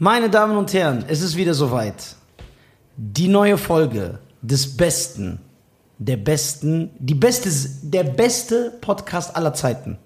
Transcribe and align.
Meine 0.00 0.30
Damen 0.30 0.56
und 0.56 0.72
Herren, 0.74 1.04
es 1.08 1.22
ist 1.22 1.34
wieder 1.36 1.54
soweit. 1.54 2.14
Die 2.96 3.26
neue 3.26 3.58
Folge 3.58 4.20
des 4.42 4.76
Besten, 4.76 5.40
der 5.98 6.16
besten, 6.16 6.90
die 7.00 7.16
beste, 7.16 7.50
der 7.82 8.04
beste 8.04 8.78
Podcast 8.80 9.34
aller 9.34 9.54
Zeiten. 9.54 9.98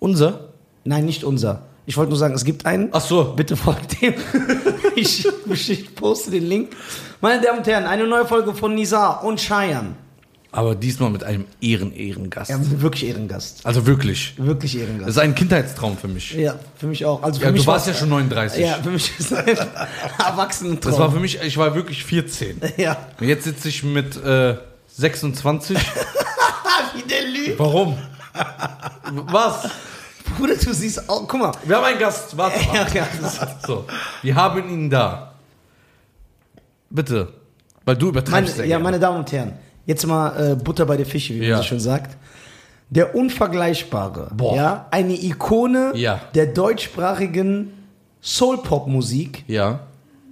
Unser? 0.00 0.48
Nein, 0.82 1.04
nicht 1.04 1.22
unser. 1.22 1.62
Ich 1.86 1.96
wollte 1.96 2.10
nur 2.10 2.18
sagen, 2.18 2.34
es 2.34 2.44
gibt 2.44 2.66
einen. 2.66 2.88
Ach 2.90 3.00
so. 3.00 3.34
Bitte 3.36 3.56
folgt 3.56 4.02
dem. 4.02 4.14
ich, 4.96 5.24
ich 5.68 5.94
poste 5.94 6.32
den 6.32 6.48
Link. 6.48 6.74
Meine 7.20 7.40
Damen 7.40 7.58
und 7.58 7.66
Herren, 7.68 7.84
eine 7.84 8.08
neue 8.08 8.26
Folge 8.26 8.52
von 8.52 8.74
Nizar 8.74 9.22
und 9.22 9.38
Cheyenne. 9.38 9.94
Aber 10.52 10.74
diesmal 10.74 11.10
mit 11.10 11.22
einem 11.24 11.44
Ehren-Ehrengast. 11.60 12.48
Ja, 12.50 12.58
wirklich 12.80 13.06
Ehrengast. 13.08 13.60
Also 13.66 13.86
wirklich. 13.86 14.34
Wirklich 14.38 14.72
Das 14.72 14.80
Ehrengast. 14.82 15.10
ist 15.10 15.18
ein 15.18 15.34
Kindheitstraum 15.34 15.98
für 15.98 16.08
mich. 16.08 16.32
Ja, 16.32 16.54
für 16.76 16.86
mich 16.86 17.04
auch. 17.04 17.22
Also 17.22 17.40
für 17.40 17.46
Ja, 17.46 17.52
mich 17.52 17.62
du 17.62 17.66
warst 17.66 17.86
ja 17.88 17.94
schon 17.94 18.08
39. 18.08 18.60
Ja, 18.64 18.74
für 18.82 18.90
mich 18.90 19.10
ist 19.18 19.32
ein 19.34 19.44
Erwachsenentraum. 20.18 20.90
Das 20.92 20.98
war 21.00 21.10
für 21.10 21.20
mich, 21.20 21.40
ich 21.42 21.56
war 21.58 21.74
wirklich 21.74 22.04
14. 22.04 22.60
Ja. 22.78 22.96
Und 23.20 23.28
jetzt 23.28 23.44
sitze 23.44 23.68
ich 23.68 23.82
mit 23.82 24.16
äh, 24.24 24.56
26. 24.88 25.76
Wie 26.94 27.02
der 27.02 27.22
lügt. 27.22 27.58
Warum? 27.58 27.98
Was? 29.12 29.68
Bruder, 30.36 30.54
du 30.56 30.72
siehst 30.72 31.08
auch. 31.08 31.26
Guck 31.28 31.40
mal. 31.40 31.52
Wir 31.64 31.76
haben 31.76 31.84
einen 31.84 31.98
Gast. 31.98 32.36
Warte 32.36 32.58
mal. 32.66 32.74
Ja, 32.76 32.86
ja. 32.94 33.08
So, 33.66 33.84
wir 34.22 34.34
haben 34.34 34.68
ihn 34.68 34.88
da. 34.90 35.34
Bitte. 36.90 37.32
Weil 37.84 37.96
du 37.96 38.08
übertreibst 38.08 38.56
Meine, 38.56 38.68
ja, 38.68 38.74
gerne. 38.76 38.84
meine 38.84 38.98
Damen 38.98 39.18
und 39.18 39.30
Herren, 39.32 39.52
jetzt 39.86 40.06
mal 40.06 40.52
äh, 40.52 40.54
Butter 40.56 40.84
bei 40.86 40.96
der 40.96 41.06
Fische, 41.06 41.34
wie 41.34 41.44
Ja. 41.44 41.54
man 41.56 41.62
so 41.62 41.68
schön 41.68 41.80
sagt. 41.80 42.16
Der 42.90 43.14
Unvergleichbare, 43.16 44.30
Boah. 44.34 44.54
ja, 44.56 44.86
eine 44.90 45.14
Ikone 45.14 45.92
Ja. 45.94 46.20
der 46.34 46.46
deutschsprachigen 46.46 47.72
Soul-Pop-Musik, 48.22 49.44
Ja. 49.48 49.80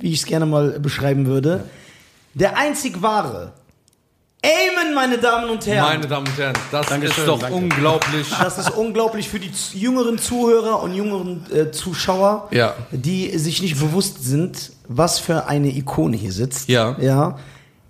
wie 0.01 0.13
ich 0.13 0.21
es 0.21 0.27
gerne 0.27 0.47
mal 0.47 0.79
beschreiben 0.81 1.27
würde. 1.27 1.65
Der 2.35 2.57
einzig 2.57 3.01
wahre. 3.03 3.53
Amen, 4.45 4.95
meine 4.95 5.17
Damen 5.19 5.49
und 5.51 5.67
Herren. 5.67 5.89
Meine 6.01 6.07
Damen 6.07 6.27
und 6.29 6.37
Herren, 6.37 6.53
das 6.71 6.87
Dankeschön, 6.89 7.23
ist 7.25 7.29
doch 7.29 7.39
danke. 7.39 7.57
unglaublich. 7.57 8.27
Das 8.39 8.59
ist 8.59 8.71
unglaublich 8.71 9.29
für 9.29 9.41
die 9.41 9.51
jüngeren 9.73 10.19
Zuhörer 10.19 10.83
und 10.83 10.95
jüngeren 10.95 11.47
äh, 11.51 11.71
Zuschauer, 11.71 12.49
Ja. 12.51 12.75
die 12.91 13.37
sich 13.39 13.63
nicht 13.63 13.79
bewusst 13.81 14.23
sind, 14.23 14.73
was 14.87 15.19
für 15.19 15.47
eine 15.47 15.69
Ikone 15.75 16.17
hier 16.17 16.33
sitzt. 16.33 16.69
Ja. 16.69 16.97
ja. 17.01 17.39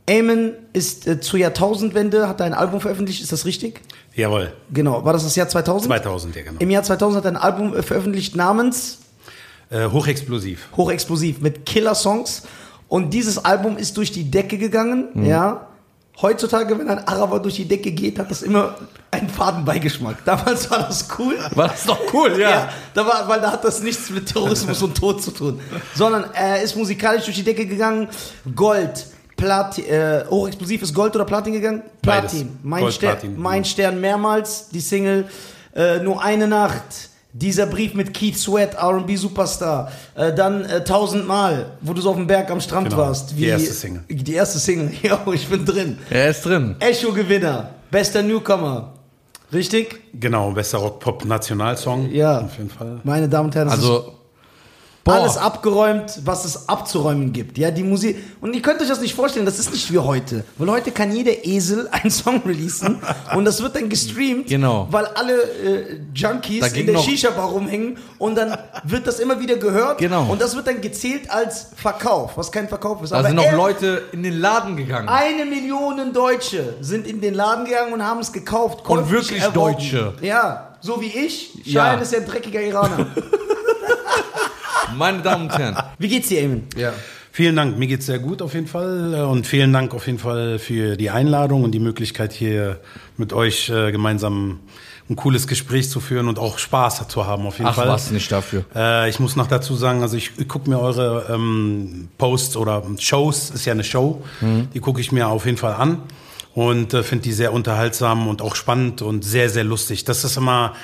Eamon 0.06 0.52
ist 0.72 1.06
äh, 1.06 1.20
zur 1.20 1.38
Jahrtausendwende, 1.38 2.28
hat 2.28 2.40
er 2.40 2.46
ein 2.46 2.54
Album 2.54 2.80
veröffentlicht, 2.80 3.22
ist 3.22 3.32
das 3.32 3.44
richtig? 3.46 3.80
Jawohl, 4.14 4.52
Genau. 4.72 5.04
War 5.04 5.12
das 5.12 5.24
das 5.24 5.34
Jahr 5.34 5.48
2000? 5.48 5.86
2000, 5.86 6.36
ja 6.36 6.42
genau. 6.42 6.56
Im 6.60 6.70
Jahr 6.70 6.82
2000 6.82 7.18
hat 7.18 7.24
er 7.24 7.32
ein 7.32 7.42
Album 7.42 7.74
äh, 7.74 7.82
veröffentlicht 7.82 8.36
namens 8.36 8.98
Äh, 9.70 9.88
hochexplosiv. 9.88 10.68
Hochexplosiv 10.76 11.40
mit 11.40 11.64
Killer-Songs. 11.64 12.42
Und 12.88 13.14
dieses 13.14 13.44
Album 13.44 13.76
ist 13.78 13.96
durch 13.96 14.12
die 14.12 14.30
Decke 14.30 14.58
gegangen, 14.58 15.24
ja. 15.24 15.68
Heutzutage, 16.22 16.78
wenn 16.78 16.88
ein 16.88 17.08
Araber 17.08 17.40
durch 17.40 17.56
die 17.56 17.64
Decke 17.66 17.90
geht, 17.90 18.20
hat 18.20 18.30
das 18.30 18.42
immer 18.42 18.76
einen 19.10 19.28
Fadenbeigeschmack. 19.28 20.18
Damals 20.24 20.70
war 20.70 20.78
das 20.86 21.08
cool. 21.18 21.36
War 21.56 21.66
das 21.68 21.86
doch 21.86 21.98
cool, 22.12 22.38
ja. 22.38 22.50
Ja, 22.50 22.68
da 22.94 23.04
war, 23.04 23.26
weil 23.26 23.40
da 23.40 23.50
hat 23.50 23.64
das 23.64 23.82
nichts 23.82 24.10
mit 24.10 24.26
Terrorismus 24.32 24.80
und 24.80 24.96
Tod 24.96 25.20
zu 25.24 25.32
tun. 25.32 25.58
Sondern 25.96 26.26
er 26.34 26.62
ist 26.62 26.76
musikalisch 26.76 27.24
durch 27.24 27.36
die 27.36 27.42
Decke 27.42 27.66
gegangen. 27.66 28.08
Gold, 28.54 29.06
Platin, 29.44 29.84
äh, 29.86 30.24
hochexplosiv 30.30 30.82
ist 30.82 30.94
Gold 30.94 31.14
oder 31.14 31.24
Platin 31.24 31.52
gegangen? 31.52 31.82
Beides. 32.02 32.32
Platin. 32.32 32.58
Mein, 32.62 32.80
Gold, 32.82 32.94
Stern, 32.94 33.12
Platin, 33.12 33.40
mein 33.40 33.62
genau. 33.62 33.64
Stern 33.72 34.00
mehrmals, 34.00 34.68
die 34.70 34.80
Single 34.80 35.26
äh, 35.76 35.98
Nur 35.98 36.22
eine 36.22 36.48
Nacht. 36.48 37.10
Dieser 37.36 37.66
Brief 37.66 37.94
mit 37.94 38.14
Keith 38.14 38.36
Sweat, 38.38 38.74
R&B 38.74 39.16
Superstar. 39.16 39.90
Äh, 40.14 40.32
dann 40.32 40.64
äh, 40.64 40.84
tausendmal, 40.84 41.72
wo 41.80 41.92
du 41.92 42.00
so 42.00 42.10
auf 42.10 42.16
dem 42.16 42.28
Berg 42.28 42.48
am 42.50 42.60
Strand 42.60 42.88
Genau, 42.88 43.02
warst. 43.02 43.36
die 43.36 43.46
erste 43.46 43.72
Single. 43.72 44.02
Die 44.08 44.34
erste 44.34 44.58
Single. 44.60 44.92
Ja, 45.02 45.20
ich 45.32 45.48
bin 45.48 45.64
drin. 45.64 45.98
Er 46.10 46.30
ist 46.30 46.44
drin. 46.46 46.76
Echo-Gewinner. 46.78 47.70
Bester 47.90 48.22
Newcomer. 48.22 48.92
Richtig? 49.52 50.00
Genau, 50.18 50.52
bester 50.52 50.78
Rock-Pop-Nationalsong. 50.78 52.10
Ja. 52.12 52.40
Auf 52.40 52.56
jeden 52.56 52.70
Fall. 52.70 53.00
Meine 53.02 53.28
Damen 53.28 53.48
und 53.48 53.54
Herren, 53.54 53.68
das 53.68 53.80
Also, 55.12 55.22
alles 55.22 55.36
abgeräumt, 55.36 56.20
was 56.24 56.44
es 56.44 56.68
abzuräumen 56.68 57.32
gibt. 57.32 57.58
Ja, 57.58 57.70
die 57.70 57.82
Musik. 57.82 58.16
Und 58.40 58.54
ihr 58.54 58.62
könnt 58.62 58.80
euch 58.80 58.88
das 58.88 59.00
nicht 59.00 59.14
vorstellen, 59.14 59.44
das 59.44 59.58
ist 59.58 59.70
nicht 59.72 59.92
wie 59.92 59.98
heute. 59.98 60.44
Weil 60.56 60.70
heute 60.70 60.90
kann 60.92 61.14
jeder 61.14 61.44
Esel 61.44 61.88
einen 61.92 62.10
Song 62.10 62.40
releasen 62.46 62.98
und 63.34 63.44
das 63.44 63.62
wird 63.62 63.76
dann 63.76 63.88
gestreamt, 63.88 64.46
Genau. 64.46 64.86
weil 64.90 65.06
alle 65.06 65.34
äh, 65.34 66.00
Junkies 66.14 66.60
Da 66.60 66.66
in 66.68 66.86
der 66.86 66.98
Shisha-Bar 66.98 67.48
rumhängen 67.50 67.98
und 68.18 68.34
dann 68.36 68.56
wird 68.84 69.06
das 69.06 69.18
immer 69.20 69.38
wieder 69.40 69.56
gehört 69.56 69.98
Genau. 69.98 70.26
und 70.30 70.40
das 70.40 70.56
wird 70.56 70.66
dann 70.66 70.80
gezählt 70.80 71.30
als 71.30 71.66
Verkauf, 71.76 72.36
was 72.36 72.50
kein 72.50 72.68
Verkauf 72.68 73.02
ist. 73.02 73.10
da 73.12 73.18
Aber 73.18 73.28
sind 73.28 73.36
noch 73.36 73.52
Leute 73.52 74.02
in 74.12 74.22
den 74.22 74.38
Laden 74.40 74.76
gegangen. 74.76 75.08
Eine 75.08 75.44
Million 75.44 76.12
Deutsche 76.14 76.74
sind 76.80 77.06
in 77.06 77.20
den 77.20 77.34
Laden 77.34 77.64
gegangen 77.64 77.92
und 77.92 78.02
haben 78.04 78.20
es 78.20 78.32
gekauft. 78.32 78.88
Und 78.88 79.10
wirklich 79.10 79.40
erworben. 79.42 79.74
Deutsche. 79.76 80.14
Ja, 80.20 80.74
so 80.80 81.00
wie 81.00 81.06
ich. 81.08 81.54
Ja. 81.64 81.86
Schein 81.86 82.00
ist 82.02 82.12
ja 82.12 82.20
ein 82.20 82.26
dreckiger 82.26 82.60
Iraner. 82.62 83.06
Meine 84.96 85.22
Damen 85.22 85.44
und 85.44 85.58
Herren. 85.58 85.76
Wie 85.98 86.08
geht's 86.08 86.28
dir, 86.28 86.40
Eamon? 86.42 86.64
Ja. 86.76 86.92
Vielen 87.32 87.56
Dank, 87.56 87.78
mir 87.78 87.88
geht's 87.88 88.06
sehr 88.06 88.20
gut 88.20 88.42
auf 88.42 88.54
jeden 88.54 88.68
Fall. 88.68 89.24
Und 89.24 89.46
vielen 89.46 89.72
Dank 89.72 89.92
auf 89.92 90.06
jeden 90.06 90.20
Fall 90.20 90.60
für 90.60 90.96
die 90.96 91.10
Einladung 91.10 91.64
und 91.64 91.72
die 91.72 91.80
Möglichkeit, 91.80 92.32
hier 92.32 92.78
mit 93.16 93.32
euch 93.32 93.70
äh, 93.70 93.90
gemeinsam 93.90 94.60
ein 95.10 95.16
cooles 95.16 95.46
Gespräch 95.46 95.90
zu 95.90 96.00
führen 96.00 96.28
und 96.28 96.38
auch 96.38 96.58
Spaß 96.58 97.08
zu 97.08 97.26
haben 97.26 97.46
auf 97.46 97.58
jeden 97.58 97.66
Ach 97.66 97.74
Fall. 97.74 97.88
was, 97.88 98.10
nicht 98.10 98.30
dafür. 98.30 98.64
Äh, 98.74 99.10
ich 99.10 99.18
muss 99.18 99.36
noch 99.36 99.48
dazu 99.48 99.74
sagen, 99.74 100.02
also 100.02 100.16
ich, 100.16 100.30
ich 100.38 100.48
gucke 100.48 100.70
mir 100.70 100.78
eure 100.78 101.26
ähm, 101.28 102.08
Posts 102.18 102.56
oder 102.56 102.82
Shows, 102.98 103.50
ist 103.50 103.64
ja 103.66 103.72
eine 103.72 103.84
Show, 103.84 104.22
die 104.72 104.80
gucke 104.80 105.00
ich 105.00 105.12
mir 105.12 105.28
auf 105.28 105.44
jeden 105.44 105.58
Fall 105.58 105.74
an 105.74 106.02
und 106.54 106.94
äh, 106.94 107.02
finde 107.02 107.24
die 107.24 107.32
sehr 107.32 107.52
unterhaltsam 107.52 108.28
und 108.28 108.40
auch 108.40 108.54
spannend 108.54 109.02
und 109.02 109.24
sehr, 109.24 109.50
sehr 109.50 109.64
lustig. 109.64 110.04
Das 110.04 110.24
ist 110.24 110.36
immer, 110.36 110.74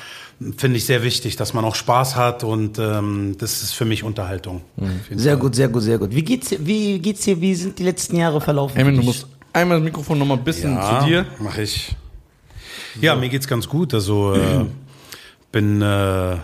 finde 0.56 0.78
ich, 0.78 0.87
sehr 0.87 1.03
wichtig, 1.03 1.37
dass 1.37 1.53
man 1.55 1.65
auch 1.65 1.75
Spaß 1.75 2.17
hat 2.17 2.45
und 2.45 2.78
ähm, 2.78 3.37
das 3.39 3.62
ist 3.62 3.73
für 3.75 3.84
mich 3.84 4.03
Unterhaltung. 4.05 4.62
Jeden 4.77 5.19
Sehr 5.19 5.33
Fall. 5.34 5.41
gut, 5.43 5.55
sehr 5.55 5.69
gut, 5.69 5.83
sehr 5.83 5.99
gut. 5.99 6.15
Wie 6.15 6.23
geht's, 6.23 6.49
dir- 6.49 6.65
wie 6.67 6.99
geht's 6.99 7.23
dir? 7.23 7.41
Wie 7.41 7.55
sind 7.55 7.78
die 7.78 7.84
letzten 7.84 8.17
Jahre 8.17 8.41
verlaufen? 8.41 8.78
Emin, 8.78 8.95
für 8.95 9.01
du 9.01 9.06
musst 9.06 9.27
einmal 9.53 9.78
das 9.78 9.84
Mikrofon 9.84 10.19
noch 10.19 10.27
mal 10.27 10.39
ein 10.39 10.45
bisschen 10.45 10.75
Ja, 10.75 11.01
zu 11.01 11.06
dir. 11.06 11.27
Mach 11.41 11.59
ich. 11.59 11.95
Ja, 13.01 13.15
mir 13.17 13.28
geht's 13.28 13.47
ganz 13.49 13.69
gut. 13.69 13.93
Also 13.95 14.34
äh, 14.34 14.65
bin 15.53 15.83
äh, 15.83 16.37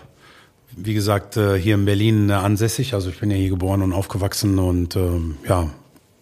wie 0.77 0.93
gesagt 0.95 1.37
äh, 1.39 1.59
hier 1.59 1.75
in 1.75 1.85
Berlin 1.87 2.29
äh, 2.29 2.35
ansässig. 2.35 2.93
Also 2.93 3.09
ich 3.11 3.19
bin 3.19 3.31
ja 3.31 3.37
hier 3.37 3.49
geboren 3.51 3.81
und 3.83 3.93
aufgewachsen 3.95 4.59
und 4.59 4.95
ähm, 4.97 5.37
ja 5.49 5.71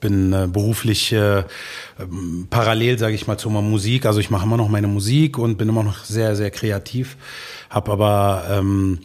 bin 0.01 0.35
äh, 0.35 0.47
beruflich 0.47 1.12
äh, 1.15 1.45
parallel, 2.51 2.99
sage 2.99 3.15
ich 3.15 3.27
mal, 3.27 3.39
zu 3.39 3.49
meiner 3.49 3.67
Musik. 3.67 4.05
Also 4.05 4.21
ich 4.21 4.29
mache 4.29 4.45
immer 4.45 4.59
noch 4.59 4.69
meine 4.69 4.87
Musik 4.87 5.39
und 5.39 5.56
bin 5.56 5.69
immer 5.71 5.83
noch 5.83 6.05
sehr, 6.05 6.37
sehr 6.37 6.51
kreativ. 6.51 7.17
Hab 7.75 7.89
aber 7.89 8.45
ähm, 8.49 9.01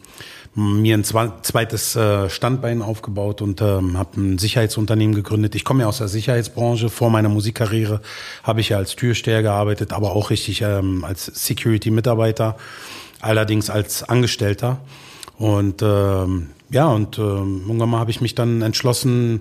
mir 0.54 0.96
ein 0.96 1.02
zweites 1.02 1.96
äh, 1.96 2.30
Standbein 2.30 2.82
aufgebaut 2.82 3.42
und 3.42 3.60
ähm, 3.60 3.98
habe 3.98 4.20
ein 4.20 4.38
Sicherheitsunternehmen 4.38 5.16
gegründet. 5.16 5.56
Ich 5.56 5.64
komme 5.64 5.82
ja 5.82 5.88
aus 5.88 5.98
der 5.98 6.06
Sicherheitsbranche. 6.06 6.88
Vor 6.88 7.10
meiner 7.10 7.28
Musikkarriere 7.28 8.00
habe 8.44 8.60
ich 8.60 8.68
ja 8.68 8.76
als 8.76 8.94
Türsteher 8.94 9.42
gearbeitet, 9.42 9.92
aber 9.92 10.12
auch 10.12 10.30
richtig 10.30 10.62
ähm, 10.62 11.04
als 11.04 11.26
Security-Mitarbeiter, 11.26 12.56
allerdings 13.20 13.70
als 13.70 14.04
Angestellter. 14.04 14.78
Und 15.36 15.82
ähm, 15.82 16.50
ja, 16.70 16.86
und 16.86 17.18
ähm, 17.18 17.62
irgendwann 17.66 17.90
mal 17.90 17.98
habe 17.98 18.12
ich 18.12 18.20
mich 18.20 18.36
dann 18.36 18.62
entschlossen, 18.62 19.40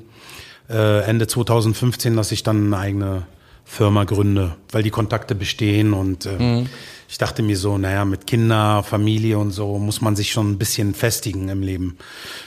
äh, 0.72 1.02
Ende 1.04 1.28
2015, 1.28 2.16
dass 2.16 2.32
ich 2.32 2.42
dann 2.42 2.74
eine 2.74 2.78
eigene 2.78 3.24
Firma 3.69 4.03
gründe, 4.03 4.56
weil 4.72 4.81
die 4.81 4.90
Kontakte 4.90 5.35
bestehen 5.35 5.94
und 5.94 6.25
äh, 6.25 6.66
ich 7.07 7.19
dachte 7.19 7.44
mir 7.44 7.56
so, 7.56 7.78
naja, 7.78 8.03
mit 8.03 8.25
Kinder, 8.25 8.81
Familie 8.81 9.38
und 9.38 9.52
so 9.52 9.78
muss 9.78 10.02
man 10.02 10.16
sich 10.16 10.31
schon 10.31 10.52
ein 10.52 10.57
bisschen 10.57 10.96
festigen 10.96 11.50
im 11.50 11.62
Leben. 11.62 11.97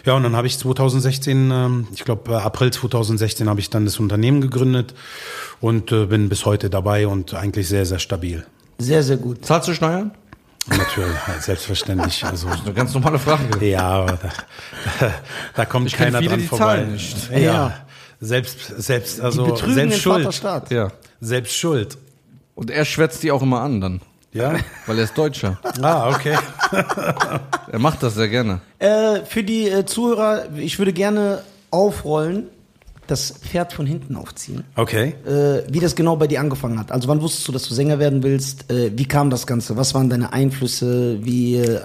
Ja, 0.04 0.14
und 0.14 0.24
dann 0.24 0.34
habe 0.34 0.48
ich 0.48 0.58
2016, 0.58 1.50
ähm, 1.52 1.86
ich 1.94 2.04
glaube 2.04 2.42
April 2.42 2.72
2016 2.72 3.48
habe 3.48 3.60
ich 3.60 3.70
dann 3.70 3.84
das 3.84 4.00
Unternehmen 4.00 4.40
gegründet 4.40 4.94
und 5.60 5.92
äh, 5.92 6.06
bin 6.06 6.28
bis 6.28 6.44
heute 6.44 6.68
dabei 6.70 7.06
und 7.06 7.34
eigentlich 7.34 7.68
sehr, 7.68 7.86
sehr 7.86 8.00
stabil. 8.00 8.44
Sehr, 8.78 9.04
sehr 9.04 9.16
gut. 9.16 9.46
Zahlst 9.46 9.68
du 9.68 9.74
Steuern? 9.74 10.10
Natürlich, 10.66 11.16
selbstverständlich. 11.38 12.24
Also 12.28 12.48
Eine 12.48 12.74
ganz 12.74 12.92
normale 12.94 13.20
Frage. 13.20 13.64
ja, 13.64 13.88
aber 13.88 14.18
da, 15.00 15.12
da, 15.54 15.64
kommt 15.66 15.86
Ich 15.86 15.96
keiner 15.96 16.18
viele, 16.18 16.30
dran 16.30 16.40
die 16.40 16.46
vorbei. 16.46 16.86
Ja. 17.30 17.38
Ja. 17.38 17.86
Selbst, 18.24 18.58
selbst, 18.78 19.20
also 19.20 19.44
betrügen 19.46 19.74
selbst 19.74 19.96
den 19.96 20.00
schuld. 20.00 20.16
Vaterstaat. 20.24 20.70
Ja. 20.70 20.88
Selbst 21.20 21.54
schuld. 21.56 21.98
Und 22.54 22.70
er 22.70 22.84
schwätzt 22.84 23.22
die 23.24 23.32
auch 23.32 23.42
immer 23.42 23.60
an 23.60 23.80
dann. 23.80 24.00
Ja. 24.32 24.54
Weil 24.86 24.98
er 24.98 25.04
ist 25.04 25.18
Deutscher. 25.18 25.58
Ah, 25.82 26.08
okay. 26.10 26.38
Er 27.72 27.78
macht 27.78 28.02
das 28.02 28.14
sehr 28.14 28.28
gerne. 28.28 28.60
Äh, 28.78 29.20
für 29.24 29.42
die 29.42 29.68
äh, 29.68 29.84
Zuhörer, 29.86 30.44
ich 30.56 30.78
würde 30.78 30.92
gerne 30.92 31.42
aufrollen, 31.70 32.44
das 33.06 33.30
Pferd 33.32 33.72
von 33.72 33.86
hinten 33.86 34.14
aufziehen. 34.16 34.64
Okay. 34.76 35.14
Äh, 35.26 35.62
wie 35.72 35.80
das 35.80 35.94
genau 35.96 36.16
bei 36.16 36.26
dir 36.26 36.40
angefangen 36.40 36.78
hat. 36.78 36.92
Also 36.92 37.08
wann 37.08 37.20
wusstest 37.20 37.48
du, 37.48 37.52
dass 37.52 37.66
du 37.68 37.74
Sänger 37.74 37.98
werden 37.98 38.22
willst? 38.22 38.70
Äh, 38.70 38.92
wie 38.96 39.06
kam 39.06 39.30
das 39.30 39.46
Ganze? 39.46 39.76
Was 39.76 39.94
waren 39.94 40.08
deine 40.10 40.32
Einflüsse? 40.32 41.18
Wie, 41.24 41.56
äh, 41.56 41.80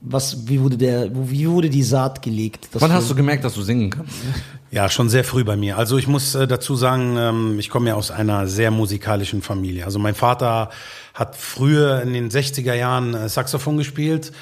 Was, 0.00 0.46
wie 0.48 0.60
wurde 0.60 0.76
der, 0.76 1.14
wo- 1.14 1.28
wie 1.30 1.48
wurde 1.48 1.68
die 1.70 1.82
Saat 1.82 2.22
gelegt? 2.22 2.68
Wann 2.72 2.92
hast 2.92 3.10
du 3.10 3.14
gemerkt, 3.14 3.44
dass 3.44 3.54
du 3.54 3.62
singen 3.62 3.90
kannst? 3.90 4.12
Ja, 4.74 4.88
schon 4.88 5.08
sehr 5.08 5.22
früh 5.22 5.44
bei 5.44 5.54
mir. 5.54 5.78
Also 5.78 5.98
ich 5.98 6.08
muss 6.08 6.34
äh, 6.34 6.48
dazu 6.48 6.74
sagen, 6.74 7.16
ähm, 7.16 7.60
ich 7.60 7.70
komme 7.70 7.90
ja 7.90 7.94
aus 7.94 8.10
einer 8.10 8.48
sehr 8.48 8.72
musikalischen 8.72 9.40
Familie. 9.40 9.84
Also 9.84 10.00
mein 10.00 10.16
Vater 10.16 10.70
hat 11.14 11.36
früher 11.36 12.02
in 12.02 12.12
den 12.12 12.28
60er 12.28 12.74
Jahren 12.74 13.14
äh, 13.14 13.28
Saxophon 13.28 13.76
gespielt. 13.76 14.32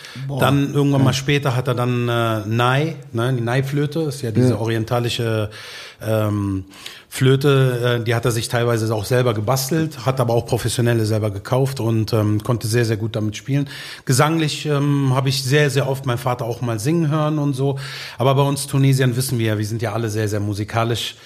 Dann 0.40 0.72
irgendwann 0.72 1.04
mal 1.04 1.12
später 1.12 1.54
hat 1.54 1.68
er 1.68 1.74
dann 1.74 2.08
äh, 2.08 2.46
Nai, 2.46 2.96
ne, 3.12 3.34
die 3.34 3.42
Nai-Flöte, 3.42 4.00
ist 4.00 4.22
ja 4.22 4.30
diese 4.30 4.58
orientalische 4.58 5.50
ähm, 6.04 6.64
Flöte, 7.08 7.98
äh, 8.00 8.04
die 8.04 8.14
hat 8.14 8.24
er 8.24 8.30
sich 8.30 8.48
teilweise 8.48 8.92
auch 8.94 9.04
selber 9.04 9.34
gebastelt, 9.34 10.06
hat 10.06 10.20
aber 10.20 10.34
auch 10.34 10.46
professionelle 10.46 11.04
selber 11.04 11.30
gekauft 11.30 11.80
und 11.80 12.12
ähm, 12.12 12.42
konnte 12.42 12.66
sehr, 12.66 12.84
sehr 12.84 12.96
gut 12.96 13.16
damit 13.16 13.36
spielen. 13.36 13.68
Gesanglich 14.04 14.66
ähm, 14.66 15.14
habe 15.14 15.28
ich 15.28 15.42
sehr, 15.42 15.70
sehr 15.70 15.88
oft 15.88 16.06
meinen 16.06 16.18
Vater 16.18 16.44
auch 16.44 16.60
mal 16.60 16.78
singen 16.78 17.10
hören 17.10 17.38
und 17.38 17.54
so. 17.54 17.78
Aber 18.18 18.34
bei 18.34 18.42
uns 18.42 18.66
Tunesiern 18.66 19.16
wissen 19.16 19.38
wir 19.38 19.46
ja, 19.46 19.58
wir 19.58 19.66
sind 19.66 19.82
ja 19.82 19.92
alle 19.92 20.08
sehr, 20.08 20.28
sehr 20.28 20.40
musikalisch 20.40 21.16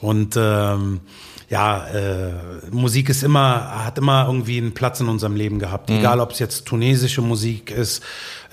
und 0.00 0.34
ähm, 0.36 1.00
ja, 1.48 1.86
äh, 1.86 2.32
Musik 2.72 3.08
ist 3.08 3.22
immer, 3.22 3.84
hat 3.84 3.98
immer 3.98 4.26
irgendwie 4.26 4.58
einen 4.58 4.74
Platz 4.74 5.00
in 5.00 5.08
unserem 5.08 5.36
Leben 5.36 5.60
gehabt. 5.60 5.90
Egal, 5.90 6.18
ob 6.18 6.32
es 6.32 6.40
jetzt 6.40 6.66
tunesische 6.66 7.22
Musik 7.22 7.70
ist 7.70 8.02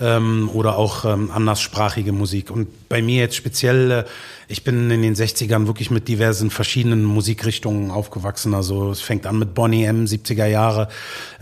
ähm, 0.00 0.48
oder 0.52 0.76
auch 0.76 1.04
ähm, 1.04 1.30
anderssprachige 1.32 2.12
Musik. 2.12 2.52
Und 2.52 2.88
bei 2.88 3.02
mir 3.02 3.20
jetzt 3.20 3.34
speziell, 3.34 3.90
äh, 3.90 4.04
ich 4.46 4.62
bin 4.62 4.90
in 4.92 5.02
den 5.02 5.16
60ern 5.16 5.66
wirklich 5.66 5.90
mit 5.90 6.06
diversen 6.06 6.50
verschiedenen 6.50 7.02
Musikrichtungen 7.04 7.90
aufgewachsen. 7.90 8.54
Also 8.54 8.90
es 8.90 9.00
fängt 9.00 9.26
an 9.26 9.40
mit 9.40 9.54
Bonnie 9.54 9.84
M, 9.84 10.04
70er 10.04 10.46
Jahre. 10.46 10.88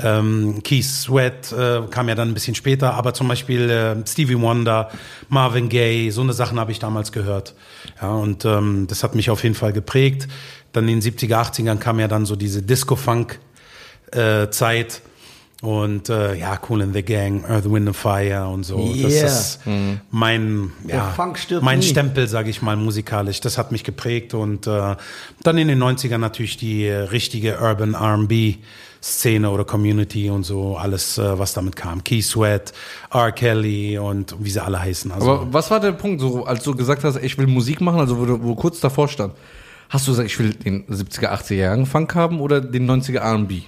Ähm, 0.03 0.63
Keith 0.65 0.85
Sweat 0.85 1.53
äh, 1.53 1.83
kam 1.91 2.09
ja 2.09 2.15
dann 2.15 2.29
ein 2.29 2.35
bisschen 2.35 2.55
später, 2.55 2.95
aber 2.95 3.13
zum 3.13 3.29
Beispiel 3.29 3.69
äh, 3.69 3.97
Stevie 4.07 4.41
Wonder, 4.41 4.91
Marvin 5.29 5.69
Gaye, 5.69 6.11
so 6.11 6.23
eine 6.23 6.33
Sachen 6.33 6.59
habe 6.59 6.73
ich 6.73 6.79
damals 6.79 7.13
gehört. 7.13 7.55
Ja, 8.01 8.13
und 8.13 8.47
ähm, 8.47 8.87
das 8.89 9.03
hat 9.05 9.15
mich 9.15 9.29
auf 9.29 9.43
jeden 9.43 9.55
Fall 9.55 9.75
geprägt. 9.75 10.29
Dann 10.73 10.89
in 10.89 11.01
den 11.01 11.13
70er, 11.13 11.37
80ern 11.37 11.77
kam 11.79 11.99
ja 12.01 12.09
dann 12.09 12.27
so 12.27 12.37
diese 12.37 12.63
Disco-Funk-Zeit. 14.13 15.03
Und 15.63 16.09
äh, 16.09 16.35
ja, 16.35 16.59
Cool 16.69 16.81
in 16.81 16.93
the 16.93 17.05
Gang, 17.05 17.45
Earth, 17.49 17.71
Wind 17.71 17.87
and 17.87 17.97
Fire 17.97 18.49
und 18.49 18.65
so. 18.65 18.93
Das 19.01 19.13
Yeah. 19.13 19.27
ist 19.27 19.61
mein, 20.11 20.73
Der 20.83 20.97
ja, 20.97 21.15
mein 21.61 21.79
nie. 21.79 21.85
Stempel, 21.87 22.27
sage 22.27 22.51
ich 22.51 22.63
mal, 22.63 22.75
musikalisch. 22.75 23.41
Das 23.41 23.59
hat 23.59 23.71
mich 23.71 23.85
geprägt. 23.85 24.35
Und 24.35 24.67
äh, 24.67 24.97
dann 25.45 25.59
in 25.59 25.69
den 25.69 25.81
90ern 25.81 26.19
natürlich 26.19 26.57
die 26.57 26.87
äh, 26.87 26.97
richtige 26.97 27.59
Urban 27.61 27.95
R&B 27.95 28.57
Szene 29.01 29.51
oder 29.51 29.65
Community 29.65 30.31
und 30.31 30.43
so, 30.45 30.77
alles, 30.77 31.17
äh, 31.19 31.39
was 31.39 31.53
damit 31.55 31.77
kam. 31.77 32.03
Key 32.03 32.23
Sweat, 32.23 32.73
R. 33.13 33.31
Kelly 33.31 33.99
und 33.99 34.35
wie 34.41 34.51
sie 34.51 34.63
alle 34.65 34.81
heißen. 34.81 35.13
Also, 35.13 35.31
Aber 35.31 35.53
was 35.53 35.71
war 35.71 35.79
der 35.79 35.93
Punkt, 35.93 36.21
so, 36.21 36.45
als 36.45 36.65
du 36.65 36.75
gesagt 36.75 37.05
hast, 37.05 37.19
ich 37.23 37.39
will 37.39 37.47
Musik 37.47 37.81
machen, 37.81 38.01
also 38.01 38.19
wo 38.19 38.25
du 38.25 38.43
wo 38.43 38.49
du 38.49 38.55
kurz 38.57 38.81
davor 38.81 39.07
stand? 39.09 39.35
Hast 39.93 40.09
du 40.09 40.13
gesagt, 40.13 40.31
ich 40.31 40.39
will 40.39 40.55
den 40.55 40.87
70er, 40.87 41.29
80er 41.29 41.55
Jahren 41.55 41.85
Funk 41.85 42.15
haben 42.15 42.41
oder 42.41 42.63
den 42.63 42.91
90er 42.91 43.19
R&B? 43.19 43.61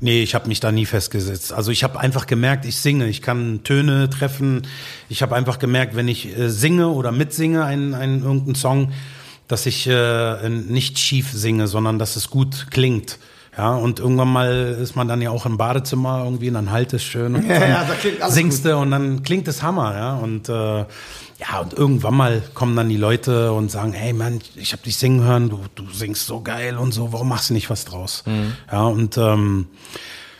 Nee, 0.00 0.22
ich 0.22 0.34
habe 0.34 0.48
mich 0.48 0.60
da 0.60 0.72
nie 0.72 0.86
festgesetzt. 0.86 1.52
Also 1.52 1.70
ich 1.70 1.84
habe 1.84 2.00
einfach 2.00 2.26
gemerkt, 2.26 2.64
ich 2.64 2.78
singe, 2.78 3.06
ich 3.06 3.20
kann 3.20 3.64
Töne 3.64 4.08
treffen. 4.08 4.62
Ich 5.10 5.20
habe 5.20 5.36
einfach 5.36 5.58
gemerkt, 5.58 5.94
wenn 5.94 6.08
ich 6.08 6.34
äh, 6.38 6.48
singe 6.48 6.88
oder 6.88 7.12
mitsinge 7.12 7.66
einen, 7.66 7.92
einen 7.92 8.22
irgendeinen 8.22 8.54
Song, 8.54 8.92
dass 9.46 9.66
ich 9.66 9.86
äh, 9.86 10.48
nicht 10.48 10.98
schief 10.98 11.32
singe, 11.32 11.66
sondern 11.66 11.98
dass 11.98 12.16
es 12.16 12.30
gut 12.30 12.68
klingt. 12.70 13.18
Ja, 13.58 13.74
und 13.74 13.98
irgendwann 13.98 14.32
mal 14.32 14.78
ist 14.80 14.94
man 14.94 15.08
dann 15.08 15.20
ja 15.20 15.30
auch 15.30 15.44
im 15.44 15.56
Badezimmer 15.56 16.22
irgendwie 16.24 16.46
und 16.46 16.54
dann 16.54 16.70
halt 16.70 16.92
es 16.92 17.02
schön 17.02 17.34
und 17.34 17.44
Ja, 17.48 17.58
dann 17.58 17.70
ja, 17.70 17.84
alles 18.20 18.34
singst 18.34 18.64
du 18.64 18.76
und 18.76 18.92
dann 18.92 19.24
klingt 19.24 19.48
es 19.48 19.64
Hammer, 19.64 19.96
ja. 19.96 20.16
Und 20.16 20.48
äh, 20.48 20.52
ja, 21.40 21.60
und 21.60 21.72
irgendwann 21.72 22.14
mal 22.14 22.42
kommen 22.54 22.76
dann 22.76 22.88
die 22.88 22.96
Leute 22.96 23.52
und 23.52 23.68
sagen, 23.68 23.92
hey 23.92 24.12
Mann, 24.12 24.38
ich 24.54 24.72
habe 24.72 24.84
dich 24.84 24.96
singen 24.96 25.24
hören, 25.24 25.50
du, 25.50 25.58
du 25.74 25.90
singst 25.92 26.26
so 26.28 26.40
geil 26.40 26.76
und 26.76 26.92
so, 26.92 27.12
warum 27.12 27.28
machst 27.28 27.50
du 27.50 27.54
nicht 27.54 27.68
was 27.68 27.84
draus? 27.84 28.22
Ja, 28.70 28.86
und 28.86 29.18
ähm, 29.18 29.66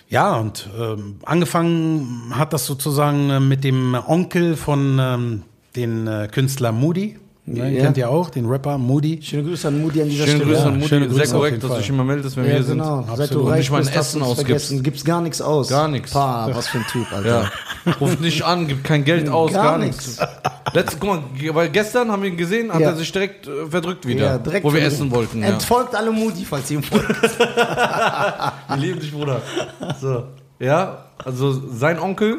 ja, 0.08 0.36
und 0.36 0.68
ähm, 0.78 1.16
angefangen 1.24 2.32
hat 2.34 2.52
das 2.52 2.66
sozusagen 2.66 3.30
äh, 3.30 3.40
mit 3.40 3.64
dem 3.64 3.94
Onkel 3.94 4.56
von 4.56 4.98
ähm, 5.00 5.42
den 5.76 6.06
äh, 6.06 6.28
Künstler 6.30 6.72
Moody. 6.72 7.18
Ne, 7.54 7.72
Ja. 7.76 7.82
Kennt 7.84 7.96
ihr 7.96 8.08
auch, 8.10 8.30
den 8.30 8.46
Rapper 8.46 8.78
Moody? 8.78 9.20
Schöne 9.22 9.44
Grüße 9.44 9.68
an 9.68 9.80
Moody 9.80 10.02
an 10.02 10.08
dieser 10.08 10.26
Schöne 10.26 10.36
Stelle. 10.38 10.50
Grüße 10.52 10.60
Ja, 10.62 10.66
an 10.68 10.74
Mutti, 10.74 10.88
schöne 10.88 11.06
Grüße 11.08 11.26
sehr 11.26 11.34
korrekt, 11.36 11.62
dass 11.64 11.70
du 11.70 11.76
dich 11.78 11.88
immer 11.88 12.04
meldest, 12.04 12.36
wenn 12.36 12.44
wir 12.44 12.50
Ja, 12.50 12.56
hier 12.56 12.64
sind. 12.66 12.78
genau. 12.78 13.04
Seit 13.16 13.30
du 13.34 13.40
reich 13.48 13.58
Nicht 13.58 13.70
mal 13.70 13.80
ein 13.82 13.88
Essen 13.88 14.22
ausgibst. 14.22 14.82
Gibt's 14.84 15.04
gar 15.04 15.20
nichts 15.20 15.40
aus. 15.40 15.68
Gar 15.68 15.88
nichts. 15.88 16.12
Pah, 16.12 16.48
was 16.52 16.68
für 16.68 16.78
ein 16.78 16.86
Typ, 16.90 17.12
Alter. 17.12 17.50
Ja. 17.84 17.92
Ruft 18.00 18.20
nicht 18.20 18.42
an, 18.42 18.66
gibt 18.68 18.84
kein 18.84 19.04
Geld 19.04 19.28
aus, 19.28 19.52
Gar 19.52 19.64
gar, 19.64 19.78
nichts. 19.78 20.18
Letzte, 20.74 20.96
guck 21.00 21.08
mal, 21.08 21.22
weil 21.54 21.70
gestern 21.70 22.10
haben 22.12 22.22
wir 22.22 22.28
ihn 22.28 22.36
gesehen, 22.36 22.72
hat 22.72 22.80
Ja. 22.80 22.90
er 22.90 22.96
sich 22.96 23.10
direkt 23.10 23.46
äh, 23.46 23.66
verdrückt 23.70 24.06
wieder, 24.06 24.24
Ja, 24.26 24.38
direkt 24.38 24.64
wo 24.64 24.72
wir 24.74 24.82
essen 24.82 25.10
wollten. 25.10 25.40
Ja. 25.42 25.48
Entfolgt 25.48 25.94
alle 25.94 26.10
Moody, 26.10 26.44
falls 26.44 26.70
ihr 26.70 26.78
ihm 26.78 26.82
folgt. 26.82 27.08
Wir 28.68 28.76
lieben 28.76 29.00
dich, 29.00 29.12
Bruder. 29.12 29.40
So. 30.00 30.24
Ja, 30.58 31.04
also 31.24 31.52
sein 31.72 31.98
Onkel 31.98 32.38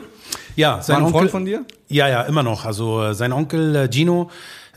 Ja, 0.55 0.81
sein 0.81 0.95
war 0.95 1.01
ein 1.01 1.05
Onkel 1.05 1.19
Freund 1.21 1.31
von 1.31 1.45
dir? 1.45 1.65
Ja, 1.87 2.07
ja, 2.07 2.21
immer 2.23 2.43
noch. 2.43 2.65
Also 2.65 3.01
äh, 3.03 3.13
sein 3.15 3.31
Onkel 3.33 3.75
äh, 3.75 3.89
Gino 3.91 4.29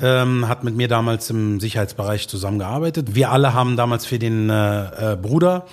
ähm, 0.02 0.48
hat 0.48 0.64
mit 0.64 0.76
mir 0.76 0.88
damals 0.88 1.30
im 1.30 1.60
Sicherheitsbereich 1.60 2.28
zusammengearbeitet. 2.28 3.14
Wir 3.14 3.30
alle 3.30 3.54
haben 3.54 3.76
damals 3.76 4.04
für 4.04 4.18
den 4.18 4.50
äh, 4.50 5.12
äh, 5.12 5.16
Bruder 5.16 5.64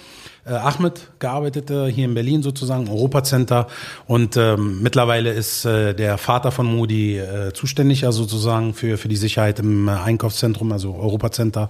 äh, 0.45 0.53
Ahmed 0.53 1.09
gearbeitet, 1.19 1.69
äh, 1.69 1.91
hier 1.91 2.06
in 2.06 2.13
Berlin 2.13 2.44
sozusagen, 2.44 2.89
Europacenter. 2.89 3.68
Und 4.07 4.38
ähm, 4.38 4.81
mittlerweile 4.81 5.31
ist 5.31 5.65
äh, 5.65 5.94
der 5.94 6.18
Vater 6.18 6.51
von 6.51 6.65
Modi 6.65 7.18
äh, 7.18 7.53
zuständig, 7.53 8.01
ja 8.01 8.12
sozusagen 8.12 8.74
für, 8.74 8.97
für 8.97 9.07
die 9.07 9.15
Sicherheit 9.15 9.59
im 9.59 9.88
äh, 9.88 9.91
Einkaufszentrum, 9.91 10.71
also 10.71 10.95
Europacenter. 10.95 11.69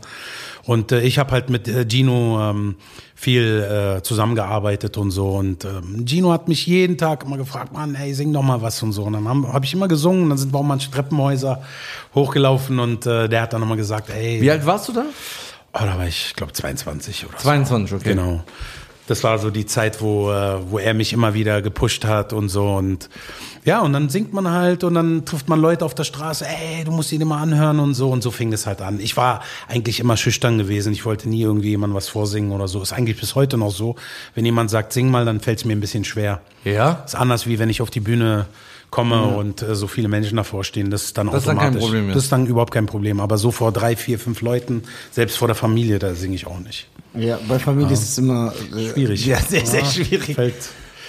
Und 0.66 0.92
äh, 0.92 1.02
ich 1.02 1.18
habe 1.18 1.32
halt 1.32 1.50
mit 1.50 1.68
äh, 1.68 1.86
Gino 1.88 2.40
ähm, 2.42 2.76
viel 3.16 3.98
äh, 3.98 4.02
zusammengearbeitet 4.02 4.98
und 4.98 5.12
so. 5.12 5.30
Und 5.32 5.66
ähm, 5.66 6.06
Gino 6.06 6.32
hat 6.32 6.48
mich 6.48 6.66
jeden 6.68 6.98
Tag 6.98 7.26
immer 7.26 7.38
gefragt, 7.38 7.74
Mann, 7.74 7.96
ey, 7.96 8.14
sing 8.14 8.32
doch 8.32 8.44
mal 8.44 8.62
was 8.62 8.82
und 8.82 8.94
so. 8.94 9.04
Und 9.04 9.14
dann 9.14 9.28
habe 9.28 9.52
hab 9.52 9.64
ich 9.66 9.74
immer 9.74 9.90
gesungen, 9.90 10.30
dann 10.30 10.38
sind 10.38 10.54
wir 10.54 10.60
auch 10.60 10.64
manche 10.64 10.90
Treppenhäuser 10.90 11.62
hochgelaufen 12.16 12.80
und 12.80 13.06
äh, 13.06 13.28
der 13.28 13.42
hat 13.42 13.54
dann 13.54 13.62
immer 13.62 13.76
gesagt, 13.76 14.10
ey, 14.10 14.42
Wie 14.42 14.50
alt 14.50 14.66
warst 14.66 14.88
du 14.88 14.94
da? 14.94 15.06
Oh, 15.74 15.80
da 15.80 15.98
war 15.98 16.08
ich, 16.08 16.34
glaube 16.36 16.54
22 16.54 17.26
oder 17.26 17.38
so. 17.38 17.44
22, 17.44 17.96
okay. 17.96 18.10
Genau. 18.10 18.44
Das 19.08 19.24
war 19.24 19.40
so 19.40 19.50
die 19.50 19.66
Zeit, 19.66 20.02
wo, 20.02 20.32
äh, 20.32 20.60
wo 20.70 20.78
er 20.78 20.94
mich 20.94 21.14
immer 21.14 21.34
wieder 21.34 21.64
gepusht 21.64 22.06
hat 22.06 22.32
und 22.32 22.50
so. 22.50 22.76
Und 22.76 23.10
ja, 23.66 23.82
und 23.82 23.92
dann 23.92 24.10
singt 24.10 24.34
man 24.34 24.48
halt 24.52 24.84
und 24.84 24.94
dann 24.94 25.26
trifft 25.26 25.50
man 25.50 25.60
Leute 25.60 25.84
auf 25.84 25.96
der 25.96 26.04
Straße, 26.04 26.46
ey, 26.46 26.84
du 26.84 26.92
musst 26.92 27.12
ihn 27.12 27.20
immer 27.20 27.38
anhören 27.38 27.80
und 27.80 27.96
so. 27.96 28.12
Und 28.12 28.22
so 28.22 28.30
fing 28.30 28.54
es 28.54 28.68
halt 28.68 28.82
an. 28.82 29.00
Ich 29.00 29.18
war 29.18 29.42
eigentlich 29.68 30.00
immer 30.00 30.16
schüchtern 30.16 30.60
gewesen. 30.60 30.94
Ich 30.94 31.06
wollte 31.06 31.28
nie 31.28 31.42
irgendwie 31.42 31.70
jemandem 31.70 31.96
was 31.96 32.08
vorsingen 32.08 32.52
oder 32.52 32.68
so. 32.68 32.84
Ist 32.84 32.94
eigentlich 32.94 33.20
bis 33.20 33.34
heute 33.34 33.58
noch 33.58 33.72
so. 33.72 33.96
Wenn 34.36 34.46
jemand 34.46 34.70
sagt, 34.70 34.94
sing 34.94 35.10
mal, 35.10 35.26
dann 35.26 35.40
fällt 35.40 35.58
es 35.58 35.66
mir 35.66 35.74
ein 35.74 35.80
bisschen 35.80 36.04
schwer. 36.04 36.42
Ja? 36.64 37.02
Ist 37.04 37.16
anders, 37.16 37.48
wie 37.48 37.58
wenn 37.58 37.70
ich 37.72 37.82
auf 37.82 37.90
die 37.90 38.02
Bühne 38.02 38.46
komme 38.90 39.24
und 39.36 39.62
äh, 39.62 39.76
so 39.76 39.88
viele 39.88 40.08
Menschen 40.08 40.38
davor 40.38 40.64
stehen. 40.64 40.90
Das 40.90 41.04
ist 41.06 41.18
dann 41.18 41.28
Das 41.28 41.38
ist 41.42 41.48
dann 41.48 41.58
kein 41.58 41.68
automatisch. 41.68 41.84
Problem 41.86 42.06
mehr. 42.08 42.16
Das 42.16 42.24
ist 42.24 42.32
dann 42.32 42.46
überhaupt 42.48 42.74
kein 42.74 42.86
Problem. 42.86 43.20
Aber 43.20 43.38
so 43.38 43.52
vor 43.52 43.72
drei, 43.72 43.96
vier, 43.96 44.18
fünf 44.20 44.42
Leuten, 44.42 44.84
selbst 45.12 45.38
vor 45.38 45.48
der 45.48 45.56
Familie, 45.56 46.00
da 46.00 46.14
singe 46.16 46.36
ich 46.36 46.48
auch 46.48 46.60
nicht. 46.60 46.88
Ja, 47.14 47.40
bei 47.48 47.60
Familie 47.60 47.94
ist 47.94 48.04
es 48.04 48.18
immer 48.18 48.54
äh, 48.76 48.90
Schwierig. 48.94 49.26
Ja, 49.26 49.38
sehr, 49.40 49.66
sehr 49.66 49.86
schwierig. 49.86 50.36
Fällt, 50.36 50.54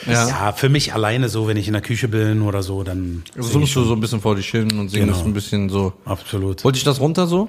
Ja. 0.06 0.28
ja. 0.28 0.52
für 0.52 0.68
mich 0.68 0.94
alleine 0.94 1.28
so, 1.28 1.46
wenn 1.46 1.56
ich 1.58 1.66
in 1.66 1.74
der 1.74 1.82
Küche 1.82 2.08
bin 2.08 2.42
oder 2.42 2.62
so, 2.62 2.82
dann 2.82 3.22
Also 3.36 3.50
summst 3.50 3.76
du 3.76 3.84
so 3.84 3.92
ein 3.94 4.00
bisschen 4.00 4.20
vor 4.20 4.34
dich 4.36 4.48
hin 4.48 4.70
und 4.78 4.88
singst 4.88 4.94
Genau. 5.08 5.24
ein 5.24 5.34
bisschen 5.34 5.68
so. 5.68 5.92
absolut. 6.06 6.64
Wollte 6.64 6.78
ich 6.78 6.84
das 6.84 7.00
runter 7.00 7.26
so? 7.26 7.48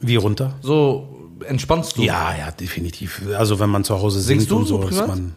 Wie 0.00 0.16
runter? 0.16 0.58
So 0.60 1.08
entspannst 1.46 1.96
du? 1.96 2.02
Ja, 2.02 2.34
ja, 2.36 2.50
definitiv. 2.50 3.22
Also 3.36 3.58
wenn 3.60 3.70
man 3.70 3.82
zu 3.84 3.94
Hause 3.98 4.20
singt 4.20 4.40
Singst 4.42 4.50
du 4.50 4.56
und 4.58 4.66
so 4.66 4.82
so, 4.82 4.88
ist 4.88 5.06
man. 5.06 5.34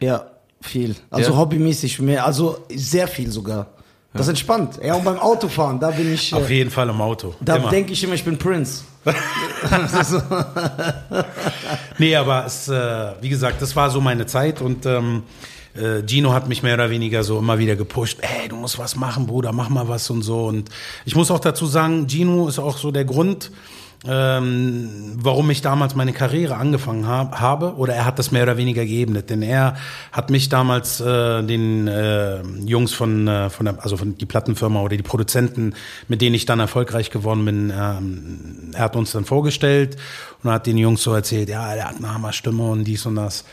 Ja, 0.00 0.26
viel. 0.64 0.94
Also 1.10 1.32
Ja? 1.32 1.38
hobbymäßig 1.38 2.00
mehr, 2.00 2.24
also 2.24 2.58
sehr 2.74 3.08
viel 3.08 3.30
sogar. 3.30 3.66
Das 4.16 4.28
entspannt. 4.28 4.78
Ja, 4.80 4.94
und 4.94 5.04
beim 5.04 5.18
Autofahren, 5.18 5.80
da 5.80 5.90
bin 5.90 6.14
ich, 6.14 6.32
Auf 6.32 6.48
äh, 6.48 6.54
jeden 6.54 6.70
Fall 6.70 6.88
im 6.88 7.00
Auto. 7.00 7.34
da 7.40 7.58
denke 7.58 7.92
ich 7.92 8.04
immer, 8.04 8.14
ich 8.14 8.24
bin 8.24 8.38
Prince. 8.38 8.84
Nee, 11.98 12.16
aber 12.16 12.46
es, 12.46 12.68
äh, 12.68 13.12
wie 13.20 13.28
gesagt, 13.28 13.62
das 13.62 13.74
war 13.76 13.90
so 13.90 14.00
meine 14.00 14.26
Zeit 14.26 14.60
und 14.60 14.84
ähm, 14.86 15.22
äh, 15.74 16.02
Gino 16.06 16.32
hat 16.32 16.48
mich 16.48 16.62
mehr 16.62 16.74
oder 16.74 16.90
weniger 16.90 17.22
so 17.22 17.38
immer 17.38 17.58
wieder 17.58 17.76
gepusht. 17.76 18.18
Ey, 18.20 18.48
du 18.48 18.56
musst 18.56 18.78
was 18.78 18.96
machen, 18.96 19.26
Bruder, 19.26 19.52
mach 19.52 19.68
mal 19.68 19.88
was 19.88 20.10
und 20.10 20.22
so. 20.22 20.46
Und 20.46 20.68
ich 21.04 21.14
muss 21.14 21.30
auch 21.30 21.40
dazu 21.40 21.66
sagen, 21.66 22.06
Gino 22.08 22.48
ist 22.48 22.58
auch 22.58 22.76
so 22.78 22.90
der 22.90 23.04
Grund, 23.04 23.50
ähm, 24.06 24.88
warum 25.16 25.50
ich 25.50 25.62
damals 25.62 25.94
meine 25.94 26.12
Karriere 26.12 26.56
angefangen 26.56 27.06
hab, 27.06 27.40
habe 27.40 27.74
oder 27.76 27.94
er 27.94 28.04
hat 28.04 28.18
das 28.18 28.30
mehr 28.30 28.42
oder 28.42 28.56
weniger 28.56 28.84
geebnet, 28.84 29.30
denn 29.30 29.42
er 29.42 29.76
hat 30.12 30.30
mich 30.30 30.48
damals 30.48 31.00
äh, 31.00 31.42
den 31.42 31.88
äh, 31.88 32.42
Jungs 32.64 32.92
von 32.92 33.26
äh, 33.28 33.48
von 33.50 33.66
der 33.66 33.82
also 33.82 33.96
von 33.96 34.16
die 34.18 34.26
Plattenfirma 34.26 34.80
oder 34.80 34.96
die 34.96 35.02
Produzenten, 35.02 35.74
mit 36.08 36.20
denen 36.20 36.34
ich 36.34 36.44
dann 36.44 36.60
erfolgreich 36.60 37.10
geworden 37.10 37.44
bin, 37.44 37.70
ähm, 37.70 38.70
er 38.74 38.84
hat 38.84 38.96
uns 38.96 39.12
dann 39.12 39.24
vorgestellt 39.24 39.96
und 40.42 40.50
hat 40.50 40.66
den 40.66 40.76
Jungs 40.76 41.02
so 41.02 41.14
erzählt, 41.14 41.48
ja, 41.48 41.74
der 41.74 41.88
hat 41.88 41.96
eine 41.96 42.12
Hammerstimme 42.12 42.62
und 42.62 42.84
dies 42.84 43.06
und 43.06 43.16
das. 43.16 43.44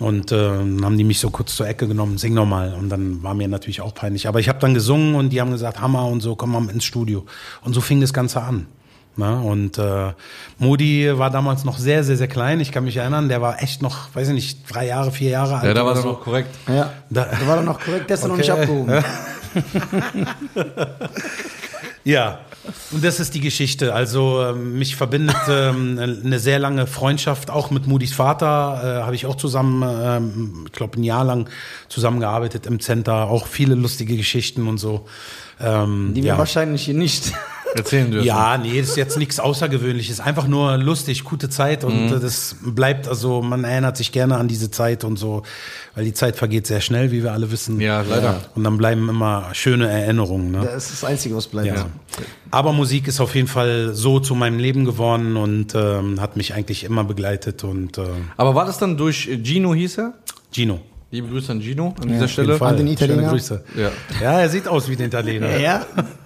Und 0.00 0.32
äh, 0.32 0.48
haben 0.48 0.98
die 0.98 1.04
mich 1.04 1.20
so 1.20 1.30
kurz 1.30 1.54
zur 1.54 1.68
Ecke 1.68 1.86
genommen, 1.86 2.18
sing 2.18 2.34
noch 2.34 2.46
mal. 2.46 2.74
Und 2.74 2.88
dann 2.88 3.22
war 3.22 3.34
mir 3.34 3.46
natürlich 3.46 3.80
auch 3.80 3.94
peinlich. 3.94 4.26
Aber 4.26 4.40
ich 4.40 4.48
habe 4.48 4.58
dann 4.58 4.74
gesungen 4.74 5.14
und 5.14 5.30
die 5.30 5.40
haben 5.40 5.52
gesagt, 5.52 5.80
Hammer 5.80 6.06
und 6.06 6.20
so, 6.20 6.34
komm 6.34 6.50
mal 6.52 6.68
ins 6.70 6.84
Studio. 6.84 7.24
Und 7.62 7.74
so 7.74 7.80
fing 7.80 8.00
das 8.00 8.12
Ganze 8.12 8.42
an. 8.42 8.66
Na, 9.16 9.40
und 9.40 9.76
äh, 9.78 10.12
Modi 10.58 11.18
war 11.18 11.28
damals 11.30 11.64
noch 11.64 11.76
sehr, 11.78 12.02
sehr, 12.02 12.16
sehr 12.16 12.28
klein. 12.28 12.60
Ich 12.60 12.72
kann 12.72 12.84
mich 12.84 12.96
erinnern, 12.96 13.28
der 13.28 13.42
war 13.42 13.62
echt 13.62 13.82
noch, 13.82 14.14
weiß 14.14 14.28
ich 14.28 14.34
nicht, 14.34 14.58
drei 14.74 14.86
Jahre, 14.86 15.12
vier 15.12 15.28
Jahre 15.30 15.56
alt. 15.56 15.64
Ja, 15.64 15.74
da 15.74 15.84
war 15.84 15.94
er 15.96 16.00
so. 16.02 16.08
noch 16.12 16.20
korrekt. 16.22 16.48
Ja, 16.66 16.92
Da- 17.10 17.26
da 17.26 17.46
war 17.46 17.56
er 17.56 17.62
noch 17.62 17.78
korrekt, 17.78 18.08
gestern 18.08 18.30
noch 18.30 18.36
nicht 18.38 18.50
Okay. 18.50 18.62
abgehoben. 18.62 19.04
Ja, 22.04 22.40
und 22.90 23.04
das 23.04 23.20
ist 23.20 23.32
die 23.34 23.40
Geschichte. 23.40 23.94
Also 23.94 24.42
ähm, 24.42 24.76
mich 24.76 24.96
verbindet 24.96 25.36
ähm, 25.48 25.98
eine 26.00 26.40
sehr 26.40 26.58
lange 26.58 26.88
Freundschaft, 26.88 27.48
auch 27.48 27.70
mit 27.70 27.86
Moody's 27.86 28.12
Vater. 28.12 28.98
Äh, 29.00 29.02
Habe 29.04 29.14
ich 29.14 29.24
auch 29.26 29.36
zusammen, 29.36 29.82
ähm, 30.02 30.64
ich 30.66 30.72
glaube, 30.72 30.98
ein 31.00 31.04
Jahr 31.04 31.22
lang 31.24 31.48
zusammengearbeitet 31.88 32.66
im 32.66 32.80
Center. 32.80 33.28
Auch 33.30 33.46
viele 33.46 33.76
lustige 33.76 34.16
Geschichten 34.16 34.66
und 34.66 34.78
so. 34.78 35.06
Ähm, 35.60 36.10
Die 36.14 36.22
wir 36.24 36.30
ja. 36.32 36.38
wahrscheinlich 36.38 36.82
hier 36.84 36.94
nicht. 36.94 37.32
Erzählen 37.74 38.10
dürfen. 38.10 38.26
Ja, 38.26 38.58
nee, 38.58 38.80
das 38.80 38.90
ist 38.90 38.96
jetzt 38.96 39.16
nichts 39.18 39.40
Außergewöhnliches. 39.40 40.20
Einfach 40.20 40.46
nur 40.46 40.76
lustig, 40.76 41.24
gute 41.24 41.48
Zeit 41.48 41.84
und 41.84 42.06
Mhm. 42.10 42.16
äh, 42.16 42.20
das 42.20 42.56
bleibt, 42.62 43.08
also 43.08 43.40
man 43.42 43.64
erinnert 43.64 43.96
sich 43.96 44.12
gerne 44.12 44.36
an 44.36 44.48
diese 44.48 44.70
Zeit 44.70 45.04
und 45.04 45.18
so, 45.18 45.42
weil 45.94 46.04
die 46.04 46.12
Zeit 46.12 46.36
vergeht 46.36 46.66
sehr 46.66 46.80
schnell, 46.80 47.10
wie 47.12 47.22
wir 47.22 47.32
alle 47.32 47.50
wissen. 47.50 47.80
Ja, 47.80 48.02
leider. 48.02 48.40
Und 48.54 48.64
dann 48.64 48.76
bleiben 48.76 49.08
immer 49.08 49.48
schöne 49.52 49.88
Erinnerungen. 49.88 50.50
Ne? 50.50 50.60
Das 50.64 50.84
ist 50.90 50.92
das 51.02 51.04
Einzige, 51.04 51.34
was 51.36 51.46
bleibt. 51.46 51.68
Ja. 51.68 51.86
Aber 52.50 52.72
Musik 52.72 53.08
ist 53.08 53.20
auf 53.20 53.34
jeden 53.34 53.48
Fall 53.48 53.94
so 53.94 54.20
zu 54.20 54.34
meinem 54.34 54.58
Leben 54.58 54.84
geworden 54.84 55.36
und 55.36 55.74
ähm, 55.74 56.20
hat 56.20 56.36
mich 56.36 56.54
eigentlich 56.54 56.84
immer 56.84 57.04
begleitet 57.04 57.64
und 57.64 57.96
äh, 57.98 58.02
Aber 58.36 58.54
war 58.54 58.66
das 58.66 58.78
dann 58.78 58.96
durch 58.98 59.28
Gino 59.42 59.74
hieß 59.74 59.98
er? 59.98 60.12
Gino. 60.52 60.80
Liebe 61.12 61.28
Grüße 61.28 61.52
an 61.52 61.60
Gino 61.60 61.94
an 62.00 62.08
dieser 62.08 62.24
Auf 62.24 62.36
jeden 62.36 62.56
Stelle. 62.56 62.60
An 62.62 62.76
den 62.78 62.86
Italiener. 62.86 63.16
Schöne 63.18 63.30
Grüße. 63.32 63.64
Ja. 63.76 63.90
Ja, 64.18 64.40
er 64.40 64.48
sieht 64.48 64.66
aus 64.66 64.88
wie 64.88 64.96
der 64.96 65.08
Italiener. 65.08 65.58
Ja? 65.58 65.84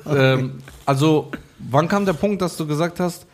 ähm, 0.08 0.62
also, 0.84 1.32
wann 1.58 1.88
kam 1.88 2.06
der 2.06 2.12
Punkt, 2.12 2.40
dass 2.40 2.56
du 2.56 2.68
gesagt 2.68 3.00
hast, 3.00 3.26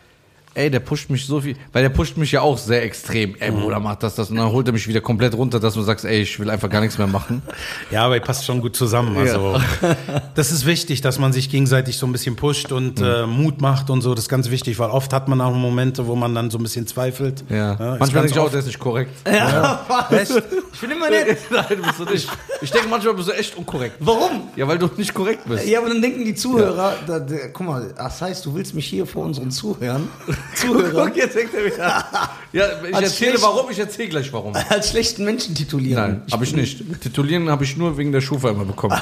ey, 0.55 0.69
der 0.69 0.79
pusht 0.79 1.09
mich 1.09 1.25
so 1.25 1.41
viel, 1.41 1.55
weil 1.71 1.83
der 1.83 1.89
pusht 1.89 2.17
mich 2.17 2.31
ja 2.31 2.41
auch 2.41 2.57
sehr 2.57 2.83
extrem. 2.83 3.35
Ey, 3.39 3.51
Bruder, 3.51 3.79
mach 3.79 3.95
das, 3.95 4.15
das. 4.15 4.29
Und 4.29 4.37
dann 4.37 4.51
holt 4.51 4.67
er 4.67 4.73
mich 4.73 4.87
wieder 4.87 5.01
komplett 5.01 5.33
runter, 5.35 5.59
dass 5.59 5.73
du 5.73 5.81
sagst, 5.81 6.05
ey, 6.05 6.21
ich 6.21 6.39
will 6.39 6.49
einfach 6.49 6.69
gar 6.69 6.81
nichts 6.81 6.97
mehr 6.97 7.07
machen. 7.07 7.41
Ja, 7.91 8.05
aber 8.05 8.15
ihr 8.15 8.21
passt 8.21 8.45
schon 8.45 8.59
gut 8.61 8.75
zusammen. 8.75 9.15
Also 9.17 9.59
das 10.35 10.51
ist 10.51 10.65
wichtig, 10.65 11.01
dass 11.01 11.19
man 11.19 11.31
sich 11.33 11.49
gegenseitig 11.49 11.97
so 11.97 12.05
ein 12.07 12.11
bisschen 12.11 12.35
pusht 12.35 12.71
und 12.71 12.99
Mhm. 12.99 13.05
äh, 13.05 13.25
Mut 13.27 13.61
macht 13.61 13.89
und 13.89 14.01
so. 14.01 14.13
Das 14.15 14.25
ist 14.25 14.29
ganz 14.29 14.49
wichtig, 14.49 14.79
weil 14.79 14.89
oft 14.89 15.13
hat 15.13 15.27
man 15.27 15.39
auch 15.41 15.53
Momente, 15.53 16.07
wo 16.07 16.15
man 16.15 16.33
dann 16.33 16.49
so 16.49 16.57
ein 16.57 16.63
bisschen 16.63 16.87
zweifelt. 16.87 17.43
Ja. 17.49 17.73
ist 17.73 17.79
Manchmal 17.99 18.23
denke 18.23 18.27
ich 18.31 18.39
auch, 18.39 18.49
der 18.49 18.59
ist 18.59 18.65
nicht 18.65 18.79
korrekt. 18.79 19.11
Echt? 20.11 20.31
Ich 20.73 20.79
bin 20.79 20.91
immer 20.91 21.09
nett. 21.09 21.37
Nein, 21.51 21.65
du 21.69 21.75
bist 21.83 21.99
du 21.99 22.05
nicht. 22.05 22.27
Ich 22.61 22.71
denke 22.71 22.87
manchmal 22.87 23.13
bist 23.13 23.27
du 23.27 23.33
echt 23.33 23.55
unkorrekt. 23.57 23.95
Warum? 23.99 24.49
Ja, 24.55 24.67
weil 24.67 24.77
du 24.77 24.89
nicht 24.97 25.13
korrekt 25.13 25.41
bist. 25.47 25.65
Ja, 25.67 25.79
aber 25.79 25.89
dann 25.89 26.01
denken 26.01 26.25
die 26.25 26.35
Zuhörer, 26.35 26.93
da, 27.05 27.19
da, 27.19 27.35
guck 27.51 27.65
mal, 27.67 27.93
das 27.95 28.21
heißt, 28.21 28.45
du 28.45 28.55
willst 28.55 28.73
mich 28.73 28.85
hier 28.87 29.05
vor 29.05 29.25
unseren 29.25 29.51
Zuhörern, 29.51 30.07
Zuhörern 30.55 31.07
Guck, 31.07 31.15
jetzt 31.17 31.35
denkt 31.35 31.53
er 31.53 31.65
wieder. 31.65 32.05
Ja, 32.53 32.65
ich 32.87 32.93
Als 32.93 33.05
erzähle 33.05 33.31
schlecht- 33.31 33.43
warum, 33.43 33.71
ich 33.71 33.79
erzähle 33.79 34.09
gleich 34.09 34.31
warum. 34.31 34.53
als 34.69 34.91
schlechten 34.91 35.25
Menschen 35.25 35.55
titulieren. 35.55 36.03
Nein, 36.03 36.21
habe 36.31 36.43
ich 36.43 36.55
nicht. 36.55 36.83
Titulieren 37.01 37.49
habe 37.49 37.63
ich 37.63 37.75
nur 37.77 37.97
wegen 37.97 38.11
der 38.11 38.21
Schufa 38.21 38.49
immer 38.51 38.63
bekommen. 38.65 38.95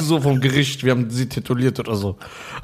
so 0.00 0.20
vom 0.20 0.40
Gericht, 0.40 0.82
wir 0.84 0.92
haben 0.92 1.10
sie 1.10 1.28
tituliert 1.28 1.78
oder 1.78 1.94
so. 1.94 2.16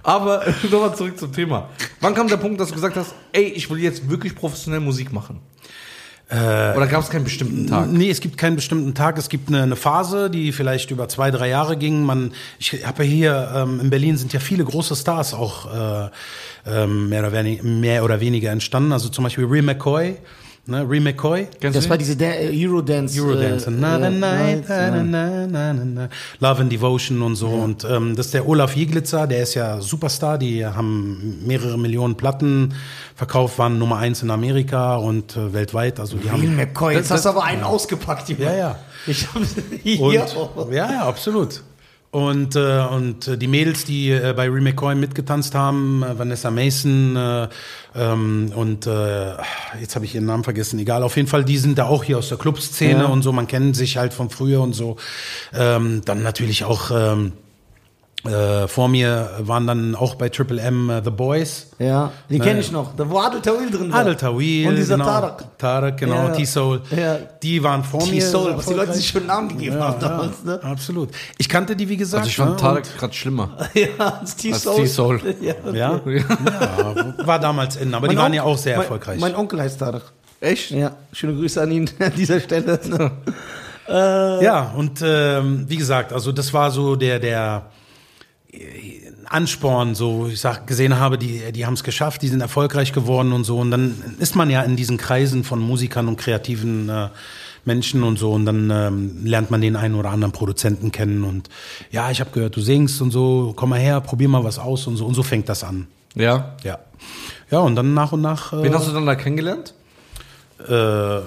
Aber 0.02 0.44
nochmal 0.70 0.96
zurück 0.96 1.18
zum 1.18 1.32
Thema. 1.32 1.68
Wann 2.00 2.14
kam 2.14 2.28
der 2.28 2.38
Punkt, 2.38 2.58
dass 2.60 2.68
du 2.68 2.74
gesagt 2.74 2.96
hast, 2.96 3.14
ey, 3.32 3.44
ich 3.44 3.68
will 3.70 3.78
jetzt 3.78 4.08
wirklich 4.08 4.34
professionell 4.34 4.80
Musik 4.80 5.12
machen? 5.12 5.40
Oder 6.30 6.86
gab 6.86 7.02
es 7.02 7.10
keinen 7.10 7.24
bestimmten 7.24 7.66
Tag? 7.66 7.88
Nee, 7.90 8.10
es 8.10 8.20
gibt 8.20 8.38
keinen 8.38 8.56
bestimmten 8.56 8.94
Tag. 8.94 9.18
Es 9.18 9.28
gibt 9.28 9.48
eine, 9.48 9.62
eine 9.62 9.76
Phase, 9.76 10.30
die 10.30 10.52
vielleicht 10.52 10.90
über 10.90 11.08
zwei, 11.08 11.30
drei 11.30 11.48
Jahre 11.48 11.76
ging. 11.76 12.02
Man, 12.02 12.32
ich 12.58 12.84
habe 12.86 13.04
ja 13.04 13.10
hier 13.10 13.52
ähm, 13.54 13.80
in 13.80 13.90
Berlin 13.90 14.16
sind 14.16 14.32
ja 14.32 14.40
viele 14.40 14.64
große 14.64 14.96
Stars 14.96 15.34
auch 15.34 16.06
äh, 16.06 16.10
ähm, 16.66 17.10
mehr, 17.10 17.20
oder 17.20 17.32
wenig, 17.32 17.62
mehr 17.62 18.04
oder 18.04 18.20
weniger 18.20 18.50
entstanden. 18.50 18.92
Also 18.92 19.10
zum 19.10 19.24
Beispiel 19.24 19.44
Ree 19.44 19.62
McCoy. 19.62 20.16
Ne, 20.66 20.80
Ree 20.88 20.98
McCoy. 20.98 21.46
Kennst 21.60 21.76
Das 21.76 21.84
du 21.84 21.90
war 21.90 21.98
diese 21.98 22.16
da 22.16 22.26
Eurodance. 22.50 23.20
Eurodance. 23.20 23.66
äh, 23.66 23.70
na, 23.70 23.98
na, 23.98 24.06
äh, 24.08 24.10
na, 24.10 24.26
na, 24.66 24.96
ja. 24.96 25.02
na, 25.02 25.46
na, 25.46 25.72
na, 25.74 25.84
na. 25.84 26.08
Love 26.40 26.62
and 26.62 26.72
Devotion 26.72 27.20
und 27.20 27.36
so. 27.36 27.48
Und 27.48 27.84
ähm, 27.84 28.16
das 28.16 28.26
ist 28.26 28.34
der 28.34 28.48
Olaf 28.48 28.74
Jeglitzer, 28.74 29.26
der 29.26 29.42
ist 29.42 29.52
ja 29.54 29.80
Superstar. 29.82 30.38
Die 30.38 30.64
haben 30.64 31.42
mehrere 31.46 31.76
Millionen 31.78 32.16
Platten 32.16 32.72
verkauft, 33.14 33.58
waren 33.58 33.78
Nummer 33.78 33.98
eins 33.98 34.22
in 34.22 34.30
Amerika 34.30 34.96
und 34.96 35.36
äh, 35.36 35.52
weltweit. 35.52 36.00
Also 36.00 36.16
die 36.16 36.22
Bill 36.28 36.32
haben. 36.32 36.56
McCoy, 36.56 36.94
jetzt 36.94 37.10
Das- 37.10 37.18
hast 37.18 37.24
du 37.26 37.28
aber 37.30 37.44
einen 37.44 37.62
ausgepackt. 37.62 38.30
Junge. 38.30 38.44
Ja, 38.44 38.54
ja. 38.56 38.78
Ich 39.06 39.26
hab 39.34 39.42
hier. 39.82 40.00
Und, 40.00 40.18
auch. 40.36 40.72
ja, 40.72 40.90
ja, 40.90 41.06
absolut. 41.06 41.60
Und, 42.14 42.54
äh, 42.54 42.78
und 42.92 43.42
die 43.42 43.48
Mädels, 43.48 43.84
die 43.86 44.12
äh, 44.12 44.34
bei 44.36 44.48
Ree 44.48 44.60
McCoy 44.60 44.94
mitgetanzt 44.94 45.56
haben, 45.56 46.04
äh, 46.04 46.16
Vanessa 46.16 46.48
Mason 46.48 47.16
äh, 47.16 47.48
ähm, 47.96 48.52
und 48.54 48.86
äh, 48.86 49.32
jetzt 49.80 49.96
habe 49.96 50.04
ich 50.04 50.14
ihren 50.14 50.26
Namen 50.26 50.44
vergessen, 50.44 50.78
egal, 50.78 51.02
auf 51.02 51.16
jeden 51.16 51.26
Fall, 51.26 51.44
die 51.44 51.58
sind 51.58 51.76
da 51.76 51.86
auch 51.86 52.04
hier 52.04 52.18
aus 52.18 52.28
der 52.28 52.38
Clubszene 52.38 53.00
Ja. 53.00 53.06
und 53.06 53.22
so, 53.22 53.32
man 53.32 53.48
kennt 53.48 53.74
sich 53.74 53.96
halt 53.96 54.14
von 54.14 54.30
früher 54.30 54.60
und 54.60 54.74
so. 54.74 54.96
Ähm, 55.52 56.02
dann 56.04 56.22
natürlich 56.22 56.62
auch 56.62 56.92
ähm, 56.92 57.32
äh, 58.24 58.66
vor 58.68 58.88
mir 58.88 59.30
waren 59.40 59.66
dann 59.66 59.94
auch 59.94 60.14
bei 60.14 60.28
Triple 60.30 60.60
M 60.60 60.88
äh, 60.88 61.02
The 61.04 61.10
Boys. 61.10 61.68
Ja, 61.78 62.10
die 62.30 62.38
Ne. 62.38 62.44
kenne 62.44 62.60
ich 62.60 62.72
noch. 62.72 62.96
Da 62.96 63.08
wo 63.08 63.18
Adel 63.18 63.40
Tawil 63.42 63.70
drin 63.70 63.92
war. 63.92 64.00
Adel 64.00 64.16
Tawil, 64.16 64.68
Und 64.68 64.76
dieser 64.76 64.94
genau. 64.96 65.04
Tarek. 65.06 65.58
Tarek, 65.58 65.96
genau, 65.98 66.14
Ja. 66.14 66.28
T-Soul. 66.30 66.80
Ja. 66.96 67.18
Die 67.42 67.62
waren 67.62 67.84
vor 67.84 68.00
mir. 68.06 68.12
T-Soul, 68.12 68.56
was 68.56 68.66
die 68.66 68.74
Leute 68.74 68.94
sich 68.94 69.12
für 69.12 69.18
einen 69.18 69.26
Namen 69.26 69.48
gegeben 69.50 69.78
haben 69.78 70.00
damals, 70.00 70.42
ne? 70.42 70.58
Absolut. 70.62 71.10
Ich 71.36 71.48
kannte 71.48 71.76
die, 71.76 71.88
wie 71.88 71.96
gesagt. 71.96 72.22
Also 72.22 72.30
ich 72.30 72.36
fand 72.36 72.52
ne, 72.52 72.56
Tarek 72.56 72.98
gerade 72.98 73.12
schlimmer. 73.12 73.50
Ja, 73.74 74.14
als 74.20 74.36
T-Soul. 74.36 74.76
T-Soul. 74.76 75.20
Ja. 75.40 75.54
Ja? 75.72 76.00
ja, 76.06 77.26
war 77.26 77.38
damals 77.38 77.76
in, 77.76 77.92
aber 77.94 78.08
die 78.08 78.16
waren 78.16 78.32
ja 78.32 78.42
auch 78.44 78.56
sehr 78.56 78.76
mein, 78.76 78.82
erfolgreich. 78.84 79.20
Mein 79.20 79.34
Onkel 79.34 79.60
heißt 79.60 79.78
Tarek. 79.78 80.02
Echt? 80.40 80.70
Ja, 80.70 80.92
schöne 81.12 81.34
Grüße 81.34 81.60
an 81.60 81.70
ihn 81.70 81.90
an 81.98 82.12
dieser 82.16 82.40
Stelle. 82.40 82.80
ne? 82.88 83.10
ja, 84.42 84.72
und 84.76 85.02
ähm, 85.04 85.64
wie 85.68 85.76
gesagt, 85.76 86.12
also 86.12 86.32
das 86.32 86.52
war 86.54 86.70
so 86.70 86.96
der, 86.96 87.18
der 87.18 87.66
äh, 87.66 87.73
Ansporn, 89.26 89.94
so 89.94 90.28
ich 90.28 90.40
sag, 90.40 90.66
gesehen 90.66 90.98
habe, 90.98 91.18
die, 91.18 91.52
die 91.52 91.66
haben 91.66 91.74
es 91.74 91.82
geschafft, 91.82 92.22
die 92.22 92.28
sind 92.28 92.40
erfolgreich 92.40 92.92
geworden 92.92 93.32
und 93.32 93.44
so. 93.44 93.58
Und 93.58 93.70
dann 93.70 94.16
ist 94.18 94.36
man 94.36 94.50
ja 94.50 94.62
in 94.62 94.76
diesen 94.76 94.96
Kreisen 94.96 95.44
von 95.44 95.60
Musikern 95.60 96.08
und 96.08 96.16
kreativen 96.16 96.88
äh, 96.88 97.08
Menschen 97.64 98.02
und 98.02 98.18
so. 98.18 98.32
Und 98.32 98.46
dann 98.46 98.70
ähm, 98.70 99.24
lernt 99.24 99.50
man 99.50 99.60
den 99.60 99.76
einen 99.76 99.94
oder 99.94 100.10
anderen 100.10 100.32
Produzenten 100.32 100.92
kennen. 100.92 101.24
Und 101.24 101.48
ja, 101.90 102.10
ich 102.10 102.20
habe 102.20 102.30
gehört, 102.30 102.56
du 102.56 102.60
singst 102.60 103.00
und 103.00 103.10
so, 103.10 103.52
komm 103.56 103.70
mal 103.70 103.78
her, 103.78 104.00
probier 104.00 104.28
mal 104.28 104.44
was 104.44 104.58
aus 104.58 104.86
und 104.86 104.96
so. 104.96 105.06
Und 105.06 105.14
so 105.14 105.22
fängt 105.22 105.48
das 105.48 105.64
an. 105.64 105.86
Ja. 106.14 106.54
Ja. 106.62 106.78
Ja, 107.50 107.58
und 107.58 107.76
dann 107.76 107.94
nach 107.94 108.12
und 108.12 108.20
nach 108.20 108.52
äh, 108.52 108.62
Wen 108.62 108.74
hast 108.74 108.88
du 108.88 108.92
dann 108.92 109.06
da 109.06 109.14
kennengelernt? 109.14 109.74
Äh, 110.60 111.20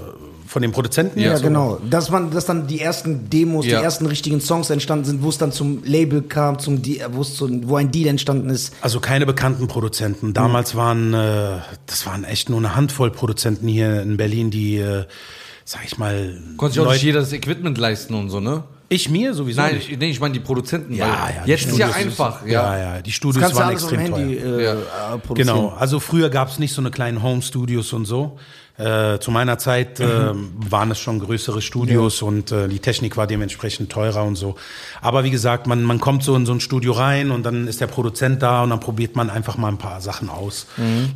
von 0.47 0.61
den 0.61 0.71
Produzenten. 0.71 1.19
Ja, 1.19 1.31
Ja, 1.31 1.37
so. 1.37 1.43
genau. 1.43 1.79
Dass 1.89 2.09
man, 2.09 2.31
dass 2.31 2.45
dann 2.45 2.67
die 2.67 2.79
ersten 2.79 3.29
Demos, 3.29 3.65
Ja. 3.65 3.79
die 3.79 3.83
ersten 3.83 4.05
richtigen 4.05 4.39
Songs 4.39 4.69
entstanden 4.69 5.03
sind, 5.05 5.21
wo 5.21 5.29
es 5.29 5.37
dann 5.37 5.51
zum 5.51 5.83
Label 5.83 6.21
kam, 6.21 6.57
zum, 6.59 6.81
De- 6.81 7.01
wo 7.11 7.21
es 7.21 7.35
zum, 7.35 7.67
wo 7.67 7.75
ein 7.75 7.91
Deal 7.91 8.07
entstanden 8.07 8.49
ist. 8.49 8.73
Also 8.81 8.99
keine 9.01 9.25
bekannten 9.25 9.67
Produzenten. 9.67 10.33
Damals 10.33 10.75
waren, 10.75 11.13
äh, 11.13 11.57
das 11.85 12.05
waren 12.05 12.23
echt 12.23 12.49
nur 12.49 12.59
eine 12.59 12.75
Handvoll 12.75 13.11
Produzenten 13.11 13.67
hier 13.67 14.01
in 14.01 14.15
Berlin, 14.15 14.49
die, 14.49 14.77
äh, 14.77 15.03
sag 15.65 15.83
ich 15.85 15.97
mal, 15.97 16.39
Konnte 16.55 16.75
sich 16.75 16.83
auch 16.85 16.91
nicht 16.93 17.03
jeder 17.03 17.19
das 17.19 17.33
Equipment 17.33 17.77
leisten 17.77 18.13
und 18.13 18.29
so, 18.29 18.39
ne? 18.39 18.63
ich 18.89 19.09
mir 19.09 19.33
sowieso 19.33 19.59
Nein, 19.59 19.75
nicht. 19.75 19.91
ich, 19.91 19.97
nee, 19.97 20.09
ich 20.11 20.21
meine 20.21 20.33
die 20.33 20.39
Produzenten. 20.39 20.93
Ja, 20.93 21.07
weil 21.07 21.35
ja, 21.35 21.41
Jetzt 21.45 21.65
ist 21.67 21.77
ja 21.77 21.89
Studios 21.89 22.05
einfach. 22.19 22.45
ja, 22.45 22.51
Ja. 22.77 22.77
ja, 22.95 23.01
die 23.01 23.09
Das 23.09 23.15
Studios 23.15 23.49
du 23.51 23.55
waren 23.57 23.63
alles 23.67 23.81
extrem 23.81 23.99
Handy 23.99 24.37
teuer. 24.37 24.59
äh, 24.59 24.63
Ja. 24.63 24.77
Genau, 25.33 25.73
also 25.77 25.99
früher 25.99 26.29
gab 26.29 26.47
es 26.47 26.57
nicht 26.57 26.73
so 26.73 26.79
eine 26.81 26.89
kleinen 26.89 27.21
Home-Studios 27.21 27.91
und 27.91 28.05
so. 28.05 28.37
Äh, 28.77 29.17
zu 29.17 29.31
meiner 29.31 29.57
Zeit 29.57 29.99
äh, 29.99 30.05
waren 30.35 30.91
es 30.91 30.99
schon 30.99 31.17
größere 31.19 31.63
Studios 31.63 32.21
und 32.21 32.51
äh, 32.51 32.67
die 32.67 32.77
Technik 32.77 33.17
war 33.17 33.25
dementsprechend 33.25 33.91
teurer 33.91 34.23
und 34.23 34.35
so. 34.35 34.55
Aber 35.01 35.23
wie 35.23 35.31
gesagt, 35.31 35.65
man, 35.65 35.81
man 35.81 35.99
kommt 35.99 36.21
so 36.21 36.35
in 36.35 36.45
so 36.45 36.51
ein 36.51 36.59
Studio 36.59 36.91
rein 36.91 37.31
und 37.31 37.43
dann 37.43 37.67
ist 37.67 37.81
der 37.81 37.87
Produzent 37.87 38.43
da 38.43 38.61
und 38.61 38.69
dann 38.69 38.79
probiert 38.79 39.15
man 39.15 39.31
einfach 39.31 39.57
mal 39.57 39.69
ein 39.69 39.79
paar 39.79 39.99
Sachen 39.99 40.29
aus. 40.29 40.67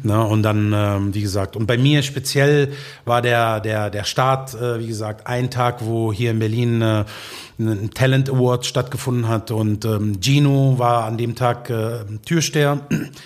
Ne? 0.02 0.26
Und 0.26 0.42
dann, 0.42 0.74
ähm, 0.76 1.14
wie 1.14 1.22
gesagt, 1.22 1.56
und 1.56 1.68
bei 1.68 1.78
mir 1.78 2.02
speziell 2.02 2.74
war 3.06 3.22
der, 3.22 3.60
der, 3.60 3.92
der 3.92 4.06
Start, 4.06 4.56
äh, 4.56 4.80
wie 4.80 4.88
gesagt, 4.88 5.28
ein 5.28 5.52
Tag, 5.52 5.86
wo 5.86 6.12
hier 6.12 6.32
in 6.32 6.40
Berlin 6.40 6.82
äh, 6.82 7.06
ein 7.60 7.92
Talent 7.92 8.28
Award 8.28 8.66
stattgefunden 8.66 9.28
hat 9.28 9.52
und 9.52 9.86
ähm, 9.86 10.20
Gino 10.20 10.80
war 10.80 11.06
an 11.06 11.20
dem 11.20 11.36
Tag 11.36 11.70
äh, 11.70 12.00
Türsteher. 12.26 12.80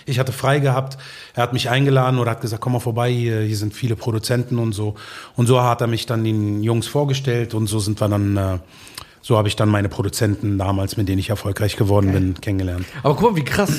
Ich 0.06 0.20
hatte 0.20 0.34
frei 0.34 0.60
gehabt. 0.60 0.98
Er 1.36 1.44
hat 1.44 1.54
mich 1.54 1.70
eingeladen 1.70 2.20
oder 2.20 2.32
hat 2.32 2.42
gesagt, 2.42 2.62
komm 2.62 2.74
mal 2.74 2.80
vorbei, 2.80 3.10
hier, 3.12 3.40
hier 3.40 3.56
sind 3.56 3.74
viele 3.74 3.96
Produzenten 3.96 4.25
und 4.32 4.74
so. 4.74 4.96
Und 5.36 5.48
so 5.48 5.62
hat 5.62 5.82
er 5.82 5.88
mich 5.88 6.06
dann 6.06 6.24
den 6.24 6.64
Jungs 6.64 6.88
vorgestellt 6.88 7.54
und 7.54 7.68
so 7.68 7.80
sind 7.80 8.00
wir 8.02 8.08
dann, 8.10 8.38
äh, 8.38 8.58
so 9.22 9.38
habe 9.38 9.48
ich 9.48 9.56
dann 9.56 9.70
meine 9.70 9.90
Produzenten 9.90 10.58
damals, 10.58 10.98
mit 10.98 11.08
denen 11.08 11.20
ich 11.20 11.30
erfolgreich 11.30 11.78
geworden 11.78 12.12
bin, 12.12 12.34
kennengelernt. 12.42 12.86
Aber 13.04 13.16
guck 13.16 13.32
mal, 13.32 13.38
wie 13.38 13.44
krass. 13.46 13.72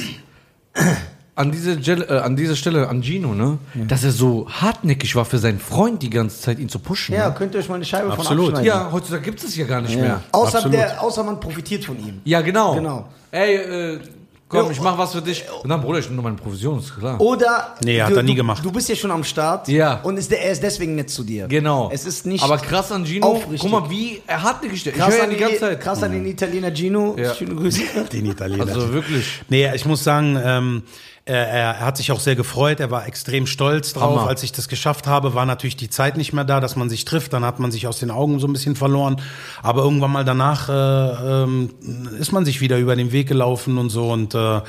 an 1.35 1.53
diese, 1.53 1.76
Gel 1.76 2.03
äh, 2.09 2.19
an 2.19 2.35
dieser 2.35 2.57
Stelle 2.57 2.88
an 2.88 3.03
Gino, 3.03 3.35
ne, 3.35 3.59
dass 3.88 4.05
er 4.05 4.11
so 4.11 4.49
hartnäckig 4.49 5.15
war 5.17 5.25
für 5.26 5.38
seinen 5.38 5.61
Freund 5.61 6.03
die 6.03 6.11
ganze 6.11 6.41
Zeit, 6.41 6.59
ihn 6.59 6.69
zu 6.69 6.79
pushen. 6.79 7.15
Ja, 7.15 7.29
ne? 7.29 7.35
könnt 7.35 7.55
ihr 7.55 7.61
euch 7.61 7.69
mal 7.69 7.75
eine 7.76 7.85
Scheibe 7.85 8.11
Absolut. 8.12 8.47
von 8.47 8.55
abschneiden. 8.57 8.67
ja 8.67 8.91
heutzutage 8.91 9.23
gibt 9.23 9.45
es 9.45 9.55
ja 9.57 9.67
gar 9.67 9.83
nicht 9.83 9.95
Ja. 9.97 10.00
mehr. 10.00 10.23
Außer, 10.33 10.59
Absolut. 10.59 10.79
der, 10.79 11.03
außer 11.03 11.23
man 11.23 11.38
profitiert 11.38 11.85
von 11.85 11.99
ihm. 11.99 12.21
Ja, 12.25 12.41
genau. 12.41 12.75
Genau. 12.75 13.09
Ey, 13.31 13.55
äh, 13.57 14.00
komm, 14.49 14.71
ich 14.71 14.81
mach 14.81 14.97
was 14.97 15.12
für 15.12 15.23
dich. 15.23 15.45
Und 15.62 15.69
dann, 15.69 15.81
Bruder, 15.81 15.99
ich 15.99 16.05
nehme 16.07 16.17
nur 16.17 16.25
meine 16.25 16.37
Provision, 16.37 16.79
ist 16.79 16.97
klar. 16.99 17.21
Oder 17.21 17.75
Nee, 17.83 18.00
hat 18.00 18.11
du, 18.11 18.17
er 18.17 18.23
nie 18.23 18.35
gemacht. 18.35 18.65
Du 18.65 18.71
bist 18.73 18.88
ja 18.88 18.95
schon 18.97 19.11
am 19.11 19.25
Start 19.25 19.69
Ja. 19.69 20.00
und 20.03 20.17
ist 20.17 20.31
der, 20.31 20.43
er 20.45 20.53
ist 20.53 20.62
deswegen 20.62 20.95
nett 20.95 21.11
zu 21.11 21.25
dir. 21.25 21.47
Genau. 21.49 21.91
Es 21.93 22.05
ist 22.07 22.26
nicht 22.26 22.43
Aber 22.45 22.59
krass 22.59 22.93
an 22.93 23.05
Gino, 23.05 23.26
aufrichtig. 23.26 23.61
guck 23.61 23.71
mal, 23.71 23.91
wie 23.91 24.23
er 24.26 24.43
hartnäckig 24.43 24.85
der. 24.85 24.93
Ich 24.93 24.99
krass, 24.99 25.11
höre 25.11 25.19
ja 25.19 25.25
an 25.25 25.31
die 25.31 25.37
den, 25.37 25.41
ganze 25.49 25.61
Zeit. 25.61 25.81
krass 25.81 26.03
an 26.03 26.12
den 26.12 26.26
Italiener 26.26 26.75
Gino. 26.75 27.17
Ja. 27.19 27.35
Schöne 27.35 27.55
Grüße. 27.55 27.83
Den 28.12 28.26
Italiener. 28.26 28.67
Also 28.67 28.93
wirklich. 28.93 29.43
Nee, 29.49 29.69
ich 29.75 29.85
muss 29.85 30.05
sagen, 30.05 30.38
ähm, 30.43 30.83
er, 31.26 31.49
er 31.49 31.80
hat 31.80 31.97
sich 31.97 32.12
auch 32.12 32.21
sehr 32.21 32.37
gefreut, 32.37 32.78
er 32.78 32.92
war 32.92 33.06
extrem 33.06 33.49
stolz 33.49 33.92
drauf, 33.92 34.21
Hammer. 34.21 34.28
als 34.28 34.45
ich 34.45 34.52
das 34.52 34.68
geschafft 34.68 35.09
habe, 35.09 35.35
war 35.35 35.45
natürlich 35.45 35.76
die 35.76 35.90
Zeit 35.90 36.16
nicht 36.16 36.33
mehr 36.33 36.45
da, 36.45 36.61
dass 36.61 36.76
man 36.76 36.88
sich 36.88 37.04
trifft, 37.04 37.33
dann 37.33 37.45
hat 37.45 37.59
man 37.59 37.73
sich 37.73 37.88
aus 37.88 37.99
den 37.99 38.12
Augen 38.12 38.38
so 38.38 38.47
ein 38.47 38.52
bisschen 38.52 38.76
verloren, 38.76 39.21
aber 39.61 39.83
irgendwann 39.83 40.12
mal 40.12 40.25
danach 40.25 40.68
äh, 40.68 41.42
ähm, 41.42 41.71
ist 42.18 42.30
man 42.30 42.45
sich 42.45 42.61
wieder 42.61 42.78
über 42.78 42.95
den 42.95 43.11
Weg 43.11 43.26
gelaufen 43.26 43.76
und 43.76 43.90
so. 43.90 44.12
Und 44.12 44.37
äh, 44.37 44.61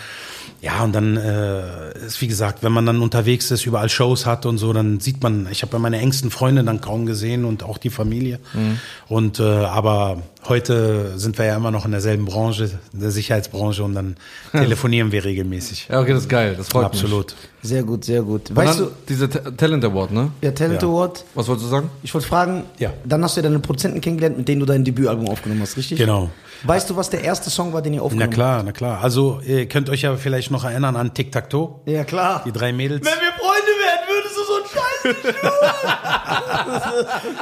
ja, 0.62 0.84
und 0.84 0.94
dann 0.94 1.18
äh, 1.18 1.98
ist 2.06 2.20
wie 2.22 2.28
gesagt, 2.28 2.64
wenn 2.64 2.72
man 2.72 2.86
dann 2.86 3.02
unterwegs 3.02 3.52
ist, 3.52 3.66
überall 3.66 3.90
Shows 3.90 4.26
hat 4.26 4.46
und 4.46 4.58
so, 4.58 4.74
dann 4.74 5.00
sieht 5.00 5.22
man, 5.22 5.48
ich 5.52 5.62
habe 5.62 5.74
ja 5.74 5.80
meine 5.80 6.00
engsten 6.00 6.32
Freunde 6.32 6.64
dann 6.64 6.82
kaum 6.82 7.06
gesehen 7.06 7.46
und 7.46 7.64
auch 7.64 7.78
die 7.78 7.90
Familie. 7.92 8.40
Und 9.08 9.40
äh, 9.40 9.44
aber 9.44 10.24
heute 10.48 11.18
sind 11.18 11.38
wir 11.38 11.46
ja 11.46 11.56
immer 11.56 11.70
noch 11.72 11.86
in 11.86 11.92
derselben 11.92 12.26
Branche, 12.26 12.72
in 12.94 13.00
der 13.02 13.12
Sicherheitsbranche 13.12 13.84
und 13.84 13.94
dann 13.94 14.16
telefonieren 14.52 15.12
wir 15.12 15.24
regelmäßig. 15.26 15.88
Ja, 15.92 16.02
okay, 16.02 16.14
das 16.14 16.24
ist 16.24 16.30
geil. 16.30 16.56
Das 16.58 16.70
freut 16.70 16.92
mich. 16.94 17.02
Absolut. 17.04 17.36
Sehr 17.62 17.84
gut, 17.84 18.06
sehr 18.06 18.22
gut. 18.22 18.56
Weißt 18.56 18.80
dann 18.80 18.86
du, 18.88 18.92
diese 19.10 19.30
Ta- 19.30 19.52
Talent 19.52 19.84
Award, 19.86 20.12
ne? 20.12 20.32
der 20.42 20.56
Talent 20.56 20.82
Ja. 20.82 20.88
Award, 20.88 21.24
Was 21.36 21.48
wolltest 21.48 21.66
du 21.68 21.70
sagen? 21.70 21.90
ich 22.02 22.14
wollte 22.14 22.28
fragen, 22.28 22.64
Ja. 22.80 22.94
dann 23.06 23.24
hast 23.24 23.36
du 23.38 23.42
ja 23.42 23.48
deine 23.48 23.60
Produzenten 23.60 24.00
kennengelernt, 24.02 24.38
mit 24.38 24.48
denen 24.48 24.60
du 24.62 24.66
dein 24.66 24.84
Debütalbum 24.84 25.28
aufgenommen 25.28 25.62
hast, 25.62 25.76
richtig? 25.78 25.98
Genau. 26.00 26.30
Weißt 26.64 26.90
du, 26.90 26.96
was 26.96 27.10
der 27.10 27.24
erste 27.24 27.50
Song 27.50 27.74
war, 27.74 27.82
den 27.82 27.94
ihr 27.94 28.00
Na 28.00 28.06
aufgenommen 28.06 28.32
klar, 28.32 28.64
na 28.64 28.72
klar. 28.72 29.02
Also 29.02 29.42
ihr 29.46 29.68
könnt 29.68 29.90
euch 29.90 30.02
ja 30.02 30.16
vielleicht 30.16 30.52
noch 30.52 30.64
erinnern 30.64 30.96
an 30.96 31.14
Tic 31.14 31.32
Tac 31.32 31.50
Toe, 31.50 31.70
habt? 31.76 31.88
Ja, 31.88 32.04
klar. 32.04 32.42
die 32.46 32.52
drei 32.52 32.74
Mädels. 32.74 33.06
Wenn 33.06 33.14
wir 33.20 33.32
Freunde 33.38 33.74
werden, 33.80 34.08
würdest 34.08 34.38
du 34.38 34.44
so 34.44 34.56
einen 34.56 34.66
Scheiß 34.66 34.88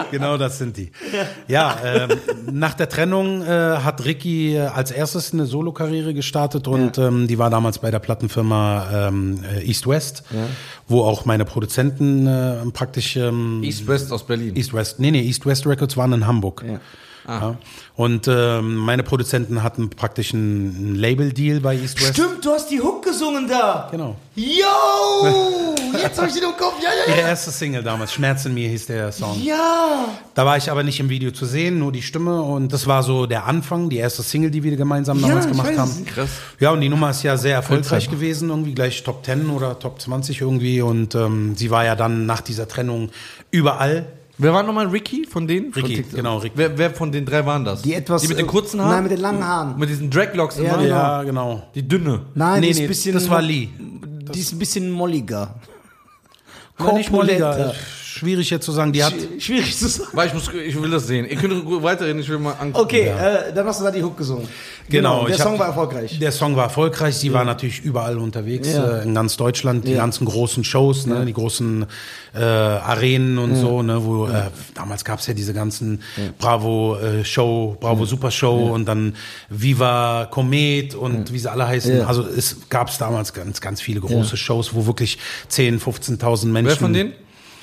genau, 0.12 0.38
das 0.38 0.58
sind 0.58 0.78
die. 0.78 0.92
Ja, 1.48 1.78
ähm, 1.84 2.10
nach 2.52 2.74
der 2.74 2.90
Trennung 2.90 3.42
äh, 3.44 3.48
hat 3.48 4.06
Ricky 4.06 4.56
äh, 4.56 4.68
als 4.68 4.92
erstes 4.92 5.34
eine 5.34 5.46
Solokarriere 5.46 6.14
gestartet 6.14 6.68
und 6.68 6.98
ähm, 6.98 7.28
die 7.28 7.38
war 7.38 7.50
damals 7.50 7.80
bei 7.80 7.92
der 7.92 8.00
Plattenfirma 8.00 9.08
ähm, 9.08 9.40
äh, 9.44 9.66
East 9.66 9.88
West, 9.88 10.24
wo 10.88 11.04
auch 11.04 11.26
meine 11.26 11.46
Produzenten 11.46 12.28
äh, 12.28 12.58
praktisch 12.72 13.16
ähm, 13.16 13.62
East 13.64 13.88
West 13.88 14.12
aus 14.12 14.26
Berlin. 14.26 14.56
East 14.56 14.74
West, 14.74 15.00
nee, 15.00 15.12
nee, 15.12 15.22
East 15.22 15.46
West 15.46 15.66
Records 15.66 15.98
waren 15.98 16.14
in 16.14 16.28
Hamburg. 16.28 16.64
Ja. 16.68 16.80
Ja. 17.28 17.58
Und 17.98 18.28
ähm, 18.28 18.76
meine 18.76 19.04
Produzenten 19.04 19.64
hatten 19.64 19.90
praktisch 19.90 20.34
einen 20.34 20.96
Label-Deal 20.96 21.62
bei 21.62 21.76
East 21.76 22.02
West. 22.02 22.14
Stimmt, 22.14 22.44
du 22.44 22.50
hast 22.52 22.70
die 22.70 22.82
Hook 22.82 23.06
gesungen 23.06 23.48
da. 23.48 23.88
Genau. 23.90 24.18
Yo! 24.36 25.74
Jetzt 26.02 26.20
hab 26.20 26.28
ich 26.28 26.34
den 26.34 26.44
im 26.44 26.58
Kopf. 26.58 26.74
Ja, 26.84 26.90
ja, 26.90 27.14
Ihre 27.14 27.22
ja. 27.22 27.28
erste 27.30 27.52
Single 27.52 27.84
damals, 27.84 28.12
Schmerz 28.12 28.44
in 28.46 28.54
mir 28.54 28.68
hieß 28.68 28.88
der 28.88 29.14
Song. 29.14 29.42
Ja. 29.42 30.10
Da 30.34 30.46
war 30.46 30.58
ich 30.58 30.70
aber 30.70 30.84
nicht 30.84 31.00
im 31.00 31.08
Video 31.08 31.32
zu 31.32 31.46
sehen, 31.46 31.80
nur 31.80 31.94
die 31.94 32.02
Stimme 32.02 32.42
und 32.42 32.74
das 32.74 32.86
war 32.86 33.02
so 33.02 33.28
der 33.28 33.46
Anfang, 33.46 33.90
die 33.90 33.98
erste 33.98 34.24
Single, 34.24 34.52
die 34.52 34.62
wir 34.62 34.76
gemeinsam 34.76 35.20
Ja, 35.20 35.30
damals 35.30 35.46
ich 35.46 35.52
gemacht 35.52 35.78
haben. 35.78 36.06
Krass. 36.06 36.30
Ja, 36.60 36.72
und 36.72 36.82
die 36.82 36.90
Nummer 36.90 37.12
ist 37.12 37.24
ja 37.24 37.38
sehr 37.38 37.56
erfolgreich 37.56 38.10
gewesen, 38.10 38.50
irgendwie 38.50 38.74
gleich 38.74 39.04
Top 39.04 39.26
10 39.26 39.50
oder 39.50 39.80
Top 39.80 40.02
20 40.02 40.42
irgendwie 40.42 40.82
und 40.82 41.16
ähm, 41.16 41.56
sie 41.56 41.72
war 41.72 41.86
ja 41.86 41.96
dann 41.96 42.26
nach 42.26 42.42
dieser 42.42 42.68
Trennung 42.68 43.10
überall. 43.52 44.06
Wer 44.38 44.54
war 44.54 44.64
nochmal 44.64 44.88
Ricky 44.88 45.26
von 45.26 45.48
denen? 45.48 45.72
Von 45.72 45.84
Ricky, 45.84 45.96
TikTok? 45.98 46.16
genau, 46.16 46.38
Ricky. 46.40 46.54
Wer, 46.58 46.78
wer 46.78 46.92
von 46.92 47.12
den 47.12 47.26
drei 47.26 47.46
waren 47.46 47.64
das? 47.64 47.82
Die 47.84 47.94
etwas. 47.94 48.22
Die 48.22 48.28
mit 48.28 48.38
den 48.38 48.46
äh, 48.46 48.50
kurzen 48.50 48.82
Haaren? 48.82 48.92
Nein, 48.94 49.04
mit 49.04 49.12
den 49.14 49.20
langen 49.22 49.44
Haaren. 49.46 49.80
Mit 49.80 49.90
diesen 49.90 50.10
Dreadlocks 50.10 50.58
Ja, 50.58 50.64
immer? 50.64 50.78
genau. 50.84 50.96
Ja, 50.96 51.24
genau. 51.24 51.64
Die 51.74 51.88
dünne. 51.88 52.22
Nein, 52.34 52.60
Nee, 52.60 52.66
die 52.68 52.72
ist 52.72 52.78
nee, 52.80 52.84
ein 52.84 52.88
bisschen. 52.90 53.14
das 53.14 53.30
war 53.30 53.42
Lee. 53.42 53.70
Die 54.34 54.40
ist 54.40 54.52
ein 54.52 54.60
bisschen 54.60 54.92
molliger. 54.92 55.56
Korpulenter. 56.78 57.74
Schwierig 58.26 58.50
jetzt 58.50 58.66
zu 58.66 58.72
sagen, 58.72 58.92
die 58.92 59.04
hat. 59.04 59.14
Sch- 59.14 59.40
Schwierig 59.40 59.78
zu 59.78 59.88
sagen. 59.88 60.10
Weil 60.14 60.28
ich, 60.28 60.34
muss, 60.34 60.50
ich 60.54 60.82
will 60.82 60.90
das 60.90 61.06
sehen. 61.06 61.26
Ihr 61.30 61.36
könnt 61.36 61.64
gut 61.64 61.84
weiterreden, 61.84 62.20
ich 62.22 62.28
will 62.30 62.40
mal 62.40 62.54
angucken. 62.54 62.84
Okay, 62.86 63.08
äh, 63.10 63.54
dann 63.54 63.68
hast 63.68 63.80
du 63.80 63.84
da 63.84 63.92
die 63.92 64.02
Hook 64.04 64.18
gesungen. 64.18 64.48
Genau, 64.90 65.26
der 65.26 65.36
ich 65.36 65.42
hab- 65.42 65.48
Song 65.50 65.60
war 65.60 65.68
erfolgreich. 65.68 66.18
Der 66.20 66.32
Song 66.32 66.56
war 66.56 66.64
erfolgreich, 66.66 67.16
sie 67.16 67.32
war 67.34 67.44
natürlich 67.46 67.84
überall 67.84 68.18
unterwegs, 68.18 68.74
Ja. 68.74 68.98
äh, 69.00 69.04
in 69.04 69.14
ganz 69.16 69.38
Deutschland, 69.38 69.88
die 69.88 69.92
Ja. 69.92 69.98
ganzen 69.98 70.26
großen 70.26 70.64
Shows, 70.64 71.06
ne, 71.06 71.26
die 71.26 71.34
großen 71.34 71.86
äh, 72.36 72.40
Arenen 72.44 73.38
und 73.38 73.56
so, 73.56 73.82
ne, 73.82 74.04
wo 74.04 74.28
äh, 74.28 74.44
damals 74.74 75.06
gab's 75.06 75.26
ja 75.28 75.34
diese 75.34 75.54
ganzen 75.54 76.02
Bravo 76.40 76.98
äh, 76.98 77.24
Show, 77.24 77.78
Bravo 77.80 78.06
Super 78.06 78.30
Show 78.32 78.72
und 78.74 78.86
dann 78.86 79.16
Viva 79.50 80.28
Komet 80.30 80.96
und 80.96 81.32
wie 81.32 81.40
sie 81.40 81.50
alle 81.52 81.68
heißen. 81.68 82.00
Ja. 82.00 82.06
Also 82.08 82.24
es 82.24 82.58
gab's 82.70 82.98
damals 82.98 83.34
ganz, 83.34 83.62
ganz 83.62 83.82
viele 83.82 84.02
große 84.02 84.38
Shows, 84.38 84.74
wo 84.74 84.86
wirklich 84.86 85.18
10, 85.48 85.80
15.000 85.80 86.48
Menschen. 86.48 86.70
Wer 86.72 86.76
von 86.78 86.94
denen? 86.94 87.14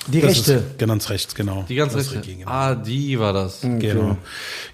Die 0.07 0.21
Das 0.21 0.31
Rechte. 0.31 0.53
ist 0.53 0.79
ganz 0.79 1.09
rechts, 1.09 1.35
genau. 1.35 1.65
Die 1.67 1.75
ganz 1.75 1.95
rechte. 1.95 2.19
Genau. 2.21 2.49
Ah, 2.49 2.75
die 2.75 3.19
war 3.19 3.33
das. 3.33 3.61
Genau. 3.61 4.17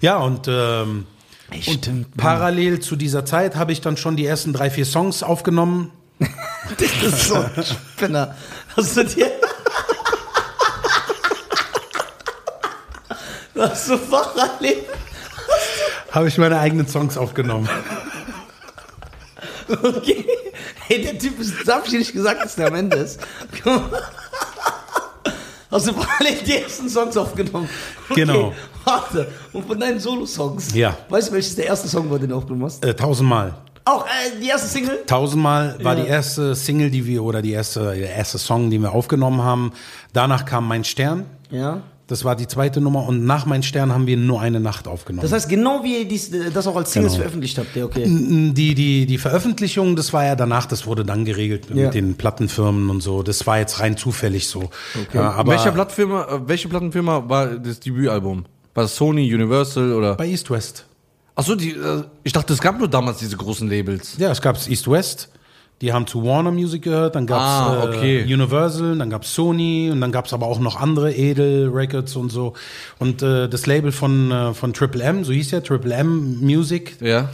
Ja, 0.00 0.18
und, 0.18 0.46
ähm, 0.48 1.06
Ey, 1.50 1.62
und 1.66 1.84
stimmt. 1.84 2.16
parallel 2.16 2.80
zu 2.80 2.96
dieser 2.96 3.24
Zeit 3.24 3.56
habe 3.56 3.72
ich 3.72 3.80
dann 3.80 3.96
schon 3.96 4.16
die 4.16 4.26
ersten 4.26 4.52
drei, 4.52 4.70
vier 4.70 4.84
Songs 4.86 5.22
aufgenommen. 5.22 5.92
Das 6.78 7.02
ist 7.02 7.28
so 7.28 7.34
ein 7.36 7.50
Spinner. 7.64 8.36
Hast 8.76 8.96
du 8.96 9.04
dir. 9.04 9.30
Hast 13.58 13.88
du 13.90 13.98
parallel. 13.98 14.84
Habe 16.12 16.28
ich 16.28 16.38
meine 16.38 16.58
eigenen 16.58 16.86
Songs 16.88 17.16
aufgenommen. 17.16 17.68
Okay. 19.68 20.24
Hey, 20.86 21.02
der 21.02 21.18
Typ 21.18 21.38
ist, 21.40 21.54
das 21.64 21.74
hab 21.74 21.84
ich 21.84 21.90
dir 21.90 21.98
nicht 22.00 22.12
gesagt, 22.12 22.44
dass 22.44 22.56
der 22.56 22.66
am 22.68 22.74
Ende 22.74 22.96
ist. 22.98 23.20
Guck 23.62 23.90
mal. 23.90 24.02
Hast 25.70 25.86
du 25.86 25.92
parallel 25.92 26.36
die 26.44 26.56
ersten 26.56 26.88
Songs 26.88 27.16
aufgenommen? 27.16 27.68
Okay, 28.10 28.22
Genau. 28.22 28.52
Warte. 28.84 29.28
Und 29.52 29.66
von 29.68 29.78
deinen 29.78 30.00
Solo-Songs? 30.00 30.74
Ja. 30.74 30.96
Weißt 31.08 31.28
du, 31.28 31.32
welches 31.34 31.54
der 31.54 31.66
erste 31.66 31.86
Song 31.86 32.10
war, 32.10 32.18
den 32.18 32.30
du 32.30 32.36
aufgenommen 32.36 32.64
hast? 32.64 32.84
Äh, 32.84 32.94
tausendmal. 32.94 33.54
Auch 33.84 34.04
äh, 34.06 34.40
die 34.42 34.48
erste 34.48 34.66
Single? 34.68 35.04
Tausendmal 35.06 35.76
war 35.82 35.96
Ja. 35.96 36.02
die 36.02 36.08
erste 36.08 36.54
Single, 36.56 36.90
die 36.90 37.06
wir, 37.06 37.22
oder 37.22 37.40
die 37.40 37.52
erste, 37.52 37.94
der 37.94 38.14
erste 38.14 38.38
Song, 38.38 38.68
den 38.70 38.82
wir 38.82 38.92
aufgenommen 38.92 39.42
haben. 39.42 39.72
Danach 40.12 40.44
kam 40.44 40.66
Mein 40.66 40.82
Stern. 40.84 41.26
Ja. 41.50 41.82
Das 42.10 42.24
war 42.24 42.34
die 42.34 42.48
zweite 42.48 42.80
Nummer. 42.80 43.06
Und 43.06 43.24
nach 43.24 43.46
Mein 43.46 43.62
Stern 43.62 43.92
haben 43.92 44.08
wir 44.08 44.16
nur 44.16 44.40
eine 44.40 44.58
Nacht 44.58 44.88
aufgenommen. 44.88 45.22
Das 45.22 45.30
heißt, 45.32 45.48
genau 45.48 45.84
wie 45.84 46.00
ihr 46.00 46.08
dies, 46.08 46.32
das 46.52 46.66
auch 46.66 46.74
als 46.74 46.92
Singles 46.92 47.12
Genau. 47.12 47.22
veröffentlicht 47.22 47.56
habt, 47.56 47.76
ja, 47.76 47.84
okay. 47.84 48.04
die, 48.04 48.74
die, 48.74 49.06
die 49.06 49.18
Veröffentlichung, 49.18 49.94
das 49.94 50.12
war 50.12 50.24
ja 50.24 50.34
danach, 50.34 50.66
das 50.66 50.86
wurde 50.86 51.04
dann 51.04 51.24
geregelt 51.24 51.68
Ja. 51.72 51.84
mit 51.86 51.94
den 51.94 52.16
Plattenfirmen 52.16 52.90
und 52.90 53.00
so. 53.00 53.22
Das 53.22 53.46
war 53.46 53.58
jetzt 53.60 53.78
rein 53.78 53.96
zufällig 53.96 54.48
so. 54.48 54.70
Ja, 55.14 55.30
aber 55.30 55.52
welche, 55.52 55.70
Plattenfirma, 55.70 56.24
äh, 56.24 56.40
welche 56.48 56.68
Plattenfirma 56.68 57.28
war 57.28 57.46
das 57.46 57.78
Debütalbum? 57.78 58.44
War 58.74 58.82
das 58.84 58.96
Sony, 58.96 59.32
Universal 59.32 59.92
oder? 59.92 60.16
bei 60.16 60.26
East 60.26 60.50
West. 60.50 60.86
Achso, 61.36 61.54
die, 61.54 61.70
äh, 61.70 62.02
ich 62.24 62.32
dachte, 62.32 62.52
es 62.52 62.60
gab 62.60 62.76
nur 62.78 62.88
damals 62.88 63.18
diese 63.18 63.36
großen 63.36 63.70
Labels. 63.70 64.16
Ja, 64.18 64.32
es 64.32 64.42
gab 64.42 64.56
East 64.68 64.90
West. 64.90 65.28
Die 65.80 65.92
haben 65.94 66.06
zu 66.06 66.22
Warner 66.24 66.50
Music 66.50 66.82
gehört, 66.82 67.14
dann 67.14 67.26
gab's 67.26 67.42
Ah, 67.42 67.84
okay. 67.88 68.20
äh, 68.20 68.34
Universal, 68.34 68.98
dann 68.98 69.08
gab's 69.08 69.34
Sony 69.34 69.88
und 69.90 70.00
dann 70.02 70.12
gab's 70.12 70.32
aber 70.34 70.46
auch 70.46 70.60
noch 70.60 70.76
andere 70.78 71.14
Edel 71.14 71.68
Records 71.70 72.16
und 72.16 72.30
so. 72.30 72.52
Und 72.98 73.22
äh, 73.22 73.48
das 73.48 73.66
Label 73.66 73.90
von 73.90 74.30
äh, 74.30 74.52
von 74.52 74.74
Triple 74.74 75.02
M, 75.02 75.24
so 75.24 75.32
hieß 75.32 75.50
ja 75.52 75.60
Triple 75.60 75.94
M 75.94 76.38
Music, 76.42 76.98
Ja. 77.00 77.30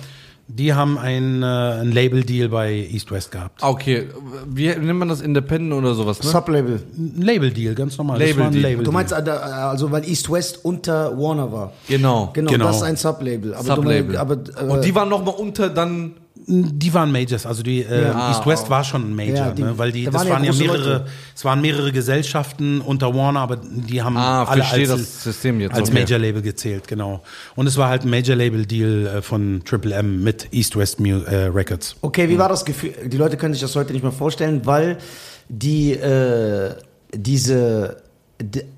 die 0.47 0.73
haben 0.75 0.97
ein, 0.97 1.43
äh, 1.43 1.47
ein 1.47 1.91
Label 1.91 2.23
Deal 2.23 2.49
bei 2.49 2.73
East 2.89 3.11
West 3.11 3.33
gehabt. 3.33 3.65
Ah, 3.65 3.69
okay. 3.71 4.07
Wie 4.49 4.69
nennt 4.69 4.97
man 5.01 5.09
das? 5.09 5.23
Independent 5.23 5.75
oder 5.75 5.95
sowas, 5.95 6.23
ne? 6.23 6.31
Sublabel. 6.31 6.81
Ein 6.97 7.23
Label 7.23 7.51
Deal, 7.51 7.75
ganz 7.75 7.99
normal. 7.99 8.21
Label 8.21 8.39
war 8.39 8.47
ein 8.47 8.53
Deal. 8.53 8.63
Label 8.63 8.85
Du 8.85 8.93
meinst 8.93 9.11
äh, 9.13 9.17
also, 9.17 9.91
weil 9.91 10.09
East 10.09 10.31
West 10.31 10.65
unter 10.65 11.19
Warner 11.19 11.51
war. 11.51 11.73
Genau. 11.89 12.31
Genau, 12.33 12.53
Genau. 12.53 12.67
das 12.69 12.77
ist 12.77 12.83
ein 12.85 12.95
Sublabel. 12.95 13.55
Aber 13.55 13.65
Sublabel. 13.75 14.13
Du, 14.13 14.21
aber, 14.21 14.35
äh, 14.35 14.65
Und 14.69 14.85
die 14.85 14.95
waren 14.95 15.09
nochmal 15.09 15.35
unter 15.35 15.69
dann. 15.69 16.13
Die 16.49 16.95
waren 16.95 17.11
Majors, 17.11 17.45
also 17.45 17.65
die 17.65 17.83
äh, 17.83 18.03
Ja. 18.05 18.31
East 18.31 18.47
West 18.47 18.71
war 18.71 18.85
schon 18.85 19.03
ein 19.11 19.17
Major, 19.17 19.35
Ja, 19.47 19.51
die- 19.51 19.63
ne? 19.63 19.77
weil 19.77 19.91
die 19.91 20.05
da 20.05 20.13
das 20.13 20.21
waren 20.21 20.29
ja 20.29 20.35
waren 20.35 20.45
ja 20.45 20.53
mehrere, 20.53 20.93
Leute. 20.93 21.07
es 21.35 21.45
waren 21.45 21.61
mehrere 21.61 21.91
Gesellschaften 21.91 22.81
unter 22.81 23.13
Warner, 23.15 23.41
aber 23.41 23.57
die 23.57 24.01
haben 24.01 24.17
Ah, 24.17 24.45
alle 24.45 24.65
als, 24.65 24.89
das 24.89 25.23
System 25.25 25.59
jetzt. 25.59 25.75
als 25.75 25.89
Okay. 25.91 26.01
Major 26.01 26.19
Label 26.21 26.43
gezählt, 26.43 26.87
genau. 26.87 27.21
Und 27.57 27.67
es 27.67 27.77
war 27.77 27.89
halt 27.89 28.05
ein 28.05 28.11
Major 28.11 28.37
Label 28.37 28.65
Deal 28.65 29.07
äh, 29.07 29.23
von 29.23 29.63
Triple 29.65 29.93
M 29.95 30.23
mit 30.23 30.47
East 30.53 30.77
West 30.77 31.01
Mu 31.01 31.19
äh, 31.25 31.47
Records. 31.47 31.97
Okay, 32.03 32.29
wie 32.29 32.39
war 32.39 32.49
das 32.49 32.65
Gefühl? 32.65 32.93
Die 33.07 33.17
Leute 33.17 33.37
können 33.37 33.53
sich 33.55 33.63
das 33.63 33.75
heute 33.75 33.93
nicht 33.93 34.03
mehr 34.03 34.13
vorstellen, 34.13 34.61
weil 34.65 34.99
die 35.49 35.95
äh, 35.95 36.75
diese 37.13 37.97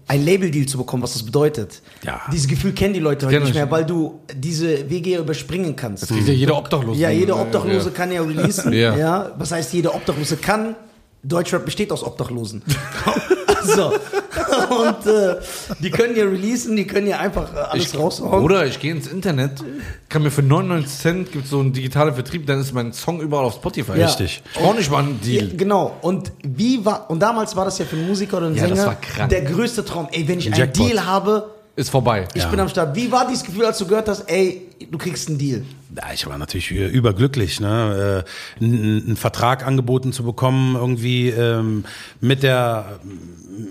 ein 0.07 0.25
Label-Deal 0.25 0.67
zu 0.67 0.79
bekommen, 0.79 1.03
was 1.03 1.15
das 1.15 1.25
bedeutet. 1.25 1.83
Ja. 2.05 2.21
Dieses 2.33 2.47
Gefühl 2.47 2.73
kennen 2.73 2.95
die 2.95 3.01
Leute 3.01 3.27
heute 3.27 3.41
nicht 3.41 3.49
ich 3.49 3.55
mehr, 3.55 3.71
weil 3.71 3.85
du 3.85 4.21
diese 4.33 4.89
Wege 4.89 5.19
überspringen 5.19 5.75
kannst. 5.75 6.05
Das 6.05 6.11
kriegt 6.11 6.29
ja 6.29 6.35
jeder 6.35 6.57
Obdachlose. 6.57 7.01
Ja, 7.01 7.11
jeder 7.11 7.41
Obdachlose 7.41 7.89
Ja. 7.89 7.95
kann 7.95 8.13
ja 8.13 8.23
releasen. 8.23 8.73
Ja. 8.73 8.97
ja. 8.97 9.33
Was 9.37 9.51
heißt, 9.51 9.73
jeder 9.73 9.95
Obdachlose 9.95 10.37
kann? 10.37 10.77
Deutschrap 11.25 11.65
besteht 11.65 11.91
aus 11.91 12.05
Obdachlosen. 12.05 12.63
so. 13.65 13.93
Und 13.93 15.07
äh, 15.07 15.37
die 15.81 15.91
können 15.91 16.17
ja 16.17 16.25
releasen, 16.25 16.77
die 16.77 16.87
können 16.87 17.07
ja 17.07 17.19
einfach 17.19 17.55
äh, 17.55 17.59
alles 17.59 17.93
Ich, 17.93 17.99
raushauen. 17.99 18.43
oder 18.45 18.67
ich 18.67 18.79
gehe 18.81 18.93
ins 18.93 19.07
Internet, 19.07 19.63
kann 20.09 20.23
mir 20.23 20.31
für 20.31 20.43
99 20.43 20.99
Cent 20.99 21.33
gibt 21.33 21.47
so 21.47 21.61
einen 21.61 21.73
digitalen 21.73 22.15
Vertrieb, 22.15 22.47
dann 22.47 22.61
ist 22.61 22.73
mein 22.73 22.93
Song 22.93 23.21
überall 23.21 23.45
auf 23.45 23.55
Spotify. 23.55 23.99
Ja. 23.99 24.07
Richtig. 24.07 24.43
Ich 24.55 24.61
brauche 24.61 24.77
nicht 24.77 24.91
mal 24.91 24.99
einen 25.01 25.19
Ja, 25.23 25.41
Deal. 25.43 25.57
genau. 25.57 25.97
Und 26.03 26.33
wie 26.43 26.85
war, 26.85 27.11
und 27.11 27.21
damals 27.21 27.57
war 27.57 27.65
das 27.65 27.79
ja 27.79 27.85
für 27.85 27.97
einen 27.97 28.07
Musiker 28.09 28.39
oder 28.39 28.47
einen 28.47 28.57
Ja, 28.57 28.67
das 28.67 28.79
Sänger 28.79 28.87
war 28.87 29.01
krank. 29.01 29.31
der 29.31 29.43
größte 29.43 29.85
Traum. 29.85 30.09
Ey, 30.13 30.27
wenn 30.29 30.39
ich 30.39 30.47
Ein 30.47 30.55
einen 30.55 30.61
Jackpot. 30.63 30.89
Deal 30.91 31.07
habe, 31.07 31.51
Ist 31.79 31.91
vorbei. 31.91 32.27
ich 32.35 32.43
Ja. 32.43 32.49
bin 32.49 32.59
am 32.59 32.69
Start. 32.69 32.97
Wie 32.97 33.13
war 33.13 33.29
dieses 33.29 33.45
Gefühl, 33.45 33.65
als 33.65 33.79
du 33.79 33.87
gehört 33.87 34.09
hast, 34.09 34.29
ey, 34.29 34.63
du 34.91 34.99
kriegst 34.99 35.29
einen 35.29 35.39
Deal? 35.39 35.63
Ja, 35.97 36.13
ich 36.13 36.27
war 36.27 36.37
natürlich 36.37 36.73
überglücklich, 36.73 37.61
ne? 37.61 38.25
äh, 38.61 38.65
einen, 38.65 39.17
Vertrag 39.17 39.65
angeboten 39.65 40.13
zu 40.13 40.25
bekommen, 40.25 40.75
irgendwie 40.75 41.29
ähm, 41.29 41.85
mit 42.21 42.43
der, 42.43 42.99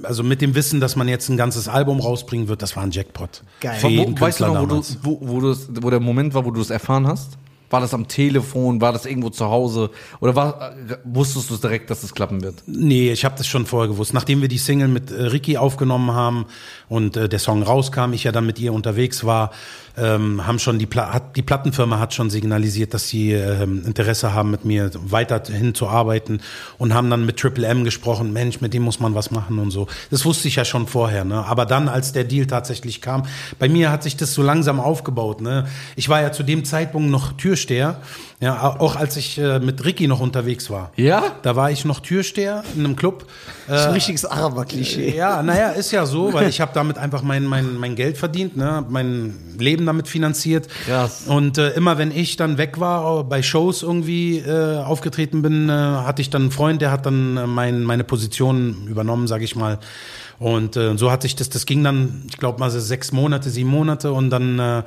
also 0.03 0.23
mit 0.23 0.41
dem 0.41 0.55
Wissen, 0.55 0.79
dass 0.79 0.95
man 0.95 1.09
jetzt 1.09 1.27
ein 1.27 1.35
ganzes 1.35 1.67
Album 1.67 1.99
rausbringen 1.99 2.47
wird, 2.47 2.61
das 2.61 2.77
war 2.77 2.83
ein 2.83 2.91
Jackpot. 2.91 3.43
Geil. 3.59 3.77
Für 3.77 3.87
Wo, 3.87 3.89
jeden 3.89 4.17
weißt 4.17 4.39
du 4.39 4.45
noch, 4.45 4.61
wo, 4.61 4.65
du, 4.65 4.81
wo, 5.03 5.19
wo, 5.21 5.55
wo 5.81 5.89
der 5.89 5.99
Moment 5.99 6.33
war, 6.33 6.45
wo 6.45 6.51
du 6.51 6.61
es 6.61 6.69
erfahren 6.69 7.07
hast? 7.07 7.37
War 7.69 7.81
das 7.81 7.93
am 7.93 8.07
Telefon? 8.07 8.79
War 8.79 8.93
das 8.93 9.05
irgendwo 9.05 9.29
zu 9.29 9.45
Hause? 9.45 9.91
Oder 10.19 10.35
war, 10.35 10.75
wusstest 11.03 11.49
du 11.49 11.55
es 11.55 11.61
direkt, 11.61 11.89
dass 11.89 12.03
es 12.03 12.13
klappen 12.13 12.41
wird? 12.41 12.63
Nee, 12.65 13.11
ich 13.11 13.25
habe 13.25 13.35
das 13.37 13.47
schon 13.47 13.65
vorher 13.65 13.89
gewusst. 13.89 14.13
Nachdem 14.13 14.41
wir 14.41 14.47
die 14.47 14.57
Single 14.57 14.87
mit 14.87 15.11
äh, 15.11 15.23
Ricky 15.23 15.57
aufgenommen 15.57 16.11
haben 16.11 16.45
und 16.87 17.17
äh, 17.17 17.27
der 17.27 17.39
Song 17.39 17.63
rauskam, 17.63 18.13
ich 18.13 18.23
ja 18.23 18.31
dann 18.31 18.45
mit 18.45 18.59
ihr 18.59 18.71
unterwegs 18.71 19.25
war, 19.25 19.51
ähm, 19.97 20.45
haben 20.45 20.59
schon 20.59 20.79
die, 20.79 20.85
Pla 20.85 21.13
hat, 21.13 21.35
die 21.35 21.41
Plattenfirma 21.41 21.99
hat 21.99 22.13
schon 22.13 22.29
signalisiert, 22.29 22.93
dass 22.93 23.07
sie 23.07 23.33
ähm, 23.33 23.83
Interesse 23.85 24.33
haben, 24.33 24.51
mit 24.51 24.63
mir 24.63 24.91
weiterhin 24.93 25.73
zu 25.73 25.87
arbeiten 25.87 26.39
und 26.77 26.93
haben 26.93 27.09
dann 27.09 27.25
mit 27.25 27.37
Triple 27.37 27.67
M 27.67 27.83
gesprochen. 27.83 28.33
Mensch, 28.33 28.61
mit 28.61 28.73
dem 28.73 28.83
muss 28.83 28.99
man 28.99 29.15
was 29.15 29.31
machen 29.31 29.59
und 29.59 29.71
so. 29.71 29.87
Das 30.11 30.25
wusste 30.25 30.47
ich 30.47 30.55
ja 30.55 30.65
schon 30.65 30.87
vorher. 30.87 31.25
Ne? 31.25 31.45
Aber 31.45 31.65
dann, 31.65 31.89
als 31.89 32.13
der 32.13 32.23
Deal 32.23 32.45
tatsächlich 32.45 33.01
kam, 33.01 33.23
bei 33.59 33.67
mir 33.67 33.91
hat 33.91 34.03
sich 34.03 34.15
das 34.15 34.33
so 34.33 34.43
langsam 34.43 34.79
aufgebaut. 34.79 35.41
Ne? 35.41 35.67
Ich 35.95 36.09
war 36.09 36.21
ja 36.21 36.31
zu 36.31 36.43
dem 36.43 36.63
Zeitpunkt 36.63 37.09
noch 37.09 37.33
Türsteher. 37.33 38.01
Ja, 38.39 38.75
auch 38.77 38.95
als 38.95 39.17
ich 39.17 39.39
äh, 39.39 39.57
mit 39.57 39.83
Ricky 39.83 40.07
noch 40.07 40.19
unterwegs 40.19 40.69
war. 40.69 40.91
Ja? 40.95 41.37
Da 41.41 41.55
war 41.55 41.71
ich 41.71 41.85
noch 41.85 42.01
Türsteher 42.01 42.63
in 42.75 42.85
einem 42.85 42.95
Club. 42.95 43.25
Das 43.67 43.81
ist 43.81 43.87
ein 43.87 43.93
richtiges 43.93 44.25
Araber-Klischee. 44.25 45.15
Ja, 45.15 45.41
naja, 45.41 45.69
ist 45.69 45.91
ja 45.91 46.05
so, 46.05 46.33
weil 46.33 46.47
ich 46.47 46.61
habe 46.61 46.71
damit 46.75 46.99
einfach 46.99 47.23
mein, 47.23 47.45
mein, 47.45 47.77
mein 47.77 47.95
Geld 47.95 48.15
verdient, 48.15 48.55
ne, 48.55 48.85
mein 48.87 49.33
Leben 49.57 49.87
damit 49.87 50.07
finanziert. 50.07 50.67
Krass. 50.85 51.23
Und 51.25 51.57
äh, 51.57 51.71
immer 51.71 51.97
wenn 51.97 52.11
ich 52.11 52.35
dann 52.35 52.59
weg 52.59 52.79
war, 52.79 53.23
bei 53.23 53.41
Shows 53.41 53.81
irgendwie 53.81 54.37
äh, 54.37 54.83
aufgetreten 54.83 55.41
bin, 55.41 55.67
äh, 55.69 55.71
hatte 55.71 56.21
ich 56.21 56.29
dann 56.29 56.43
einen 56.43 56.51
Freund, 56.51 56.79
der 56.79 56.91
hat 56.91 57.07
dann 57.07 57.37
äh, 57.37 57.47
mein, 57.47 57.81
meine 57.83 58.03
Position 58.03 58.85
übernommen, 58.87 59.25
sage 59.25 59.45
ich 59.45 59.55
mal. 59.55 59.79
Und 60.37 60.77
äh, 60.77 60.95
so 60.95 61.09
hat 61.09 61.23
sich 61.23 61.35
das, 61.35 61.49
das 61.49 61.65
ging 61.65 61.83
dann, 61.83 62.25
ich 62.29 62.37
glaube 62.37 62.59
mal 62.59 62.69
so 62.69 62.79
sechs 62.79 63.11
Monate, 63.11 63.49
sieben 63.49 63.71
Monate 63.71 64.11
und 64.11 64.29
dann 64.29 64.59
äh, 64.59 64.83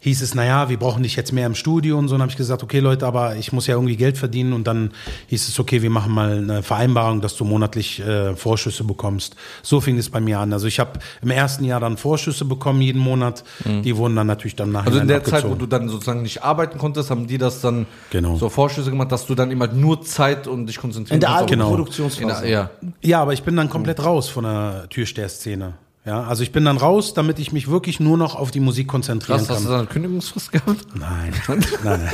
hieß 0.00 0.22
es, 0.22 0.34
naja, 0.34 0.68
wir 0.68 0.78
brauchen 0.78 1.02
dich 1.02 1.14
jetzt 1.16 1.32
mehr 1.32 1.46
im 1.46 1.54
Studio 1.54 1.98
und 1.98 2.08
so. 2.08 2.14
Und 2.14 2.22
habe 2.22 2.30
ich 2.30 2.36
gesagt, 2.36 2.62
okay 2.62 2.80
Leute, 2.80 3.06
aber 3.06 3.36
ich 3.36 3.52
muss 3.52 3.66
ja 3.66 3.74
irgendwie 3.74 3.96
Geld 3.96 4.18
verdienen. 4.18 4.52
Und 4.52 4.66
dann 4.66 4.90
hieß 5.28 5.48
es, 5.48 5.58
okay, 5.60 5.82
wir 5.82 5.90
machen 5.90 6.12
mal 6.12 6.38
eine 6.38 6.62
Vereinbarung, 6.62 7.20
dass 7.20 7.36
du 7.36 7.44
monatlich 7.44 8.00
äh, 8.00 8.34
Vorschüsse 8.34 8.84
bekommst. 8.84 9.36
So 9.62 9.80
fing 9.80 9.98
es 9.98 10.08
bei 10.10 10.20
mir 10.20 10.38
an. 10.38 10.52
Also 10.52 10.66
ich 10.66 10.80
habe 10.80 10.98
im 11.22 11.30
ersten 11.30 11.64
Jahr 11.64 11.80
dann 11.80 11.96
Vorschüsse 11.96 12.44
bekommen, 12.44 12.80
jeden 12.80 13.00
Monat. 13.00 13.44
Die 13.64 13.96
wurden 13.96 14.16
dann 14.16 14.26
natürlich 14.26 14.56
dann 14.56 14.72
nachher 14.72 14.88
Also 14.88 14.98
in 15.00 15.08
der 15.08 15.22
Zeit, 15.22 15.48
wo 15.48 15.54
du 15.54 15.66
dann 15.66 15.88
sozusagen 15.88 16.22
nicht 16.22 16.42
arbeiten 16.42 16.78
konntest, 16.78 17.10
haben 17.10 17.26
die 17.26 17.38
das 17.38 17.60
dann 17.60 17.86
Genau. 18.10 18.36
so 18.36 18.48
Vorschüsse 18.48 18.90
gemacht, 18.90 19.12
dass 19.12 19.26
du 19.26 19.34
dann 19.34 19.50
immer 19.50 19.66
nur 19.68 20.02
Zeit 20.02 20.46
und 20.46 20.66
dich 20.66 20.78
konzentrieren 20.78 21.16
In 21.16 21.20
der 21.20 21.30
auf- 21.42 21.46
Genau. 21.46 21.50
In 21.50 21.60
Album-Produktionsphase. 21.72 22.42
der, 22.42 22.50
ja. 22.50 22.70
Ja, 23.02 23.22
aber 23.22 23.32
ich 23.34 23.42
bin 23.42 23.54
dann 23.56 23.68
komplett 23.68 24.02
raus 24.04 24.28
von 24.28 24.44
der 24.44 24.86
Türsteher-Szene. 24.88 25.74
Ja, 26.10 26.24
also 26.24 26.42
ich 26.42 26.50
bin 26.50 26.64
dann 26.64 26.76
raus, 26.76 27.14
damit 27.14 27.38
ich 27.38 27.52
mich 27.52 27.70
wirklich 27.70 28.00
nur 28.00 28.18
noch 28.18 28.34
auf 28.34 28.50
die 28.50 28.58
Musik 28.58 28.88
konzentrieren 28.88 29.38
Krass, 29.38 29.48
hast 29.48 29.60
du 29.60 29.64
kann. 29.66 29.72
da 29.72 29.78
eine 29.78 29.86
Kündigungsfrist 29.86 30.50
gehabt? 30.50 30.84
Nein, 30.96 31.32
nein, 31.84 32.10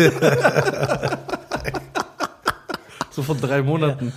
nein. 0.00 1.18
So 3.12 3.22
von 3.22 3.40
drei 3.40 3.62
Monaten. 3.62 4.12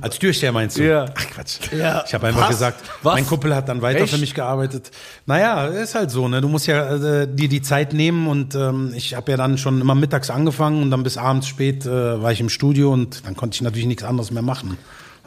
Als 0.00 0.18
Türsteher 0.18 0.50
meinst 0.50 0.78
du? 0.78 0.82
Ja. 0.82 1.06
Ach 1.16 1.26
Quatsch. 1.30 1.72
Ja. 1.72 2.02
Ich 2.04 2.12
habe 2.12 2.26
einfach 2.26 2.42
Was? 2.42 2.48
gesagt, 2.48 2.82
Was? 3.04 3.14
mein 3.14 3.24
Kumpel 3.24 3.54
hat 3.54 3.68
dann 3.68 3.80
weiter 3.82 4.00
Echt? 4.00 4.12
für 4.12 4.18
mich 4.18 4.34
gearbeitet. 4.34 4.90
Naja, 5.24 5.66
ist 5.68 5.94
halt 5.94 6.10
so, 6.10 6.26
ne? 6.26 6.40
Du 6.40 6.48
musst 6.48 6.66
ja 6.66 6.96
äh, 6.96 7.28
dir 7.32 7.48
die 7.48 7.62
Zeit 7.62 7.92
nehmen 7.92 8.26
und 8.26 8.56
ähm, 8.56 8.92
ich 8.96 9.14
habe 9.14 9.30
ja 9.30 9.36
dann 9.36 9.58
schon 9.58 9.80
immer 9.80 9.94
mittags 9.94 10.28
angefangen 10.28 10.82
und 10.82 10.90
dann 10.90 11.04
bis 11.04 11.16
abends 11.16 11.46
spät 11.46 11.86
äh, 11.86 12.20
war 12.20 12.32
ich 12.32 12.40
im 12.40 12.48
Studio 12.48 12.92
und 12.92 13.24
dann 13.24 13.36
konnte 13.36 13.54
ich 13.54 13.62
natürlich 13.62 13.86
nichts 13.86 14.02
anderes 14.02 14.32
mehr 14.32 14.42
machen. 14.42 14.76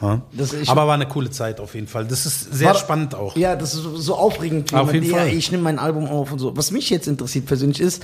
Ja? 0.02 0.22
Das- 0.32 0.54
Aber 0.68 0.88
war 0.88 0.94
eine 0.96 1.08
coole 1.08 1.30
Zeit 1.30 1.60
auf 1.60 1.76
jeden 1.76 1.88
Fall. 1.88 2.06
Das 2.06 2.26
ist 2.26 2.54
sehr 2.54 2.70
War- 2.70 2.76
spannend 2.76 3.16
auch. 3.16 3.36
Ja, 3.36 3.56
das 3.56 3.74
ist 3.74 3.84
so, 3.84 4.16
aufregend. 4.16 4.74
Auf 4.74 4.94
jeden 4.94 5.10
Fall. 5.12 5.28
Ja, 5.28 5.34
ich 5.34 5.52
nehme 5.52 5.64
mein 5.64 5.80
Album 5.80 6.08
auf 6.08 6.32
und 6.32 6.40
so. 6.40 6.56
Was 6.56 6.72
mich 6.72 6.90
jetzt 6.90 7.08
interessiert 7.08 7.46
persönlich 7.46 7.80
ist, 7.82 8.04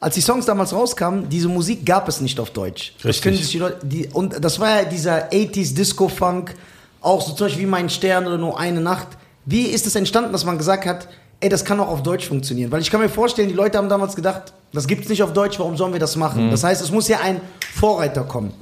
als 0.00 0.14
die 0.14 0.20
Songs 0.20 0.44
damals 0.46 0.72
rauskamen, 0.72 1.28
diese 1.28 1.48
Musik 1.48 1.84
gab 1.86 2.08
es 2.08 2.20
nicht 2.20 2.38
auf 2.40 2.50
Deutsch. 2.50 2.92
Das 2.98 3.04
Richtig. 3.06 3.22
können 3.22 3.36
sich 3.36 3.50
die 3.50 3.58
Leute, 3.58 3.78
die, 3.86 4.08
und 4.08 4.44
das 4.44 4.60
war 4.60 4.82
ja 4.82 4.84
dieser 4.84 5.30
80s 5.32 5.74
Disco-Funk, 5.74 6.54
auch 7.00 7.20
so 7.26 7.32
zum 7.34 7.46
Beispiel 7.46 7.62
wie 7.64 7.70
Mein 7.70 7.88
Stern 7.88 8.26
oder 8.26 8.36
Nur 8.38 8.58
eine 8.58 8.80
Nacht. 8.80 9.08
Wie 9.44 9.62
ist 9.66 9.86
es 9.86 9.94
entstanden, 9.94 10.32
dass 10.32 10.44
man 10.44 10.58
gesagt 10.58 10.86
hat, 10.86 11.08
ey, 11.40 11.48
das 11.48 11.64
kann 11.64 11.78
auch 11.80 11.88
auf 11.88 12.02
Deutsch 12.02 12.26
funktionieren? 12.26 12.70
Weil 12.72 12.80
ich 12.82 12.90
kann 12.90 13.00
mir 13.00 13.08
vorstellen, 13.08 13.48
die 13.48 13.54
Leute 13.54 13.78
haben 13.78 13.88
damals 13.88 14.16
gedacht, 14.16 14.52
das 14.72 14.86
gibt's 14.86 15.08
nicht 15.08 15.22
auf 15.22 15.32
Deutsch, 15.32 15.58
warum 15.58 15.76
sollen 15.76 15.92
wir 15.92 16.00
das 16.00 16.16
machen? 16.16 16.50
Das 16.50 16.64
heißt, 16.64 16.82
es 16.82 16.90
muss 16.90 17.08
ja 17.08 17.20
ein 17.20 17.40
Vorreiter 17.74 18.24
kommen. 18.24 18.52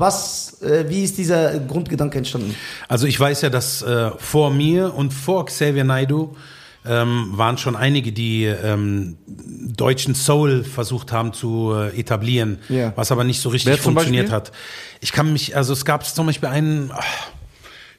Was, 0.00 0.60
äh, 0.62 0.86
wie 0.88 1.04
ist 1.04 1.18
dieser 1.18 1.58
Grundgedanke 1.60 2.16
entstanden? 2.18 2.54
Also 2.88 3.06
ich 3.06 3.20
weiß 3.20 3.42
ja, 3.42 3.50
dass 3.50 3.82
äh, 3.82 4.10
vor 4.18 4.50
mir 4.50 4.94
und 4.94 5.12
vor 5.12 5.44
Xavier 5.44 5.84
Naidoo 5.84 6.34
ähm, 6.86 7.28
waren 7.32 7.58
schon 7.58 7.76
einige, 7.76 8.10
die 8.10 8.44
ähm, 8.46 9.18
deutschen 9.26 10.14
Soul 10.14 10.64
versucht 10.64 11.12
haben 11.12 11.34
zu 11.34 11.72
äh, 11.74 12.00
etablieren, 12.00 12.58
Ja. 12.70 12.94
was 12.96 13.12
aber 13.12 13.24
nicht 13.24 13.42
so 13.42 13.50
richtig 13.50 13.78
funktioniert 13.80 14.30
hat. 14.30 14.52
Ich 15.00 15.12
kann 15.12 15.30
mich, 15.32 15.54
also 15.54 15.74
es 15.74 15.84
gab 15.84 16.06
zum 16.06 16.24
Beispiel 16.26 16.48
einen, 16.48 16.90
ach, 16.94 17.04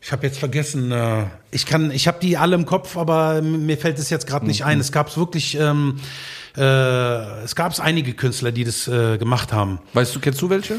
ich 0.02 0.12
habe 0.12 0.26
jetzt 0.26 0.40
vergessen, 0.40 0.92
äh, 0.92 1.26
ich 1.52 1.68
kann, 1.68 1.92
ich 1.92 2.08
habe 2.08 2.18
die 2.20 2.36
alle 2.38 2.56
im 2.56 2.66
Kopf, 2.66 2.98
aber 2.98 3.44
mir 3.44 3.78
fällt 3.78 4.00
es 4.00 4.10
jetzt 4.10 4.26
gerade 4.26 4.48
nicht 4.48 4.66
ein. 4.66 4.80
Es 4.80 4.92
gab 4.92 5.16
wirklich, 5.16 5.56
ähm, 5.60 6.00
äh, 6.58 7.44
es 7.44 7.56
gab 7.56 7.78
einige 7.80 8.14
Künstler, 8.14 8.52
die 8.52 8.64
das 8.64 8.88
äh, 8.88 9.18
gemacht 9.18 9.54
haben. 9.54 9.80
Weißt 9.94 10.16
du, 10.16 10.20
kennst 10.20 10.42
du 10.42 10.50
welche? 10.50 10.76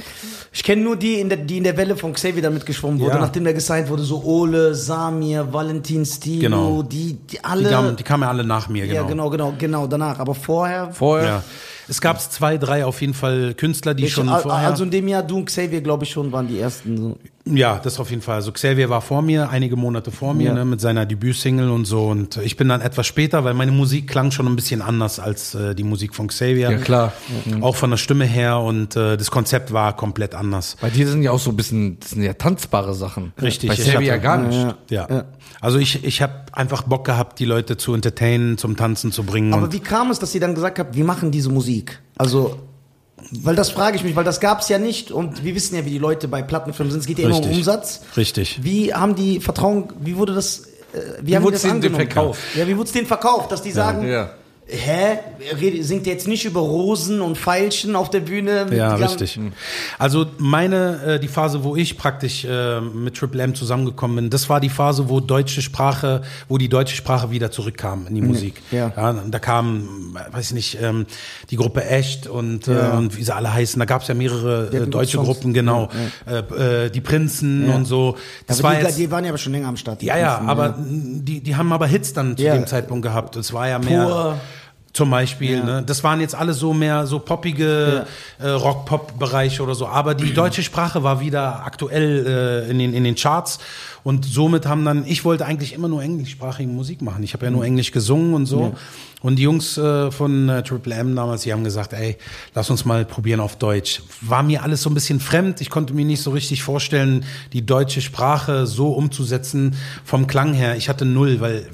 Ich 0.53 0.63
kenne 0.63 0.83
nur 0.83 0.97
die, 0.97 1.15
in 1.21 1.29
der, 1.29 1.39
die 1.39 1.59
in 1.59 1.65
der 1.65 1.77
Welle 1.77 1.97
von 1.97 2.13
Xavier 2.13 2.43
damit 2.43 2.67
geschwommen 2.67 3.01
wurde, 3.01 3.15
Ja. 3.15 3.21
nachdem 3.21 3.45
der 3.45 3.55
gesigned 3.55 3.89
wurde, 3.89 4.03
so 4.03 4.23
Ole, 4.23 4.75
Samir, 4.75 5.53
Valentin 5.53 6.05
Stilo, 6.05 6.41
Genau. 6.41 6.83
die, 6.83 7.15
die 7.15 7.27
Die, 7.39 7.45
alle. 7.45 7.71
kamen, 7.71 7.97
die 7.97 8.03
kamen 8.03 8.23
ja 8.25 8.29
alle 8.29 8.45
nach 8.45 8.69
mir, 8.69 8.87
genau. 8.87 9.03
Ja, 9.03 9.07
genau, 9.09 9.31
genau, 9.31 9.55
genau, 9.59 9.87
danach. 9.87 10.19
Aber 10.19 10.35
vorher. 10.35 10.91
Vorher? 10.93 11.27
Ja. 11.27 11.43
Es 11.89 12.01
gab 12.01 12.21
zwei, 12.21 12.59
drei 12.59 12.85
auf 12.85 13.01
jeden 13.01 13.13
Fall 13.15 13.55
Künstler, 13.55 13.93
die 13.95 14.05
Ich, 14.05 14.13
schon 14.13 14.29
vorher. 14.29 14.69
also 14.69 14.85
in 14.85 14.91
dem 14.91 15.09
Jahr, 15.09 15.23
du 15.23 15.37
und 15.39 15.47
Xavier, 15.47 15.81
glaube 15.81 16.05
ich 16.05 16.11
schon, 16.11 16.31
waren 16.33 16.47
die 16.49 16.59
ersten. 16.61 16.97
So. 16.97 17.19
Ja, 17.45 17.81
das 17.83 17.99
auf 17.99 18.11
jeden 18.11 18.23
Fall. 18.23 18.37
Also 18.37 18.53
Xavier 18.53 18.89
war 18.89 19.01
vor 19.01 19.21
mir, 19.21 19.51
einige 19.51 19.75
Monate 19.77 20.11
vor 20.13 20.33
mir, 20.33 20.47
Ja. 20.49 20.55
ne, 20.55 20.65
mit 20.65 20.81
seiner 20.81 21.07
Debütsingle 21.07 21.71
und 21.73 21.85
so. 21.87 22.07
Und 22.07 22.37
ich 22.37 22.57
bin 22.57 22.69
dann 22.69 22.81
etwas 22.81 23.07
später, 23.07 23.43
weil 23.45 23.55
meine 23.55 23.73
Musik 23.73 24.07
klang 24.09 24.31
schon 24.31 24.47
ein 24.47 24.55
bisschen 24.55 24.81
anders 24.81 25.19
als 25.19 25.55
äh, 25.55 25.75
die 25.75 25.83
Musik 25.83 26.15
von 26.15 26.29
Xavier. 26.29 26.71
Ja, 26.71 26.79
klar. 26.79 27.13
Auch 27.61 27.75
von 27.77 27.91
der 27.91 27.97
Stimme 27.97 28.25
her 28.27 28.59
und 28.61 28.95
äh, 28.97 29.17
das 29.17 29.31
Konzept 29.31 29.73
war 29.73 29.97
komplett 29.97 30.35
anders. 30.35 30.77
Bei 30.81 30.91
dir 30.91 31.09
sind 31.09 31.23
ja 31.23 31.33
auch 31.33 31.39
so 31.41 31.51
ein 31.51 31.57
bisschen, 31.57 31.99
das 32.01 32.11
sind 32.11 32.23
ja 32.23 32.35
tanzbare 32.35 32.95
Sachen. 32.95 33.33
Richtig, 33.43 33.69
Bei 33.69 33.75
ich 33.75 33.81
Xavier 33.81 34.01
ja 34.03 34.13
hatte- 34.15 34.23
gar 34.23 34.39
nicht. 34.39 34.77
Ja. 34.91 35.09
Ja. 35.11 35.25
Also 35.61 35.79
ich, 35.79 36.05
ich 36.05 36.23
habe 36.23 36.35
einfach 36.53 36.83
Bock 36.83 37.05
gehabt, 37.05 37.39
die 37.41 37.45
Leute 37.45 37.77
zu 37.77 37.95
entertainen, 37.95 38.57
zum 38.59 38.77
Tanzen 38.77 39.11
zu 39.13 39.25
bringen. 39.25 39.53
Aber 39.53 39.73
wie 39.73 39.81
kam 39.81 40.11
es, 40.11 40.19
dass 40.19 40.35
ihr 40.35 40.41
dann 40.41 40.55
gesagt 40.55 40.79
habt, 40.79 40.95
wir 40.97 41.05
machen 41.05 41.31
diese 41.31 41.51
Musik? 41.51 42.01
Also, 42.19 42.57
weil 43.31 43.57
das 43.57 43.71
frage 43.71 43.97
ich 43.97 44.05
mich, 44.05 44.17
weil 44.17 44.25
das 44.25 44.41
gab 44.41 44.61
es 44.61 44.69
ja 44.69 44.79
nicht 44.79 45.11
und 45.11 45.45
wir 45.45 45.55
wissen 45.55 45.75
ja, 45.77 45.85
wie 45.85 45.91
die 45.91 45.99
Leute 45.99 46.29
bei 46.29 46.43
Plattenfirmen 46.43 46.91
sind. 46.91 47.01
Es 47.01 47.07
geht 47.07 47.19
ja 47.19 47.27
immer 47.29 47.39
um. 47.43 47.51
Umsatz. 47.51 48.01
Richtig. 48.17 48.61
Wie 48.63 48.93
haben 48.93 49.15
die 49.15 49.41
Vertrauen, 49.41 49.93
wie 50.01 50.17
wurde 50.17 50.35
das, 50.35 50.61
äh, 50.93 50.99
wie, 51.23 51.35
haben 51.37 51.43
die 51.43 51.45
wurde 51.45 51.53
das 51.53 51.57
es 51.57 51.63
denen 51.63 51.75
angenommen? 51.77 52.07
verkauft? 52.07 52.41
Ja, 52.57 52.67
wie 52.67 52.77
wurde 52.77 52.87
es 52.87 52.93
denen 52.93 53.07
verkauft, 53.07 53.53
dass 53.53 53.63
die 53.63 53.71
sagen, 53.73 54.07
Ja. 54.09 54.31
Hä? 54.73 55.19
Singt 55.83 56.07
ihr 56.07 56.13
jetzt 56.13 56.27
nicht 56.29 56.45
über 56.45 56.61
Rosen 56.61 57.21
und 57.21 57.37
Veilchen 57.37 57.95
auf 57.97 58.11
der 58.11 58.21
Bühne? 58.21 58.67
mit 58.69 58.79
Ja, 58.79 58.95
richtig. 58.95 59.39
Also 59.99 60.27
meine, 60.39 61.03
äh, 61.05 61.21
die 61.21 61.29
Phase, 61.29 61.65
wo 61.65 61.77
ich 61.77 61.99
praktisch 61.99 62.45
äh, 62.45 62.81
mit 62.81 63.17
Triple 63.17 63.43
M 63.43 63.55
zusammengekommen 63.55 64.17
bin, 64.17 64.31
das 64.31 64.49
war 64.49 64.61
die 64.61 64.69
Phase, 64.69 65.09
wo 65.09 65.21
deutsche 65.21 65.63
Sprache, 65.63 66.23
wo 66.49 66.59
die 66.59 66.69
deutsche 66.69 66.97
Sprache 66.97 67.31
wieder 67.31 67.51
zurückkam 67.51 68.07
in 68.09 68.15
die 68.15 68.23
Musik. 68.23 68.63
ja. 68.71 68.91
da 69.29 69.39
kam, 69.39 70.17
äh, 70.17 70.33
weiß 70.35 70.47
ich 70.47 70.55
nicht, 70.55 70.79
ähm, 70.81 71.07
die 71.51 71.57
Gruppe 71.57 71.85
Echt 71.85 72.27
und, 72.27 72.69
äh, 72.69 72.73
Ja. 72.79 72.93
und 72.93 73.17
wie 73.17 73.23
sie 73.23 73.35
alle 73.35 73.53
heißen. 73.53 73.79
Da 73.79 73.85
gab 73.85 74.03
es 74.03 74.09
ja 74.09 74.15
mehrere 74.15 74.69
äh, 74.73 74.87
deutsche 74.87 75.17
Songs. 75.19 75.27
Gruppen, 75.29 75.53
genau. 75.53 75.89
Äh, 76.27 76.87
äh, 76.87 76.91
die 76.91 77.01
Prinzen 77.01 77.69
Ja. 77.69 77.75
und 77.75 77.85
so. 77.85 78.17
Das 78.47 78.61
aber 78.61 78.69
war 78.71 78.77
die, 78.77 78.87
jetzt, 78.87 78.99
die 78.99 79.11
waren 79.11 79.25
ja 79.25 79.31
aber 79.31 79.39
schon 79.39 79.53
länger 79.53 79.69
am 79.69 79.77
Start. 79.77 80.01
die 80.01 80.07
ja, 80.07 80.17
ja, 80.17 80.35
Prinzen, 80.37 80.49
aber 80.51 80.75
die, 80.79 81.41
die 81.41 81.57
haben 81.57 81.73
aber 81.73 81.87
Hits 81.87 82.13
dann 82.13 82.37
zu 82.37 82.43
Ja. 82.43 82.55
dem 82.55 82.67
Zeitpunkt 82.67 83.03
gehabt. 83.03 83.37
Es 83.37 83.53
war 83.53 83.69
ja 83.69 83.79
mehr. 83.79 84.07
Pur. 84.07 84.39
Zum 84.93 85.09
Beispiel, 85.11 85.65
ne? 85.65 85.83
Das 85.87 86.05
waren 86.05 86.21
jetzt 86.21 86.35
alle 86.35 86.53
so 86.53 86.75
mehr 86.75 87.07
so 87.07 87.19
poppige 87.19 88.07
äh, 88.39 88.49
Rock-Pop-Bereiche 88.49 89.63
oder 89.63 89.75
so. 89.75 89.87
Aber 89.87 90.15
die 90.15 90.35
deutsche 90.35 90.63
Sprache 90.63 91.03
war 91.03 91.21
wieder 91.21 91.65
aktuell 91.65 92.27
äh, 92.67 92.71
in, 92.71 92.79
den, 92.79 92.93
in 92.93 93.05
den 93.05 93.15
Charts. 93.15 93.59
Und 94.05 94.27
somit 94.27 94.67
haben 94.67 94.85
dann, 94.85 95.07
ich 95.07 95.25
wollte 95.25 95.47
eigentlich 95.47 95.73
immer 95.73 95.89
nur 95.89 96.03
englischsprachige 96.03 96.69
Musik 96.69 97.01
machen. 97.01 97.23
Ich 97.23 97.33
habe 97.33 97.47
ja 97.47 97.51
nur 97.51 97.65
Englisch 97.65 97.91
gesungen 97.91 98.35
und 98.35 98.47
so. 98.47 98.75
Und 99.23 99.37
die 99.37 99.45
Jungs 99.45 99.79
äh, 99.79 100.11
von 100.11 100.49
äh, 100.49 100.63
Triple 100.63 100.95
M 100.95 101.15
damals, 101.17 101.43
die 101.43 101.53
haben 101.53 101.65
gesagt, 101.65 101.93
ey, 101.93 102.19
lass 102.55 102.69
uns 102.69 102.85
mal 102.85 103.05
probieren 103.05 103.41
auf 103.41 103.57
Deutsch. 103.57 104.03
War 104.21 104.43
mir 104.43 104.63
alles 104.63 104.83
so 104.83 104.91
ein 104.91 104.95
bisschen 104.95 105.21
fremd. 105.21 105.61
Ich 105.61 105.71
konnte 105.71 105.95
mir 105.95 106.05
nicht 106.05 106.21
so 106.21 106.33
richtig 106.33 106.63
vorstellen, 106.63 107.25
die 107.53 107.65
deutsche 107.65 108.03
Sprache 108.03 108.67
so 108.67 108.93
umzusetzen 108.93 109.77
vom 110.05 110.27
Klang 110.27 110.53
her. 110.53 110.77
Ich 110.77 110.89
hatte 110.89 111.05
null, 111.05 111.41
weil 111.41 111.67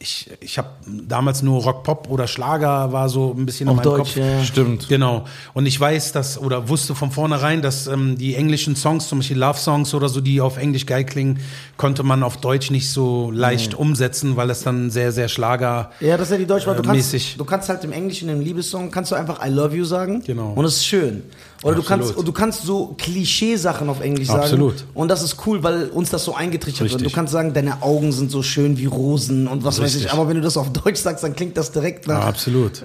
ich, 0.00 0.30
ich 0.40 0.58
habe 0.58 0.68
damals 0.86 1.42
nur 1.42 1.62
Rock-Pop 1.62 2.08
oder 2.10 2.26
Schlager 2.26 2.92
war 2.92 3.08
so 3.08 3.34
ein 3.36 3.46
bisschen 3.46 3.68
Auf 3.68 3.72
in 3.72 3.76
meinem 3.76 3.84
Deutsch, 3.98 4.14
Kopf. 4.14 4.16
ja. 4.16 4.44
Stimmt. 4.44 4.88
Genau. 4.88 5.24
Und 5.52 5.66
ich 5.66 5.78
weiß, 5.78 6.12
dass, 6.12 6.38
oder 6.38 6.68
wusste 6.68 6.94
von 6.94 7.10
vornherein, 7.10 7.62
dass 7.62 7.86
ähm, 7.86 8.16
die 8.18 8.34
englischen 8.34 8.76
Songs, 8.76 9.08
zum 9.08 9.18
Beispiel 9.20 9.38
Love-Songs 9.38 9.94
oder 9.94 10.08
so, 10.08 10.20
die 10.20 10.40
auf 10.40 10.56
Englisch 10.56 10.86
geil 10.86 11.04
klingen, 11.04 11.40
konnte 11.76 12.02
man 12.02 12.22
auf 12.22 12.36
Deutsch 12.38 12.70
nicht 12.70 12.90
so 12.90 13.30
leicht 13.30 13.74
umsetzen, 13.74 14.36
weil 14.36 14.50
es 14.50 14.62
dann 14.62 14.90
sehr, 14.90 15.12
sehr 15.12 15.28
Schlager. 15.28 15.90
Ja, 16.00 16.16
das 16.16 16.28
ist 16.28 16.32
ja 16.32 16.38
die 16.38 16.46
deutsche 16.46 16.62
Sprache. 16.62 16.76
Du 16.76 16.82
Äh, 16.82 16.86
kannst, 16.92 17.12
mäßig. 17.12 17.36
du 17.38 17.44
kannst 17.44 17.68
halt 17.68 17.84
im 17.84 17.92
Englischen, 17.92 18.28
im 18.28 18.40
Liebessong, 18.40 18.90
kannst 18.90 19.10
du 19.12 19.14
einfach 19.16 19.44
I 19.44 19.48
love 19.50 19.74
you 19.76 19.84
sagen. 19.84 20.22
Genau. 20.26 20.52
Und 20.54 20.64
es 20.64 20.76
ist 20.76 20.86
schön. 20.86 21.22
Oder 21.62 21.76
du 21.76 21.82
kannst, 21.82 22.14
du 22.16 22.32
kannst 22.32 22.62
so 22.62 22.94
Klischee-Sachen 22.98 23.88
auf 23.88 24.00
Englisch 24.00 24.28
sagen. 24.28 24.42
Absolut. 24.42 24.84
Und 24.92 25.08
das 25.08 25.22
ist 25.22 25.46
cool, 25.46 25.62
weil 25.62 25.88
uns 25.88 26.10
das 26.10 26.24
so 26.24 26.34
eingetrichtert 26.34 26.90
wird. 26.90 27.04
Du 27.04 27.10
kannst 27.10 27.32
sagen, 27.32 27.54
deine 27.54 27.82
Augen 27.82 28.12
sind 28.12 28.30
so 28.30 28.42
schön 28.42 28.76
wie 28.76 28.86
Rosen 28.86 29.48
und 29.48 29.64
was 29.64 29.78
weiß 29.78 29.86
Richtig. 29.86 30.04
ich. 30.06 30.12
Aber 30.12 30.28
wenn 30.28 30.36
du 30.36 30.42
das 30.42 30.56
auf 30.56 30.72
Deutsch 30.72 31.00
sagst, 31.00 31.24
dann 31.24 31.34
klingt 31.34 31.56
das 31.56 31.72
direkt 31.72 32.06
Ja, 32.06 32.18
nach. 32.18 32.26
absolut. 32.26 32.84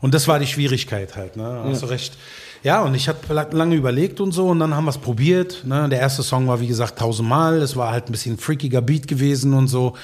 Und 0.00 0.14
das 0.14 0.26
war 0.26 0.40
die 0.40 0.48
Schwierigkeit 0.48 1.14
halt, 1.14 1.36
ne? 1.36 1.62
Hast 1.64 1.82
du 1.82 1.86
recht. 1.86 2.16
Ja, 2.64 2.82
und 2.82 2.94
ich 2.94 3.08
habe 3.08 3.18
lange 3.52 3.74
überlegt 3.74 4.20
und 4.20 4.30
so 4.30 4.46
und 4.48 4.60
dann 4.60 4.74
haben 4.76 4.84
wir 4.84 4.90
es 4.90 4.98
probiert. 4.98 5.64
Ne? 5.66 5.88
Der 5.88 5.98
erste 5.98 6.22
Song 6.22 6.46
war 6.46 6.60
wie 6.60 6.68
gesagt 6.68 6.98
tausendmal. 6.98 7.56
Es 7.56 7.74
war 7.76 7.90
halt 7.90 8.08
ein 8.08 8.12
bisschen 8.12 8.38
freakiger 8.38 8.80
Beat 8.80 9.08
gewesen 9.08 9.52
und 9.52 9.66
so. 9.66 9.94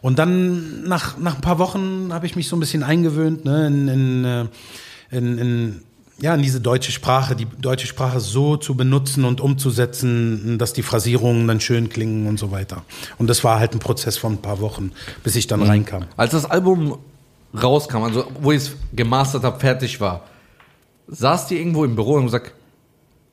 Und 0.00 0.18
dann 0.18 0.82
nach, 0.82 1.16
nach 1.18 1.36
ein 1.36 1.40
paar 1.40 1.60
Wochen 1.60 2.08
habe 2.12 2.26
ich 2.26 2.34
mich 2.34 2.48
so 2.48 2.56
ein 2.56 2.60
bisschen 2.60 2.82
eingewöhnt 2.82 3.44
ne? 3.44 3.68
in, 3.68 3.88
in, 3.88 4.24
äh, 4.24 4.46
in, 5.16 5.38
in, 5.38 5.82
ja, 6.20 6.34
in 6.34 6.42
diese 6.42 6.60
deutsche 6.60 6.90
Sprache, 6.90 7.36
die 7.36 7.46
deutsche 7.58 7.86
Sprache 7.86 8.20
so 8.20 8.56
zu 8.56 8.74
benutzen 8.74 9.24
und 9.24 9.40
umzusetzen, 9.40 10.58
dass 10.58 10.72
die 10.72 10.82
Phrasierungen 10.82 11.46
dann 11.46 11.60
schön 11.60 11.88
klingen 11.88 12.26
und 12.26 12.38
so 12.38 12.50
weiter. 12.50 12.82
Und 13.18 13.28
das 13.28 13.44
war 13.44 13.60
halt 13.60 13.74
ein 13.74 13.78
Prozess 13.78 14.16
von 14.16 14.34
ein 14.34 14.42
paar 14.42 14.60
Wochen, 14.60 14.92
bis 15.22 15.36
ich 15.36 15.46
dann 15.46 15.62
reinkam. 15.62 16.06
Als 16.16 16.32
das 16.32 16.44
Album 16.44 16.98
rauskam, 17.54 18.02
also 18.02 18.26
wo 18.40 18.50
ich 18.50 18.62
es 18.62 18.76
gemastert 18.92 19.44
habe, 19.44 19.60
fertig 19.60 20.00
war, 20.00 20.24
saß 21.06 21.46
die 21.46 21.56
irgendwo 21.56 21.84
im 21.84 21.94
Büro 21.94 22.14
und 22.14 22.24
gesagt, 22.24 22.52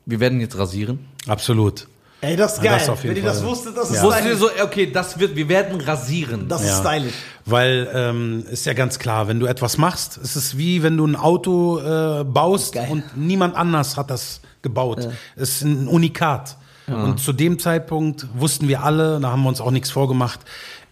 wir 0.06 0.20
werden 0.20 0.40
jetzt 0.40 0.58
rasieren? 0.58 1.00
Absolut. 1.28 1.88
Ah, 2.22 2.36
das 2.36 2.54
ist 2.58 2.64
Ja, 2.64 2.78
geil. 2.78 2.84
das 2.88 3.04
wenn 3.04 3.16
ihr 3.18 3.24
das 3.24 3.44
wusstet, 3.44 3.78
das 3.78 3.90
ist 3.92 3.98
Ja. 3.98 4.04
Wusstet 4.04 4.26
ihr 4.26 4.36
stylisch. 4.36 4.54
so, 4.58 4.64
okay, 4.64 4.92
das 4.92 5.20
wird, 5.20 5.36
wir 5.36 5.48
werden 5.50 5.80
rasieren. 5.82 6.48
Das 6.48 6.62
ist 6.62 6.70
Ja. 6.70 6.90
stylisch. 6.92 7.14
Weil 7.46 7.88
ähm, 7.94 8.46
ist 8.50 8.66
ja 8.66 8.74
ganz 8.74 8.98
klar, 8.98 9.28
wenn 9.28 9.40
du 9.40 9.46
etwas 9.46 9.78
machst, 9.78 10.18
es 10.18 10.36
ist 10.36 10.58
wie 10.58 10.82
wenn 10.82 10.98
du 10.98 11.06
ein 11.06 11.16
Auto 11.16 11.80
äh, 11.80 12.24
baust 12.24 12.76
und 12.90 13.04
niemand 13.16 13.56
anders 13.56 13.98
hat 13.98 14.10
das 14.10 14.42
gebaut. 14.64 15.08
Es 15.36 15.50
ist 15.58 15.62
ein 15.64 15.88
Unikat. 15.88 16.58
Und 16.88 17.20
zu 17.20 17.34
dem 17.34 17.58
Zeitpunkt 17.58 18.28
wussten 18.36 18.68
wir 18.68 18.84
alle, 18.84 19.20
da 19.20 19.32
haben 19.32 19.42
wir 19.42 19.50
uns 19.50 19.60
auch 19.60 19.72
nichts 19.72 19.90
vorgemacht. 19.90 20.40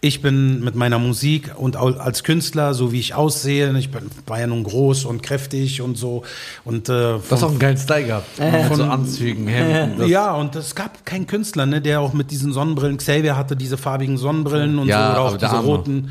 Ich 0.06 0.20
bin 0.20 0.62
mit 0.62 0.74
meiner 0.74 0.98
Musik 0.98 1.52
und 1.56 1.76
als 1.76 2.24
Künstler, 2.24 2.74
so 2.74 2.92
wie 2.92 3.00
ich 3.00 3.14
aussehe, 3.14 3.74
ich 3.78 3.90
bin, 3.90 4.02
war 4.26 4.38
ja 4.38 4.46
nun 4.46 4.62
groß 4.62 5.06
und 5.06 5.22
kräftig 5.22 5.80
und 5.80 5.96
so. 5.96 6.24
Und 6.66 6.90
äh, 6.90 6.92
Du 6.92 7.20
hast 7.30 7.42
auch 7.42 7.48
einen 7.48 7.58
geilen 7.58 7.78
Style 7.78 8.04
gehabt. 8.04 8.38
Mit 8.38 8.76
so 8.76 8.84
Anzügen, 8.84 9.46
Hemden. 9.48 9.98
das- 10.00 10.10
ja, 10.10 10.34
und 10.34 10.56
es 10.56 10.74
gab 10.74 11.06
keinen 11.06 11.26
Künstler, 11.26 11.64
ne, 11.64 11.80
der 11.80 12.00
auch 12.02 12.12
mit 12.12 12.30
diesen 12.30 12.52
Sonnenbrillen, 12.52 12.98
Xavier 12.98 13.34
hatte 13.34 13.56
diese 13.56 13.78
farbigen 13.78 14.18
Sonnenbrillen 14.18 14.78
und 14.78 14.88
Ja, 14.88 15.06
so, 15.06 15.12
oder 15.12 15.20
auch 15.22 15.36
diese 15.38 15.48
Arme. 15.48 15.66
roten. 15.68 16.10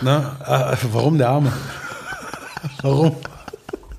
Ne, 0.00 0.32
äh, 0.44 0.76
warum 0.92 1.16
der 1.18 1.28
Arme? 1.30 1.52
Warum? 2.82 3.14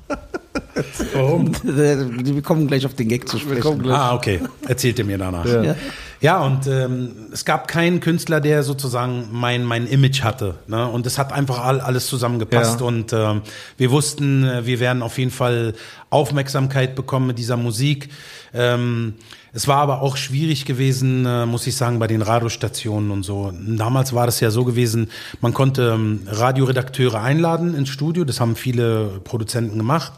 warum? 1.13 1.51
Wir 1.63 2.41
kommen 2.41 2.67
gleich 2.67 2.85
auf 2.85 2.93
den 2.93 3.07
Gag 3.07 3.29
zu 3.29 3.37
sprechen. 3.39 3.89
Ah, 3.89 4.15
okay. 4.15 4.41
Erzählt 4.67 4.99
ihr 4.99 5.05
mir 5.05 5.17
danach. 5.17 5.45
Ja, 5.45 5.63
Ja. 5.63 5.75
Und 6.41 6.67
ähm, 6.67 7.27
es 7.31 7.45
gab 7.45 7.69
keinen 7.69 8.01
Künstler, 8.01 8.41
der 8.41 8.63
sozusagen 8.63 9.29
mein, 9.31 9.63
mein 9.63 9.87
Image 9.87 10.21
hatte. 10.21 10.55
Ne? 10.67 10.85
Und 10.85 11.05
es 11.05 11.17
hat 11.17 11.31
einfach 11.31 11.63
all, 11.63 11.79
alles 11.79 12.07
zusammengepasst. 12.07 12.81
Ja. 12.81 12.85
Und 12.85 13.13
ähm, 13.13 13.41
wir 13.77 13.91
wussten, 13.91 14.43
äh, 14.43 14.65
wir 14.65 14.81
werden 14.81 15.01
auf 15.01 15.17
jeden 15.17 15.31
Fall 15.31 15.73
Aufmerksamkeit 16.09 16.95
bekommen 16.95 17.27
mit 17.27 17.37
dieser 17.37 17.55
Musik. 17.55 18.09
Ähm, 18.53 19.13
es 19.53 19.67
war 19.67 19.77
aber 19.77 20.01
auch 20.01 20.17
schwierig 20.17 20.65
gewesen, 20.65 21.25
äh, 21.25 21.45
muss 21.45 21.65
ich 21.67 21.75
sagen, 21.75 21.99
bei 21.99 22.07
den 22.07 22.21
Radiostationen 22.21 23.11
und 23.11 23.23
so. 23.23 23.53
Damals 23.53 24.13
war 24.13 24.25
das 24.25 24.41
ja 24.41 24.51
so 24.51 24.65
gewesen, 24.65 25.09
man 25.39 25.53
konnte 25.53 25.93
ähm, 25.95 26.27
Radioredakteure 26.27 27.21
einladen 27.21 27.75
ins 27.75 27.89
Studio, 27.89 28.25
das 28.25 28.39
haben 28.39 28.55
viele 28.55 29.21
Produzenten 29.23 29.77
gemacht. 29.77 30.11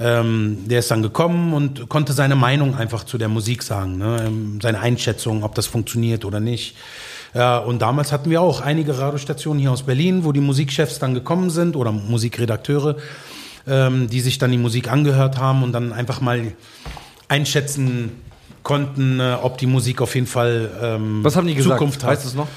Ähm, 0.00 0.64
der 0.66 0.80
ist 0.80 0.90
dann 0.90 1.02
gekommen 1.02 1.52
und 1.52 1.88
konnte 1.88 2.12
seine 2.12 2.34
Meinung 2.34 2.74
einfach 2.74 3.04
zu 3.04 3.16
der 3.16 3.28
Musik 3.28 3.62
sagen, 3.62 3.98
ne? 3.98 4.24
ähm, 4.26 4.58
seine 4.60 4.80
Einschätzung, 4.80 5.44
ob 5.44 5.54
das 5.54 5.66
funktioniert 5.66 6.24
oder 6.24 6.40
nicht. 6.40 6.76
Ja, 7.32 7.58
und 7.58 7.80
damals 7.82 8.12
hatten 8.12 8.30
wir 8.30 8.40
auch 8.40 8.60
einige 8.60 8.98
Radiostationen 8.98 9.60
hier 9.60 9.72
aus 9.72 9.82
Berlin, 9.82 10.24
wo 10.24 10.32
die 10.32 10.40
Musikchefs 10.40 10.98
dann 10.98 11.14
gekommen 11.14 11.50
sind 11.50 11.76
oder 11.76 11.92
Musikredakteure, 11.92 12.96
ähm, 13.66 14.08
die 14.08 14.20
sich 14.20 14.38
dann 14.38 14.50
die 14.50 14.58
Musik 14.58 14.90
angehört 14.90 15.38
haben 15.38 15.62
und 15.62 15.72
dann 15.72 15.92
einfach 15.92 16.20
mal 16.20 16.52
einschätzen 17.28 18.12
konnten, 18.62 19.20
äh, 19.20 19.36
ob 19.42 19.58
die 19.58 19.66
Musik 19.66 20.00
auf 20.00 20.14
jeden 20.14 20.26
Fall 20.26 20.70
ähm, 20.82 21.22
Was 21.22 21.36
haben 21.36 21.46
die 21.46 21.54
gesagt? 21.54 21.78
Zukunft 21.78 22.02
hat. 22.02 22.10
Weißt 22.10 22.24
du 22.24 22.28
es 22.28 22.34
noch? 22.34 22.48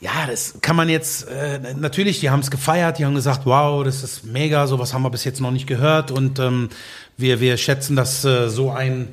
Ja, 0.00 0.26
das 0.28 0.56
kann 0.60 0.76
man 0.76 0.88
jetzt, 0.88 1.26
äh, 1.28 1.74
natürlich, 1.74 2.20
die 2.20 2.30
haben 2.30 2.40
es 2.40 2.50
gefeiert, 2.50 2.98
die 2.98 3.06
haben 3.06 3.14
gesagt, 3.14 3.46
wow, 3.46 3.82
das 3.82 4.02
ist 4.02 4.24
mega, 4.26 4.66
sowas 4.66 4.92
haben 4.92 5.02
wir 5.02 5.10
bis 5.10 5.24
jetzt 5.24 5.40
noch 5.40 5.50
nicht 5.50 5.66
gehört 5.66 6.10
und 6.10 6.38
ähm, 6.38 6.68
wir, 7.16 7.40
wir 7.40 7.56
schätzen 7.56 7.96
das 7.96 8.24
äh, 8.24 8.50
so 8.50 8.70
ein, 8.70 9.08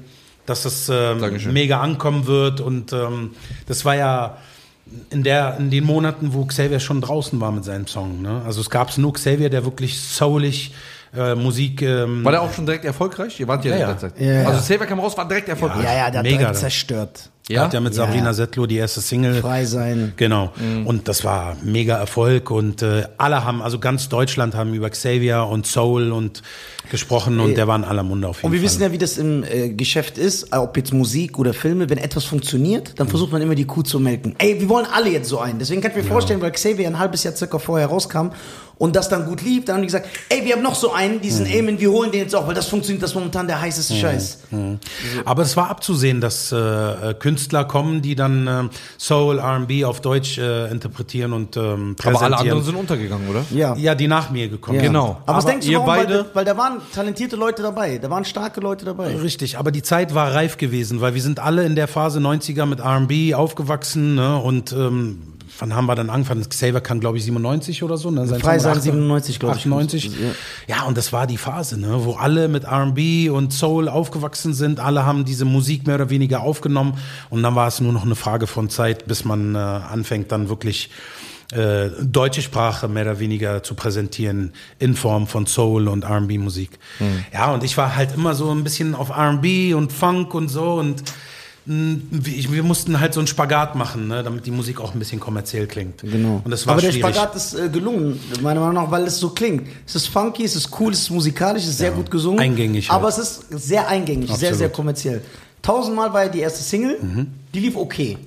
dass 0.46 0.66
es 0.66 0.90
ähm, 0.90 1.22
mega 1.54 1.80
ankommen 1.80 2.28
wird 2.28 2.60
und 2.60 2.92
ähm, 2.92 3.32
das 3.66 3.86
war 3.86 3.96
ja 3.96 4.38
in, 5.10 5.24
der, 5.24 5.58
in 5.58 5.70
den 5.70 5.86
Monaten, 5.86 6.34
wo 6.34 6.46
Xavier 6.46 6.82
schon 6.82 7.00
draußen 7.00 7.40
war 7.40 7.54
mit 7.54 7.64
seinem 7.64 7.88
Song. 7.88 8.22
Ne? 8.22 8.42
Also 8.46 8.60
es 8.60 8.70
gab 8.70 8.96
nur 8.98 9.14
Xavier, 9.14 9.50
der 9.50 9.64
wirklich 9.64 10.00
soulig 10.02 10.74
äh, 11.16 11.36
Musik... 11.36 11.82
Ähm, 11.82 12.26
War 12.26 12.34
der 12.34 12.42
auch 12.42 12.54
schon 12.54 12.66
direkt 12.66 12.84
erfolgreich? 12.84 13.40
Ihr 13.40 13.48
wart 13.48 13.64
ja, 13.64 13.78
Ja, 13.78 13.98
ja. 14.18 14.48
Also 14.48 14.60
Saver 14.60 14.86
kam 14.86 15.00
raus, 15.00 15.16
war 15.16 15.28
direkt 15.28 15.48
erfolgreich. 15.48 15.84
Ja, 15.84 15.96
ja, 15.96 16.12
der 16.12 16.20
hat 16.20 16.26
Mega. 16.26 16.54
zerstört. 16.54 17.30
Ja? 17.50 17.64
hat 17.64 17.74
ja 17.74 17.80
mit 17.80 17.94
Ja. 17.94 18.06
Sabrina 18.06 18.34
Settler 18.34 18.68
die 18.68 18.78
erste 18.78 19.02
Single 19.02 19.42
Frei 19.42 19.66
sein. 19.66 20.14
Genau. 20.18 20.52
Und 20.86 21.08
das 21.08 21.24
war 21.24 21.58
mega 21.64 21.98
Erfolg 21.98 22.52
und 22.52 22.82
äh, 22.82 23.04
alle 23.18 23.44
haben, 23.44 23.62
also 23.62 23.80
ganz 23.80 24.10
Deutschland 24.10 24.56
haben 24.56 24.74
über 24.74 24.90
Xavier 24.90 25.48
und 25.50 25.66
Soul 25.68 26.12
und 26.12 26.42
gesprochen 26.90 27.40
und 27.40 27.56
der 27.56 27.68
war 27.68 27.76
in 27.78 27.84
aller 27.84 28.04
Munde 28.04 28.28
auf 28.28 28.38
jeden 28.38 28.48
Und 28.48 28.52
wir 28.54 28.60
Fall. 28.60 28.66
wissen 28.66 28.82
ja, 28.82 28.92
wie 28.92 28.98
das 28.98 29.18
im 29.18 29.44
äh, 29.44 29.70
Geschäft 29.70 30.18
ist, 30.18 30.54
äh, 30.54 30.58
ob 30.58 30.76
jetzt 30.78 30.94
Musik 30.94 31.40
oder 31.40 31.54
Filme, 31.54 31.90
wenn 31.90 31.98
etwas 31.98 32.26
funktioniert, 32.26 33.00
dann 33.00 33.08
versucht 33.08 33.32
man 33.32 33.42
immer 33.42 33.56
die 33.56 33.66
Kuh 33.66 33.82
zu 33.84 34.00
melken. 34.00 34.36
Ey, 34.38 34.60
wir 34.60 34.70
wollen 34.70 34.86
alle 34.94 35.10
jetzt 35.10 35.30
so 35.30 35.40
einen. 35.40 35.60
Deswegen 35.60 35.82
kann 35.82 35.92
ich 35.92 35.98
mir 35.98 36.04
vorstellen, 36.04 36.42
weil 36.42 36.52
Xavier 36.52 36.88
ein 36.88 37.00
halbes 37.00 37.24
Jahr 37.24 37.36
circa 37.36 37.58
vorher 37.60 37.88
rauskam 37.88 38.28
und 38.78 38.96
das 38.96 39.08
dann 39.10 39.26
gut 39.26 39.42
lief, 39.42 39.66
dann 39.66 39.76
haben 39.76 39.82
die 39.84 39.88
gesagt, 39.88 40.08
ey, 40.30 40.44
wir 40.46 40.56
haben 40.56 40.64
noch 40.64 40.76
so 40.76 40.92
einen, 40.92 41.22
diesen 41.22 41.46
Eamon, 41.46 41.80
wir 41.80 41.92
holen 41.92 42.12
den 42.12 42.22
jetzt 42.22 42.36
auch, 42.36 42.48
weil 42.48 42.56
das 42.56 42.68
funktioniert, 42.68 43.02
das 43.04 43.12
ist 43.12 43.16
momentan 43.16 43.48
der 43.48 43.62
heißeste 43.62 43.94
Scheiß. 43.96 44.40
Aber 45.26 45.44
es 45.44 45.56
war 45.56 45.70
abzusehen, 45.70 46.20
dass 46.22 46.52
äh, 46.52 47.14
Künstler 47.20 47.66
kommen, 47.66 48.02
die 48.02 48.16
dann 48.16 48.48
äh, 48.48 48.64
Soul, 48.98 49.40
R&B 49.40 49.86
auf 49.86 50.02
Deutsch 50.02 50.38
äh, 50.38 50.70
interpretieren 50.72 51.34
und 51.34 51.56
ähm, 51.56 51.62
Aber 51.64 51.72
alle 51.74 51.96
präsentieren. 51.96 52.34
anderen 52.34 52.64
sind 52.64 52.76
untergegangen, 52.76 53.30
oder? 53.30 53.44
Ja. 53.52 53.76
ja, 53.76 53.96
die 53.96 54.08
nach 54.08 54.32
mir 54.32 54.50
gekommen 54.50 54.78
Ja. 54.78 54.84
sind. 54.84 54.92
Genau. 54.94 55.22
Aber, 55.26 55.38
was 55.38 55.44
Aber 55.46 55.52
denkst 55.52 55.68
du, 55.68 55.74
warum? 55.74 55.86
beide- 55.86 56.18
Weil, 56.26 56.26
weil 56.36 56.46
da 56.46 56.58
waren 56.58 56.78
talentierte 56.94 57.36
Leute 57.36 57.62
dabei, 57.62 57.98
da 58.00 58.10
waren 58.10 58.26
starke 58.26 58.60
Leute 58.60 58.86
dabei. 58.86 59.16
Richtig, 59.16 59.58
aber 59.58 59.72
die 59.72 59.84
Zeit 59.84 60.14
war 60.16 60.34
reif 60.34 60.58
gewesen, 60.58 61.00
weil 61.00 61.14
wir 61.14 61.22
sind 61.22 61.40
alle 61.40 61.64
in 61.66 61.76
der 61.76 61.88
Phase 61.88 62.20
90er 62.20 62.66
mit 62.66 62.80
R&B 62.80 63.34
aufgewachsen 63.36 64.16
ne? 64.16 64.38
und 64.38 64.72
ähm, 64.74 65.22
wann 65.60 65.76
haben 65.76 65.86
wir 65.86 65.96
dann 65.96 66.10
angefangen? 66.10 66.48
Xavier 66.48 66.82
kann, 66.82 67.00
glaube 67.00 67.18
ich, 67.18 67.24
97 67.26 67.84
oder 67.84 67.98
so. 67.98 68.12
Ne? 68.12 68.26
Sein 68.28 68.40
Frei 68.40 68.60
Song 68.60 68.64
sein 68.64 68.78
acht- 68.78 68.84
97, 68.84 69.40
glaube 69.40 69.56
ich. 69.56 69.62
98. 69.62 70.06
Ja. 70.06 70.12
Ja, 70.78 70.84
und 70.84 70.98
das 70.98 71.14
war 71.14 71.28
die 71.28 71.38
Phase, 71.38 71.80
ne, 71.80 72.04
wo 72.06 72.14
alle 72.14 72.48
mit 72.48 72.64
R&B 72.64 73.30
und 73.30 73.54
Soul 73.54 73.88
aufgewachsen 73.90 74.54
sind. 74.54 74.80
Alle 74.80 75.06
haben 75.06 75.26
diese 75.26 75.46
Musik 75.46 75.86
mehr 75.88 75.96
oder 75.96 76.10
weniger 76.10 76.42
aufgenommen. 76.42 76.98
Und 77.30 77.44
dann 77.44 77.56
war 77.56 77.68
es 77.68 77.80
nur 77.82 77.94
noch 77.94 78.04
eine 78.04 78.16
Frage 78.16 78.48
von 78.48 78.70
Zeit, 78.70 79.06
bis 79.08 79.26
man 79.26 79.56
äh, 79.56 79.58
anfängt, 79.58 80.32
dann 80.32 80.50
wirklich 80.50 80.90
äh, 81.52 81.90
deutsche 82.02 82.42
Sprache 82.42 82.88
mehr 82.88 83.04
oder 83.04 83.20
weniger 83.20 83.62
zu 83.62 83.76
präsentieren 83.76 84.54
in 84.80 84.96
Form 84.96 85.28
von 85.28 85.46
Soul 85.46 85.88
und 85.88 86.04
R&B-Musik. 86.04 86.80
Ja, 87.32 87.52
und 87.54 87.64
ich 87.64 87.78
war 87.78 87.96
halt 87.96 88.16
immer 88.16 88.34
so 88.34 88.50
ein 88.50 88.64
bisschen 88.64 88.96
auf 88.96 89.10
R&B 89.10 89.74
und 89.76 89.92
Funk 89.94 90.34
und 90.34 90.48
so 90.48 90.74
und 90.76 91.04
wir 91.66 92.64
mussten 92.64 93.00
halt 93.00 93.14
so 93.14 93.20
einen 93.22 93.28
Spagat 93.28 93.76
machen, 93.76 94.08
ne, 94.08 94.22
damit 94.24 94.46
die 94.46 94.52
Musik 94.52 94.82
auch 94.82 94.94
ein 94.94 95.00
bisschen 95.00 95.20
kommerziell 95.20 95.66
klingt. 95.68 96.02
Genau. 96.02 96.42
Und 96.44 96.52
das 96.52 96.68
war 96.68 96.74
Aber 96.74 96.82
der 96.82 96.92
schwierig. 96.92 97.16
Spagat 97.16 97.36
ist 97.36 97.54
äh, 97.54 97.70
gelungen, 97.70 98.20
meiner 98.42 98.60
Meinung 98.60 98.76
nach, 98.76 98.92
weil 98.92 99.04
es 99.04 99.18
so 99.20 99.30
klingt. 99.30 99.68
Es 99.88 99.96
ist 99.96 100.08
funky, 100.08 100.44
es 100.44 100.56
ist 100.56 100.70
cool, 100.80 100.92
es 100.92 101.00
ist 101.04 101.10
musikalisch, 101.12 101.64
es 101.64 101.70
ist 101.70 101.78
sehr 101.78 101.92
gut 101.92 102.12
gesungen. 102.12 102.40
eingängig 102.40 102.90
halt. 102.90 103.00
Aber 103.00 103.08
es 103.10 103.18
ist 103.18 103.46
sehr 103.52 103.88
eingängig, 103.88 104.28
sehr, 104.28 104.34
Absolut. 104.36 104.58
sehr 104.58 104.70
kommerziell. 104.70 105.22
Tausendmal 105.62 106.12
war 106.12 106.24
ja 106.26 106.30
die 106.30 106.40
erste 106.42 106.62
Single, 106.64 106.98
Mhm. 107.02 107.28
die 107.54 107.60
lief 107.62 107.76
okay. 107.78 108.18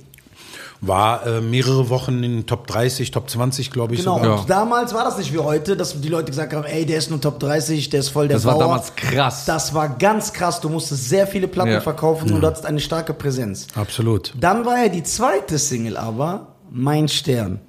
War 0.79 1.25
äh, 1.25 1.41
mehrere 1.41 1.89
Wochen 1.89 2.23
in 2.23 2.45
Top 2.45 2.67
30, 2.67 3.09
Top 3.11 3.29
20, 3.29 3.71
glaube 3.71 3.95
ich 3.95 4.01
Genau. 4.01 4.17
sogar. 4.19 4.39
Und 4.41 4.49
damals 4.49 4.93
war 4.93 5.03
das 5.03 5.17
nicht 5.17 5.33
wie 5.33 5.39
heute, 5.39 5.75
dass 5.75 5.99
die 5.99 6.07
Leute 6.09 6.25
gesagt 6.31 6.53
haben, 6.53 6.65
ey, 6.65 6.85
der 6.85 6.99
ist 6.99 7.09
nur 7.09 7.19
Top 7.19 7.39
30, 7.39 7.89
der 7.89 8.01
ist 8.01 8.09
voll 8.09 8.27
der 8.27 8.37
Das 8.37 8.45
war 8.45 8.53
Bauer. 8.53 8.63
damals 8.63 8.95
krass. 8.95 9.45
Das 9.45 9.73
war 9.73 9.89
ganz 9.89 10.33
krass. 10.33 10.61
Du 10.61 10.69
musstest 10.69 11.09
sehr 11.09 11.25
viele 11.25 11.47
Platten 11.47 11.71
Ja. 11.71 11.81
verkaufen 11.81 12.31
und 12.31 12.41
du 12.41 12.47
hattest 12.47 12.65
eine 12.65 12.79
starke 12.79 13.13
Präsenz. 13.15 13.67
Absolut. 13.75 14.33
Dann 14.39 14.65
war 14.65 14.77
ja 14.83 14.89
die 14.89 15.03
zweite 15.03 15.57
Single 15.57 15.97
aber 15.97 16.47
Mein 16.69 17.07
Stern. 17.07 17.59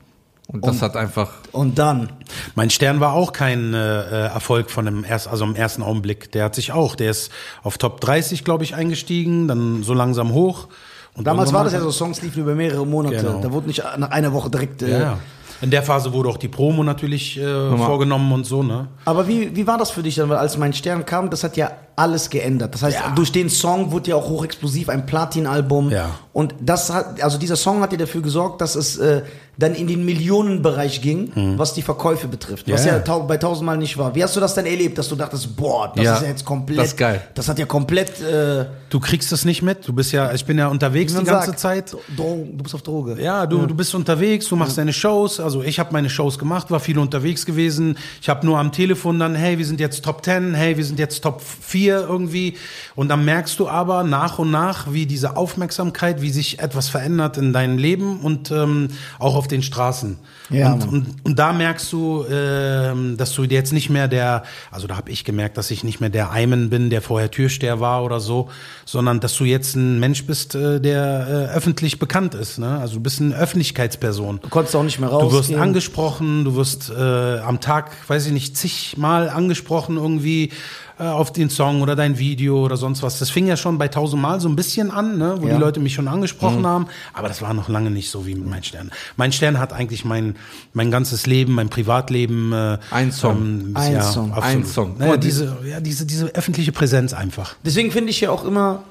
Und 0.51 0.67
das 0.67 0.81
hat 0.83 0.97
einfach. 0.97 1.31
Und 1.53 1.79
dann 1.79 2.11
Mein 2.55 2.71
Stern 2.71 3.01
war 3.01 3.13
auch 3.13 3.33
kein 3.33 3.75
äh, 3.75 3.79
äh, 4.01 4.11
Erfolg 4.33 4.71
von 4.71 4.87
dem 4.87 5.05
erst, 5.05 5.29
also 5.29 5.45
im 5.45 5.55
ersten 5.55 5.83
Augenblick. 5.83 6.33
Der 6.33 6.45
hat 6.45 6.55
sich 6.55 6.73
auch, 6.73 6.95
der 6.97 7.11
ist 7.11 7.31
auf 7.63 7.77
Top 7.79 8.01
30, 8.01 8.45
glaube 8.45 8.65
ich, 8.65 8.75
eingestiegen, 8.75 9.47
dann 9.47 9.83
so 9.83 9.93
langsam 9.95 10.33
hoch. 10.33 10.69
Und 11.15 11.27
Damals 11.27 11.53
war 11.53 11.65
das 11.65 11.73
ja 11.73 11.81
so, 11.81 11.91
Songs 11.91 12.23
liefen 12.23 12.43
über 12.43 12.55
mehrere 12.55 12.87
Monate. 12.87 13.17
Genau. 13.17 13.41
Da 13.41 13.53
wurde 13.53 13.67
nicht 13.67 13.83
nach 13.97 14.11
einer 14.11 14.33
Woche 14.33 14.51
direkt. 14.51 14.83
Äh, 14.83 15.01
ja. 15.01 15.19
In 15.61 15.71
der 15.71 15.83
Phase 15.83 16.13
wurde 16.13 16.29
auch 16.29 16.37
die 16.37 16.49
Promo 16.49 16.85
natürlich 16.85 17.37
äh, 17.39 17.77
vorgenommen 17.77 18.31
und 18.31 18.45
so, 18.45 18.63
ne? 18.63 18.87
Aber 19.05 19.27
wie, 19.27 19.57
wie 19.57 19.67
war 19.67 19.77
das 19.77 19.91
für 19.91 20.03
dich 20.05 20.15
dann? 20.15 20.29
Weil 20.29 20.37
als 20.37 20.57
mein 20.57 20.73
Stern 20.73 21.05
kam, 21.05 21.31
das 21.31 21.43
hat 21.43 21.57
ja 21.57 21.73
alles 21.99 22.31
geändert. 22.31 22.75
Das 22.75 22.83
heißt, 22.83 22.97
Ja. 22.97 23.13
durch 23.15 23.33
den 23.33 23.51
Song 23.51 23.91
wurde 23.93 24.11
ja 24.11 24.17
auch 24.17 24.29
hochexplosiv 24.29 24.89
ein 24.89 25.05
Platin-Album. 25.07 25.91
Ja. 25.91 26.11
Und 26.33 26.55
das 26.61 26.93
hat, 26.93 27.21
also 27.23 27.37
dieser 27.39 27.57
Song 27.57 27.81
hat 27.83 27.93
ja 27.93 27.99
dafür 27.99 28.23
gesorgt, 28.23 28.61
dass 28.61 28.77
es 28.77 28.97
äh, 28.99 29.23
dann 29.59 29.75
in 29.75 29.89
den 29.89 30.05
Millionenbereich 30.05 31.01
ging, 31.03 31.33
was 31.59 31.75
die 31.75 31.83
Verkäufe 31.83 32.29
betrifft. 32.29 32.71
Was 32.71 32.83
Mhm. 32.83 32.87
Ja, 32.89 32.97
ja, 32.99 33.03
ja. 33.05 33.19
bei 33.19 33.37
tausendmal 33.39 33.77
nicht 33.77 33.99
war. 33.99 34.15
Wie 34.15 34.23
hast 34.23 34.37
du 34.37 34.41
das 34.41 34.55
denn 34.55 34.67
erlebt, 34.67 34.97
dass 34.99 35.09
du 35.09 35.17
dachtest, 35.17 35.57
boah, 35.57 35.93
das 35.97 36.05
Ja, 36.05 36.15
ist 36.15 36.23
ja 36.23 36.29
jetzt 36.29 36.45
komplett. 36.45 36.79
das 36.79 36.87
ist 36.89 36.97
geil. 36.97 37.21
Das 37.35 37.49
hat 37.49 37.59
ja 37.59 37.67
komplett. 37.67 38.21
Äh, 38.21 38.67
Du 38.91 39.01
kriegst 39.01 39.33
es 39.33 39.45
nicht 39.45 39.61
mit. 39.63 39.87
Du 39.87 39.93
bist 39.93 40.13
ja, 40.13 40.33
ich 40.33 40.45
bin 40.47 40.57
ja 40.59 40.69
unterwegs 40.69 41.13
die 41.13 41.25
ganze 41.25 41.47
sagt, 41.51 41.59
Zeit. 41.59 41.97
Dro 42.17 42.47
du 42.53 42.63
bist 42.63 42.75
auf 42.75 42.83
Droge. 42.83 43.21
Ja, 43.21 43.45
du, 43.47 43.67
du 43.67 43.75
bist 43.75 43.95
unterwegs, 43.95 44.49
du 44.49 44.55
machst 44.57 44.79
deine 44.79 44.93
Shows. 44.95 45.41
Also 45.41 45.63
ich 45.63 45.79
habe 45.81 45.93
meine 45.93 46.09
Shows 46.09 46.39
gemacht, 46.39 46.71
war 46.71 46.79
viel 46.81 46.99
unterwegs 46.99 47.45
gewesen. 47.45 47.99
Ich 48.23 48.29
habe 48.29 48.47
nur 48.47 48.59
am 48.59 48.71
Telefon 48.73 49.19
dann, 49.19 49.35
hey, 49.35 49.59
wir 49.59 49.67
sind 49.67 49.81
jetzt 49.81 50.05
Top 50.05 50.25
10, 50.25 50.55
hey, 50.55 50.77
wir 50.77 50.85
sind 50.85 50.99
jetzt 51.01 51.21
Top 51.23 51.43
4 51.43 51.88
irgendwie. 51.97 52.57
Und 52.95 53.09
dann 53.09 53.25
merkst 53.25 53.59
du 53.59 53.69
aber 53.69 54.05
nach 54.05 54.39
und 54.39 54.51
nach, 54.51 54.93
wie 54.93 55.07
diese 55.07 55.37
Aufmerksamkeit, 55.37 56.23
wie 56.23 56.31
sich 56.31 56.61
etwas 56.61 56.89
verändert 56.89 57.37
in 57.37 57.53
deinem 57.53 57.79
Leben 57.79 58.21
und 58.21 58.51
ähm, 58.51 58.89
auch 59.19 59.35
auf 59.35 59.49
den 59.49 59.63
Straßen. 59.63 60.19
Ja, 60.51 60.73
und, 60.73 60.89
und, 60.89 61.07
und 61.25 61.39
da 61.39 61.53
merkst 61.53 61.93
du, 61.93 62.25
ähm, 62.31 63.17
dass 63.17 63.35
du 63.35 63.45
jetzt 63.45 63.73
nicht 63.73 63.91
mehr 63.91 64.09
der, 64.09 64.45
also 64.71 64.87
da 64.87 64.97
habe 64.97 65.11
ich 65.11 65.25
gemerkt, 65.25 65.59
dass 65.59 65.71
ich 65.71 65.85
nicht 65.85 66.01
mehr 66.01 66.09
der 66.09 66.31
Eimen 66.31 66.71
bin, 66.71 66.89
der 66.89 67.03
vorher 67.03 67.31
Türsteher 67.31 67.81
war 67.81 68.03
oder 68.03 68.19
so, 68.21 68.49
sondern 68.87 69.21
dass 69.21 69.37
du 69.37 69.45
jetzt 69.45 69.77
ein 69.77 70.01
Mensch 70.01 70.25
bist, 70.25 70.55
äh, 70.55 70.81
der 70.81 71.51
äh, 71.53 71.57
öffentlich 71.57 71.99
bekannt 71.99 72.35
ist. 72.35 72.59
Ne? 72.59 72.79
Also 72.79 72.95
du 72.95 73.01
bist 73.01 73.21
eine 73.21 73.37
Öffentlichkeitsperson. 73.37 74.41
Du 74.43 74.49
konntest 74.49 74.75
auch 74.75 74.83
nicht 74.83 74.99
mehr 74.99 75.11
Du 75.11 75.33
wirst 75.33 75.55
angesprochen, 75.55 76.45
du 76.45 76.55
wirst 76.55 76.91
äh, 76.91 77.39
am 77.39 77.61
Tag, 77.61 77.91
weiß 78.09 78.27
ich 78.27 78.33
nicht, 78.33 78.57
zigmal 78.57 79.29
angesprochen 79.29 79.97
irgendwie 79.97 80.51
äh, 80.99 81.05
auf 81.05 81.33
den 81.33 81.51
Song 81.51 81.83
oder 81.83 81.95
dein 81.97 82.19
Video 82.19 82.65
oder 82.65 82.77
sonst 82.77 83.03
was. 83.03 83.19
Das 83.19 83.31
fing 83.31 83.47
ja 83.47 83.57
schon 83.57 83.79
bei 83.79 83.89
tausendmal 83.89 84.41
so 84.41 84.49
ein 84.49 84.57
bisschen 84.57 84.91
an, 84.91 85.19
ne? 85.19 85.37
wo 85.41 85.47
Ja. 85.47 85.55
die 85.55 85.61
Leute 85.61 85.81
mich 85.81 85.95
schon 85.95 86.09
angesprochen 86.09 86.67
haben, 86.67 86.87
aber 87.15 87.29
das 87.29 87.41
war 87.43 87.55
noch 87.55 87.69
lange 87.69 87.91
nicht 87.91 88.11
so 88.11 88.27
wie 88.27 88.35
mit 88.35 88.49
Mein 88.49 88.63
Stern. 88.65 88.91
Mein 89.17 89.33
Stern 89.33 89.59
hat 89.59 89.73
eigentlich 89.73 90.05
mein, 90.05 90.37
mein 90.73 90.91
ganzes 90.91 91.27
Leben, 91.27 91.55
mein 91.55 91.69
Privatleben. 91.69 92.53
Äh, 92.53 92.79
Ein 92.91 93.13
Song. 93.13 93.37
Ähm, 93.37 93.71
Ein 93.75 93.93
ja, 93.93 94.03
Song. 94.03 94.33
Ein 94.35 94.65
Song. 94.65 94.97
Naja, 94.99 95.17
diese, 95.17 95.57
ja, 95.69 95.81
diese, 95.81 96.05
diese 96.07 96.27
öffentliche 96.35 96.73
Präsenz 96.73 97.13
einfach. 97.13 97.55
Deswegen 97.65 97.91
finde 97.91 98.11
ich 98.11 98.21
ja 98.21 98.31
auch 98.31 98.45
immer 98.45 98.83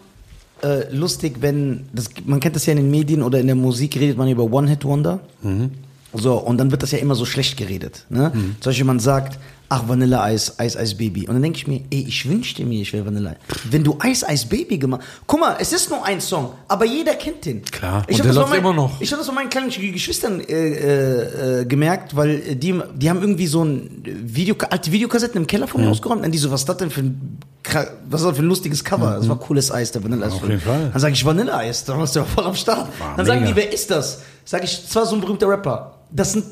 äh, 0.63 0.91
lustig, 0.93 1.37
wenn, 1.41 1.87
das, 1.93 2.09
man 2.25 2.39
kennt 2.39 2.55
das 2.55 2.65
ja 2.65 2.71
in 2.71 2.77
den 2.77 2.89
Medien 2.91 3.21
oder 3.21 3.39
in 3.39 3.47
der 3.47 3.55
Musik, 3.55 3.95
redet 3.95 4.17
man 4.17 4.27
über 4.29 4.43
One-Hit-Wonder. 4.43 5.19
So, 6.13 6.35
und 6.35 6.57
dann 6.57 6.71
wird 6.71 6.81
das 6.83 6.91
ja 6.91 6.97
immer 6.99 7.15
so 7.15 7.25
schlecht 7.25 7.57
geredet. 7.57 8.05
Ne? 8.09 8.31
Zum 8.59 8.69
Beispiel, 8.71 8.85
man 8.85 8.99
sagt, 8.99 9.37
ach, 9.69 9.87
Vanilleeis, 9.87 10.59
Eis, 10.59 10.77
Eis, 10.77 10.95
Baby. 10.97 11.27
Und 11.27 11.35
dann 11.35 11.41
denke 11.41 11.57
ich 11.57 11.67
mir, 11.67 11.81
ey, 11.89 12.05
ich 12.07 12.27
wünschte 12.29 12.63
mir, 12.65 12.81
ich 12.81 12.93
wäre 12.93 13.05
Vanilleeis. 13.05 13.37
Wenn 13.69 13.83
du 13.83 13.97
Eis, 13.99 14.23
Eis, 14.23 14.45
Baby 14.45 14.77
gemacht 14.77 15.01
guck 15.25 15.39
mal, 15.39 15.57
es 15.59 15.73
ist 15.73 15.89
nur 15.89 16.05
ein 16.05 16.21
Song, 16.21 16.51
aber 16.67 16.85
jeder 16.85 17.15
kennt 17.15 17.45
den. 17.45 17.63
Klar. 17.65 18.03
Ich 18.07 18.15
Und 18.15 18.19
hab 18.19 18.25
der 18.27 18.33
läuft 18.33 18.49
meinen- 18.49 18.59
immer 18.59 18.73
noch. 18.73 19.01
Ich 19.01 19.11
habe 19.11 19.19
das 19.19 19.27
bei 19.27 19.33
meinen 19.33 19.49
kleinen 19.49 19.69
Geschwistern 19.69 20.39
äh, 20.41 20.53
äh, 20.53 21.61
äh, 21.61 21.65
gemerkt, 21.65 22.15
weil 22.15 22.55
die, 22.55 22.79
die 22.95 23.09
haben 23.09 23.21
irgendwie 23.21 23.47
so 23.47 23.63
ein 23.63 24.03
Video, 24.05 24.55
alte 24.69 24.91
Videokassetten 24.91 25.41
im 25.41 25.47
Keller 25.47 25.67
von 25.67 25.81
mir 25.81 25.89
ausgeräumt. 25.89 26.23
Und 26.25 26.31
die 26.31 26.37
so, 26.37 26.49
was 26.51 26.61
ist 26.61 26.69
das 26.69 26.77
denn 26.77 26.89
für 26.89 27.01
ein, 27.01 27.37
was 28.09 28.21
ist 28.21 28.27
das 28.27 28.35
für 28.37 28.43
ein 28.43 28.47
lustiges 28.47 28.83
Cover? 28.83 29.15
Das 29.17 29.27
war 29.27 29.37
cooles 29.37 29.71
Eis, 29.71 29.91
der 29.91 30.03
Vanilleeis. 30.03 30.33
Auf 30.33 30.47
jeden 30.47 30.61
Fall. 30.61 30.89
Dann 30.91 31.01
sage 31.01 31.13
ich 31.13 31.25
Vanilleeis, 31.25 31.83
dann 31.83 31.99
warst 31.99 32.15
du 32.15 32.19
ja 32.19 32.25
voll 32.25 32.45
am 32.45 32.55
Start. 32.55 32.89
dann 33.17 33.25
sagen 33.25 33.41
mega. 33.41 33.51
die, 33.53 33.57
wer 33.57 33.73
ist 33.73 33.91
das? 33.91 34.21
Sag 34.45 34.63
ich, 34.63 34.83
das 34.85 34.95
war 34.95 35.05
so 35.05 35.15
ein 35.15 35.21
berühmter 35.21 35.49
Rapper. 35.49 35.95
Das 36.09 36.31
sind 36.31 36.45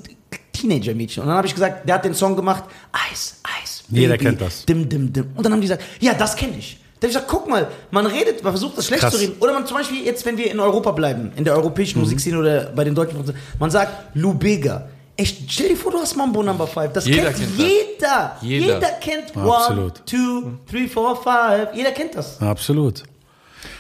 Teenager-Mädchen. 0.55 1.21
Und 1.23 1.29
dann 1.29 1.37
habe 1.37 1.47
ich 1.47 1.53
gesagt, 1.53 1.87
der 1.87 1.95
hat 1.95 2.05
den 2.05 2.13
Song 2.13 2.35
gemacht, 2.35 2.63
Eis, 2.91 3.39
Eis. 3.61 3.83
Jeder 3.89 4.17
kennt 4.17 4.41
das. 4.41 4.65
Dim, 4.65 4.87
dim, 4.89 5.11
dim. 5.13 5.27
Und 5.35 5.43
dann 5.45 5.53
haben 5.53 5.61
die 5.61 5.67
gesagt, 5.67 5.83
ja, 5.99 6.13
das 6.13 6.35
kenne 6.35 6.57
ich. 6.57 6.79
Dann 6.99 7.09
habe 7.09 7.11
ich 7.11 7.13
gesagt, 7.13 7.27
guck 7.27 7.47
mal, 7.49 7.67
man 7.91 8.05
redet, 8.05 8.41
man 8.43 8.53
versucht 8.53 8.77
das 8.77 8.87
schlecht 8.87 9.01
Krass. 9.01 9.13
zu 9.13 9.19
reden. 9.19 9.35
Oder 9.39 9.53
man 9.53 9.67
zum 9.67 9.77
Beispiel 9.77 10.03
jetzt, 10.05 10.25
wenn 10.25 10.37
wir 10.37 10.49
in 10.49 10.59
Europa 10.59 10.91
bleiben, 10.91 11.31
in 11.35 11.43
der 11.43 11.55
europäischen 11.55 11.99
Musikszene 11.99 12.39
oder 12.39 12.71
bei 12.75 12.83
den 12.83 12.95
deutschen, 12.95 13.19
man 13.59 13.69
sagt 13.69 14.15
Lou 14.15 14.33
Bega. 14.33 14.87
Echt, 15.17 15.49
stell 15.49 15.69
dir 15.69 15.77
vor, 15.77 15.91
du 15.91 15.99
hast 15.99 16.15
Mambo 16.17 16.43
Number 16.43 16.67
5. 16.67 16.91
Das 16.93 17.05
Jeder 17.05 17.31
kennt, 17.31 17.37
kennt 17.37 17.51
das. 17.57 17.57
jeder. 17.67 18.37
Jeder. 18.41 18.65
Jeder 18.75 18.87
kennt 18.99 19.37
Absolut. 19.37 19.79
One, 19.79 19.93
Two, 20.05 20.51
Three, 20.69 20.87
Four, 20.87 21.15
Five. 21.21 21.69
Jeder 21.73 21.91
kennt 21.91 22.15
das. 22.15 22.41
Absolut. 22.41 23.03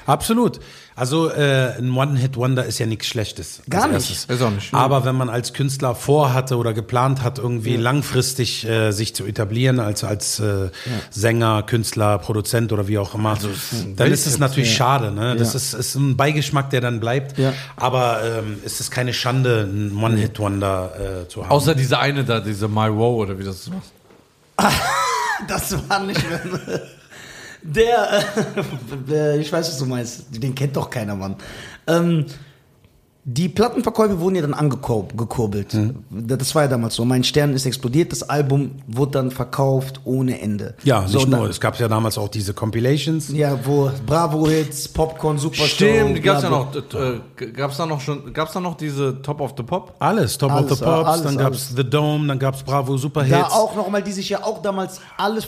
Absolut. 0.05 0.59
Also 0.97 1.29
äh, 1.29 1.77
ein 1.77 1.91
One-Hit-Wonder 1.91 2.63
ist 2.63 2.79
ja 2.79 2.85
nichts 2.85 3.07
Schlechtes. 3.07 3.61
Gar 3.69 3.89
nicht. 3.89 4.29
Ist 4.29 4.41
auch 4.41 4.49
nicht. 4.49 4.73
Aber 4.73 5.03
wenn 5.03 5.15
man 5.15 5.29
als 5.29 5.51
Künstler 5.51 5.93
vorhatte 5.93 6.55
oder 6.55 6.73
geplant 6.73 7.21
hat, 7.21 7.37
irgendwie 7.37 7.75
langfristig 7.75 8.65
äh, 8.65 8.91
sich 8.91 9.13
zu 9.13 9.25
etablieren 9.25 9.81
als 9.81 10.05
als 10.05 10.39
äh, 10.39 10.69
Sänger, 11.09 11.63
Künstler, 11.63 12.17
Produzent 12.19 12.71
oder 12.71 12.87
wie 12.87 12.97
auch 12.97 13.13
immer, 13.13 13.37
dann 13.97 14.11
ist 14.11 14.25
es 14.25 14.39
natürlich 14.39 14.73
schade. 14.73 15.11
Ne? 15.11 15.35
Das 15.35 15.53
ist, 15.53 15.73
ist 15.73 15.95
ein 15.95 16.15
Beigeschmack, 16.15 16.69
der 16.69 16.79
dann 16.79 17.01
bleibt. 17.01 17.37
Ja. 17.37 17.53
Aber 17.75 18.21
ähm, 18.23 18.59
es 18.63 18.79
ist 18.79 18.89
keine 18.89 19.13
Schande, 19.13 19.67
ein 19.69 20.01
One-Hit-Wonder 20.01 21.23
äh, 21.25 21.27
zu 21.27 21.43
haben. 21.43 21.51
Außer 21.51 21.75
diese 21.75 21.99
eine 21.99 22.23
da, 22.23 22.39
diese 22.39 22.69
My 22.69 22.89
Wow 22.89 23.23
oder 23.23 23.37
wie 23.37 23.43
das 23.43 23.67
ist. 23.67 23.71
Das 25.49 25.75
war 25.89 25.99
nicht 25.99 26.23
mehr. 26.29 26.39
Der, 27.67 28.23
äh, 29.09 29.39
ich 29.39 29.51
weiß, 29.51 29.67
was 29.67 29.79
du 29.79 29.85
meinst. 29.85 30.25
Den 30.31 30.53
kennt 30.53 30.75
doch 30.75 30.89
keiner, 30.89 31.15
Mann. 31.15 31.35
Ähm, 31.87 32.25
die 33.27 33.49
Plattenverkäufe 33.49 34.19
wurden 34.19 34.35
ja 34.35 34.43
dann 34.43 34.53
angekurbelt. 34.53 35.73
Mhm. 35.73 35.95
Das 36.11 36.53
war 36.53 36.61
ja 36.63 36.67
damals 36.67 36.93
so. 36.93 37.03
Mein 37.05 37.23
Stern 37.23 37.53
ist 37.53 37.65
explodiert. 37.65 38.11
Das 38.11 38.21
Album 38.21 38.73
wurde 38.85 39.13
dann 39.13 39.31
verkauft 39.31 40.01
ohne 40.05 40.39
Ende. 40.39 40.75
ja, 40.83 41.07
so, 41.07 41.17
nicht 41.17 41.29
nur. 41.29 41.49
Es 41.49 41.59
gab 41.59 41.79
ja 41.79 41.87
damals 41.87 42.19
auch 42.19 42.29
diese 42.29 42.53
Compilations. 42.53 43.29
Ja, 43.33 43.57
wo 43.65 43.89
Bravo-Hits, 44.05 44.89
Popcorn, 44.89 45.39
Supershow. 45.39 45.65
Stimmt, 45.65 46.17
die 46.17 46.21
gab's 46.21 46.43
ja 46.43 46.49
bla, 46.49 46.57
noch. 46.59 46.75
Äh, 46.75 47.51
gab's 47.51 47.77
da 47.77 47.87
noch 47.87 47.99
schon? 47.99 48.31
Gab's 48.31 48.53
da 48.53 48.59
noch 48.59 48.77
diese 48.77 49.19
Top 49.23 49.41
of 49.41 49.55
the 49.57 49.63
Pop? 49.63 49.95
Alles, 49.97 50.37
Top 50.37 50.51
Alles, 50.51 50.71
of 50.73 50.77
the 50.77 50.83
Pops, 50.83 51.09
alles, 51.09 51.23
dann 51.23 51.37
gab's 51.37 51.73
The 51.75 51.83
Dome, 51.83 52.27
dann 52.27 52.37
gab's 52.37 52.61
Bravo 52.61 52.95
Superhits. 52.95 53.31
Da 53.31 53.47
auch 53.47 53.75
nochmal, 53.75 54.03
die 54.03 54.11
sich 54.11 54.29
ja 54.29 54.43
auch 54.43 54.61
damals 54.61 55.01
alles 55.17 55.47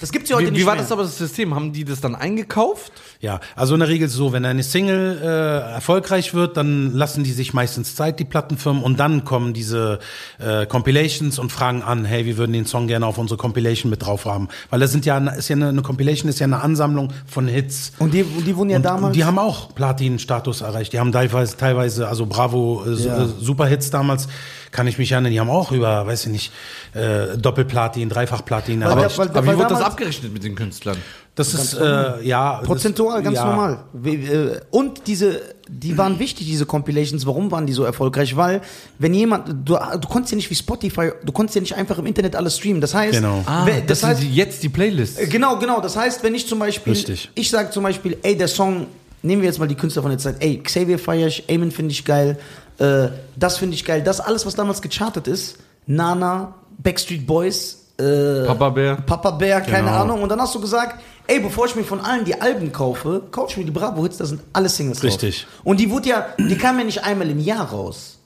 Das 0.00 0.12
gibt's 0.12 0.30
ja 0.30 0.36
heute 0.36 0.46
Wie, 0.46 0.50
nicht 0.52 0.60
wie 0.60 0.66
war 0.66 0.74
mehr. 0.74 0.82
das 0.84 0.92
aber 0.92 1.02
das 1.02 1.18
System? 1.18 1.56
Haben 1.56 1.72
die 1.72 1.84
das 1.84 2.00
dann 2.00 2.14
eingekauft? 2.14 2.92
Ja, 3.18 3.40
also 3.56 3.74
in 3.74 3.80
der 3.80 3.88
Regel 3.88 4.08
so, 4.08 4.32
wenn 4.32 4.44
eine 4.44 4.62
Single 4.62 5.18
äh, 5.20 5.72
erfolgreich 5.74 6.34
wird, 6.34 6.56
dann 6.56 6.99
lassen 7.00 7.24
die 7.24 7.32
sich 7.32 7.52
meistens 7.52 7.96
Zeit, 7.96 8.20
die 8.20 8.24
Plattenfirmen, 8.24 8.82
und 8.84 9.00
dann 9.00 9.24
kommen 9.24 9.52
diese 9.52 9.98
äh, 10.38 10.66
Compilations 10.66 11.38
und 11.40 11.50
fragen 11.50 11.82
an, 11.82 12.04
hey, 12.04 12.26
wir 12.26 12.36
würden 12.36 12.52
den 12.52 12.66
Song 12.66 12.86
gerne 12.86 13.06
auf 13.06 13.18
unsere 13.18 13.38
Compilation 13.38 13.90
mit 13.90 14.04
drauf 14.04 14.26
haben. 14.26 14.46
Weil 14.68 14.78
das 14.78 14.92
sind 14.92 15.04
ja, 15.06 15.18
ist 15.18 15.48
ja 15.48 15.56
eine, 15.56 15.70
eine 15.70 15.82
Compilation 15.82 16.28
ist 16.28 16.38
ja 16.38 16.44
eine 16.46 16.60
Ansammlung 16.60 17.12
von 17.26 17.48
Hits. 17.48 17.92
Und 17.98 18.14
die, 18.14 18.22
und 18.22 18.46
die 18.46 18.54
wurden 18.54 18.70
ja 18.70 18.76
Und 18.76 18.84
damals. 18.84 19.14
Die 19.16 19.24
haben 19.24 19.38
auch 19.38 19.74
Platin-Status 19.74 20.60
erreicht. 20.60 20.92
Die 20.92 21.00
haben 21.00 21.10
teilweise, 21.10 21.56
teilweise 21.56 22.06
also 22.06 22.26
Bravo, 22.26 22.84
äh, 22.86 22.90
Ja. 22.94 23.24
äh, 23.24 23.26
Superhits 23.40 23.90
damals, 23.90 24.28
kann 24.70 24.86
ich 24.86 24.98
mich 24.98 25.10
erinnern. 25.10 25.32
Die 25.32 25.40
haben 25.40 25.50
auch 25.50 25.72
über, 25.72 26.06
weiß 26.06 26.26
ich 26.26 26.32
nicht, 26.32 26.52
äh, 26.94 27.36
Doppelplatin, 27.38 28.08
Dreifach-Platin 28.08 28.80
Weil 28.82 28.88
erreicht. 28.90 29.18
der- 29.18 29.18
weil- 29.18 29.28
Aber 29.30 29.42
wie 29.42 29.46
weil 29.48 29.58
wird 29.58 29.70
das 29.70 29.80
abgerechnet 29.80 30.32
mit 30.32 30.44
den 30.44 30.54
Künstlern? 30.54 30.98
das 31.34 31.54
ist, 31.54 31.72
äh, 31.74 32.22
ja. 32.22 32.58
das- 32.58 32.66
Prozentual, 32.66 33.22
ganz 33.22 33.36
ja, 33.36 33.46
normal. 33.46 33.78
Äh, 34.04 34.60
Und 34.70 35.06
diese, 35.06 35.40
die 35.72 35.96
waren 35.96 36.18
wichtig, 36.18 36.46
diese 36.46 36.66
Compilations. 36.66 37.24
Warum 37.26 37.50
waren 37.50 37.66
die 37.66 37.72
so 37.72 37.84
erfolgreich? 37.84 38.36
Weil, 38.36 38.60
wenn 38.98 39.14
jemand, 39.14 39.48
du, 39.68 39.76
du 40.00 40.08
konntest 40.08 40.32
ja 40.32 40.36
nicht 40.36 40.50
wie 40.50 40.54
Spotify, 40.54 41.12
du 41.24 41.32
konntest 41.32 41.54
ja 41.54 41.60
nicht 41.60 41.74
einfach 41.76 41.98
im 41.98 42.06
Internet 42.06 42.34
alles 42.36 42.56
streamen. 42.56 42.80
Das 42.80 42.94
heißt, 42.94 43.14
Genau. 43.14 43.42
Ah, 43.46 43.64
wer- 43.66 43.80
das, 43.80 44.00
das 44.00 44.04
heißt, 44.10 44.22
jetzt 44.24 44.62
die 44.62 44.68
Playlists. 44.68 45.18
Äh, 45.18 45.26
Genau, 45.28 45.58
genau. 45.58 45.80
Das 45.80 45.96
heißt, 45.96 46.22
wenn 46.22 46.34
ich 46.34 46.46
zum 46.46 46.58
Beispiel, 46.58 46.92
Richtig. 46.92 47.30
ich 47.34 47.48
sage 47.50 47.70
zum 47.70 47.82
Beispiel, 47.84 48.18
ey, 48.22 48.36
der 48.36 48.48
Song, 48.48 48.86
nehmen 49.22 49.42
wir 49.42 49.48
jetzt 49.48 49.58
mal 49.58 49.68
die 49.68 49.74
Künstler 49.74 50.02
von 50.02 50.10
der 50.10 50.18
Zeit, 50.18 50.36
ey, 50.40 50.58
Xavier 50.62 50.98
feier 50.98 51.28
ich, 51.28 51.48
Eamon 51.48 51.70
finde 51.70 51.92
ich 51.92 52.04
geil, 52.04 52.38
äh, 52.78 53.08
das 53.36 53.58
finde 53.58 53.74
ich 53.74 53.84
geil, 53.84 54.02
das 54.02 54.20
alles, 54.20 54.44
was 54.46 54.54
damals 54.54 54.82
gechartet 54.82 55.28
ist, 55.28 55.58
Nana, 55.86 56.54
Backstreet 56.78 57.26
Boys, 57.26 57.79
äh, 58.00 58.46
Papa 58.46 58.70
Bär. 58.70 58.96
Papa 58.96 59.30
Bär, 59.32 59.60
keine 59.60 59.88
Genau. 59.88 60.00
Ahnung. 60.02 60.22
Und 60.22 60.28
dann 60.28 60.40
hast 60.40 60.54
du 60.54 60.60
gesagt, 60.60 61.00
ey, 61.26 61.40
bevor 61.40 61.66
ich 61.66 61.76
mir 61.76 61.84
von 61.84 62.00
allen 62.00 62.24
die 62.24 62.40
Alben 62.40 62.72
kaufe, 62.72 63.22
kaufe 63.30 63.50
ich 63.52 63.56
mir 63.56 63.64
die 63.64 63.70
Bravo-Hits, 63.70 64.16
da 64.18 64.24
sind 64.24 64.40
alle 64.52 64.68
Singles 64.68 65.02
Richtig. 65.02 65.42
drauf. 65.42 65.60
Und 65.64 65.80
die 65.80 65.90
wurde 65.90 66.08
ja, 66.08 66.26
die 66.38 66.56
kamen 66.56 66.78
ja 66.80 66.84
nicht 66.84 67.04
einmal 67.04 67.28
im 67.30 67.38
Jahr 67.40 67.70
raus. 67.70 68.18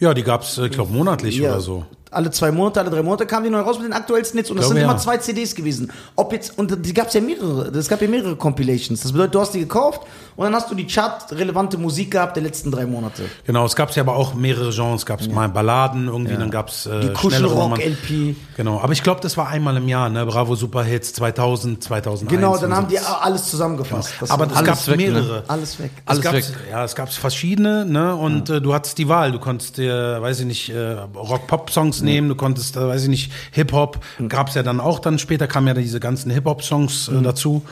Ja, 0.00 0.12
die 0.14 0.22
gab's, 0.24 0.58
äh, 0.58 0.66
ich 0.66 0.72
glaube, 0.72 0.92
monatlich 0.92 1.36
Ja. 1.36 1.50
oder 1.52 1.60
so. 1.60 1.84
Alle 2.14 2.30
zwei 2.30 2.50
Monate, 2.50 2.80
alle 2.80 2.90
drei 2.90 3.02
Monate 3.02 3.26
kamen 3.26 3.44
die 3.44 3.50
neu 3.50 3.60
raus 3.60 3.78
mit 3.78 3.86
den 3.86 3.92
aktuellsten 3.92 4.38
Hits 4.38 4.50
und 4.50 4.56
das 4.56 4.66
Glaube, 4.66 4.80
sind 4.80 4.86
ja. 4.86 4.90
immer 4.90 5.00
zwei 5.00 5.16
CDs 5.18 5.54
gewesen. 5.54 5.90
Ob 6.16 6.32
jetzt, 6.32 6.58
und 6.58 6.84
die 6.86 6.94
gab 6.94 7.08
es 7.08 7.14
ja 7.14 7.20
mehrere, 7.20 7.68
es 7.76 7.88
gab 7.88 8.00
ja 8.02 8.08
mehrere 8.08 8.36
Compilations. 8.36 9.00
Das 9.00 9.12
bedeutet, 9.12 9.34
du 9.34 9.40
hast 9.40 9.54
die 9.54 9.60
gekauft 9.60 10.02
und 10.36 10.44
dann 10.44 10.54
hast 10.54 10.70
du 10.70 10.74
die 10.74 10.88
chartrelevante 10.88 11.78
Musik 11.78 12.10
gehabt 12.12 12.36
der 12.36 12.42
letzten 12.42 12.70
drei 12.70 12.86
Monate. 12.86 13.22
Genau, 13.46 13.64
es 13.66 13.76
gab 13.76 13.94
ja 13.94 14.02
aber 14.02 14.16
auch 14.16 14.34
mehrere 14.34 14.70
Genres. 14.70 15.00
Es 15.00 15.06
gab 15.06 15.26
mal 15.28 15.48
Balladen 15.48 16.08
irgendwie, 16.08 16.34
dann 16.36 16.50
gab's 16.50 16.86
äh, 16.86 16.90
Die 16.90 16.96
schnellere 17.00 17.12
Kuschelrock, 17.14 17.56
Roman- 17.56 17.80
LP. 17.80 18.36
Genau, 18.56 18.80
aber 18.80 18.92
ich 18.92 19.02
glaube, 19.02 19.20
das 19.20 19.36
war 19.36 19.48
einmal 19.48 19.76
im 19.76 19.88
Jahr, 19.88 20.08
ne? 20.08 20.24
Bravo 20.26 20.54
Superhits 20.54 21.12
2000, 21.14 21.82
2001. 21.82 22.30
Genau, 22.30 22.56
dann 22.56 22.74
haben 22.74 22.84
so. 22.88 22.96
die 22.96 22.98
alles 22.98 23.50
zusammengefasst. 23.50 24.12
Das 24.20 24.30
aber 24.30 24.46
es 24.46 24.64
gab 24.64 24.86
weg, 24.86 24.96
ne? 24.98 25.06
mehrere. 25.12 25.44
alles 25.48 25.78
weg. 25.78 25.90
Es 25.96 26.10
Alles 26.10 26.22
gab's, 26.22 26.34
weg. 26.36 26.44
Ja, 26.70 26.84
es 26.84 26.94
gab 26.94 27.12
verschiedene, 27.12 27.84
ne? 27.84 28.14
Und 28.14 28.50
äh, 28.50 28.60
du 28.60 28.74
hattest 28.74 28.98
die 28.98 29.08
Wahl. 29.08 29.32
Du 29.32 29.38
konntest 29.38 29.78
dir, 29.78 30.20
weiß 30.20 30.40
ich 30.40 30.46
nicht, 30.46 30.70
äh, 30.70 30.96
Rock-Pop-Songs 31.14 32.02
nehmen, 32.04 32.28
du 32.28 32.34
konntest, 32.34 32.76
äh, 32.76 32.86
weiß 32.86 33.04
ich 33.04 33.08
nicht, 33.08 33.32
Hip-Hop. 33.52 34.00
Gab's 34.28 34.54
ja 34.54 34.62
dann 34.62 34.80
auch 34.80 34.98
dann 34.98 35.18
später, 35.18 35.46
kamen 35.46 35.66
ja 35.66 35.74
diese 35.74 36.00
ganzen 36.00 36.30
Hip-Hop-Songs 36.30 37.08
äh, 37.08 37.22
dazu. 37.22 37.62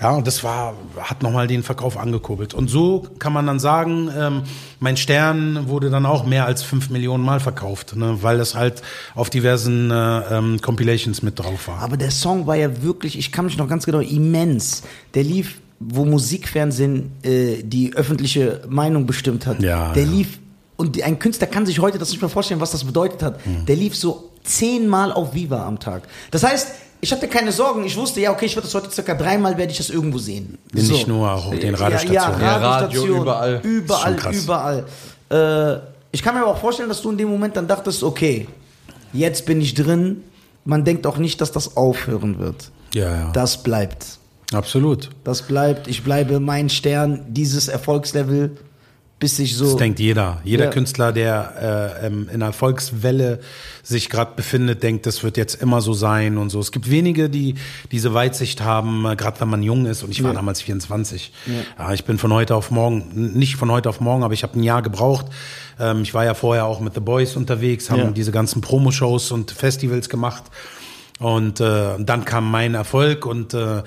Ja, 0.00 0.12
und 0.12 0.26
das 0.26 0.44
war, 0.44 0.74
hat 0.98 1.22
nochmal 1.22 1.46
den 1.46 1.62
Verkauf 1.62 1.96
angekurbelt. 1.96 2.54
Und 2.54 2.68
so 2.68 3.06
kann 3.18 3.32
man 3.32 3.46
dann 3.46 3.58
sagen, 3.58 4.10
ähm, 4.16 4.42
mein 4.78 4.96
Stern 4.96 5.68
wurde 5.68 5.90
dann 5.90 6.06
auch 6.06 6.24
mehr 6.24 6.46
als 6.46 6.62
fünf 6.62 6.90
Millionen 6.90 7.24
Mal 7.24 7.40
verkauft, 7.40 7.96
ne? 7.96 8.18
weil 8.22 8.38
das 8.38 8.54
halt 8.54 8.82
auf 9.14 9.30
diversen 9.30 9.90
äh, 9.90 9.94
ähm, 10.38 10.60
Compilations 10.60 11.22
mit 11.22 11.38
drauf 11.38 11.68
war. 11.68 11.80
Aber 11.80 11.96
der 11.96 12.10
Song 12.10 12.46
war 12.46 12.56
ja 12.56 12.82
wirklich, 12.82 13.18
ich 13.18 13.32
kann 13.32 13.44
mich 13.44 13.56
noch 13.56 13.68
ganz 13.68 13.86
genau, 13.86 14.00
immens. 14.00 14.82
Der 15.14 15.24
lief, 15.24 15.60
wo 15.80 16.04
Musikfernsehen 16.04 17.12
äh, 17.22 17.62
die 17.62 17.94
öffentliche 17.94 18.62
Meinung 18.68 19.06
bestimmt 19.06 19.46
hat. 19.46 19.62
Ja, 19.62 19.92
der 19.92 20.04
ja. 20.04 20.10
lief, 20.10 20.38
und 20.80 21.00
ein 21.02 21.18
Künstler 21.18 21.46
kann 21.46 21.66
sich 21.66 21.78
heute 21.78 21.98
das 21.98 22.10
nicht 22.10 22.22
mehr 22.22 22.30
vorstellen, 22.30 22.60
was 22.60 22.70
das 22.70 22.84
bedeutet 22.84 23.22
hat. 23.22 23.46
Mhm. 23.46 23.66
Der 23.66 23.76
lief 23.76 23.94
so 23.94 24.30
zehnmal 24.42 25.12
auf 25.12 25.34
Viva 25.34 25.66
am 25.66 25.78
Tag. 25.78 26.04
Das 26.30 26.42
heißt, 26.42 26.68
ich 27.02 27.12
hatte 27.12 27.28
keine 27.28 27.52
Sorgen. 27.52 27.84
Ich 27.84 27.96
wusste, 27.96 28.20
ja, 28.20 28.32
okay, 28.32 28.46
ich 28.46 28.56
werde 28.56 28.66
das 28.66 28.74
heute 28.74 28.90
circa 28.90 29.14
dreimal 29.14 29.58
werde 29.58 29.72
ich 29.72 29.78
das 29.78 29.90
irgendwo 29.90 30.16
sehen. 30.16 30.56
Nicht 30.72 31.06
nur 31.06 31.30
auf 31.30 31.50
den 31.50 31.74
Radiostationen. 31.74 32.14
Ja, 32.14 32.38
Ja, 32.40 32.40
ja, 32.40 32.56
Radio, 32.56 33.02
Radiostation, 33.02 33.22
überall. 33.22 33.60
Überall, 33.62 34.16
überall. 34.34 34.84
Äh, 35.30 35.80
ich 36.12 36.22
kann 36.22 36.34
mir 36.34 36.40
aber 36.40 36.52
auch 36.52 36.58
vorstellen, 36.58 36.88
dass 36.88 37.02
du 37.02 37.10
in 37.10 37.18
dem 37.18 37.28
Moment 37.28 37.56
dann 37.56 37.68
dachtest, 37.68 38.02
okay, 38.02 38.48
jetzt 39.12 39.44
bin 39.44 39.60
ich 39.60 39.74
drin. 39.74 40.24
Man 40.64 40.84
denkt 40.84 41.06
auch 41.06 41.18
nicht, 41.18 41.42
dass 41.42 41.52
das 41.52 41.76
aufhören 41.76 42.38
wird. 42.38 42.70
Ja, 42.94 43.14
ja. 43.14 43.30
Das 43.32 43.62
bleibt. 43.62 44.18
Absolut. 44.52 45.10
Das 45.24 45.42
bleibt. 45.42 45.88
Ich 45.88 46.02
bleibe 46.02 46.40
mein 46.40 46.70
Stern, 46.70 47.24
dieses 47.28 47.68
Erfolgslevel, 47.68 48.56
bis 49.20 49.38
ich 49.38 49.54
so. 49.56 49.64
Das 49.66 49.76
denkt 49.76 50.00
jeder. 50.00 50.40
Jeder 50.44 50.64
Ja. 50.64 50.70
Künstler, 50.70 51.12
der 51.12 52.00
äh, 52.02 52.06
in 52.08 52.28
einer 52.30 52.46
Erfolgswelle 52.46 53.38
sich 53.82 54.08
gerade 54.10 54.32
befindet, 54.34 54.82
denkt, 54.82 55.06
das 55.06 55.22
wird 55.22 55.36
jetzt 55.36 55.60
immer 55.62 55.80
so 55.82 55.92
sein 55.92 56.38
und 56.38 56.50
so. 56.50 56.58
Es 56.58 56.72
gibt 56.72 56.90
wenige, 56.90 57.30
die 57.30 57.54
diese 57.92 58.12
Weitsicht 58.14 58.62
haben, 58.62 59.04
äh, 59.06 59.16
gerade 59.16 59.38
wenn 59.40 59.48
man 59.48 59.62
jung 59.62 59.86
ist. 59.86 60.02
Und 60.02 60.10
ich 60.10 60.22
war 60.22 60.30
Ja. 60.30 60.36
damals 60.36 60.62
24. 60.62 61.32
Ja. 61.78 61.92
ich 61.92 62.04
bin 62.04 62.18
von 62.18 62.32
heute 62.32 62.54
auf 62.56 62.70
morgen, 62.70 63.32
nicht 63.38 63.56
von 63.56 63.70
heute 63.70 63.88
auf 63.88 64.00
morgen, 64.00 64.22
aber 64.24 64.34
ich 64.34 64.42
habe 64.42 64.58
ein 64.58 64.62
Jahr 64.62 64.82
gebraucht. 64.82 65.26
Ähm, 65.78 66.02
ich 66.02 66.14
war 66.14 66.24
ja 66.24 66.34
vorher 66.34 66.64
auch 66.64 66.80
mit 66.80 66.94
The 66.94 67.00
Boys 67.00 67.36
unterwegs, 67.36 67.90
haben 67.90 68.14
diese 68.14 68.32
ganzen 68.32 68.60
Promoshows 68.62 69.30
und 69.32 69.50
Festivals 69.50 70.08
gemacht. 70.08 70.44
Und 71.18 71.60
äh, 71.60 71.98
dann 71.98 72.24
kam 72.24 72.50
mein 72.50 72.74
Erfolg 72.74 73.26
und 73.26 73.52
äh, 73.52 73.82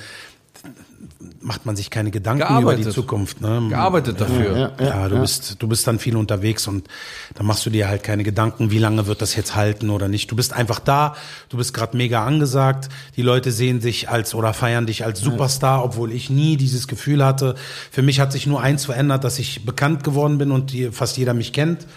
macht 1.41 1.65
man 1.65 1.75
sich 1.75 1.89
keine 1.89 2.11
Gedanken 2.11 2.43
über 2.43 2.75
die 2.75 2.83
Gearbeitet. 2.83 2.93
Zukunft. 2.93 3.41
Ne? 3.41 3.67
Gearbeitet 3.69 4.19
dafür. 4.19 4.57
Ja, 4.57 4.71
Ja, 4.79 4.85
ja, 4.85 5.09
du 5.09 5.15
ja. 5.15 5.21
bist 5.21 5.55
du 5.59 5.67
bist 5.67 5.87
dann 5.87 5.99
viel 5.99 6.15
unterwegs 6.15 6.67
und 6.67 6.87
da 7.35 7.43
machst 7.43 7.65
du 7.65 7.69
dir 7.69 7.87
halt 7.87 8.03
keine 8.03 8.23
Gedanken, 8.23 8.71
wie 8.71 8.77
lange 8.77 9.07
wird 9.07 9.21
das 9.21 9.35
jetzt 9.35 9.55
halten 9.55 9.89
oder 9.89 10.07
nicht. 10.07 10.31
Du 10.31 10.35
bist 10.35 10.53
einfach 10.53 10.79
da, 10.79 11.15
du 11.49 11.57
bist 11.57 11.73
gerade 11.73 11.95
mega 11.97 12.25
angesagt. 12.25 12.89
Die 13.15 13.21
Leute 13.21 13.51
sehen 13.51 13.79
dich 13.79 14.09
als 14.09 14.35
oder 14.35 14.53
feiern 14.53 14.85
dich 14.85 15.05
als 15.05 15.19
Superstar, 15.19 15.83
obwohl 15.83 16.11
ich 16.11 16.29
nie 16.29 16.57
dieses 16.57 16.87
Gefühl 16.87 17.23
hatte. 17.23 17.55
Für 17.91 18.01
mich 18.01 18.19
hat 18.19 18.31
sich 18.31 18.47
nur 18.47 18.61
eins 18.61 18.85
verändert, 18.85 19.23
dass 19.23 19.39
ich 19.39 19.65
bekannt 19.65 20.03
geworden 20.03 20.37
bin 20.37 20.51
und 20.51 20.71
die, 20.71 20.91
fast 20.91 21.17
jeder 21.17 21.33
mich 21.33 21.53
kennt. 21.53 21.87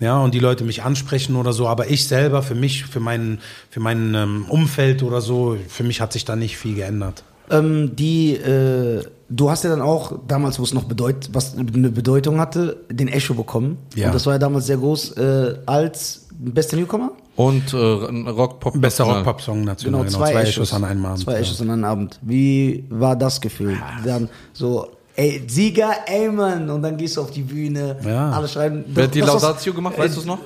Ja. 0.00 0.18
und 0.18 0.34
die 0.34 0.40
Leute 0.40 0.64
mich 0.64 0.82
ansprechen 0.82 1.36
oder 1.36 1.52
so, 1.52 1.68
aber 1.68 1.90
ich 1.90 2.06
selber 2.06 2.42
für 2.42 2.54
mich, 2.54 2.84
für 2.84 3.00
meinen 3.00 3.40
für 3.70 3.80
mein 3.80 4.14
ähm, 4.14 4.46
Umfeld 4.48 5.02
oder 5.02 5.20
so, 5.20 5.56
für 5.68 5.84
mich 5.84 6.00
hat 6.00 6.12
sich 6.12 6.24
da 6.24 6.36
nicht 6.36 6.56
viel 6.56 6.74
geändert. 6.74 7.24
Ähm, 7.50 7.94
die, 7.96 8.32
äh, 8.34 9.02
du 9.28 9.50
hast 9.50 9.64
ja 9.64 9.70
dann 9.70 9.82
auch 9.82 10.18
damals, 10.26 10.58
wo 10.58 10.62
es 10.62 10.74
noch 10.74 10.84
bedeut, 10.84 11.30
was 11.32 11.56
eine 11.56 11.90
Bedeutung 11.90 12.38
hatte, 12.40 12.78
den 12.90 13.08
Echo 13.08 13.34
bekommen. 13.34 13.78
Ja. 13.94 14.06
Und 14.08 14.14
das 14.14 14.26
war 14.26 14.34
ja 14.34 14.38
damals 14.38 14.66
sehr 14.66 14.76
groß 14.78 15.12
äh, 15.12 15.54
als 15.66 16.26
bester 16.38 16.76
Newcomer. 16.76 17.12
Und 17.36 17.72
äh, 17.72 17.76
Rock, 17.76 18.60
Pop. 18.60 18.80
Bester 18.80 19.04
National. 19.04 19.16
Rock-Pop-Song 19.24 19.64
national, 19.64 20.02
Genau, 20.02 20.10
genau, 20.10 20.24
zwei, 20.32 20.42
Echos 20.42 20.72
an 20.72 20.84
einem 20.84 21.04
Abend. 21.04 21.20
Zwei 21.20 21.32
ja. 21.34 21.38
Echos 21.40 21.60
an 21.60 21.70
einem 21.70 21.84
Abend. 21.84 22.18
Wie 22.22 22.84
war 22.88 23.14
das 23.14 23.40
Gefühl? 23.40 23.76
Dann 24.04 24.28
so, 24.54 24.88
ey, 25.16 25.42
Sieger, 25.46 25.90
ey 26.06 26.30
Mann, 26.30 26.70
und 26.70 26.82
dann 26.82 26.96
gehst 26.96 27.16
du 27.16 27.20
auf 27.22 27.30
die 27.30 27.42
Bühne, 27.42 27.96
Ja. 28.04 28.30
alle 28.30 28.48
schreiben. 28.48 28.84
Wer 28.88 29.04
hat 29.04 29.14
die 29.14 29.20
Laudatio 29.20 29.74
gemacht, 29.74 29.98
weißt 29.98 30.16
du 30.16 30.20
es 30.20 30.26
noch? 30.26 30.38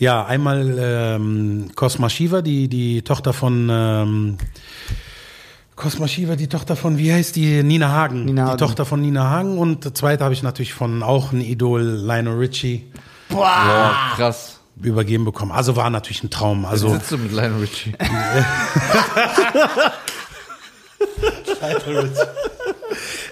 Ja, 0.00 0.24
einmal 0.26 0.76
ähm, 0.76 1.70
Cosma 1.76 2.08
Shiva, 2.08 2.42
die, 2.42 2.66
die 2.68 3.02
Tochter 3.02 3.32
von 3.32 3.68
ähm, 3.70 4.36
Cosma 5.76 6.06
Shiva, 6.06 6.36
die 6.36 6.46
Tochter 6.48 6.76
von, 6.76 6.98
wie 6.98 7.12
heißt 7.12 7.34
die? 7.36 7.62
Nina 7.64 7.88
Hagen. 7.90 8.24
Nina 8.26 8.46
Hagen. 8.46 8.56
Die 8.58 8.64
Tochter 8.64 8.84
von 8.84 9.00
Nina 9.00 9.28
Hagen 9.28 9.58
und 9.58 9.84
der 9.84 9.94
zweite 9.94 10.22
habe 10.24 10.32
ich 10.34 10.42
natürlich 10.42 10.72
von 10.72 11.02
auch 11.02 11.32
ein 11.32 11.40
Idol, 11.40 11.82
Lionel 11.82 12.34
Richie, 12.38 12.84
Boah, 13.28 13.92
krass. 14.14 14.60
übergeben 14.80 15.24
bekommen. 15.24 15.50
Also 15.50 15.74
war 15.74 15.90
natürlich 15.90 16.22
ein 16.22 16.30
Traum. 16.30 16.64
Also 16.64 16.86
Also 16.88 16.98
sitzt 16.98 17.10
du 17.10 17.18
mit 17.18 17.32
Lionel 17.32 17.58
Richie. 17.60 17.92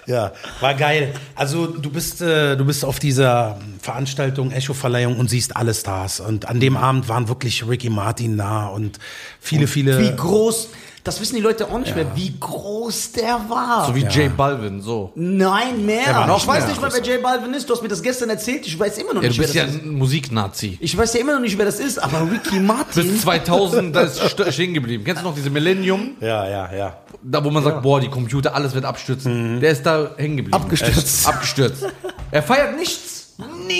ja, 0.06 0.32
war 0.60 0.74
geil. 0.74 1.14
Also 1.34 1.66
du 1.66 1.90
bist 1.90 2.20
äh, 2.22 2.56
du 2.56 2.64
bist 2.64 2.84
auf 2.84 2.98
dieser 2.98 3.58
Veranstaltung 3.80 4.50
Echo 4.50 4.74
Verleihung 4.74 5.18
und 5.18 5.30
siehst 5.30 5.56
alle 5.56 5.74
Stars 5.74 6.20
und 6.20 6.48
an 6.48 6.60
dem 6.60 6.76
Abend 6.76 7.08
waren 7.08 7.28
wirklich 7.28 7.66
Ricky 7.68 7.90
Martin 7.90 8.36
da 8.36 8.66
und 8.66 8.98
viele 9.40 9.66
viele 9.66 9.98
Wie 10.00 10.14
groß, 10.16 10.70
das 11.04 11.20
wissen 11.20 11.34
die 11.34 11.40
Leute 11.42 11.66
auch 11.68 11.78
nicht 11.78 11.96
mehr, 11.96 12.06
wie 12.14 12.32
groß 12.38 13.12
der 13.12 13.40
war. 13.48 13.86
So 13.86 13.94
wie 13.94 14.04
J 14.04 14.36
Balvin, 14.36 14.80
so. 14.80 15.10
Nein, 15.16 15.84
mehr. 15.84 16.26
ich 16.36 16.46
weiß 16.46 16.60
mehr. 16.60 16.68
nicht 16.68 16.80
mal, 16.80 16.92
wer 16.92 17.02
J 17.02 17.20
Balvin 17.22 17.52
ist. 17.54 17.68
Du 17.68 17.74
hast 17.74 17.82
mir 17.82 17.88
das 17.88 18.02
gestern 18.02 18.30
erzählt. 18.30 18.66
Ich 18.66 18.78
weiß 18.78 18.98
immer 18.98 19.14
noch 19.14 19.22
Ja, 19.22 19.28
nicht, 19.28 19.38
du 19.38 19.42
bist 19.42 19.54
wer 19.54 19.62
ja 19.62 19.66
das 19.66 19.76
ist. 19.76 19.84
ein 19.84 19.94
Musiknazi. 19.94 20.78
Ich 20.80 20.96
weiß 20.96 21.14
ja 21.14 21.20
immer 21.20 21.34
noch 21.34 21.40
nicht, 21.40 21.58
wer 21.58 21.64
das 21.66 21.80
ist, 21.80 21.98
aber 21.98 22.30
Ricky 22.30 22.60
Martin. 22.60 23.10
Bis 23.10 23.22
2000, 23.22 23.94
da 23.96 24.02
ist 24.02 24.20
st- 24.20 24.52
stehen 24.52 24.74
geblieben. 24.74 25.02
Kennst 25.04 25.22
du 25.22 25.26
noch 25.26 25.34
diese 25.34 25.50
Millennium? 25.50 26.12
Ja, 26.20 26.48
ja, 26.48 26.72
ja. 26.72 26.96
Da, 27.22 27.44
wo 27.44 27.50
man 27.50 27.62
sagt, 27.64 27.82
boah, 27.82 28.00
die 28.00 28.08
Computer, 28.08 28.54
alles 28.54 28.74
wird 28.74 28.84
abstürzen. 28.84 29.60
Der 29.60 29.70
ist 29.72 29.84
da 29.84 30.10
hängen 30.16 30.36
geblieben. 30.36 30.54
Abgestürzt. 30.54 31.26
Abgestürzt. 31.26 31.84
Er 32.30 32.42
feiert 32.42 32.76
nichts. 32.76 33.11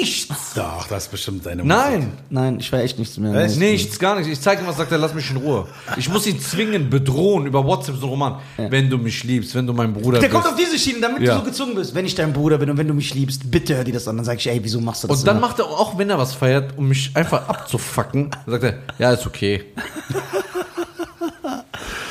Nichts. 0.01 0.55
Doch, 0.55 0.87
das 0.89 1.05
ist 1.05 1.11
bestimmt 1.11 1.47
deine 1.47 1.65
Nein, 1.65 2.13
Nein, 2.31 2.59
ich 2.61 2.71
war 2.73 2.81
echt 2.81 2.99
nichts 2.99 3.17
mehr. 3.19 3.35
Echt? 3.35 3.59
nichts, 3.59 3.99
gar 3.99 4.17
nichts. 4.17 4.31
Ich 4.33 4.41
zeige 4.41 4.63
ihm 4.63 4.67
was, 4.69 4.77
sagt 4.77 4.93
er, 4.93 4.99
lass 4.99 5.15
mich 5.15 5.31
in 5.31 5.37
Ruhe. 5.39 5.67
Ich 5.97 6.09
muss 6.09 6.27
ihn 6.27 6.41
zwingen, 6.41 6.91
bedrohen 6.91 7.47
über 7.47 7.65
WhatsApp, 7.65 7.97
so 8.01 8.09
Roman. 8.09 8.41
Wenn 8.57 8.89
du 8.91 8.99
mich 8.99 9.23
liebst, 9.25 9.55
wenn 9.55 9.67
du 9.67 9.73
mein 9.73 9.93
Bruder 9.93 10.19
Der 10.21 10.29
bist. 10.29 10.33
kommt 10.43 10.47
auf 10.53 10.59
diese 10.59 10.79
Schiene, 10.79 11.01
damit 11.01 11.23
Ja. 11.23 11.35
du 11.35 11.41
so 11.41 11.45
gezwungen 11.47 11.75
bist. 11.75 11.95
Wenn 11.95 12.07
ich 12.07 12.15
dein 12.15 12.33
Bruder 12.33 12.59
bin 12.59 12.71
und 12.71 12.77
wenn 12.79 12.89
du 12.89 12.95
mich 12.95 13.15
liebst, 13.15 13.51
bitte 13.51 13.77
hör 13.77 13.85
dir 13.85 13.95
das 13.95 14.07
an. 14.09 14.17
Dann 14.17 14.25
sag 14.25 14.39
ich, 14.39 14.49
ey, 14.49 14.61
wieso 14.63 14.81
machst 14.81 15.05
du 15.05 15.09
das 15.09 15.19
Und 15.21 15.27
dann 15.27 15.37
immer? 15.39 15.47
macht 15.49 15.59
er, 15.59 15.67
auch 15.67 15.97
wenn 15.99 16.11
er 16.11 16.19
was 16.19 16.35
feiert, 16.35 16.77
um 16.77 16.89
mich 16.89 17.11
einfach 17.15 17.49
abzufacken, 17.49 18.31
sagt 18.47 18.65
er, 18.65 18.79
ja, 18.99 19.13
ist 19.13 19.27
okay. 19.27 19.65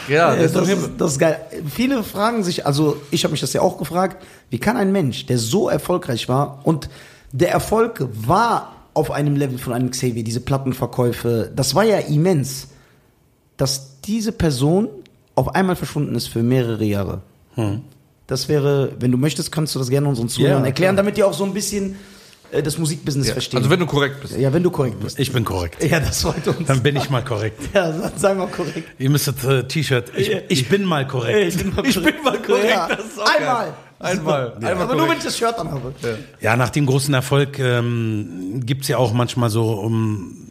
ja, 0.07 0.33
Ja, 0.33 0.35
das 0.35 0.45
ist 0.47 0.55
doch 0.55 0.61
das, 0.61 0.69
ist, 0.69 0.89
das 0.97 1.11
ist 1.13 1.19
geil. 1.19 1.39
Viele 1.73 2.03
fragen 2.03 2.43
sich, 2.43 2.65
also 2.65 3.01
ich 3.11 3.23
habe 3.23 3.31
mich 3.31 3.41
das 3.41 3.53
ja 3.53 3.61
auch 3.61 3.77
gefragt, 3.77 4.23
wie 4.49 4.59
kann 4.59 4.77
ein 4.77 4.91
Mensch, 4.91 5.25
der 5.25 5.37
so 5.37 5.69
erfolgreich 5.69 6.27
war 6.27 6.59
und 6.63 6.89
der 7.31 7.51
Erfolg 7.51 8.07
war 8.13 8.75
auf 8.93 9.11
einem 9.11 9.35
Level 9.35 9.57
von 9.57 9.73
einem 9.73 9.91
Xavier, 9.91 10.23
diese 10.23 10.41
Plattenverkäufe, 10.41 11.51
das 11.55 11.75
war 11.75 11.83
ja 11.83 11.97
immens, 11.99 12.67
dass 13.57 14.01
diese 14.01 14.31
Person 14.31 14.89
auf 15.35 15.55
einmal 15.55 15.75
verschwunden 15.75 16.15
ist 16.15 16.27
für 16.27 16.43
mehrere 16.43 16.83
Jahre. 16.83 17.21
Das 18.27 18.49
wäre, 18.49 18.91
wenn 18.99 19.11
du 19.11 19.17
möchtest, 19.17 19.51
kannst 19.51 19.75
du 19.75 19.79
das 19.79 19.89
gerne 19.89 20.07
unseren 20.07 20.29
Zuhörern 20.29 20.61
Ja, 20.61 20.67
erklären, 20.67 20.95
damit 20.95 21.17
die 21.17 21.23
auch 21.23 21.33
so 21.33 21.43
ein 21.43 21.53
bisschen 21.53 21.95
äh, 22.51 22.63
das 22.63 22.77
Musikbusiness 22.77 23.29
verstehen. 23.31 23.57
Also 23.57 23.69
wenn 23.69 23.79
du 23.79 23.85
korrekt 23.85 24.21
bist. 24.21 24.37
ja, 24.37 24.51
wenn 24.53 24.63
du 24.63 24.71
korrekt 24.71 24.99
bist. 25.01 25.19
Ich 25.19 25.31
bin 25.31 25.43
korrekt. 25.45 25.83
Ja, 25.83 25.99
das 25.99 26.21
freut 26.21 26.47
uns. 26.47 26.67
Dann 26.67 26.81
bin 26.81 26.95
ich 26.95 27.09
mal 27.09 27.23
korrekt. 27.23 27.59
Ja, 27.73 27.93
sei 28.15 28.33
mal 28.33 28.47
korrekt. 28.47 28.89
Ihr 28.99 29.09
müsstet 29.09 29.43
äh, 29.43 29.63
T-Shirt. 29.67 30.11
Ich, 30.15 30.31
ich 30.49 30.69
bin 30.69 30.83
mal 30.85 31.05
korrekt. 31.07 31.57
bin 31.57 31.75
mal 31.75 31.85
Ich 31.85 32.01
bin 32.01 32.13
mal 32.23 32.41
korrekt, 32.45 32.69
Ja. 32.69 32.85
auch 32.87 33.37
geil. 33.39 33.73
Einmal. 34.01 34.53
Einmal. 34.53 34.71
Einmal 34.71 34.85
Aber 34.87 34.95
nur 34.95 35.09
wenn 35.09 35.17
ich 35.17 35.23
das 35.23 35.37
Shirt 35.37 35.57
anhabe. 35.57 35.93
Ja, 36.39 36.55
nach 36.55 36.69
dem 36.69 36.85
großen 36.85 37.13
Erfolg 37.13 37.59
ähm, 37.59 38.61
gibt's 38.65 38.87
ja 38.87 38.97
auch 38.97 39.13
manchmal 39.13 39.49
so 39.49 39.73
um, 39.73 40.50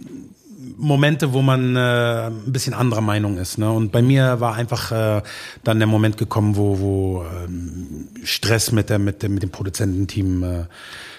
Momente, 0.81 1.33
wo 1.33 1.43
man 1.43 1.77
äh, 1.77 2.27
ein 2.27 2.53
bisschen 2.53 2.75
anderer 2.75 3.01
Meinung 3.03 3.39
ist. 3.39 3.59
Ne? 3.59 3.71
Und 3.71 3.93
bei 3.93 4.03
mir 4.03 4.41
war 4.41 4.55
einfach 4.55 4.91
äh, 4.93 5.23
dann 5.63 5.79
der 5.79 5.87
Moment 5.87 6.17
gekommen, 6.17 6.57
wo, 6.57 6.81
wo 6.81 7.25
ähm, 7.45 8.09
Stress 8.25 8.73
mit, 8.73 8.91
der, 8.91 8.99
mit, 8.99 9.23
der, 9.23 9.29
mit 9.29 9.43
dem 9.43 9.51
Produzententeam 9.51 10.43
äh, 10.43 10.65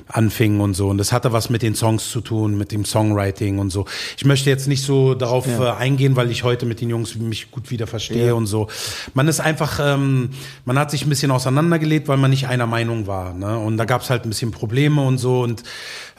anfing 0.08 0.60
und 0.60 0.74
so. 0.74 0.90
Und 0.90 0.98
das 0.98 1.12
hatte 1.12 1.32
was 1.32 1.50
mit 1.50 1.62
den 1.62 1.76
Songs 1.76 2.10
zu 2.10 2.22
tun, 2.22 2.58
mit 2.58 2.72
dem 2.72 2.86
Songwriting 2.86 3.60
und 3.60 3.70
so. 3.70 3.86
Ich 4.18 4.26
möchte 4.26 4.50
jetzt 4.50 4.68
nicht 4.68 4.84
so 4.84 5.14
darauf 5.14 5.48
äh, 5.48 5.70
eingehen, 5.70 6.16
weil 6.16 6.32
ich 6.32 6.44
heute 6.44 6.66
mit 6.66 6.82
den 6.82 6.90
Jungs 6.90 7.16
mich 7.16 7.52
gut 7.52 7.72
wieder 7.72 7.88
verstehe 7.88 8.36
und 8.36 8.48
so. 8.48 8.68
Man 9.14 9.28
ist 9.28 9.40
einfach, 9.40 9.80
ähm, 9.82 10.32
man 10.66 10.78
hat 10.78 10.92
sich 10.92 11.06
ein 11.06 11.10
bisschen 11.10 11.32
auseinandergelebt, 11.32 12.08
weil 12.08 12.18
man 12.18 12.32
nicht 12.32 12.48
einer 12.48 12.68
Meinung 12.68 13.08
war. 13.08 13.34
Ne? 13.34 13.58
Und 13.58 13.78
da 13.78 13.86
gab 13.86 14.02
es 14.02 14.10
halt 14.10 14.26
ein 14.26 14.30
bisschen 14.30 14.52
Probleme 14.52 15.02
und 15.02 15.18
so. 15.18 15.42
Und 15.42 15.64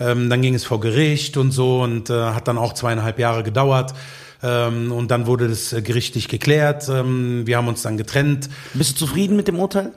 ähm, 0.01 0.30
dann 0.30 0.43
ging 0.43 0.55
es 0.55 0.64
vor 0.64 0.80
Gericht 0.80 1.36
und 1.36 1.51
so 1.51 1.82
und 1.82 2.11
äh, 2.11 2.12
hat 2.12 2.49
dann 2.49 2.59
auch 2.59 2.72
zweieinhalb 2.72 3.18
Jahre 3.18 3.32
gedauert. 3.41 3.95
Ähm, 4.43 4.93
und 4.93 5.11
dann 5.11 5.26
wurde 5.26 5.49
das 5.49 5.72
äh, 5.72 5.83
gerichtlich 5.83 6.28
geklärt. 6.28 6.89
Ähm, 6.89 7.47
wir 7.47 7.57
haben 7.57 7.68
uns 7.68 7.83
dann 7.83 7.97
getrennt. 7.97 8.49
Bist 8.74 8.93
du 8.93 9.07
zufrieden 9.07 9.37
mit 9.37 9.49
dem 9.49 9.59
Urteil? 9.59 9.93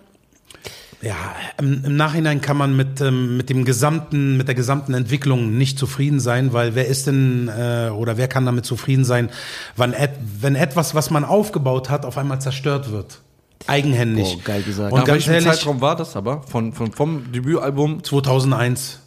Ja, 1.01 1.35
im, 1.59 1.83
im 1.85 1.95
Nachhinein 1.95 2.41
kann 2.41 2.57
man 2.57 2.75
mit, 2.75 3.01
ähm, 3.01 3.37
mit 3.37 3.49
dem 3.49 3.65
gesamten, 3.65 4.37
mit 4.37 4.47
der 4.47 4.55
gesamten 4.55 4.93
Entwicklung 4.93 5.57
nicht 5.57 5.77
zufrieden 5.77 6.19
sein, 6.19 6.53
weil 6.53 6.73
wer 6.73 6.87
ist 6.87 7.07
denn 7.07 7.47
äh, 7.47 7.89
oder 7.89 8.17
wer 8.17 8.27
kann 8.27 8.45
damit 8.45 8.65
zufrieden 8.65 9.03
sein, 9.03 9.29
wann 9.75 9.93
et, 9.93 10.11
wenn 10.39 10.55
etwas, 10.55 10.95
was 10.95 11.11
man 11.11 11.25
aufgebaut 11.25 11.89
hat, 11.89 12.05
auf 12.05 12.17
einmal 12.17 12.39
zerstört 12.39 12.91
wird? 12.91 13.19
Eigenhändig. 13.67 14.35
Boah, 14.35 14.43
geil 14.43 14.63
gesagt. 14.63 14.93
Und 14.93 14.99
Nach 14.99 15.05
ganz 15.05 15.27
welchem 15.27 15.33
ehrlich, 15.33 15.59
Zeitraum 15.59 15.81
war 15.81 15.95
das 15.95 16.15
aber? 16.15 16.43
Von, 16.43 16.73
von, 16.73 16.91
vom 16.91 17.31
Debütalbum 17.31 18.03
2001. 18.03 19.01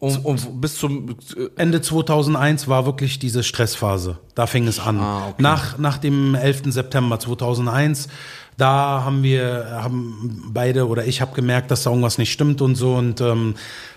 um, 0.00 0.16
um, 0.24 0.60
bis 0.60 0.76
zum... 0.76 1.10
äh, 1.36 1.48
Ende 1.56 1.80
2001 1.80 2.68
war 2.68 2.86
wirklich 2.86 3.18
diese 3.18 3.42
Stressphase. 3.42 4.18
Da 4.34 4.46
fing 4.46 4.66
es 4.66 4.80
an. 4.80 4.98
Ah, 4.98 5.28
okay. 5.28 5.42
nach, 5.42 5.78
nach 5.78 5.98
dem 5.98 6.34
11. 6.34 6.62
September 6.72 7.18
2001, 7.20 8.08
da 8.56 9.02
haben 9.04 9.22
wir, 9.22 9.78
haben 9.82 10.50
beide 10.52 10.88
oder 10.88 11.06
ich 11.06 11.20
habe 11.20 11.34
gemerkt, 11.34 11.70
dass 11.70 11.82
da 11.82 11.90
irgendwas 11.90 12.18
nicht 12.18 12.32
stimmt 12.32 12.60
und 12.62 12.74
so 12.74 12.94
und 12.94 13.20
ähm, 13.20 13.54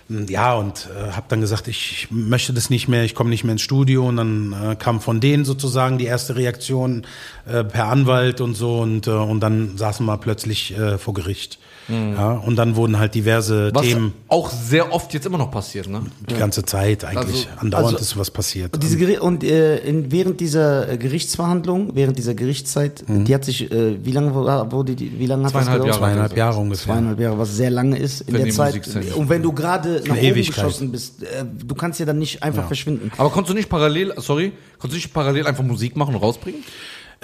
ja 0.08 0.54
und 0.54 0.88
äh, 0.94 1.12
habe 1.12 1.26
dann 1.28 1.40
gesagt, 1.40 1.68
ich 1.68 2.08
möchte 2.10 2.52
das 2.52 2.70
nicht 2.70 2.88
mehr, 2.88 3.04
ich 3.04 3.14
komme 3.14 3.30
nicht 3.30 3.44
mehr 3.44 3.52
ins 3.52 3.62
Studio 3.62 4.06
und 4.06 4.16
dann 4.16 4.52
äh, 4.52 4.76
kam 4.76 5.00
von 5.00 5.20
denen 5.20 5.44
sozusagen 5.44 5.98
die 5.98 6.06
erste 6.06 6.36
Reaktion 6.36 7.06
äh, 7.46 7.64
per 7.64 7.86
Anwalt 7.86 8.40
und 8.40 8.54
so 8.54 8.80
und 8.80 9.06
äh, 9.06 9.10
und 9.10 9.40
dann 9.40 9.76
saßen 9.76 10.04
wir 10.06 10.16
plötzlich 10.18 10.76
äh, 10.76 10.98
vor 10.98 11.14
Gericht. 11.14 11.58
Ja, 11.88 12.32
und 12.32 12.56
dann 12.56 12.76
wurden 12.76 12.98
halt 12.98 13.14
diverse 13.14 13.70
Was 13.74 13.82
Themen 13.82 14.12
auch 14.28 14.50
sehr 14.50 14.92
oft 14.92 15.12
jetzt 15.12 15.26
immer 15.26 15.38
noch 15.38 15.50
passiert, 15.50 15.88
ne? 15.88 16.02
die 16.28 16.34
ganze 16.34 16.64
Zeit 16.64 17.04
eigentlich. 17.04 17.46
Also- 17.48 17.60
Andauernd 17.60 17.86
also- 17.94 17.98
ist 17.98 18.16
was 18.16 18.30
passiert. 18.30 18.74
Und, 18.74 18.82
diese 18.82 18.96
Geri 18.96 19.18
und 19.18 19.44
äh, 19.44 19.78
in, 19.78 20.10
während 20.10 20.40
dieser 20.40 20.88
äh, 20.88 20.96
Gerichtsverhandlung, 20.96 21.94
während 21.94 22.18
dieser 22.18 22.34
Gerichtszeit, 22.34 23.04
die 23.06 23.34
hat 23.34 23.44
sich, 23.44 23.70
äh, 23.70 24.04
wie 24.04 24.12
lange 24.12 24.34
wurde 24.34 24.94
die, 24.94 25.18
wie 25.18 25.26
lange 25.26 25.44
hat 25.44 25.52
Zweieinhalb 25.52 25.82
das 25.82 25.86
gedauert? 25.86 26.00
Jahre. 26.00 26.12
Zweieinhalb 26.12 26.36
Jahre 26.36 26.58
ungefähr. 26.58 26.94
Zweieinhalb 26.94 27.20
Jahre, 27.20 27.38
was 27.38 27.56
sehr 27.56 27.70
lange 27.70 27.98
ist 27.98 28.22
in 28.22 28.34
Für 28.34 28.42
der 28.42 28.52
Zeit. 28.52 29.14
Und 29.14 29.28
wenn 29.28 29.42
du 29.42 29.52
gerade 29.52 30.02
nach 30.06 30.16
oben 30.16 30.24
Ewigkeit. 30.24 30.56
geschossen 30.56 30.90
bist, 30.90 31.22
äh, 31.22 31.44
du 31.44 31.74
kannst 31.74 32.00
ja 32.00 32.06
dann 32.06 32.18
nicht 32.18 32.42
einfach 32.42 32.66
verschwinden. 32.66 33.10
Aber 33.16 33.30
konntest 33.30 33.50
du 33.50 33.54
nicht 33.54 33.68
parallel, 33.68 34.14
sorry, 34.18 34.52
konntest 34.78 34.92
du 34.92 35.06
nicht 35.06 35.12
parallel 35.12 35.46
einfach 35.46 35.64
Musik 35.64 35.96
machen 35.96 36.14
und 36.14 36.22
rausbringen? 36.22 36.62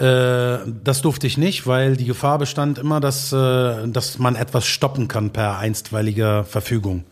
Äh, 0.00 0.58
das 0.82 1.02
durfte 1.02 1.26
ich 1.26 1.36
nicht, 1.36 1.66
weil 1.66 1.96
die 1.96 2.06
Gefahr 2.06 2.38
bestand 2.38 2.78
immer, 2.78 3.00
dass, 3.00 3.32
äh, 3.32 3.86
dass 3.88 4.18
man 4.18 4.34
etwas 4.34 4.66
stoppen 4.66 5.08
kann 5.08 5.30
per 5.30 5.58
einstweiliger 5.58 6.44
Verfügung. 6.44 7.04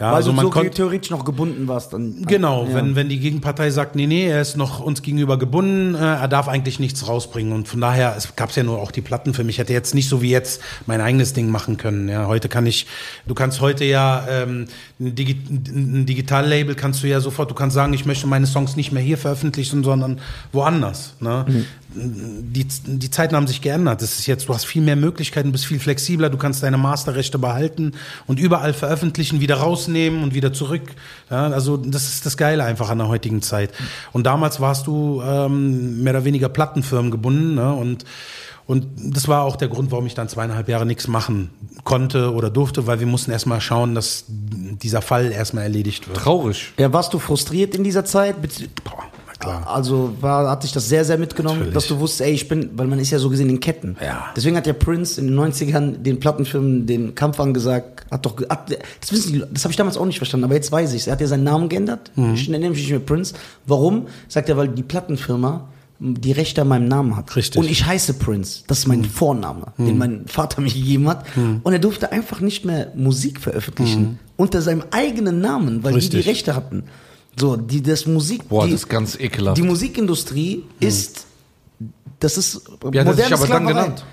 Ja, 0.00 0.06
Weil 0.06 0.14
also 0.14 0.30
du 0.30 0.36
man 0.36 0.46
so 0.46 0.50
konnte 0.50 0.70
theoretisch 0.70 1.10
noch 1.10 1.26
gebunden 1.26 1.68
warst. 1.68 1.92
An, 1.92 2.24
Genau, 2.26 2.64
ja. 2.64 2.74
wenn, 2.74 2.96
wenn 2.96 3.10
die 3.10 3.20
Gegenpartei 3.20 3.68
sagt, 3.68 3.96
nee, 3.96 4.06
nee, 4.06 4.26
er 4.26 4.40
ist 4.40 4.56
noch 4.56 4.80
uns 4.80 5.02
gegenüber 5.02 5.38
gebunden, 5.38 5.94
äh, 5.94 5.98
er 5.98 6.26
darf 6.26 6.48
eigentlich 6.48 6.80
nichts 6.80 7.06
rausbringen. 7.06 7.52
Und 7.52 7.68
von 7.68 7.82
daher, 7.82 8.14
es 8.16 8.34
gab 8.34 8.50
ja 8.52 8.62
nur 8.62 8.80
auch 8.80 8.92
die 8.92 9.02
Platten 9.02 9.34
für 9.34 9.44
mich. 9.44 9.56
Ich 9.56 9.58
hätte 9.58 9.74
jetzt 9.74 9.94
nicht 9.94 10.08
so 10.08 10.22
wie 10.22 10.30
jetzt 10.30 10.62
mein 10.86 11.02
eigenes 11.02 11.34
Ding 11.34 11.50
machen 11.50 11.76
können. 11.76 12.08
Ja, 12.08 12.28
heute 12.28 12.48
kann 12.48 12.64
ich, 12.64 12.86
du 13.26 13.34
kannst 13.34 13.60
heute 13.60 13.84
ja 13.84 14.24
ähm, 14.26 14.68
ein, 14.98 15.14
Digi 15.14 15.36
ein 15.50 16.06
Digitallabel 16.06 16.76
kannst 16.76 17.02
du 17.02 17.06
ja 17.06 17.20
sofort, 17.20 17.50
du 17.50 17.54
kannst 17.54 17.74
sagen, 17.74 17.92
ich 17.92 18.06
möchte 18.06 18.26
meine 18.26 18.46
Songs 18.46 18.76
nicht 18.76 18.92
mehr 18.92 19.02
hier 19.02 19.18
veröffentlichen, 19.18 19.84
sondern 19.84 20.18
woanders. 20.50 21.14
Ne? 21.20 21.66
Die, 21.92 22.64
die 22.64 23.10
Zeiten 23.10 23.34
haben 23.34 23.46
sich 23.46 23.60
geändert. 23.62 24.00
Das 24.02 24.18
ist 24.18 24.26
jetzt, 24.26 24.48
du 24.48 24.54
hast 24.54 24.64
viel 24.64 24.82
mehr 24.82 24.96
Möglichkeiten, 24.96 25.50
bist 25.50 25.66
viel 25.66 25.80
flexibler, 25.80 26.30
du 26.30 26.38
kannst 26.38 26.62
deine 26.62 26.78
Masterrechte 26.78 27.38
behalten 27.38 27.92
und 28.26 28.38
überall 28.38 28.72
veröffentlichen, 28.72 29.40
wieder 29.40 29.56
rausnehmen 29.56 30.22
und 30.22 30.34
wieder 30.34 30.52
zurück. 30.52 30.94
Ja, 31.30 31.48
also 31.48 31.76
das 31.76 32.08
ist 32.08 32.26
das 32.26 32.36
Geile 32.36 32.64
einfach 32.64 32.90
an 32.90 32.98
der 32.98 33.08
heutigen 33.08 33.42
Zeit. 33.42 33.72
Und 34.12 34.24
damals 34.24 34.60
warst 34.60 34.86
du 34.86 35.20
ähm, 35.22 36.02
mehr 36.02 36.14
oder 36.14 36.24
weniger 36.24 36.48
Plattenfirmen 36.48 37.10
gebunden 37.10 37.54
ne? 37.54 37.72
und 37.72 38.04
und 38.70 38.86
das 39.16 39.26
war 39.26 39.42
auch 39.42 39.56
der 39.56 39.66
Grund, 39.66 39.90
warum 39.90 40.06
ich 40.06 40.14
dann 40.14 40.28
zweieinhalb 40.28 40.68
Jahre 40.68 40.86
nichts 40.86 41.08
machen 41.08 41.50
konnte 41.82 42.32
oder 42.32 42.50
durfte, 42.50 42.86
weil 42.86 43.00
wir 43.00 43.06
mussten 43.08 43.32
erstmal 43.32 43.60
schauen, 43.60 43.96
dass 43.96 44.26
dieser 44.28 45.02
Fall 45.02 45.32
erstmal 45.32 45.64
erledigt 45.64 46.06
wird. 46.06 46.18
Traurig. 46.18 46.72
ja, 46.78 46.92
warst 46.92 47.12
du 47.12 47.18
frustriert 47.18 47.74
in 47.74 47.82
dieser 47.82 48.04
Zeit? 48.04 48.36
Boah, 48.84 49.02
klar. 49.40 49.66
Also 49.66 50.14
war, 50.20 50.48
hat 50.50 50.62
dich 50.62 50.72
das 50.72 50.88
sehr, 50.88 51.04
sehr 51.04 51.18
mitgenommen, 51.18 51.58
Natürlich. 51.58 51.74
dass 51.74 51.88
du 51.88 51.98
wusstest, 51.98 52.20
ey, 52.22 52.32
ich 52.32 52.48
bin, 52.48 52.70
weil 52.74 52.86
man 52.86 52.98
ist 52.98 53.10
ja 53.10 53.18
so 53.18 53.28
gesehen 53.28 53.50
in 53.50 53.58
Ketten. 53.58 53.96
Ja. 54.00 54.26
Deswegen 54.36 54.56
hat 54.56 54.66
ja 54.66 54.72
Prince 54.72 55.20
in 55.20 55.26
den 55.26 55.38
90ern 55.38 55.98
den 56.02 56.20
Plattenfirmen 56.20 56.86
den 56.86 57.14
Kampf 57.14 57.40
angesagt, 57.40 58.06
hat 58.10 58.24
doch, 58.24 58.36
hat, 58.48 58.70
das 59.00 59.12
wissen 59.12 59.32
die, 59.32 59.42
das 59.52 59.64
habe 59.64 59.72
ich 59.72 59.76
damals 59.76 59.96
auch 59.96 60.06
nicht 60.06 60.18
verstanden, 60.18 60.44
aber 60.44 60.54
jetzt 60.54 60.70
weiß 60.70 60.92
ich 60.92 61.06
Er 61.06 61.14
hat 61.14 61.20
ja 61.20 61.26
seinen 61.26 61.44
Namen 61.44 61.68
geändert. 61.68 62.12
Mhm. 62.14 62.34
Ich 62.34 62.48
nenne 62.48 62.70
mich 62.70 62.78
nicht 62.78 62.90
mehr 62.90 63.00
Prince. 63.00 63.34
Warum? 63.66 64.06
Sagt 64.28 64.48
er, 64.48 64.56
weil 64.56 64.68
die 64.68 64.82
Plattenfirma 64.82 65.68
die 66.00 66.32
Rechte 66.32 66.62
an 66.62 66.68
meinem 66.68 66.88
Namen 66.88 67.14
hat. 67.16 67.36
Richtig. 67.36 67.60
Und 67.60 67.70
ich 67.70 67.84
heiße 67.84 68.14
Prince. 68.14 68.62
Das 68.66 68.80
ist 68.80 68.86
mein 68.88 69.04
Vorname, 69.04 69.66
den 69.76 69.98
mein 69.98 70.26
Vater 70.26 70.62
mir 70.62 70.72
gegeben 70.72 71.06
hat. 71.08 71.26
Und 71.62 71.72
er 71.72 71.78
durfte 71.78 72.10
einfach 72.10 72.40
nicht 72.40 72.64
mehr 72.64 72.90
Musik 72.96 73.38
veröffentlichen 73.38 74.18
unter 74.36 74.62
seinem 74.62 74.82
eigenen 74.90 75.42
Namen, 75.42 75.84
weil 75.84 75.92
die 75.92 75.98
Richtig. 75.98 76.24
die 76.24 76.30
Rechte 76.30 76.56
hatten. 76.56 76.84
So, 77.38 77.56
die, 77.56 77.82
das 77.82 78.06
Musik, 78.06 78.48
Boah, 78.48 78.64
die, 78.66 78.72
das 78.72 78.80
ist 78.82 78.88
ganz 78.88 79.18
ekelhaft. 79.18 79.56
die 79.56 79.62
Musikindustrie 79.62 80.64
ist, 80.80 81.26
das 82.18 82.36
ist 82.36 82.68
hat 82.68 82.84
er 82.84 82.92
sich 82.92 83.04
aber 83.04 83.14
dann 83.14 83.38
Sklaverei. 83.38 83.58
genannt? 83.66 84.04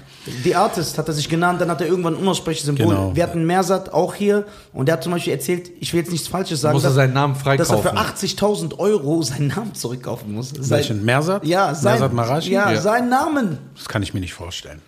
The 0.44 0.56
Artist 0.56 0.98
hat 0.98 1.08
er 1.08 1.14
sich 1.14 1.30
genannt, 1.30 1.62
dann 1.62 1.70
hat 1.72 1.80
er 1.80 1.88
irgendwann 1.88 2.16
ein 2.16 2.20
unaussprechliches 2.20 2.66
Symbol. 2.66 2.88
Genau. 2.88 3.16
Wir 3.16 3.24
hatten 3.24 3.46
Mersat 3.46 3.94
auch 3.94 4.14
hier 4.14 4.46
und 4.74 4.88
der 4.88 4.94
hat 4.94 5.04
zum 5.04 5.14
Beispiel 5.14 5.32
erzählt, 5.32 5.72
ich 5.80 5.94
will 5.94 6.02
jetzt 6.02 6.12
nichts 6.12 6.28
Falsches 6.28 6.60
sagen, 6.60 6.74
Muss 6.74 6.84
er 6.84 6.92
seinen 6.92 7.14
Namen 7.14 7.34
dass 7.34 7.70
er 7.70 7.78
für 7.78 7.90
freikaufen. 7.90 8.28
80.000 8.72 8.78
Euro 8.78 9.22
seinen 9.24 9.48
Namen 9.48 9.74
zurückkaufen 9.74 10.34
muss. 10.34 10.50
Sein, 10.50 10.70
Welchen? 10.70 11.06
Mersat? 11.06 11.46
Ja, 11.46 11.74
sein, 11.74 11.94
Mersat 11.94 12.14
Marashi? 12.14 12.52
Ja, 12.52 12.72
Ja. 12.74 12.82
seinen 12.82 13.08
Namen. 13.10 13.58
Das 13.76 13.88
kann 13.88 14.04
ich 14.04 14.14
mir 14.14 14.20
nicht 14.20 14.34
vorstellen. 14.34 14.82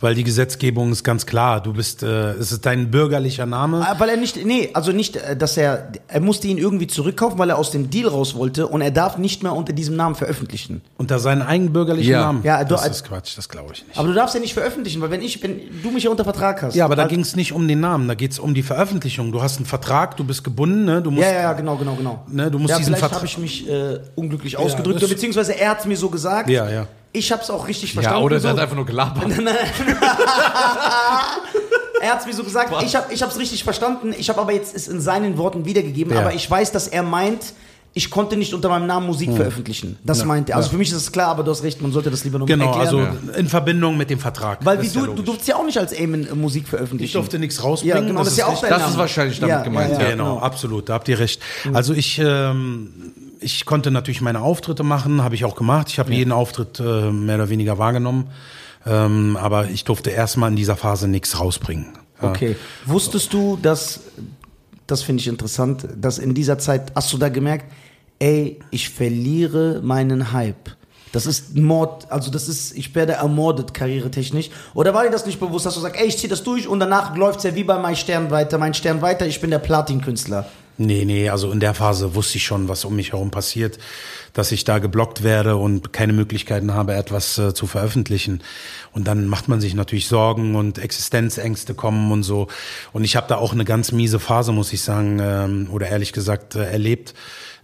Weil 0.00 0.14
die 0.14 0.24
Gesetzgebung 0.24 0.92
ist 0.92 1.04
ganz 1.04 1.26
klar. 1.26 1.62
Du 1.62 1.72
bist, 1.74 2.02
äh, 2.02 2.30
es 2.32 2.52
ist 2.52 2.64
dein 2.64 2.90
bürgerlicher 2.90 3.44
Name. 3.46 3.84
Ah, 3.86 3.94
Weil 3.98 4.08
er 4.08 4.16
nicht, 4.16 4.44
nee, 4.44 4.70
also 4.72 4.92
nicht, 4.92 5.16
äh, 5.16 5.36
dass 5.36 5.56
er, 5.56 5.92
er 6.08 6.20
musste 6.20 6.48
ihn 6.48 6.56
irgendwie 6.58 6.86
zurückkaufen, 6.86 7.38
weil 7.38 7.50
er 7.50 7.58
aus 7.58 7.70
dem 7.70 7.90
Deal 7.90 8.08
raus 8.08 8.34
wollte 8.34 8.66
und 8.66 8.80
er 8.80 8.90
darf 8.90 9.18
nicht 9.18 9.42
mehr 9.42 9.54
unter 9.54 9.72
diesem 9.72 9.96
Namen 9.96 10.14
veröffentlichen. 10.14 10.80
Unter 10.96 11.18
seinen 11.18 11.42
eigenen 11.42 11.72
bürgerlichen 11.72 12.12
Ja. 12.12 12.20
Namen. 12.22 12.40
Ja, 12.44 12.64
du- 12.64 12.74
das 12.74 12.86
ist 12.88 13.04
Quatsch, 13.04 13.36
das 13.36 13.48
glaube 13.48 13.72
ich 13.74 13.86
nicht. 13.86 13.98
Aber 13.98 14.08
du 14.08 14.14
darfst 14.14 14.34
ja 14.34 14.40
nicht 14.40 14.54
veröffentlichen, 14.54 15.00
weil 15.02 15.10
wenn 15.10 15.22
ich, 15.22 15.42
wenn 15.42 15.60
du 15.82 15.90
mich 15.90 16.04
ja 16.04 16.10
unter 16.10 16.24
Vertrag 16.24 16.62
hast. 16.62 16.74
ja, 16.74 16.84
aber 16.86 16.96
da 16.96 17.02
halt- 17.02 17.10
ging 17.10 17.20
es 17.20 17.36
nicht 17.36 17.52
um 17.52 17.68
den 17.68 17.80
Namen, 17.80 18.08
da 18.08 18.14
geht 18.14 18.32
es 18.32 18.38
um 18.38 18.54
die 18.54 18.62
Veröffentlichung. 18.62 19.32
Du 19.32 19.42
hast 19.42 19.58
einen 19.58 19.66
Vertrag, 19.66 20.16
du 20.16 20.24
bist 20.24 20.44
gebunden, 20.44 20.84
ne? 20.86 21.02
Du 21.02 21.10
musst, 21.10 21.26
Ja, 21.26 21.32
ja, 21.32 21.40
ja, 21.42 21.52
genau, 21.52 21.76
genau, 21.76 21.94
genau. 21.94 22.24
Ne, 22.28 22.50
du 22.50 22.58
musst 22.58 22.70
ja, 22.70 22.78
diesen 22.78 22.94
vielleicht 22.94 23.12
Vertra- 23.12 23.16
habe 23.16 23.26
ich 23.26 23.36
mich 23.38 23.68
äh, 23.68 23.98
unglücklich 24.14 24.56
ausgedrückt, 24.56 25.00
beziehungsweise 25.06 25.58
er 25.60 25.70
hat 25.70 25.80
es 25.80 25.84
mir 25.86 25.96
so 25.96 26.08
gesagt. 26.08 26.48
Ja, 26.48 26.70
ja. 26.70 26.86
Ich 27.12 27.32
habe 27.32 27.42
es 27.42 27.50
auch 27.50 27.66
richtig 27.66 27.90
Ja, 27.90 28.02
verstanden. 28.02 28.24
oder 28.24 28.38
so. 28.38 28.42
der 28.44 28.52
hat 28.52 28.60
einfach 28.62 28.76
nur 28.76 28.86
gelabert. 28.86 29.24
Er 32.02 32.12
hat 32.12 32.20
es 32.20 32.26
mir 32.26 32.32
so 32.32 32.42
gesagt, 32.44 32.72
ich 32.82 32.96
habe 32.96 33.12
es 33.12 33.38
richtig 33.38 33.62
verstanden. 33.62 34.14
Ich 34.16 34.30
habe 34.30 34.40
aber 34.40 34.52
jetzt 34.54 34.74
es 34.74 34.88
in 34.88 35.00
seinen 35.02 35.36
Worten 35.36 35.66
wiedergegeben. 35.66 36.14
Ja. 36.14 36.20
Aber 36.20 36.32
ich 36.34 36.50
weiß, 36.50 36.72
dass 36.72 36.88
er 36.88 37.02
meint, 37.02 37.52
ich 37.92 38.08
konnte 38.08 38.36
nicht 38.38 38.54
unter 38.54 38.70
meinem 38.70 38.86
Namen 38.86 39.06
Musik 39.06 39.34
veröffentlichen. 39.34 39.98
Das 40.02 40.24
meint 40.24 40.48
er. 40.48 40.56
Also 40.56 40.68
Hm. 40.68 40.70
ja. 40.70 40.72
für 40.72 40.78
mich 40.78 40.88
ist 40.90 40.96
es 40.96 41.12
klar, 41.12 41.28
aber 41.28 41.42
du 41.42 41.50
hast 41.50 41.62
recht, 41.62 41.82
man 41.82 41.92
sollte 41.92 42.10
das 42.10 42.24
lieber 42.24 42.38
noch 42.38 42.46
Genau, 42.46 42.72
erklären. 42.72 43.18
also 43.20 43.32
in 43.36 43.48
Verbindung 43.48 43.98
mit 43.98 44.08
dem 44.08 44.18
Vertrag. 44.18 44.64
Weil 44.64 44.76
Das 44.76 44.84
wie 44.84 44.88
ist 44.88 44.94
ja 44.96 45.02
du, 45.02 45.12
du 45.14 45.22
durftest 45.22 45.48
ja 45.48 45.56
auch 45.56 45.64
nicht 45.66 45.76
als 45.76 45.92
Eamon 45.92 46.26
äh, 46.26 46.34
Musik 46.34 46.68
veröffentlichen. 46.68 47.04
Ich 47.04 47.12
durfte 47.12 47.38
nichts 47.38 47.62
rausbringen. 47.62 47.96
Ja, 47.98 48.06
genau, 48.06 48.20
das 48.20 48.28
ist 48.32 48.38
ja 48.38 48.46
auch 48.46 48.60
dein 48.62 48.70
Das 48.70 48.90
ist 48.90 48.96
wahrscheinlich 48.96 49.38
damit 49.40 49.64
gemeint, 49.64 49.92
Ja, 49.92 50.00
ja. 50.02 50.10
genau, 50.12 50.34
genau. 50.36 50.38
absolut, 50.46 50.88
da 50.88 50.94
habt 50.94 51.08
ihr 51.08 51.18
recht. 51.18 51.42
Also 51.74 51.92
ich, 51.92 52.18
ähm, 52.24 53.12
ich 53.40 53.64
konnte 53.64 53.90
natürlich 53.90 54.20
meine 54.20 54.40
Auftritte 54.40 54.82
machen, 54.82 55.22
habe 55.22 55.34
ich 55.34 55.44
auch 55.44 55.56
gemacht. 55.56 55.88
Ich 55.88 55.98
habe 55.98 56.12
jeden 56.12 56.32
Auftritt 56.32 56.80
äh, 56.80 57.10
mehr 57.10 57.36
oder 57.36 57.48
weniger 57.48 57.78
wahrgenommen. 57.78 58.30
Ähm, 58.86 59.36
aber 59.40 59.68
ich 59.68 59.84
durfte 59.84 60.10
erstmal 60.10 60.50
in 60.50 60.56
dieser 60.56 60.76
Phase 60.76 61.08
nichts 61.08 61.38
rausbringen. 61.38 61.86
Ja. 62.22 62.30
Okay. 62.30 62.56
Wusstest 62.86 63.32
du, 63.32 63.58
dass, 63.60 64.00
das 64.86 65.02
finde 65.02 65.20
ich 65.20 65.28
interessant, 65.28 65.86
dass 65.96 66.18
in 66.18 66.34
dieser 66.34 66.58
Zeit, 66.58 66.92
hast 66.94 67.12
du 67.12 67.18
da 67.18 67.28
gemerkt, 67.28 67.72
ey, 68.18 68.58
ich 68.70 68.88
verliere 68.90 69.80
meinen 69.82 70.32
Hype. 70.32 70.70
Das 71.12 71.26
ist 71.26 71.56
Mord, 71.56 72.10
also 72.10 72.30
das 72.30 72.48
ist, 72.48 72.76
ich 72.76 72.94
werde 72.94 73.14
ermordet, 73.14 73.74
karrieretechnisch. 73.74 74.50
Oder 74.74 74.94
war 74.94 75.02
dir 75.02 75.10
das 75.10 75.26
nicht 75.26 75.40
bewusst, 75.40 75.66
dass 75.66 75.74
du 75.74 75.80
sagst, 75.80 76.00
ey, 76.00 76.06
ich 76.06 76.18
zieh 76.18 76.28
das 76.28 76.44
durch 76.44 76.68
und 76.68 76.78
danach 76.78 77.16
läuft's 77.16 77.42
ja 77.42 77.54
wie 77.54 77.64
bei 77.64 77.78
mein 77.78 77.96
Stern 77.96 78.30
weiter, 78.30 78.58
mein 78.58 78.74
Stern 78.74 79.02
weiter, 79.02 79.26
ich 79.26 79.40
bin 79.40 79.50
der 79.50 79.58
Platin-Künstler. 79.58 80.46
Nee, 80.82 81.04
nee, 81.04 81.28
also 81.28 81.52
in 81.52 81.60
der 81.60 81.74
Phase 81.74 82.14
wusste 82.14 82.38
ich 82.38 82.44
schon, 82.44 82.70
was 82.70 82.86
um 82.86 82.96
mich 82.96 83.12
herum 83.12 83.30
passiert, 83.30 83.78
dass 84.32 84.50
ich 84.50 84.64
da 84.64 84.78
geblockt 84.78 85.22
werde 85.22 85.56
und 85.56 85.92
keine 85.92 86.14
Möglichkeiten 86.14 86.72
habe, 86.72 86.94
etwas 86.94 87.36
äh, 87.36 87.52
zu 87.52 87.66
veröffentlichen. 87.66 88.42
Und 88.92 89.06
dann 89.06 89.26
macht 89.26 89.46
man 89.46 89.60
sich 89.60 89.74
natürlich 89.74 90.08
Sorgen 90.08 90.56
und 90.56 90.78
Existenzängste 90.78 91.74
kommen 91.74 92.10
und 92.10 92.22
so. 92.22 92.48
Und 92.94 93.04
ich 93.04 93.14
habe 93.14 93.26
da 93.28 93.36
auch 93.36 93.52
eine 93.52 93.66
ganz 93.66 93.92
miese 93.92 94.18
Phase, 94.18 94.52
muss 94.52 94.72
ich 94.72 94.80
sagen, 94.80 95.18
ähm, 95.20 95.68
oder 95.70 95.86
ehrlich 95.86 96.14
gesagt 96.14 96.54
äh, 96.54 96.64
erlebt. 96.64 97.12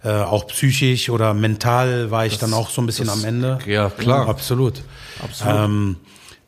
Äh, 0.03 0.11
auch 0.11 0.45
psychisch 0.45 1.09
oder 1.09 1.33
mental 1.33 2.11
war 2.11 2.27
ich 2.27 2.37
dann 2.37 2.53
auch 2.53 2.69
so 2.69 2.83
ein 2.83 2.85
bisschen 2.85 3.09
am 3.09 3.25
Ende. 3.25 3.57
ja, 3.65 3.89
klar. 3.89 4.29
absolut. 4.29 4.83
Absolut. 5.23 5.55
Ähm, 5.55 5.95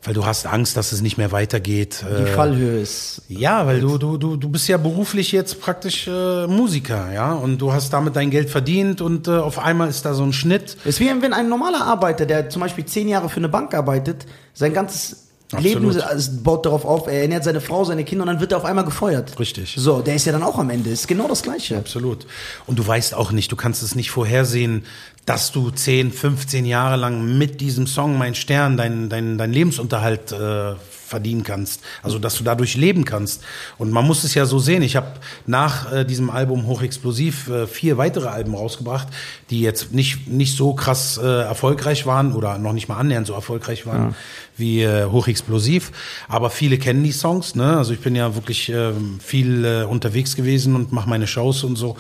weil 0.04 0.14
du 0.14 0.26
hast 0.26 0.46
Angst, 0.46 0.78
dass 0.78 0.92
es 0.92 1.02
nicht 1.02 1.18
mehr 1.18 1.32
weitergeht. 1.32 2.04
Die 2.08 2.24
Äh, 2.24 2.26
Fallhöhe 2.28 2.80
ist. 2.80 3.22
ja, 3.28 3.66
weil 3.66 3.82
du, 3.82 3.98
du, 3.98 4.18
du, 4.18 4.38
du 4.38 4.50
bist 4.50 4.68
ja 4.68 4.78
beruflich 4.78 5.32
jetzt 5.32 5.60
praktisch 5.60 6.08
äh, 6.08 6.48
Musiker, 6.48 7.12
ja, 7.14 7.34
und 7.34 7.58
du 7.60 7.74
hast 7.74 7.92
damit 7.92 8.16
dein 8.16 8.30
Geld 8.30 8.50
verdient 8.50 9.02
und 9.02 9.28
äh, 9.28 9.32
auf 9.32 9.60
einmal 9.60 9.90
ist 9.90 10.06
da 10.06 10.14
so 10.14 10.24
ein 10.24 10.32
Schnitt. 10.34 10.78
Es 10.84 10.96
ist 10.96 11.00
wie 11.02 11.10
wenn 11.22 11.34
ein 11.34 11.50
normaler 11.50 11.86
Arbeiter, 11.86 12.26
der 12.26 12.50
zum 12.50 12.62
Beispiel 12.62 12.86
zehn 12.86 13.10
Jahre 13.10 13.30
für 13.30 13.38
eine 13.38 13.50
Bank 13.50 13.74
arbeitet, 13.74 14.26
sein 14.54 14.74
ganzes 14.74 15.26
Absolut. 15.52 15.94
Leben 15.94 16.02
also, 16.02 16.32
baut 16.44 16.66
darauf 16.66 16.86
auf, 16.86 17.08
er 17.08 17.24
ernährt 17.24 17.44
seine 17.44 17.60
Frau, 17.60 17.84
seine 17.84 18.04
Kinder 18.04 18.22
und 18.24 18.28
dann 18.28 18.40
wird 18.40 18.52
er 18.52 18.60
auf 18.60 18.66
einmal 18.66 18.86
gefeuert. 18.86 19.40
Richtig. 19.40 19.76
So, 19.78 20.02
der 20.02 20.16
ist 20.16 20.26
ja 20.26 20.32
dann 20.32 20.44
auch 20.44 20.60
am 20.60 20.70
Ende. 20.70 20.92
Ist 20.92 21.08
genau 21.08 21.28
das 21.28 21.42
Gleiche. 21.42 21.78
Absolut. 21.78 22.28
Und 22.68 22.78
du 22.78 22.86
weißt 22.86 23.16
auch 23.16 23.32
nicht, 23.32 23.52
du 23.52 23.56
kannst 23.56 23.82
es 23.82 23.96
nicht 23.96 24.12
vorhersehen, 24.12 24.86
dass 25.30 25.52
du 25.52 25.70
10, 25.70 26.12
15 26.12 26.66
Jahre 26.66 26.96
lang 26.96 27.38
mit 27.38 27.62
diesem 27.62 27.86
Song 27.86 28.18
Mein 28.18 28.34
Stern 28.34 28.78
deinen 28.78 29.10
dein, 29.10 29.38
dein 29.38 29.54
Lebensunterhalt 29.54 30.32
äh, 30.32 30.74
verdienen 31.10 31.44
kannst. 31.44 31.82
Also 32.04 32.20
dass 32.20 32.36
du 32.36 32.44
dadurch 32.44 32.76
leben 32.76 33.06
kannst. 33.06 33.44
Und 33.78 33.92
man 33.92 34.06
muss 34.06 34.24
es 34.24 34.34
ja 34.34 34.46
so 34.46 34.60
sehen. 34.60 34.82
Ich 34.82 34.96
habe 34.96 35.08
nach 35.46 35.92
äh, 35.92 36.06
diesem 36.06 36.30
Album 36.30 36.68
Hochexplosiv 36.68 37.50
äh, 37.50 37.68
vier 37.68 37.98
weitere 37.98 38.28
Alben 38.28 38.56
rausgebracht, 38.56 39.08
die 39.50 39.62
jetzt 39.62 39.92
nicht, 39.94 40.28
nicht 40.28 40.56
so 40.56 40.74
krass 40.74 41.20
äh, 41.22 41.26
erfolgreich 41.26 42.06
waren 42.06 42.34
oder 42.34 42.58
noch 42.58 42.74
nicht 42.74 42.88
mal 42.88 42.98
annähernd 42.98 43.28
so 43.28 43.34
erfolgreich 43.34 43.86
waren 43.86 44.16
wie 44.60 44.84
äh, 44.84 45.06
Hochexplosiv. 45.06 45.92
Aber 46.28 46.50
viele 46.50 46.78
kennen 46.78 47.04
die 47.04 47.12
Songs. 47.12 47.56
Ne? 47.56 47.78
Also 47.78 47.94
ich 47.94 48.00
bin 48.00 48.16
ja 48.16 48.36
wirklich 48.36 48.70
ähm, 48.70 49.20
viel 49.20 49.66
äh, 49.66 49.84
unterwegs 49.84 50.36
gewesen 50.36 50.76
und 50.76 50.92
mache 50.92 51.10
meine 51.10 51.28
Shows 51.28 51.64
und 51.64 51.78
so. 51.78 51.98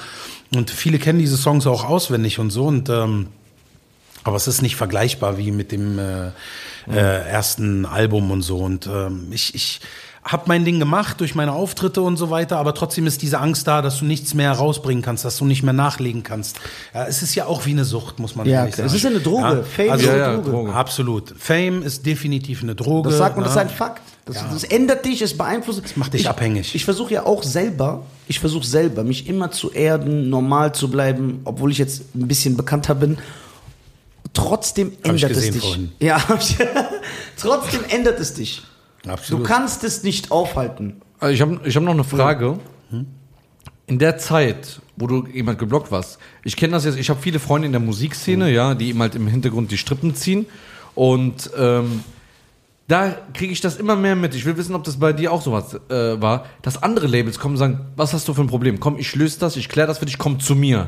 Und 0.54 0.70
viele 0.70 1.00
kennen 1.00 1.20
diese 1.20 1.38
Songs 1.38 1.66
auch 1.66 1.86
auswendig 1.86 2.40
und 2.40 2.52
so. 2.52 2.66
Und 2.66 2.90
ähm, 2.90 3.28
aber 4.24 4.36
es 4.36 4.48
ist 4.48 4.62
nicht 4.62 4.76
vergleichbar 4.76 5.38
wie 5.38 5.52
mit 5.52 5.72
dem 5.72 5.98
äh, 5.98 6.32
äh, 6.92 7.30
ersten 7.30 7.86
Album 7.86 8.32
und 8.32 8.42
so. 8.42 8.58
Und 8.58 8.88
ähm, 8.88 9.28
ich, 9.32 9.54
ich 9.56 9.82
habe 10.24 10.44
mein 10.48 10.66
Ding 10.66 10.80
gemacht 10.80 11.20
durch 11.20 11.34
meine 11.34 11.54
Auftritte 11.54 12.02
und 12.02 12.18
so 12.18 12.30
weiter, 12.30 12.58
aber 12.58 12.74
trotzdem 12.74 13.08
ist 13.08 13.22
diese 13.22 13.40
Angst 13.40 13.68
da, 13.68 13.82
dass 13.82 14.00
du 14.00 14.06
nichts 14.06 14.34
mehr 14.34 14.52
rausbringen 14.52 15.02
kannst, 15.02 15.26
dass 15.26 15.38
du 15.38 15.46
nicht 15.46 15.64
mehr 15.64 15.74
nachlegen 15.74 16.24
kannst. 16.24 16.60
Ja, 16.94 17.06
es 17.06 17.24
ist 17.24 17.36
ja 17.36 17.46
auch 17.46 17.66
wie 17.66 17.72
eine 17.72 17.86
Sucht, 17.86 18.20
muss 18.20 18.36
man 18.36 18.48
Ja, 18.48 18.70
sagen. 18.70 18.86
Es 18.86 18.94
ist 18.94 19.04
ja 19.04 19.10
eine 19.10 19.22
Droge. 19.22 19.64
Fame 19.64 19.90
also, 19.92 20.04
ist 20.04 20.08
Ja, 20.08 20.14
eine 20.14 20.22
ja, 20.22 20.36
Droge. 20.36 20.52
Droge. 20.52 20.74
Absolut. 20.74 21.34
Fame 21.38 21.82
ist 21.84 22.06
definitiv 22.06 22.62
eine 22.64 22.76
Droge. 22.76 23.10
Das 23.10 23.18
sagt 23.18 23.38
man, 23.38 23.44
das 23.44 23.54
ist 23.54 23.58
ne? 23.58 23.62
ein 23.64 23.70
Fakt. 23.70 24.02
Das, 24.26 24.46
das 24.52 24.64
ändert 24.64 25.06
dich, 25.06 25.24
es 25.24 25.36
beeinflusst. 25.36 25.82
Das 25.84 25.98
macht 25.98 26.14
dich 26.14 26.22
ich, 26.22 26.30
abhängig. 26.30 26.76
Ich 26.76 26.86
versuche 26.86 27.14
ja 27.14 27.26
auch 27.26 27.42
selber, 27.42 28.04
ich 28.28 28.40
versuche 28.40 28.66
selber, 28.66 29.04
mich 29.04 29.28
immer 29.28 29.50
zu 29.50 29.72
erden, 29.72 30.30
normal 30.30 30.76
zu 30.76 30.92
bleiben, 30.92 31.42
obwohl 31.46 31.72
ich 31.72 31.80
jetzt 31.80 32.14
ein 32.14 32.28
bisschen 32.28 32.56
bekannter 32.56 32.94
bin. 32.94 33.18
Trotzdem 34.34 34.92
Hab 35.04 35.16
ich 35.16 35.24
ändert 35.24 35.38
es 35.38 35.52
dich. 35.52 35.62
vorhin. 35.62 35.92
Ja, 36.00 36.18
trotzdem 37.38 37.82
ändert 37.90 38.20
es 38.20 38.34
dich. 38.34 38.62
Absolut. 39.08 39.44
Du 39.44 39.48
kannst 39.48 39.84
es 39.84 40.04
nicht 40.04 40.32
aufhalten. 40.32 41.02
Also 41.20 41.34
ich 41.34 41.42
habe 41.42 41.60
ich 41.64 41.76
hab 41.76 41.84
noch 41.84 41.94
eine 41.94 42.04
Frage. 42.04 42.60
In 43.88 43.98
der 43.98 44.20
Zeit, 44.20 44.82
wo 44.98 45.08
du 45.08 45.26
jemand 45.34 45.58
geblockt 45.58 45.92
warst, 45.92 46.20
ich 46.44 46.56
kenne 46.56 46.74
das 46.74 46.86
jetzt, 46.86 46.98
ich 46.98 47.10
habe 47.10 47.20
viele 47.20 47.40
Freunde 47.40 47.66
in 47.66 47.72
der 47.72 47.82
Musikszene, 47.82 48.52
ja, 48.52 48.76
die 48.76 48.90
ihm 48.90 49.02
halt 49.02 49.16
im 49.16 49.26
Hintergrund 49.28 49.72
die 49.72 49.80
Strippen 49.80 50.14
ziehen. 50.14 50.46
Und 50.94 51.50
ähm, 51.58 52.04
da 52.90 53.16
kriege 53.36 53.54
ich 53.54 53.62
das 53.62 53.78
immer 53.78 53.96
mehr 53.96 54.16
mit. 54.16 54.34
Ich 54.34 54.46
will 54.46 54.58
wissen, 54.58 54.74
ob 54.74 54.84
das 54.84 54.98
bei 54.98 55.14
dir 55.14 55.32
auch 55.32 55.44
sowas 55.44 55.76
äh, 55.90 56.20
war, 56.20 56.46
dass 56.64 56.82
andere 56.82 57.06
Labels 57.06 57.38
kommen 57.40 57.54
und 57.54 57.60
sagen, 57.60 57.80
was 57.96 58.14
hast 58.14 58.28
du 58.28 58.34
für 58.34 58.42
ein 58.42 58.48
Problem? 58.48 58.80
Komm, 58.80 58.98
ich 58.98 59.16
löse 59.16 59.40
das, 59.40 59.56
ich 59.58 59.70
kläre 59.70 59.88
das 59.88 60.00
für 60.00 60.08
dich, 60.08 60.18
komm 60.18 60.40
zu 60.40 60.56
mir. 60.56 60.88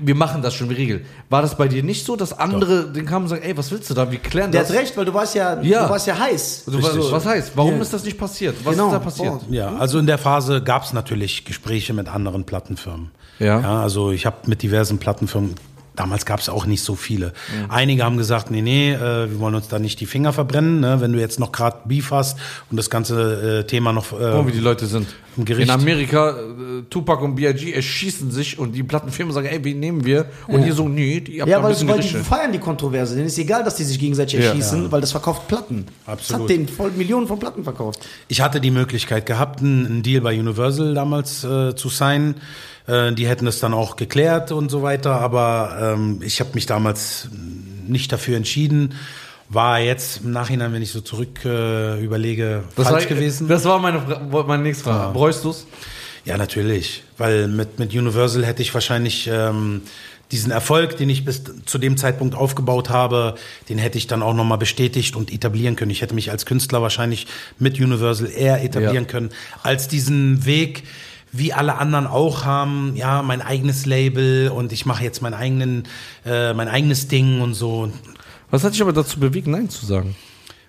Wir 0.00 0.14
machen 0.14 0.42
das 0.42 0.54
schon, 0.54 0.70
wir 0.70 0.76
regeln. 0.76 1.04
War 1.30 1.42
das 1.42 1.56
bei 1.56 1.66
dir 1.66 1.82
nicht 1.82 2.06
so, 2.06 2.14
dass 2.14 2.38
andere 2.38 2.92
den 2.92 3.04
kamen 3.04 3.24
und 3.24 3.30
sagen, 3.30 3.42
ey, 3.42 3.56
was 3.56 3.70
willst 3.72 3.90
du 3.90 3.94
da? 3.94 4.10
Wir 4.12 4.20
klären 4.20 4.52
Der 4.52 4.60
das. 4.62 4.70
hat 4.70 4.76
recht, 4.78 4.96
weil 4.96 5.04
du 5.06 5.12
warst 5.12 5.34
ja, 5.34 5.60
Ja. 5.60 5.84
du 5.86 5.90
warst 5.90 6.06
ja 6.06 6.16
heiß. 6.16 6.66
Du, 6.66 6.80
was, 6.80 7.10
was 7.12 7.26
heißt? 7.26 7.52
Warum 7.56 7.74
Ja. 7.76 7.82
ist 7.82 7.92
das 7.92 8.04
nicht 8.04 8.16
passiert? 8.16 8.54
Was 8.62 8.72
Genau. 8.74 8.86
ist 8.86 8.92
da 8.92 8.98
passiert? 9.00 9.32
Boah. 9.48 9.52
Ja, 9.54 9.74
also 9.76 9.98
in 9.98 10.06
der 10.06 10.18
Phase 10.18 10.62
gab 10.62 10.84
es 10.84 10.92
natürlich 10.92 11.44
Gespräche 11.44 11.92
mit 11.94 12.08
anderen 12.08 12.44
Plattenfirmen. 12.44 13.10
Ja. 13.40 13.58
ja 13.58 13.82
also 13.82 14.12
ich 14.12 14.24
habe 14.24 14.36
mit 14.46 14.62
diversen 14.62 14.98
Plattenfirmen, 14.98 15.56
damals 15.96 16.26
gab 16.26 16.40
es 16.40 16.48
auch 16.48 16.66
nicht 16.66 16.82
so 16.82 16.94
viele. 16.94 17.32
Einige 17.68 18.04
haben 18.04 18.16
gesagt, 18.16 18.50
nee, 18.50 18.62
nee, 18.62 18.92
äh, 18.92 19.30
wir 19.30 19.38
wollen 19.40 19.54
uns 19.54 19.68
da 19.68 19.78
nicht 19.78 20.00
die 20.00 20.06
Finger 20.06 20.32
verbrennen, 20.32 20.80
ne? 20.80 21.00
wenn 21.00 21.12
du 21.12 21.20
jetzt 21.20 21.38
noch 21.38 21.52
gerade 21.52 21.78
Beef 21.84 22.10
hast 22.10 22.38
und 22.70 22.76
das 22.76 22.90
ganze 22.90 23.60
äh, 23.60 23.64
Thema 23.66 23.92
noch... 23.92 24.12
Äh, 24.12 24.34
Oh, 24.34 24.46
wie 24.46 24.52
die 24.52 24.58
Leute 24.60 24.86
sind. 24.86 25.06
Im 25.36 25.44
Gericht. 25.44 25.68
In 25.68 25.74
Amerika, 25.74 26.30
äh, 26.30 26.82
Tupac 26.90 27.22
und 27.24 27.34
B.I.G. 27.36 27.72
erschießen 27.72 28.30
sich 28.30 28.58
und 28.58 28.72
die 28.72 28.82
Plattenfirmen 28.82 29.32
sagen, 29.32 29.46
ey, 29.46 29.62
wen 29.64 29.80
nehmen 29.80 30.04
wir? 30.04 30.26
Und 30.48 30.62
hier 30.62 30.74
so, 30.74 30.88
nee, 30.88 31.20
die 31.20 31.40
habt 31.40 31.50
Ja, 31.50 31.62
weil, 31.62 31.74
weil 31.88 32.00
die 32.00 32.08
feiern 32.08 32.52
die 32.52 32.58
Kontroverse. 32.58 33.14
Denen 33.14 33.26
ist 33.26 33.38
egal, 33.38 33.64
dass 33.64 33.76
die 33.76 33.84
sich 33.84 33.98
gegenseitig 33.98 34.40
Ja. 34.40 34.46
erschießen, 34.46 34.90
weil 34.92 35.00
das 35.00 35.12
verkauft 35.12 35.48
Platten. 35.48 35.86
Das 36.06 36.14
Absolut. 36.14 36.42
hat 36.42 36.50
den 36.50 36.68
voll 36.68 36.90
Millionen 36.92 37.26
von 37.26 37.38
Platten 37.38 37.64
verkauft. 37.64 38.00
Ich 38.28 38.40
hatte 38.40 38.60
die 38.60 38.70
Möglichkeit 38.70 39.26
gehabt, 39.26 39.60
einen 39.60 40.02
Deal 40.02 40.20
bei 40.20 40.38
Universal 40.38 40.94
damals 40.94 41.42
äh, 41.44 41.74
zu 41.74 41.88
signen. 41.88 42.36
Äh, 42.86 43.12
die 43.12 43.26
hätten 43.26 43.46
es 43.46 43.60
dann 43.60 43.72
auch 43.74 43.96
geklärt 43.96 44.52
und 44.52 44.70
so 44.70 44.82
weiter, 44.82 45.20
aber 45.20 45.94
ähm, 45.96 46.20
ich 46.22 46.40
habe 46.40 46.50
mich 46.54 46.66
damals 46.66 47.28
nicht 47.86 48.12
dafür 48.12 48.36
entschieden. 48.36 48.94
War 49.48 49.78
jetzt 49.78 50.22
im 50.24 50.32
Nachhinein, 50.32 50.72
wenn 50.72 50.82
ich 50.82 50.90
so 50.90 51.00
zurück 51.00 51.44
äh, 51.44 52.02
überlege, 52.02 52.64
Das 52.76 52.88
falsch 52.88 53.04
war, 53.04 53.16
gewesen. 53.16 53.46
Das 53.48 53.64
war 53.64 53.78
meine, 53.78 53.98
meine 54.46 54.62
nächste 54.62 54.84
Frage. 54.84 55.12
Bräuchst 55.12 55.44
du's? 55.44 55.66
Ja, 56.24 56.38
natürlich. 56.38 57.04
Weil 57.18 57.48
mit, 57.48 57.78
mit 57.78 57.92
Universal 57.94 58.44
hätte 58.44 58.62
ich 58.62 58.72
wahrscheinlich 58.72 59.28
ähm, 59.30 59.82
diesen 60.32 60.50
Erfolg, 60.50 60.96
den 60.96 61.10
ich 61.10 61.24
bis 61.26 61.42
zu 61.66 61.76
dem 61.78 61.96
Zeitpunkt 61.98 62.34
aufgebaut 62.34 62.88
habe, 62.88 63.34
den 63.68 63.76
hätte 63.78 63.98
ich 63.98 64.06
dann 64.06 64.22
auch 64.22 64.32
nochmal 64.34 64.58
bestätigt 64.58 65.14
und 65.16 65.30
etablieren 65.32 65.76
können. 65.76 65.90
Ich 65.90 66.00
hätte 66.00 66.14
mich 66.14 66.30
als 66.30 66.46
Künstler 66.46 66.80
wahrscheinlich 66.80 67.26
mit 67.58 67.78
Universal 67.78 68.30
eher 68.30 68.62
etablieren 68.64 69.04
Ja. 69.04 69.10
können, 69.10 69.30
als 69.62 69.86
diesen 69.88 70.46
Weg, 70.46 70.84
wie 71.36 71.52
alle 71.52 71.76
anderen 71.78 72.06
auch 72.06 72.44
haben, 72.44 72.92
ja, 72.94 73.22
mein 73.22 73.42
eigenes 73.42 73.86
Label 73.86 74.50
und 74.50 74.72
ich 74.72 74.86
mache 74.86 75.02
jetzt 75.02 75.20
mein, 75.20 75.34
eigenen, 75.34 75.82
äh, 76.24 76.54
mein 76.54 76.68
eigenes 76.68 77.08
Ding 77.08 77.40
und 77.40 77.54
so. 77.54 77.90
Was 78.50 78.62
hat 78.62 78.74
dich 78.74 78.82
aber 78.82 78.92
dazu 78.92 79.18
bewegt, 79.18 79.48
Nein 79.48 79.68
zu 79.68 79.84
sagen? 79.84 80.14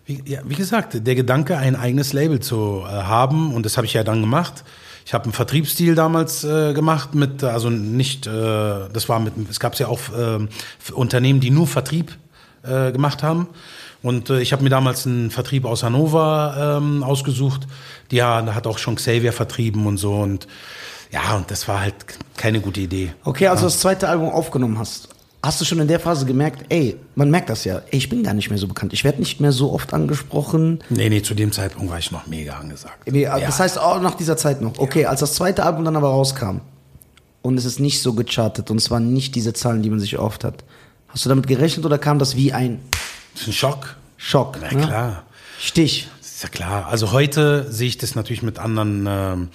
Wie, 0.05 0.23
ja, 0.25 0.41
wie 0.43 0.55
gesagt, 0.55 1.05
der 1.05 1.15
Gedanke, 1.15 1.57
ein 1.57 1.75
eigenes 1.75 2.13
Label 2.13 2.39
zu 2.39 2.83
äh, 2.83 2.89
haben, 2.89 3.53
und 3.53 3.65
das 3.65 3.77
habe 3.77 3.85
ich 3.85 3.93
ja 3.93 4.03
dann 4.03 4.21
gemacht. 4.21 4.63
Ich 5.05 5.13
habe 5.13 5.25
einen 5.25 5.33
Vertriebsstil 5.33 5.93
damals 5.93 6.43
äh, 6.43 6.73
gemacht 6.73 7.13
mit, 7.13 7.43
also 7.43 7.69
nicht, 7.69 8.25
äh, 8.25 8.31
das 8.31 9.07
war 9.07 9.19
mit, 9.19 9.33
es 9.49 9.59
gab 9.59 9.77
ja 9.77 9.87
auch 9.87 9.99
äh, 10.17 10.47
Unternehmen, 10.93 11.41
die 11.41 11.51
nur 11.51 11.67
Vertrieb 11.67 12.17
äh, 12.63 12.91
gemacht 12.91 13.21
haben. 13.21 13.47
Und 14.05 14.29
äh, 14.29 14.39
ich 14.39 14.53
habe 14.53 14.61
mir 14.61 14.69
damals 14.69 15.07
einen 15.07 15.31
Vertrieb 15.31 15.65
aus 15.65 15.81
Hannover 15.81 16.77
ähm, 16.77 17.01
ausgesucht. 17.01 17.61
Die 18.11 18.17
ja, 18.17 18.53
hat 18.53 18.67
auch 18.67 18.77
schon 18.77 18.97
Xavier 18.97 19.33
vertrieben 19.33 19.87
und 19.87 19.97
so. 19.97 20.13
Und 20.13 20.47
ja, 21.11 21.35
und 21.35 21.49
das 21.49 21.67
war 21.67 21.81
halt 21.81 21.95
keine 22.37 22.61
gute 22.61 22.81
Idee. 22.81 23.13
Okay, 23.23 23.47
als 23.47 23.61
du 23.61 23.65
das 23.65 23.79
zweite 23.79 24.07
Album 24.07 24.29
aufgenommen 24.29 24.77
hast, 24.77 25.09
hast 25.41 25.59
du 25.59 25.65
schon 25.65 25.79
in 25.79 25.87
der 25.87 25.99
Phase 25.99 26.27
gemerkt, 26.27 26.65
ey, 26.69 26.97
man 27.15 27.31
merkt 27.31 27.49
das 27.49 27.65
ja, 27.65 27.77
ey, 27.77 27.97
ich 27.97 28.07
bin 28.07 28.21
gar 28.21 28.35
nicht 28.35 28.49
mehr 28.49 28.59
so 28.59 28.67
bekannt. 28.67 28.93
Ich 28.93 29.03
werde 29.03 29.17
nicht 29.17 29.41
mehr 29.41 29.51
so 29.51 29.73
oft 29.73 29.91
angesprochen. 29.91 30.83
Nee, 30.89 31.09
nee, 31.09 31.23
zu 31.23 31.33
dem 31.33 31.51
Zeitpunkt 31.51 31.89
war 31.89 31.97
ich 31.97 32.11
noch 32.11 32.27
mega 32.27 32.53
angesagt. 32.57 33.11
Nee, 33.11 33.25
Das 33.25 33.59
heißt 33.59 33.79
auch 33.79 33.99
nach 34.01 34.13
dieser 34.13 34.37
Zeit 34.37 34.61
noch. 34.61 34.77
Okay, 34.77 35.07
als 35.07 35.21
das 35.21 35.33
zweite 35.33 35.63
Album 35.63 35.83
dann 35.83 35.95
aber 35.95 36.09
rauskam 36.09 36.61
und 37.41 37.57
es 37.57 37.65
ist 37.65 37.79
nicht 37.79 38.03
so 38.03 38.13
gechartet 38.13 38.69
und 38.69 38.77
es 38.77 38.91
waren 38.91 39.13
nicht 39.13 39.33
diese 39.33 39.53
Zahlen, 39.53 39.81
die 39.81 39.89
man 39.89 39.99
sich 39.99 40.13
erhofft 40.13 40.43
hat. 40.43 40.63
Hast 41.07 41.25
du 41.25 41.29
damit 41.29 41.47
gerechnet 41.47 41.87
oder 41.87 41.97
kam 41.97 42.19
das 42.19 42.35
wie 42.35 42.53
ein 42.53 42.81
Das 43.35 43.43
ist 43.43 43.49
ein 43.49 43.53
Schock. 43.53 43.95
Schock? 44.17 44.57
Na 44.61 44.71
ne? 44.71 44.85
klar. 44.87 45.23
Stich. 45.59 46.07
Das 46.19 46.31
ist 46.31 46.43
ja 46.43 46.49
klar. 46.49 46.87
Also 46.87 47.11
heute 47.11 47.71
sehe 47.71 47.87
ich 47.87 47.97
das 47.97 48.15
natürlich 48.15 48.41
mit 48.41 48.59
anderen 48.59 49.05
ähm, 49.07 49.49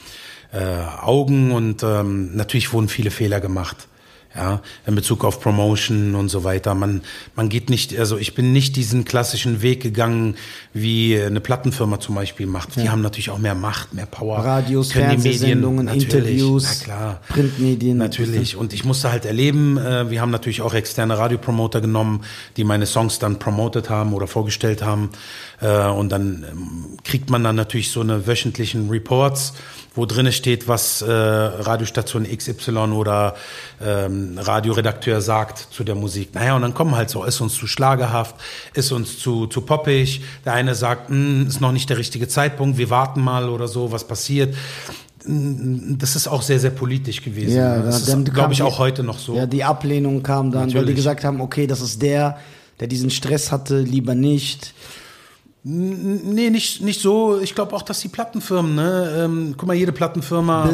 äh, 0.53 0.85
Augen 1.01 1.51
und 1.53 1.83
ähm, 1.83 2.37
natürlich 2.37 2.73
wurden 2.73 2.89
viele 2.89 3.11
Fehler 3.11 3.41
gemacht. 3.41 3.89
Ja, 4.33 4.63
in 4.87 4.95
Bezug 4.95 5.25
auf 5.25 5.41
Promotion 5.41 6.15
und 6.15 6.29
so 6.29 6.45
weiter. 6.45 6.77
Man, 6.77 7.03
man 7.35 7.49
geht 7.49 7.69
nicht, 7.69 7.99
also 7.99 8.17
ich 8.17 8.37
bin 8.37 8.53
nicht 8.53 8.77
diesen 8.77 9.05
klassischen 9.05 9.61
Weg 9.61 9.83
gegangen, 9.83 10.37
wie 10.73 11.21
eine 11.21 11.41
Plattenfirma 11.41 11.99
zum 11.99 12.15
Beispiel 12.15 12.47
macht. 12.47 12.77
Die 12.77 12.89
haben 12.89 13.03
natürlich 13.03 13.31
auch 13.31 13.39
mehr 13.39 13.57
Macht, 13.57 13.93
mehr 13.93 14.07
Power. 14.07 14.39
Radios, 14.39 14.93
Fernsehsendungen, 14.93 15.89
Interviews, 15.89 16.83
klar. 16.85 17.21
Printmedien. 17.29 17.97
Natürlich. 17.97 18.55
Und 18.55 18.73
ich 18.73 18.85
musste 18.85 19.11
halt 19.11 19.25
erleben, 19.25 19.79
äh, 19.79 20.11
wir 20.11 20.21
haben 20.21 20.31
natürlich 20.31 20.63
auch 20.63 20.75
externe 20.75 21.19
Radiopromoter 21.19 21.81
genommen, 21.81 22.23
die 22.57 22.63
meine 22.63 22.87
Songs 22.87 23.19
dann 23.19 23.41
promotet 23.41 23.91
haben 23.91 24.13
oder 24.13 24.29
vorgestellt 24.29 24.83
haben. 24.83 25.11
Äh, 25.61 25.89
und 25.89 26.11
dann 26.11 26.47
ähm, 26.49 26.99
kriegt 27.03 27.31
man 27.31 27.43
dann 27.43 27.57
natürlich 27.57 27.91
so 27.91 28.01
eine 28.01 28.29
wöchentlichen 28.29 28.91
Reports, 28.91 29.55
wo 29.95 30.07
drinne 30.07 30.33
steht, 30.33 30.69
was 30.69 31.03
äh, 31.03 31.11
Radiostation 31.11 32.25
XY 32.25 32.77
oder 32.93 33.35
ähm, 33.85 34.39
Radioredakteur 34.39 35.21
sagt 35.21 35.67
zu 35.73 35.83
der 35.83 35.95
Musik. 35.97 36.35
Naja, 36.35 36.55
und 36.55 36.63
dann 36.63 36.75
kommen 36.75 36.95
halt 36.95 37.11
so, 37.11 37.25
ist 37.25 37.41
uns 37.41 37.55
zu 37.55 37.67
schlagerhaft, 37.67 38.37
ist 38.75 38.93
uns 38.93 39.19
zu, 39.19 39.47
zu 39.47 39.63
poppig. 39.63 40.23
Der 40.45 40.53
eine 40.53 40.75
sagt, 40.75 41.09
"Hm, 41.09 41.47
ist 41.49 41.61
noch 41.61 41.73
nicht 41.73 41.91
der 41.91 41.99
richtige 41.99 42.29
Zeitpunkt, 42.29 42.79
wir 42.79 42.91
warten 42.91 43.21
mal 43.21 43.49
oder 43.49 43.67
so, 43.69 43.91
was 43.91 44.07
passiert. 44.07 44.55
Das 45.27 46.17
ist 46.17 46.29
auch 46.29 46.41
sehr, 46.41 46.59
sehr 46.59 46.71
politisch 46.71 47.23
gewesen. 47.23 47.57
Ja, 47.57 47.83
das 47.83 48.07
dann 48.07 48.25
ist, 48.25 48.33
glaube 48.33 48.55
ich, 48.55 48.63
auch 48.63 48.79
heute 48.79 49.03
noch 49.03 49.19
so. 49.19 49.35
Ja, 49.37 49.45
die 49.47 49.65
Ablehnung 49.65 50.23
kam 50.23 50.51
dann, 50.51 50.63
weil 50.63 50.69
die 50.69 50.75
Natürlich. 50.77 50.97
gesagt 50.97 51.25
haben, 51.25 51.41
okay, 51.43 51.67
das 51.67 51.83
ist 51.83 52.01
der, 52.01 52.39
der 52.79 52.89
diesen 52.89 53.11
Stress 53.11 53.53
hatte, 53.53 53.81
lieber 53.81 54.15
nicht. 54.15 54.73
Nee, 55.63 56.51
nicht, 56.51 56.81
nicht 56.81 57.01
so. 57.01 57.39
Ich 57.41 57.55
glaube 57.55 57.75
auch, 57.75 57.83
dass 57.83 58.01
die 58.01 58.09
Plattenfirmen, 58.09 58.75
ne, 58.75 59.25
ähm, 59.25 59.55
guck 59.57 59.67
mal, 59.67 59.75
jede 59.75 59.93
Plattenfirma. 59.93 60.71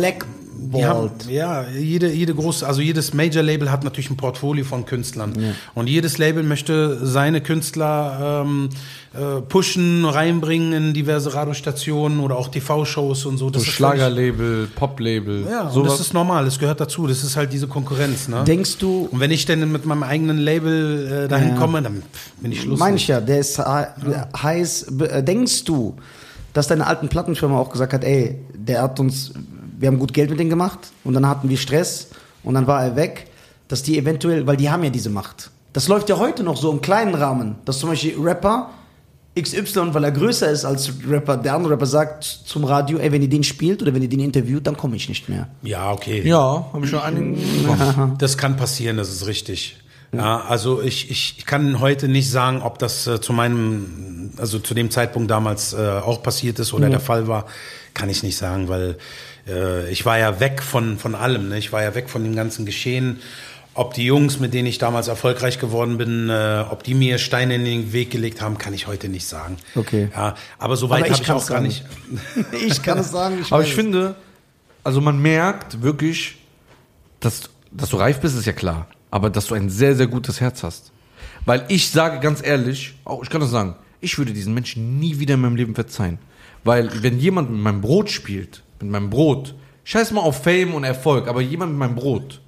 Die 0.58 0.84
haben, 0.84 1.10
ja, 1.28 1.64
jede, 1.68 2.10
jede 2.10 2.34
große, 2.34 2.66
also 2.66 2.80
jedes 2.80 3.12
Major-Label 3.14 3.70
hat 3.70 3.84
natürlich 3.84 4.10
ein 4.10 4.16
Portfolio 4.16 4.64
von 4.64 4.84
Künstlern. 4.86 5.32
Und 5.74 5.88
jedes 5.88 6.18
Label 6.18 6.42
möchte 6.42 7.04
seine 7.06 7.40
Künstler 7.40 8.42
ähm, 8.46 8.68
äh, 9.14 9.40
pushen, 9.42 10.04
reinbringen 10.04 10.72
in 10.72 10.94
diverse 10.94 11.34
Radiostationen 11.34 12.20
oder 12.20 12.36
auch 12.36 12.48
TV-Shows 12.48 13.26
und 13.26 13.38
so. 13.38 13.50
Das 13.50 13.62
So 13.62 13.70
Schlagerlabel, 13.70 14.68
Poplabel, 14.74 15.46
Ja, 15.50 15.62
und 15.68 15.72
sowas. 15.72 15.92
das 15.92 16.00
ist 16.08 16.14
normal, 16.14 16.44
das 16.44 16.58
gehört 16.58 16.80
dazu. 16.80 17.06
Das 17.06 17.22
ist 17.22 17.36
halt 17.36 17.52
diese 17.52 17.66
Konkurrenz, 17.68 18.28
ne? 18.28 18.44
Denkst 18.44 18.78
du, 18.78 19.08
und 19.10 19.20
wenn 19.20 19.30
ich 19.30 19.44
denn 19.46 19.70
mit 19.70 19.84
meinem 19.86 20.02
eigenen 20.02 20.38
Label 20.38 21.24
äh, 21.24 21.28
dahin 21.28 21.50
Ja. 21.50 21.54
komme, 21.56 21.82
dann 21.82 22.02
bin 22.40 22.52
ich 22.52 22.62
Schluss. 22.62 22.78
meine 22.78 22.96
ich 22.96 23.08
ja, 23.08 23.20
der 23.20 23.38
ist 23.40 23.58
he- 23.58 24.42
heiß, 24.42 24.82
äh, 25.00 25.22
denkst 25.22 25.64
du, 25.64 25.96
dass 26.52 26.68
deine 26.68 26.86
alten 26.86 27.08
Plattenfirma 27.08 27.58
auch 27.58 27.70
gesagt 27.70 27.92
hat, 27.92 28.02
ey, 28.04 28.38
der 28.54 28.82
hat 28.82 28.98
uns, 28.98 29.32
wir 29.78 29.88
haben 29.88 29.98
gut 29.98 30.12
Geld 30.12 30.30
mit 30.30 30.38
denen 30.38 30.50
gemacht 30.50 30.78
und 31.04 31.14
dann 31.14 31.26
hatten 31.26 31.48
wir 31.48 31.56
Stress 31.56 32.08
und 32.42 32.54
dann 32.54 32.66
war 32.66 32.82
er 32.82 32.96
weg, 32.96 33.26
dass 33.68 33.82
die 33.82 33.98
eventuell, 33.98 34.46
weil 34.46 34.56
die 34.56 34.70
haben 34.70 34.84
ja 34.84 34.90
diese 34.90 35.10
Macht. 35.10 35.50
Das 35.72 35.88
läuft 35.88 36.08
ja 36.08 36.18
heute 36.18 36.42
noch 36.42 36.56
so 36.56 36.70
im 36.70 36.80
kleinen 36.80 37.14
Rahmen, 37.14 37.56
dass 37.64 37.78
zum 37.78 37.90
Beispiel 37.90 38.14
Rapper 38.18 38.70
XY, 39.38 39.92
weil 39.92 40.04
er 40.04 40.12
größer 40.12 40.50
ist 40.50 40.64
als 40.64 40.90
Rapper, 41.06 41.36
der 41.36 41.54
andere 41.54 41.74
Rapper 41.74 41.84
sagt 41.84 42.24
zum 42.24 42.64
Radio, 42.64 42.96
ey, 42.98 43.12
wenn 43.12 43.20
ihr 43.20 43.28
den 43.28 43.44
spielt 43.44 43.82
oder 43.82 43.92
wenn 43.92 44.00
ihr 44.00 44.08
den 44.08 44.20
interviewt, 44.20 44.66
dann 44.66 44.78
komme 44.78 44.96
ich 44.96 45.08
nicht 45.10 45.28
mehr. 45.28 45.48
Ja, 45.62 45.92
okay. 45.92 46.26
ja, 46.26 46.66
habe 46.72 46.84
ich 46.84 46.90
schon 46.90 47.00
einigen 47.00 47.34
gemacht. 47.34 47.96
Das 48.18 48.38
kann 48.38 48.56
passieren, 48.56 48.96
das 48.96 49.10
ist 49.10 49.26
richtig. 49.26 49.76
Ja, 50.12 50.40
also 50.40 50.80
ich, 50.80 51.10
ich, 51.10 51.34
ich 51.36 51.46
kann 51.46 51.80
heute 51.80 52.08
nicht 52.08 52.30
sagen, 52.30 52.62
ob 52.62 52.78
das 52.78 53.06
äh, 53.06 53.20
zu 53.20 53.34
meinem, 53.34 54.30
also 54.38 54.58
zu 54.58 54.72
dem 54.72 54.90
Zeitpunkt 54.90 55.30
damals 55.30 55.74
äh, 55.74 56.00
auch 56.02 56.22
passiert 56.22 56.58
ist 56.58 56.72
oder 56.72 56.88
der 56.88 57.00
Fall 57.00 57.28
war, 57.28 57.44
kann 57.92 58.08
ich 58.08 58.22
nicht 58.22 58.36
sagen, 58.36 58.68
weil 58.68 58.96
äh, 59.46 59.90
ich 59.90 60.04
war 60.04 60.18
ja 60.18 60.40
weg 60.40 60.62
von, 60.62 60.98
von 60.98 61.14
allem, 61.14 61.48
ne? 61.48 61.58
ich 61.58 61.72
war 61.72 61.82
ja 61.82 61.94
weg 61.94 62.08
von 62.08 62.22
dem 62.24 62.34
ganzen 62.34 62.66
Geschehen. 62.66 63.20
Ob 63.74 63.92
die 63.92 64.06
Jungs, 64.06 64.40
mit 64.40 64.54
denen 64.54 64.66
ich 64.66 64.78
damals 64.78 65.06
erfolgreich 65.06 65.58
geworden 65.58 65.98
bin, 65.98 66.30
äh, 66.30 66.64
ob 66.70 66.82
die 66.82 66.94
mir 66.94 67.18
Steine 67.18 67.56
in 67.56 67.64
den 67.66 67.92
Weg 67.92 68.10
gelegt 68.10 68.40
haben, 68.40 68.56
kann 68.56 68.72
ich 68.72 68.86
heute 68.86 69.10
nicht 69.10 69.26
sagen. 69.26 69.58
Okay. 69.74 70.08
Ja, 70.14 70.34
aber 70.58 70.76
so 70.76 70.88
weit 70.88 71.04
Aber 71.04 71.08
ich 71.08 71.12
habe 71.12 71.22
ich 71.24 71.30
auch 71.30 71.46
gar 71.46 71.58
sagen. 71.58 71.66
nicht. 71.66 71.84
ich 72.66 72.82
kann 72.82 72.98
es 72.98 73.10
sagen. 73.10 73.44
Aber 73.50 73.58
weiß 73.58 73.66
ich 73.66 73.72
es. 73.72 73.76
finde, 73.76 74.14
also 74.82 75.02
man 75.02 75.20
merkt 75.20 75.82
wirklich, 75.82 76.36
dass, 77.20 77.50
dass 77.70 77.90
du 77.90 77.98
reif 77.98 78.20
bist, 78.20 78.38
ist 78.38 78.46
ja 78.46 78.52
klar. 78.52 78.86
Aber 79.10 79.28
dass 79.28 79.46
du 79.46 79.54
ein 79.54 79.68
sehr, 79.68 79.94
sehr 79.94 80.06
gutes 80.06 80.40
Herz 80.40 80.62
hast. 80.62 80.90
Weil 81.44 81.64
ich 81.68 81.90
sage 81.90 82.18
ganz 82.20 82.44
ehrlich, 82.44 82.94
auch 83.04 83.22
ich 83.22 83.28
kann 83.28 83.42
das 83.42 83.50
sagen, 83.50 83.76
ich 84.00 84.16
würde 84.16 84.32
diesen 84.32 84.54
Menschen 84.54 84.98
nie 84.98 85.18
wieder 85.18 85.34
in 85.34 85.40
meinem 85.40 85.56
Leben 85.56 85.74
verzeihen. 85.74 86.18
Weil 86.64 86.90
wenn 87.02 87.18
jemand 87.18 87.50
mit 87.50 87.60
meinem 87.60 87.82
Brot 87.82 88.10
spielt, 88.10 88.62
mit 88.80 88.90
meinem 88.90 89.10
Brot, 89.10 89.54
scheiß 89.84 90.10
mal 90.12 90.20
auf 90.20 90.42
Fame 90.42 90.74
und 90.74 90.84
Erfolg, 90.84 91.28
aber 91.28 91.40
jemand 91.40 91.72
mit 91.72 91.78
meinem 91.78 91.94
Brot. 91.94 92.40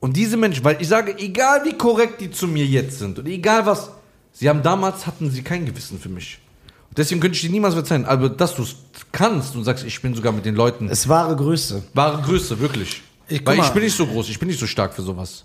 Und 0.00 0.16
diese 0.16 0.36
Menschen, 0.36 0.64
weil 0.64 0.76
ich 0.80 0.88
sage, 0.88 1.16
egal 1.18 1.64
wie 1.64 1.76
korrekt 1.76 2.20
die 2.20 2.30
zu 2.30 2.48
mir 2.48 2.66
jetzt 2.66 2.98
sind 2.98 3.18
und 3.18 3.26
egal 3.26 3.66
was, 3.66 3.90
sie 4.32 4.48
haben 4.48 4.62
damals, 4.62 5.06
hatten 5.06 5.30
sie 5.30 5.42
kein 5.42 5.64
Gewissen 5.64 5.98
für 6.00 6.08
mich. 6.08 6.38
Und 6.88 6.98
deswegen 6.98 7.20
könnte 7.20 7.36
ich 7.36 7.42
dir 7.42 7.50
niemals 7.50 7.74
verzeihen. 7.74 8.04
Aber 8.04 8.28
dass 8.28 8.54
du 8.56 8.62
es 8.64 8.74
kannst 9.12 9.54
und 9.56 9.64
sagst, 9.64 9.84
ich 9.84 10.02
bin 10.02 10.14
sogar 10.14 10.32
mit 10.32 10.44
den 10.44 10.56
Leuten 10.56 10.88
Es 10.88 11.08
wahre 11.08 11.36
Größe. 11.36 11.82
Wahre 11.94 12.20
Größe, 12.22 12.58
wirklich. 12.58 13.00
Ich- 13.28 13.46
Weil 13.46 13.60
ich 13.60 13.68
bin 13.70 13.82
nicht 13.84 13.96
so 13.96 14.06
groß, 14.06 14.28
ich 14.28 14.38
bin 14.38 14.48
nicht 14.48 14.60
so 14.60 14.66
stark 14.66 14.92
für 14.92 15.02
sowas. 15.02 15.44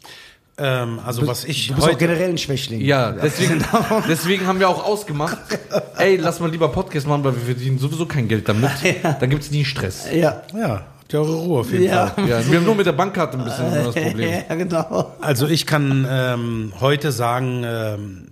Ähm, 0.59 0.99
also 1.05 1.27
was 1.27 1.43
ich 1.45 1.67
Du 1.67 1.75
bist 1.75 1.85
auch 1.85 1.91
heute 1.91 1.99
generell 1.99 2.29
ein 2.29 2.37
Schwächling. 2.37 2.81
Ja, 2.81 3.11
deswegen, 3.11 3.63
deswegen 4.09 4.47
haben 4.47 4.59
wir 4.59 4.67
auch 4.67 4.83
ausgemacht, 4.83 5.37
ey, 5.97 6.15
lass 6.17 6.39
mal 6.39 6.49
lieber 6.49 6.69
Podcast 6.69 7.05
machen, 7.07 7.23
weil 7.23 7.35
wir 7.35 7.41
verdienen 7.43 7.77
sowieso 7.77 8.07
kein 8.07 8.27
Geld 8.27 8.49
damit. 8.49 8.71
Dann 9.19 9.29
gibt's 9.29 9.51
nie 9.51 9.63
Stress. 9.65 10.07
Ja. 10.11 10.41
ja, 10.55 10.81
habt 10.99 11.13
ihr 11.13 11.19
eure 11.19 11.35
Ruhe 11.35 11.59
auf 11.59 11.71
jeden 11.71 11.83
Ja. 11.83 12.07
Fall. 12.07 12.27
Ja, 12.27 12.49
wir 12.49 12.57
haben 12.57 12.65
nur 12.65 12.73
mit 12.75 12.87
der 12.87 12.93
Bankkarte 12.93 13.37
ein 13.37 13.43
bisschen 13.43 13.71
das 13.85 13.93
Problem. 13.93 14.29
Ja, 14.49 14.55
genau. 14.55 15.13
Also 15.21 15.47
ich 15.47 15.67
kann 15.67 16.07
ähm, 16.09 16.73
heute 16.79 17.11
sagen, 17.11 17.63
ähm, 17.63 18.27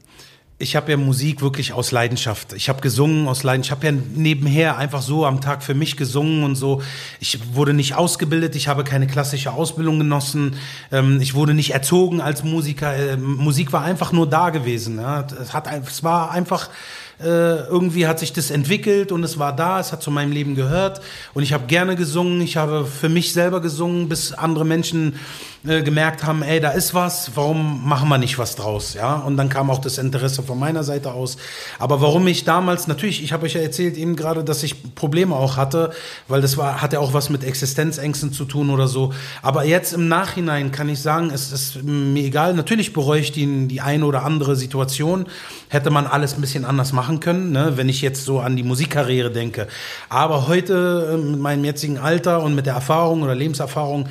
ich 0.58 0.78
habe 0.78 0.92
ja 0.92 0.98
Musik 0.98 1.42
wirklich 1.42 1.74
aus 1.74 1.92
Leidenschaft. 1.92 2.54
Ich 2.54 2.70
habe 2.70 2.80
gesungen 2.80 3.28
aus 3.28 3.44
Leidenschaft. 3.44 3.84
Ich 3.84 3.90
habe 3.90 3.98
ja 3.98 4.04
nebenher 4.16 4.78
einfach 4.78 5.02
so 5.02 5.26
am 5.26 5.42
Tag 5.42 5.64
für 5.64 5.74
mich 5.74 5.98
gesungen 5.98 6.44
und 6.46 6.56
so. 6.56 6.82
Ich 7.20 7.54
wurde 7.54 7.74
nicht 7.74 7.96
ausgebildet. 7.96 8.56
Ich 8.56 8.70
habe 8.70 8.86
keine 8.86 9.06
klassische 9.06 9.52
Ausbildung 9.52 10.00
genossen. 10.00 10.56
Ähm, 10.94 11.20
ich 11.20 11.34
wurde 11.34 11.54
nicht 11.54 11.74
erzogen 11.74 12.22
als 12.22 12.46
Musiker. 12.46 12.96
Ähm, 12.96 13.36
Musik 13.36 13.74
war 13.74 13.82
einfach 13.82 14.14
nur 14.14 14.30
da 14.30 14.50
gewesen. 14.50 14.98
Es, 14.98 15.54
hat, 15.54 15.68
es 15.68 16.04
war 16.04 16.32
einfach 16.32 16.70
äh, 17.20 17.66
irgendwie 17.68 18.08
hat 18.08 18.20
sich 18.20 18.34
das 18.34 18.52
entwickelt 18.52 19.12
und 19.12 19.24
es 19.24 19.40
war 19.40 19.56
da, 19.56 19.80
es 19.80 19.92
hat 19.92 20.02
zu 20.02 20.12
meinem 20.12 20.32
Leben 20.32 20.56
gehört 20.56 21.02
und 21.34 21.44
ich 21.44 21.54
habe 21.54 21.66
gerne 21.68 21.96
gesungen, 21.96 22.42
ich 22.42 22.58
habe 22.58 22.86
für 22.86 23.10
mich 23.10 23.34
selber 23.34 23.62
gesungen, 23.62 24.10
bis 24.10 24.34
andere 24.34 24.66
Menschen 24.66 25.16
äh, 25.68 25.82
gemerkt 25.82 26.24
haben, 26.24 26.44
ey, 26.44 26.60
da 26.60 26.72
ist 26.72 26.94
was, 26.94 27.32
warum 27.36 27.88
machen 27.88 28.08
wir 28.10 28.18
nicht 28.20 28.38
was 28.38 28.56
draus, 28.56 28.94
ja? 28.94 29.16
Und 29.16 29.36
dann 29.38 29.50
kam 29.50 29.72
auch 29.72 29.80
das 29.80 29.98
Interesse 29.98 30.44
von 30.44 30.60
meiner 30.60 30.84
Seite 30.84 31.12
aus. 31.12 31.38
Aber 31.80 32.02
warum 32.02 32.28
ich 32.28 32.44
damals, 32.44 32.88
natürlich, 32.88 33.24
ich 33.24 33.34
habe 33.34 33.46
euch 33.46 33.56
ja 33.56 33.62
erzählt 33.62 33.98
eben 33.98 34.16
gerade, 34.16 34.44
dass 34.44 34.62
ich 34.62 34.94
Probleme 34.94 35.36
auch 35.36 35.58
hatte, 35.58 35.92
weil 36.28 36.42
das 36.42 36.58
war, 36.58 36.82
hatte 36.82 37.00
auch 37.00 37.14
was 37.14 37.30
mit 37.30 37.44
Existenzängsten 37.44 38.32
zu 38.32 38.46
tun 38.46 38.70
oder 38.70 38.88
so. 38.88 39.14
Aber 39.42 39.66
jetzt 39.66 39.94
im 39.94 40.08
Nachhinein 40.08 40.72
kann 40.72 40.88
ich 40.88 41.00
sagen, 41.00 41.32
es 41.34 41.52
ist 41.52 41.84
mir 41.84 42.26
egal, 42.26 42.54
natürlich 42.54 42.94
bereue 42.94 43.22
ich 43.22 43.32
die, 43.32 43.68
die 43.68 43.82
eine 43.82 44.06
oder 44.06 44.24
andere 44.24 44.56
Situation, 44.56 45.26
hätte 45.70 45.90
man 45.90 46.06
alles 46.06 46.36
ein 46.36 46.42
bisschen 46.42 46.66
anders 46.66 46.94
machen 46.94 47.05
können, 47.20 47.52
ne? 47.52 47.74
wenn 47.76 47.90
ich 47.90 48.02
jetzt 48.02 48.26
so 48.26 48.40
an 48.40 48.56
die 48.56 48.64
Musikkarriere 48.64 49.32
denke. 49.32 49.68
Aber 50.10 50.48
heute 50.48 51.14
äh, 51.14 51.18
mit 51.18 51.40
meinem 51.40 51.64
jetzigen 51.64 51.98
Alter 51.98 52.44
und 52.44 52.56
mit 52.56 52.66
der 52.66 52.74
Erfahrung 52.74 53.24
oder 53.24 53.36
Lebenserfahrung 53.36 54.08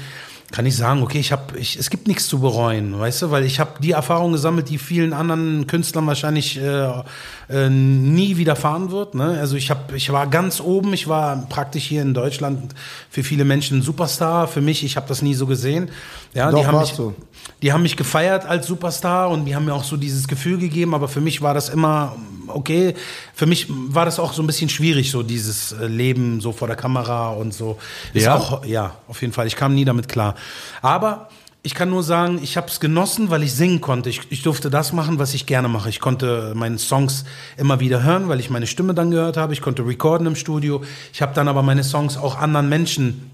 kann 0.54 0.66
ich 0.66 0.76
sagen, 0.76 1.02
okay, 1.02 1.18
ich 1.18 1.32
habe, 1.32 1.58
ich, 1.58 1.76
es 1.76 1.90
gibt 1.90 2.06
nichts 2.06 2.28
zu 2.28 2.38
bereuen, 2.38 2.96
weißt 2.96 3.22
du, 3.22 3.30
weil 3.32 3.44
ich 3.44 3.58
habe 3.58 3.72
die 3.80 3.90
Erfahrung 3.90 4.30
gesammelt, 4.30 4.68
die 4.68 4.78
vielen 4.78 5.12
anderen 5.12 5.66
Künstlern 5.66 6.06
wahrscheinlich 6.06 6.60
äh, 6.60 7.02
äh, 7.48 7.68
nie 7.68 8.36
widerfahren 8.36 8.92
wird. 8.92 9.16
Ne? 9.16 9.36
Also 9.40 9.56
ich 9.56 9.70
habe, 9.70 9.96
ich 9.96 10.12
war 10.12 10.28
ganz 10.28 10.60
oben, 10.60 10.92
ich 10.92 11.08
war 11.08 11.44
praktisch 11.48 11.84
hier 11.84 12.02
in 12.02 12.14
Deutschland 12.14 12.72
für 13.10 13.24
viele 13.24 13.44
Menschen 13.44 13.78
ein 13.78 13.82
Superstar. 13.82 14.46
Für 14.46 14.60
mich, 14.60 14.84
ich 14.84 14.96
habe 14.96 15.08
das 15.08 15.22
nie 15.22 15.34
so 15.34 15.46
gesehen. 15.46 15.90
Ja, 16.34 16.52
Doch, 16.52 16.60
die 16.60 16.66
haben 16.66 16.74
warst 16.76 16.98
mich, 16.98 16.98
du. 16.98 17.14
Die 17.62 17.72
haben 17.72 17.82
mich 17.82 17.96
gefeiert 17.96 18.44
als 18.46 18.66
Superstar 18.66 19.30
und 19.30 19.44
die 19.46 19.56
haben 19.56 19.64
mir 19.64 19.74
auch 19.74 19.84
so 19.84 19.96
dieses 19.96 20.28
Gefühl 20.28 20.58
gegeben, 20.58 20.94
aber 20.94 21.08
für 21.08 21.20
mich 21.20 21.40
war 21.40 21.54
das 21.54 21.68
immer 21.68 22.16
okay. 22.48 22.94
Für 23.34 23.46
mich 23.46 23.66
war 23.68 24.04
das 24.04 24.18
auch 24.18 24.32
so 24.32 24.42
ein 24.42 24.46
bisschen 24.46 24.68
schwierig, 24.68 25.10
so 25.10 25.22
dieses 25.22 25.72
äh, 25.72 25.86
Leben 25.86 26.40
so 26.40 26.52
vor 26.52 26.68
der 26.68 26.76
Kamera 26.76 27.30
und 27.30 27.54
so. 27.54 27.78
Ist 28.12 28.24
Ja? 28.24 28.36
Auch, 28.36 28.64
ja, 28.64 28.96
auf 29.08 29.20
jeden 29.22 29.32
Fall. 29.32 29.46
Ich 29.46 29.56
kam 29.56 29.74
nie 29.74 29.84
damit 29.84 30.08
klar. 30.08 30.34
Aber 30.82 31.28
ich 31.62 31.74
kann 31.74 31.88
nur 31.88 32.02
sagen, 32.02 32.40
ich 32.42 32.58
habe 32.58 32.66
es 32.66 32.78
genossen, 32.78 33.30
weil 33.30 33.42
ich 33.42 33.54
singen 33.54 33.80
konnte. 33.80 34.10
Ich, 34.10 34.20
ich 34.28 34.42
durfte 34.42 34.68
das 34.68 34.92
machen, 34.92 35.18
was 35.18 35.32
ich 35.32 35.46
gerne 35.46 35.68
mache. 35.68 35.88
Ich 35.88 35.98
konnte 35.98 36.52
meine 36.54 36.78
Songs 36.78 37.24
immer 37.56 37.80
wieder 37.80 38.02
hören, 38.02 38.28
weil 38.28 38.38
ich 38.38 38.50
meine 38.50 38.66
Stimme 38.66 38.92
dann 38.92 39.10
gehört 39.10 39.38
habe. 39.38 39.54
Ich 39.54 39.62
konnte 39.62 39.86
recorden 39.86 40.26
im 40.26 40.36
Studio. 40.36 40.84
Ich 41.14 41.22
habe 41.22 41.32
dann 41.34 41.48
aber 41.48 41.62
meine 41.62 41.82
Songs 41.82 42.18
auch 42.18 42.36
anderen 42.36 42.68
Menschen 42.68 43.30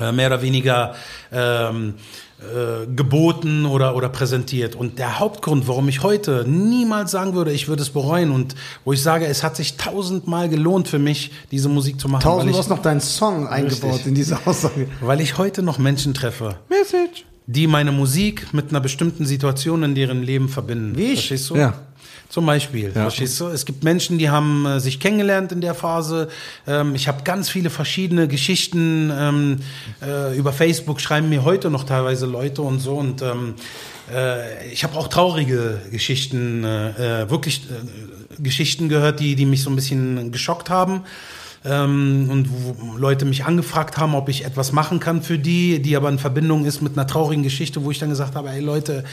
äh, 0.00 0.10
mehr 0.10 0.26
oder 0.26 0.42
weniger 0.42 0.94
ähm, 1.30 1.94
äh, 2.40 2.86
geboten 2.94 3.66
oder, 3.66 3.94
oder 3.94 4.08
präsentiert. 4.08 4.74
Und 4.74 4.98
der 4.98 5.18
Hauptgrund, 5.18 5.68
warum 5.68 5.88
ich 5.88 6.02
heute 6.02 6.46
niemals 6.48 7.10
sagen 7.10 7.34
würde, 7.34 7.52
ich 7.52 7.68
würde 7.68 7.82
es 7.82 7.90
bereuen 7.90 8.30
und 8.30 8.54
wo 8.84 8.92
ich 8.94 9.02
sage, 9.02 9.26
es 9.26 9.42
hat 9.42 9.56
sich 9.56 9.76
tausendmal 9.76 10.48
gelohnt 10.48 10.88
für 10.88 10.98
mich, 10.98 11.32
diese 11.50 11.68
Musik 11.68 12.00
zu 12.00 12.08
machen, 12.08 12.22
Tausend, 12.22 12.54
du 12.54 12.58
hast 12.58 12.70
noch 12.70 12.80
deinen 12.80 13.00
Song 13.00 13.46
eingebaut 13.46 13.90
Richtig. 13.92 14.06
in 14.06 14.14
diese 14.14 14.38
Aussage. 14.46 14.88
weil 15.00 15.20
ich 15.20 15.36
heute 15.36 15.62
noch 15.62 15.78
Menschen 15.78 16.14
treffe, 16.14 16.56
Message. 16.70 17.26
die 17.46 17.66
meine 17.66 17.92
Musik 17.92 18.54
mit 18.54 18.70
einer 18.70 18.80
bestimmten 18.80 19.26
Situation 19.26 19.82
in 19.82 19.94
deren 19.94 20.22
Leben 20.22 20.48
verbinden. 20.48 20.96
Wie 20.96 21.12
ich? 21.12 21.18
Verstehst 21.28 21.50
du? 21.50 21.56
Ja. 21.56 21.74
Zum 22.30 22.46
Beispiel, 22.46 22.92
verstehst 22.92 23.40
du? 23.40 23.48
Es 23.48 23.66
gibt 23.66 23.82
Menschen, 23.82 24.16
die 24.16 24.30
haben 24.30 24.64
äh, 24.64 24.78
sich 24.78 25.00
kennengelernt 25.00 25.50
in 25.50 25.60
der 25.60 25.74
Phase. 25.74 26.28
Ähm, 26.64 26.94
ich 26.94 27.08
habe 27.08 27.24
ganz 27.24 27.50
viele 27.50 27.70
verschiedene 27.70 28.28
Geschichten 28.28 29.10
ähm, 29.12 29.56
äh, 30.00 30.38
über 30.38 30.52
Facebook 30.52 31.00
schreiben 31.00 31.28
mir 31.28 31.44
heute 31.44 31.70
noch 31.70 31.82
teilweise 31.82 32.26
Leute 32.26 32.62
und 32.62 32.78
so 32.78 32.94
und 32.94 33.20
ähm, 33.20 33.54
äh, 34.14 34.68
ich 34.70 34.84
habe 34.84 34.96
auch 34.96 35.08
traurige 35.08 35.80
Geschichten, 35.90 36.62
äh, 36.62 37.22
äh, 37.22 37.30
wirklich 37.30 37.62
äh, 37.68 38.40
Geschichten 38.40 38.88
gehört, 38.88 39.18
die 39.18 39.34
die 39.34 39.44
mich 39.44 39.64
so 39.64 39.70
ein 39.70 39.74
bisschen 39.74 40.30
geschockt 40.30 40.70
haben. 40.70 41.02
Ähm, 41.62 42.28
und 42.30 42.48
wo 42.48 42.96
Leute 42.96 43.26
mich 43.26 43.44
angefragt 43.44 43.98
haben, 43.98 44.14
ob 44.14 44.30
ich 44.30 44.46
etwas 44.46 44.72
machen 44.72 44.98
kann 44.98 45.22
für 45.22 45.38
die, 45.38 45.82
die 45.82 45.94
aber 45.94 46.08
in 46.08 46.18
Verbindung 46.18 46.64
ist 46.64 46.80
mit 46.80 46.96
einer 46.96 47.06
traurigen 47.06 47.42
Geschichte, 47.42 47.84
wo 47.84 47.90
ich 47.90 47.98
dann 47.98 48.08
gesagt 48.08 48.34
habe, 48.34 48.48
ey 48.48 48.60
Leute, 48.60 49.04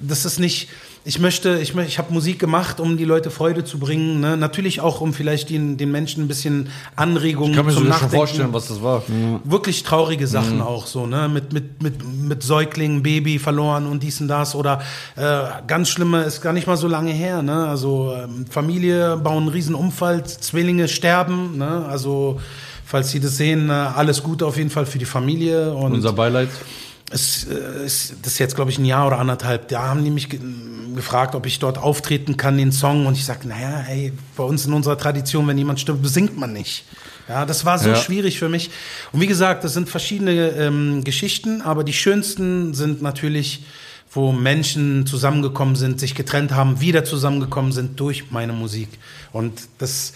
das 0.00 0.24
ist 0.24 0.40
nicht, 0.40 0.68
ich 1.06 1.18
möchte, 1.18 1.58
ich, 1.58 1.76
ich 1.76 1.98
habe 1.98 2.14
Musik 2.14 2.38
gemacht, 2.38 2.80
um 2.80 2.96
die 2.96 3.04
Leute 3.04 3.30
Freude 3.30 3.62
zu 3.62 3.78
bringen, 3.78 4.20
ne? 4.20 4.38
natürlich 4.38 4.80
auch, 4.80 5.02
um 5.02 5.12
vielleicht 5.12 5.50
den, 5.50 5.76
den 5.76 5.90
Menschen 5.90 6.24
ein 6.24 6.28
bisschen 6.28 6.70
Anregungen 6.96 7.50
Ich 7.50 7.56
kann 7.56 7.66
mir 7.66 7.72
sogar 7.72 7.98
schon 7.98 8.08
vorstellen, 8.08 8.52
was 8.52 8.68
das 8.68 8.82
war. 8.82 9.02
wirklich 9.44 9.82
traurige 9.82 10.26
Sachen 10.26 10.62
auch 10.62 10.86
so, 10.86 11.06
ne? 11.06 11.28
Mit, 11.28 11.52
mit, 11.52 11.82
mit, 11.82 12.02
mit 12.02 12.42
Säuglingen, 12.42 13.02
Baby 13.02 13.38
verloren 13.38 13.86
und 13.86 14.02
dies 14.02 14.20
und 14.22 14.28
das. 14.28 14.54
Oder 14.54 14.80
äh, 15.16 15.42
ganz 15.66 15.90
schlimme, 15.90 16.22
ist 16.22 16.40
gar 16.40 16.54
nicht 16.54 16.66
mal 16.66 16.78
so 16.78 16.88
lange 16.88 17.12
her, 17.12 17.42
ne? 17.42 17.66
Also 17.66 18.14
ähm, 18.16 18.46
Familie 18.48 19.18
bauen 19.18 19.42
einen 19.44 19.48
riesen 19.48 19.74
Unfall, 19.74 20.24
Zwillinge 20.24 20.88
sterben, 20.88 21.58
ne? 21.58 21.84
Also 21.86 22.40
falls 22.86 23.10
Sie 23.10 23.20
das 23.20 23.36
sehen, 23.36 23.68
äh, 23.68 23.72
alles 23.72 24.22
Gute 24.22 24.46
auf 24.46 24.56
jeden 24.56 24.70
Fall 24.70 24.86
für 24.86 24.98
die 24.98 25.04
Familie. 25.04 25.74
Und 25.74 25.92
Unser 25.92 26.14
Beileid. 26.14 26.48
es 27.10 27.44
äh, 27.44 27.84
ist, 27.84 28.14
das 28.22 28.32
ist 28.32 28.38
jetzt, 28.38 28.56
glaube 28.56 28.70
ich, 28.70 28.78
ein 28.78 28.86
Jahr 28.86 29.06
oder 29.06 29.18
anderthalb. 29.18 29.68
Da 29.68 29.88
haben 29.88 30.02
die 30.02 30.10
mich 30.10 30.28
gefragt, 30.94 31.34
ob 31.34 31.46
ich 31.46 31.58
dort 31.58 31.78
auftreten 31.78 32.36
kann, 32.36 32.56
den 32.58 32.72
Song. 32.72 33.06
Und 33.06 33.14
ich 33.16 33.24
sage, 33.24 33.46
naja, 33.48 33.78
hey, 33.84 34.12
bei 34.36 34.44
uns 34.44 34.66
in 34.66 34.72
unserer 34.72 34.96
Tradition, 34.98 35.46
wenn 35.46 35.58
jemand 35.58 35.80
stirbt, 35.80 36.06
singt 36.08 36.36
man 36.38 36.52
nicht. 36.52 36.84
Ja, 37.28 37.46
das 37.46 37.64
war 37.64 37.78
so 37.78 37.90
Ja. 37.90 37.96
schwierig 37.96 38.38
für 38.38 38.48
mich. 38.48 38.70
Und 39.12 39.20
wie 39.20 39.26
gesagt, 39.26 39.64
das 39.64 39.72
sind 39.74 39.88
verschiedene 39.88 40.48
ähm, 40.50 41.04
Geschichten, 41.04 41.62
aber 41.62 41.82
die 41.84 41.92
schönsten 41.94 42.74
sind 42.74 43.00
natürlich, 43.02 43.64
wo 44.12 44.30
Menschen 44.32 45.06
zusammengekommen 45.06 45.74
sind, 45.74 45.98
sich 46.00 46.14
getrennt 46.14 46.52
haben, 46.52 46.80
wieder 46.80 47.04
zusammengekommen 47.04 47.72
sind 47.72 47.98
durch 47.98 48.30
meine 48.30 48.52
Musik. 48.52 48.88
Und 49.32 49.62
das, 49.78 50.12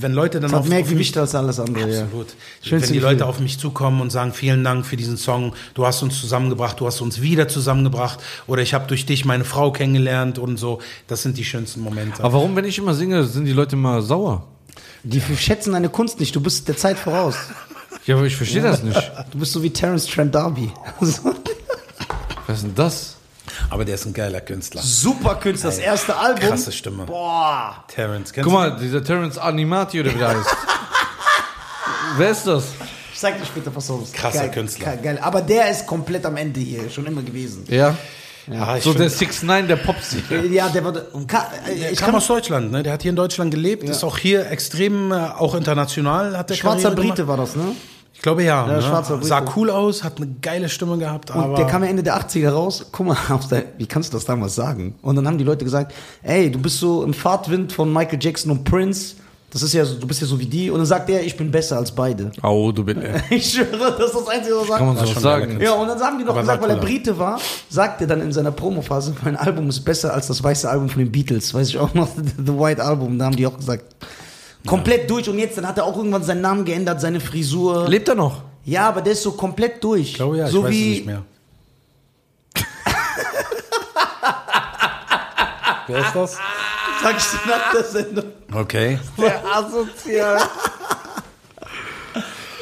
wenn 0.00 0.12
Leute 0.14 0.40
dann 0.40 0.50
Das 0.50 0.52
hat 0.52 0.60
auf, 0.64 0.68
mehr 0.68 0.78
auf 0.80 0.84
mich- 0.86 0.94
Gewicht 0.94 1.16
als 1.18 1.34
alles 1.34 1.60
andere. 1.60 1.90
Ja. 1.90 2.02
Absolut. 2.04 2.28
Schönste 2.62 2.70
Wenn 2.70 2.80
die 2.94 3.00
Gefühl. 3.00 3.12
Leute 3.12 3.26
auf 3.26 3.38
mich 3.40 3.58
zukommen 3.58 4.00
und 4.00 4.10
sagen, 4.10 4.32
vielen 4.32 4.64
Dank 4.64 4.86
für 4.86 4.96
diesen 4.96 5.16
Song, 5.18 5.52
du 5.74 5.84
hast 5.86 6.02
uns 6.02 6.18
zusammengebracht, 6.20 6.80
du 6.80 6.86
hast 6.86 7.00
uns 7.00 7.20
wieder 7.20 7.48
zusammengebracht 7.48 8.18
oder 8.46 8.62
ich 8.62 8.72
habe 8.74 8.86
durch 8.86 9.04
dich 9.06 9.24
meine 9.24 9.44
Frau 9.44 9.70
kennengelernt 9.70 10.38
und 10.38 10.56
so, 10.56 10.80
das 11.06 11.22
sind 11.22 11.36
die 11.36 11.44
schönsten 11.44 11.80
Momente. 11.80 12.24
Aber 12.24 12.32
warum, 12.34 12.56
wenn 12.56 12.64
ich 12.64 12.78
immer 12.78 12.94
singe, 12.94 13.24
sind 13.24 13.44
die 13.44 13.52
Leute 13.52 13.76
immer 13.76 14.00
sauer? 14.02 14.46
Die 15.04 15.20
schätzen 15.36 15.72
deine 15.72 15.88
Kunst 15.90 16.18
nicht. 16.18 16.34
Du 16.34 16.40
bist 16.40 16.66
der 16.66 16.76
Zeit 16.76 16.98
voraus. 16.98 17.36
Ja, 18.06 18.16
aber 18.16 18.24
ich 18.26 18.36
verstehe 18.36 18.62
das 18.62 18.82
nicht. 18.82 19.12
Du 19.30 19.38
bist 19.38 19.52
so 19.52 19.62
wie 19.62 19.70
Terence 19.70 20.06
Trent 20.06 20.34
D'Arby. 20.34 20.70
Was 20.98 22.58
ist 22.58 22.62
denn 22.64 22.74
das? 22.74 23.16
Aber 23.70 23.84
der 23.84 23.94
ist 23.94 24.06
ein 24.06 24.12
geiler 24.12 24.40
Künstler. 24.40 24.82
Super 24.82 25.36
Künstler. 25.36 25.70
Das 25.70 25.78
erste 25.78 26.16
Album. 26.16 26.48
Krasse 26.48 26.72
Stimme. 26.72 27.04
Boah. 27.04 27.84
Terrence, 27.88 28.32
kennst 28.32 28.44
Guck 28.44 28.52
mal, 28.52 28.76
dieser 28.76 29.02
Terence 29.02 29.38
Animati 29.38 30.00
oder 30.00 30.14
wie 30.14 30.18
der 30.18 30.28
heißt. 30.28 30.46
Wer 32.16 32.30
ist 32.30 32.46
das? 32.46 32.64
Ich 33.12 33.18
sag 33.20 33.38
dir 33.38 33.46
später, 33.46 33.70
pass 33.70 33.90
auf. 33.90 34.12
Krasser 34.12 34.42
geil, 34.42 34.50
Künstler. 34.50 34.96
Geil. 34.96 35.18
Aber 35.20 35.40
der 35.40 35.70
ist 35.70 35.86
komplett 35.86 36.24
am 36.24 36.36
Ende 36.36 36.60
hier. 36.60 36.88
Schon 36.88 37.06
immer 37.06 37.22
gewesen. 37.22 37.64
Ja. 37.68 37.96
Ja, 38.50 38.76
ich 38.76 38.84
So 38.84 38.94
der 38.94 39.10
6 39.10 39.42
9 39.42 39.68
der 39.68 39.76
Popsinger. 39.76 40.44
Ja, 40.44 40.68
der 40.68 40.84
war. 40.84 40.92
Der 40.92 41.92
ich 41.92 41.98
kam 41.98 42.14
aus 42.14 42.26
Deutschland, 42.26 42.70
ne? 42.70 42.82
Der 42.82 42.92
hat 42.94 43.02
hier 43.02 43.10
in 43.10 43.16
Deutschland 43.16 43.50
gelebt, 43.50 43.84
ist 43.88 44.04
auch 44.04 44.16
hier 44.16 44.50
extrem, 44.50 45.12
äh, 45.12 45.16
auch 45.36 45.54
international 45.54 46.36
hat 46.36 46.50
der 46.50 46.54
schwarzer 46.54 46.90
Karriere 46.90 47.08
Brite 47.08 47.22
gemacht. 47.22 47.28
war 47.28 47.36
das, 47.36 47.56
ne? 47.56 47.74
Ich 48.18 48.22
glaube 48.22 48.42
ja. 48.42 48.66
Ja, 48.66 48.72
ne? 48.74 48.82
schwarzer 48.82 49.14
Brite. 49.14 49.28
Sah 49.28 49.44
cool 49.54 49.70
aus, 49.70 50.02
hat 50.02 50.16
eine 50.16 50.26
geile 50.42 50.68
Stimme 50.68 50.98
gehabt, 50.98 51.30
Und 51.30 51.36
aber 51.40 51.54
der 51.54 51.66
kam 51.66 51.84
ja 51.84 51.88
Ende 51.88 52.02
der 52.02 52.20
80er 52.20 52.50
raus. 52.50 52.86
Guck 52.90 53.06
mal, 53.06 53.16
wie 53.78 53.86
kannst 53.86 54.12
du 54.12 54.16
das 54.16 54.24
damals 54.24 54.56
sagen? 54.56 54.96
Und 55.02 55.14
dann 55.14 55.24
haben 55.28 55.38
die 55.38 55.44
Leute 55.44 55.64
gesagt, 55.64 55.94
ey, 56.24 56.50
du 56.50 56.58
bist 56.58 56.80
so 56.80 57.04
im 57.04 57.14
Fahrtwind 57.14 57.72
von 57.72 57.92
Michael 57.92 58.18
Jackson 58.20 58.50
und 58.50 58.64
Prince. 58.64 59.14
Das 59.52 59.62
ist 59.62 59.72
ja 59.72 59.84
so, 59.84 59.94
du 59.94 60.06
bist 60.08 60.20
ja 60.20 60.26
so 60.26 60.36
wie 60.40 60.46
die. 60.46 60.68
Und 60.68 60.78
dann 60.78 60.86
sagt 60.86 61.08
er, 61.10 61.22
ich 61.22 61.36
bin 61.36 61.52
besser 61.52 61.76
als 61.76 61.92
beide. 61.92 62.32
Au, 62.42 62.72
du 62.72 62.82
bist. 62.82 62.98
Ich 63.30 63.52
schwöre, 63.52 63.94
das 63.96 64.10
ist 64.10 64.16
das 64.16 64.28
Einzige, 64.28 64.56
was 64.56 64.68
er 64.68 64.76
kann 64.78 64.86
man 64.88 64.96
sagt. 64.96 65.06
so 65.06 65.14
schon 65.14 65.22
sagen. 65.22 65.60
Ja, 65.60 65.72
und 65.74 65.86
dann 65.86 66.00
haben 66.00 66.18
die 66.18 66.24
noch 66.24 66.32
Aber 66.32 66.40
gesagt, 66.40 66.60
weil 66.60 66.70
er. 66.70 66.76
Brite 66.78 67.16
war, 67.20 67.38
sagt 67.70 68.00
er 68.00 68.08
dann 68.08 68.20
in 68.20 68.32
seiner 68.32 68.50
Promophase, 68.50 69.14
mein 69.22 69.36
Album 69.36 69.68
ist 69.68 69.82
besser 69.84 70.12
als 70.12 70.26
das 70.26 70.42
weiße 70.42 70.68
Album 70.68 70.88
von 70.88 70.98
den 70.98 71.12
Beatles. 71.12 71.54
Weiß 71.54 71.68
ich 71.68 71.78
auch 71.78 71.94
noch, 71.94 72.08
The 72.36 72.58
White 72.58 72.82
Album, 72.84 73.16
da 73.16 73.26
haben 73.26 73.36
die 73.36 73.46
auch 73.46 73.56
gesagt. 73.56 73.84
Komplett 74.66 75.08
durch 75.10 75.28
und 75.28 75.38
jetzt, 75.38 75.56
dann 75.56 75.66
hat 75.66 75.78
er 75.78 75.84
auch 75.84 75.96
irgendwann 75.96 76.22
seinen 76.24 76.40
Namen 76.42 76.64
geändert, 76.64 77.00
seine 77.00 77.20
Frisur. 77.20 77.88
Lebt 77.88 78.08
er 78.08 78.14
noch? 78.14 78.42
Ja, 78.64 78.88
aber 78.88 79.00
der 79.00 79.12
ist 79.14 79.22
so 79.22 79.32
komplett 79.32 79.82
durch. 79.82 80.08
ich 80.10 80.14
glaube 80.14 80.36
ja, 80.38 80.46
ich 80.46 80.52
so 80.52 80.64
weiß 80.64 80.70
wie, 80.70 80.90
es 80.90 80.96
nicht 80.96 81.06
mehr. 81.06 81.22
Wer 85.86 85.98
ist 86.00 86.14
das? 86.14 86.36
Sag 87.02 87.16
ich 87.16 87.24
dir 87.24 87.48
nach 87.48 87.72
der 87.72 87.84
Sendung. 87.84 88.24
Okay. 88.52 88.98
Der 89.16 89.42
asozial. 89.54 90.40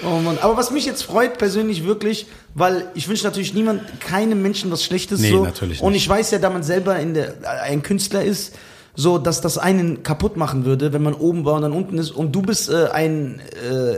Oh 0.05 0.19
Mann. 0.21 0.39
Aber 0.41 0.57
was 0.57 0.71
mich 0.71 0.85
jetzt 0.87 1.03
freut 1.03 1.39
persönlich 1.39 1.85
wirklich, 1.85 2.27
weil 2.55 2.89
ich 2.95 3.09
wünsche 3.09 3.25
natürlich 3.25 3.55
niemand, 3.55 4.01
keinem 4.01 4.43
Menschen 4.43 4.71
was 4.71 4.85
Schlechtes 4.85 5.21
Nee, 5.21 5.31
so. 5.31 5.43
natürlich 5.45 5.81
Und 5.83 5.93
nicht. 5.93 6.03
ich 6.05 6.09
weiß 6.09 6.31
ja, 6.31 6.39
da 6.39 6.51
man 6.51 6.63
selber 6.63 6.99
in 6.99 7.15
der, 7.15 7.35
ein 7.63 7.83
Künstler 7.83 8.23
ist, 8.23 8.55
so, 8.99 9.19
dass 9.19 9.41
das 9.43 9.59
einen 9.59 10.03
kaputt 10.03 10.37
machen 10.39 10.65
würde, 10.65 10.93
wenn 10.95 11.03
man 11.03 11.13
oben 11.15 11.45
war 11.45 11.55
und 11.55 11.63
dann 11.63 11.73
unten 11.73 11.99
ist. 11.99 12.11
Und 12.13 12.33
du 12.35 12.41
bist 12.43 12.71
äh, 12.71 12.87
ein 12.93 13.41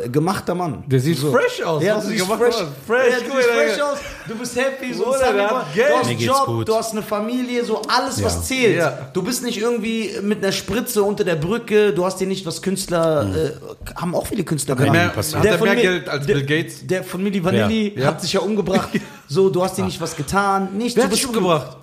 äh, 0.05 0.09
gemachter 0.09 0.55
Mann. 0.57 0.83
Der 0.89 0.99
sieht 0.99 1.19
so. 1.19 1.31
fresh 1.31 1.63
aus. 1.65 1.83
Ja, 1.83 1.97
was 1.97 2.05
du 2.05 2.11
sie 2.11 2.19
siehst 2.19 2.29
fresh, 2.31 2.55
haben. 2.57 2.69
Fresh, 2.87 3.11
ja, 3.13 3.19
du 3.21 3.37
siehst 3.37 3.49
fresh 3.49 3.81
aus, 3.81 3.99
du 4.27 4.35
bist 4.39 4.57
happy, 4.57 4.93
so 4.95 5.05
der 5.13 5.49
hat 5.51 5.75
Geld. 5.75 5.89
du 5.91 5.97
hast 5.99 6.09
einen 6.11 6.19
Job, 6.19 6.47
gut. 6.47 6.69
du 6.69 6.75
hast 6.75 6.93
eine 6.93 7.03
Familie, 7.03 7.65
so 7.65 7.81
alles, 7.89 8.23
was 8.25 8.35
Ja. 8.37 8.43
zählt. 8.43 8.77
Ja. 8.79 9.11
Du 9.13 9.23
bist 9.23 9.45
nicht 9.45 9.59
irgendwie 9.61 10.11
mit 10.23 10.43
einer 10.43 10.53
Spritze 10.53 11.03
unter 11.05 11.23
der 11.25 11.37
Brücke, 11.37 11.93
du 11.93 12.05
hast 12.05 12.19
dir 12.19 12.27
nicht 12.27 12.45
was 12.45 12.61
Künstler, 12.61 13.23
äh, 13.33 13.51
haben 13.95 14.15
auch 14.17 14.27
viele 14.27 14.43
Künstler 14.45 14.75
gemacht. 14.75 15.15
passieren. 15.15 15.43
Hat 15.45 15.51
er 15.53 15.59
von 15.59 15.69
mehr 15.69 15.77
Geld 15.77 16.09
als 16.09 16.27
der, 16.27 16.35
Bill 16.35 16.45
Gates? 16.45 16.87
Der 16.87 17.05
von 17.05 17.23
Milli 17.23 17.45
Vanilli 17.45 17.95
Ja. 17.97 18.07
hat 18.09 18.21
sich 18.21 18.33
ja 18.33 18.41
umgebracht. 18.41 18.91
So, 19.31 19.51
du 19.51 19.63
hast 19.63 19.77
dir 19.77 19.85
nicht 19.85 20.01
was 20.01 20.17
getan. 20.17 20.71
Nicht, 20.79 20.97
Wer 20.97 21.05
du 21.05 21.11
hat 21.11 21.15
dich 21.15 21.27
umgebracht? 21.27 21.77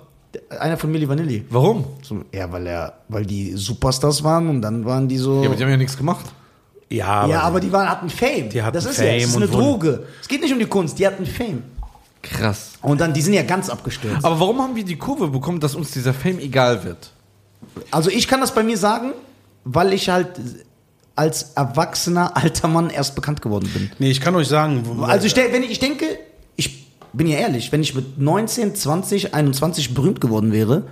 Einer 0.58 0.76
von 0.76 0.90
Milli 0.90 1.08
Vanilli. 1.08 1.44
Warum? 1.50 1.84
So, 2.02 2.22
Ja, 2.32 2.50
weil 2.52 2.66
er, 2.66 2.94
weil 3.08 3.24
die 3.26 3.52
Superstars 3.52 4.22
waren 4.24 4.48
und 4.48 4.62
dann 4.62 4.84
waren 4.84 5.08
die 5.08 5.18
so. 5.18 5.40
Ja, 5.42 5.48
aber 5.48 5.56
die 5.56 5.62
haben 5.62 5.70
ja 5.70 5.76
nichts 5.76 5.96
gemacht. 5.96 6.26
Ja, 6.88 7.06
aber, 7.06 7.32
ja, 7.32 7.40
aber 7.42 7.60
die 7.60 7.72
waren, 7.72 7.88
hatten 7.88 8.08
Fame. 8.08 8.48
Die 8.48 8.62
hatten 8.62 8.74
das 8.74 8.84
ist 8.86 8.98
ja, 8.98 9.04
Fame 9.06 9.20
das 9.20 9.30
ist 9.30 9.36
eine 9.36 9.46
Droge. 9.48 10.06
Es 10.20 10.28
geht 10.28 10.40
nicht 10.40 10.52
um 10.52 10.58
die 10.58 10.66
Kunst, 10.66 10.98
die 10.98 11.06
hatten 11.06 11.26
Fame. 11.26 11.62
Krass. 12.22 12.72
Und 12.82 13.00
dann, 13.00 13.12
die 13.12 13.22
sind 13.22 13.34
ja 13.34 13.42
ganz 13.42 13.68
abgestürzt. 13.68 14.24
Aber 14.24 14.38
warum 14.40 14.60
haben 14.62 14.76
wir 14.76 14.84
die 14.84 14.96
Kurve 14.96 15.28
bekommen, 15.28 15.60
dass 15.60 15.74
uns 15.74 15.90
dieser 15.90 16.14
Fame 16.14 16.38
egal 16.38 16.84
wird? 16.84 17.10
Also 17.90 18.10
ich 18.10 18.26
kann 18.28 18.40
das 18.40 18.54
bei 18.54 18.62
mir 18.62 18.76
sagen, 18.78 19.12
weil 19.64 19.92
ich 19.92 20.08
halt 20.08 20.28
als 21.16 21.52
erwachsener 21.54 22.36
alter 22.36 22.68
Mann 22.68 22.90
erst 22.90 23.14
bekannt 23.14 23.42
geworden 23.42 23.68
bin. 23.72 23.90
nee, 23.98 24.10
ich 24.10 24.20
kann 24.20 24.34
euch 24.36 24.48
sagen, 24.48 24.82
wo- 24.84 25.02
Also 25.04 25.26
ich, 25.26 25.34
wenn 25.36 25.62
ich, 25.62 25.70
ich 25.72 25.78
denke, 25.78 26.04
bin 27.16 27.26
ja 27.26 27.38
ehrlich, 27.38 27.72
wenn 27.72 27.82
ich 27.82 27.94
mit 27.94 28.18
19, 28.18 28.74
20, 28.74 29.34
21 29.34 29.94
berühmt 29.94 30.20
geworden 30.20 30.52
wäre, 30.52 30.84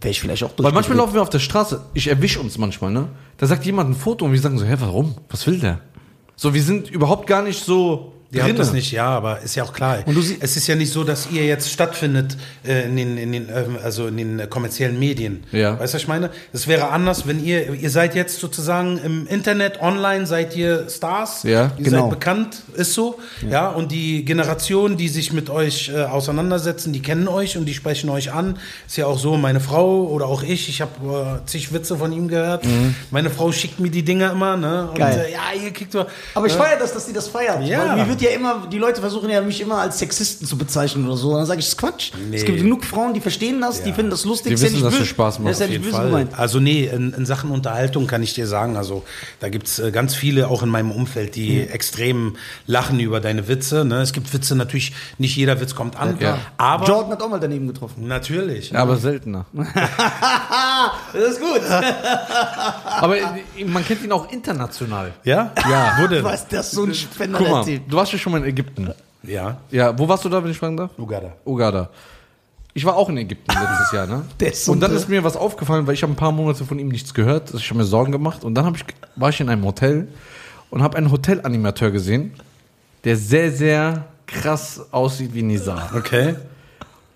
wäre 0.00 0.10
ich 0.10 0.20
vielleicht 0.20 0.44
auch 0.44 0.52
durch. 0.52 0.66
Weil 0.66 0.72
manchmal 0.72 0.98
laufen 0.98 1.14
wir 1.14 1.22
auf 1.22 1.30
der 1.30 1.38
Straße, 1.38 1.80
ich 1.94 2.08
erwische 2.08 2.40
uns 2.40 2.58
manchmal, 2.58 2.92
ne? 2.92 3.08
Da 3.38 3.46
sagt 3.46 3.64
jemand 3.64 3.90
ein 3.90 3.94
Foto 3.94 4.24
und 4.24 4.32
wir 4.32 4.40
sagen 4.40 4.58
so, 4.58 4.64
hä, 4.64 4.76
warum? 4.78 5.14
Was 5.28 5.46
will 5.46 5.58
der? 5.58 5.80
So, 6.36 6.54
wir 6.54 6.62
sind 6.62 6.90
überhaupt 6.90 7.26
gar 7.26 7.42
nicht 7.42 7.64
so 7.64 8.12
Ihr 8.34 8.42
habt 8.42 8.50
drinne. 8.50 8.58
das 8.58 8.72
nicht, 8.72 8.92
ja, 8.92 9.06
aber 9.06 9.40
ist 9.40 9.54
ja 9.54 9.64
auch 9.64 9.72
klar. 9.72 9.98
Und 10.06 10.14
du 10.14 10.20
es 10.20 10.56
ist 10.56 10.66
ja 10.66 10.74
nicht 10.74 10.92
so, 10.92 11.04
dass 11.04 11.28
ihr 11.30 11.44
jetzt 11.44 11.70
stattfindet 11.70 12.36
äh, 12.66 12.84
in 12.86 12.96
den, 12.96 13.18
in 13.18 13.32
den, 13.32 13.48
ähm, 13.48 13.78
also 13.82 14.06
in 14.06 14.16
den 14.16 14.40
äh, 14.40 14.46
kommerziellen 14.46 14.98
Medien. 14.98 15.44
Ja. 15.52 15.78
Weißt 15.78 15.94
du, 15.94 15.96
was 15.96 16.02
ich 16.02 16.08
meine? 16.08 16.30
Es 16.52 16.66
wäre 16.66 16.88
anders, 16.88 17.26
wenn 17.26 17.44
ihr, 17.44 17.74
ihr 17.74 17.90
seid 17.90 18.14
jetzt 18.14 18.40
sozusagen 18.40 18.98
im 18.98 19.26
Internet, 19.26 19.80
online, 19.80 20.26
seid 20.26 20.56
ihr 20.56 20.88
Stars. 20.88 21.42
Ja, 21.44 21.72
ihr 21.78 21.84
genau. 21.84 22.02
seid 22.02 22.10
bekannt, 22.10 22.62
ist 22.74 22.94
so. 22.94 23.18
Ja. 23.48 23.68
und 23.68 23.92
die 23.92 24.24
Generation, 24.24 24.96
die 24.96 25.08
sich 25.08 25.32
mit 25.32 25.50
euch 25.50 25.90
äh, 25.94 26.02
auseinandersetzen, 26.02 26.92
die 26.92 27.02
kennen 27.02 27.28
euch 27.28 27.56
und 27.56 27.66
die 27.66 27.74
sprechen 27.74 28.10
euch 28.10 28.32
an. 28.32 28.58
Ist 28.86 28.96
ja 28.96 29.06
auch 29.06 29.18
so, 29.18 29.36
meine 29.36 29.60
Frau 29.60 30.04
oder 30.04 30.26
auch 30.26 30.42
ich, 30.42 30.68
ich 30.68 30.80
habe 30.80 31.40
äh, 31.42 31.46
zig 31.46 31.72
Witze 31.72 31.96
von 31.96 32.12
ihm 32.12 32.28
gehört. 32.28 32.64
Meine 33.10 33.30
Frau 33.30 33.52
schickt 33.52 33.80
mir 33.80 33.90
die 33.90 34.02
Dinger 34.02 34.32
immer, 34.32 34.56
ne? 34.56 34.88
Und, 34.90 34.98
Geil. 34.98 35.26
Äh, 35.28 35.32
ja, 35.32 35.40
hier 35.52 35.72
kriegt 35.72 35.94
ihr. 35.94 36.06
aber 36.34 36.46
ich 36.46 36.54
äh, 36.54 36.56
feiere 36.56 36.78
das, 36.78 36.92
dass 36.92 37.06
die 37.06 37.12
das 37.12 37.28
feiert. 37.28 37.62
Ja. 37.64 37.88
Weil 37.88 37.96
mir 37.96 38.08
wird 38.08 38.22
ja 38.24 38.30
immer, 38.30 38.66
die 38.70 38.78
Leute 38.78 39.00
versuchen 39.00 39.30
ja 39.30 39.40
mich 39.40 39.60
immer 39.60 39.78
als 39.78 39.98
Sexisten 39.98 40.46
zu 40.46 40.58
bezeichnen 40.58 41.06
oder 41.06 41.16
so. 41.16 41.30
Und 41.30 41.36
dann 41.38 41.46
sage 41.46 41.60
ich, 41.60 41.66
das 41.66 41.74
ist 41.74 41.78
Quatsch. 41.78 42.10
Nee. 42.30 42.36
Es 42.36 42.44
gibt 42.44 42.58
genug 42.58 42.84
Frauen, 42.84 43.14
die 43.14 43.20
verstehen 43.20 43.60
das, 43.60 43.82
die 43.82 43.90
Ja. 43.90 43.94
finden 43.94 44.10
das 44.10 44.24
lustig. 44.24 44.54
Die 44.56 44.60
wissen, 44.60 44.82
dass 44.82 44.98
es. 44.98 45.06
Spaß 45.08 45.38
macht. 45.38 45.50
Das 45.50 45.60
ist 45.60 45.66
ja 45.66 45.66
nicht 45.78 45.82
böse 45.82 46.02
gemeint. 46.02 46.38
Also 46.38 46.60
nee, 46.60 46.84
in, 46.92 47.12
in 47.12 47.26
Sachen 47.26 47.50
Unterhaltung 47.50 48.06
kann 48.06 48.22
ich 48.22 48.34
dir 48.34 48.46
sagen, 48.46 48.76
also 48.76 49.04
da 49.40 49.48
gibt's 49.48 49.78
äh, 49.78 49.90
ganz 49.92 50.14
viele 50.14 50.48
auch 50.48 50.62
in 50.62 50.68
meinem 50.68 50.90
Umfeld, 50.90 51.36
die 51.36 51.60
Mhm. 51.66 51.68
extrem 51.72 52.36
lachen 52.66 52.98
über 53.00 53.20
deine 53.20 53.46
Witze. 53.48 53.84
Ne? 53.84 54.00
Es 54.00 54.12
gibt 54.12 54.32
Witze 54.32 54.56
natürlich, 54.56 54.92
nicht 55.18 55.36
jeder 55.36 55.60
Witz 55.60 55.74
kommt 55.74 55.96
an, 55.96 56.16
Ja. 56.20 56.38
aber 56.56 56.86
Jordan 56.86 57.12
hat 57.12 57.22
auch 57.22 57.28
mal 57.28 57.40
daneben 57.40 57.66
getroffen. 57.68 58.06
natürlich. 58.08 58.70
Ja, 58.70 58.80
aber 58.80 58.96
seltener. 58.96 59.46
Das 61.12 61.22
ist 61.22 61.40
gut. 61.40 61.60
aber 63.00 63.16
äh, 63.18 63.64
man 63.66 63.84
kennt 63.84 64.02
ihn 64.04 64.12
auch 64.12 64.30
international. 64.30 65.12
Ja? 65.24 65.52
Ja. 65.68 66.06
Denn? 66.06 66.24
Was 66.24 66.46
das 66.48 66.70
so 66.70 66.84
ein 66.84 66.94
Spender 66.94 67.38
Guck 67.38 67.48
mal, 67.50 67.64
du 67.64 67.96
warst 67.96 68.12
ja 68.14 68.18
schon 68.18 68.32
mal 68.32 68.38
in 68.38 68.44
Ägypten. 68.44 68.92
Ja. 69.22 69.58
Ja, 69.70 69.98
wo 69.98 70.08
warst 70.08 70.24
du 70.24 70.28
da, 70.28 70.42
wenn 70.42 70.50
ich 70.50 70.58
fragen 70.58 70.76
darf? 70.76 70.90
Uganda. 70.98 71.32
Uganda. 71.44 71.90
Ich 72.76 72.84
war 72.84 72.96
auch 72.96 73.08
in 73.08 73.16
Ägypten 73.16 73.52
letztes 73.52 73.92
Jahr, 73.92 74.06
ne? 74.06 74.24
Und 74.66 74.80
dann 74.80 74.92
ist 74.92 75.08
mir 75.08 75.22
was 75.22 75.36
aufgefallen, 75.36 75.86
weil 75.86 75.94
ich 75.94 76.02
habe 76.02 76.12
ein 76.12 76.16
paar 76.16 76.32
Monate 76.32 76.64
von 76.64 76.78
ihm 76.78 76.88
nichts 76.88 77.14
gehört. 77.14 77.54
Ich 77.54 77.68
habe 77.70 77.78
mir 77.78 77.84
Sorgen 77.84 78.10
gemacht. 78.10 78.42
Und 78.42 78.54
dann 78.54 78.74
ich, 78.74 78.84
war 79.14 79.28
ich 79.28 79.40
in 79.40 79.48
einem 79.48 79.64
Hotel 79.64 80.08
und 80.70 80.82
habe 80.82 80.96
einen 80.96 81.10
Hotelanimateur 81.12 81.92
gesehen, 81.92 82.32
der 83.04 83.16
sehr, 83.16 83.52
sehr 83.52 84.06
krass 84.26 84.84
aussieht 84.90 85.32
wie 85.34 85.42
Nizar. 85.42 85.90
Okay. 85.94 86.34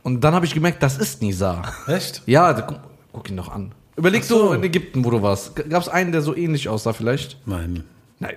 Und 0.05 0.23
dann 0.23 0.35
habe 0.35 0.47
ich 0.47 0.55
gemerkt, 0.55 0.81
das 0.83 0.97
ist 0.97 1.21
Nizar. 1.23 1.75
Echt? 1.89 2.23
Ja, 2.27 2.53
guck, 2.53 2.79
guck 3.13 3.29
ihn 3.29 3.37
doch 3.37 3.49
an. 3.49 3.73
Überleg 3.97 4.23
Ach 4.23 4.29
so. 4.29 4.39
so 4.49 4.53
in 4.53 4.63
Ägypten, 4.63 5.05
wo 5.05 5.11
du 5.11 5.23
warst. 5.23 5.57
Gab 5.57 5.83
es 5.83 5.89
einen, 5.89 6.13
der 6.13 6.23
so 6.23 6.37
ähnlich 6.37 6.69
aussah 6.69 6.93
vielleicht? 6.93 7.37
Nein. 7.47 7.83
Nein. 8.21 8.37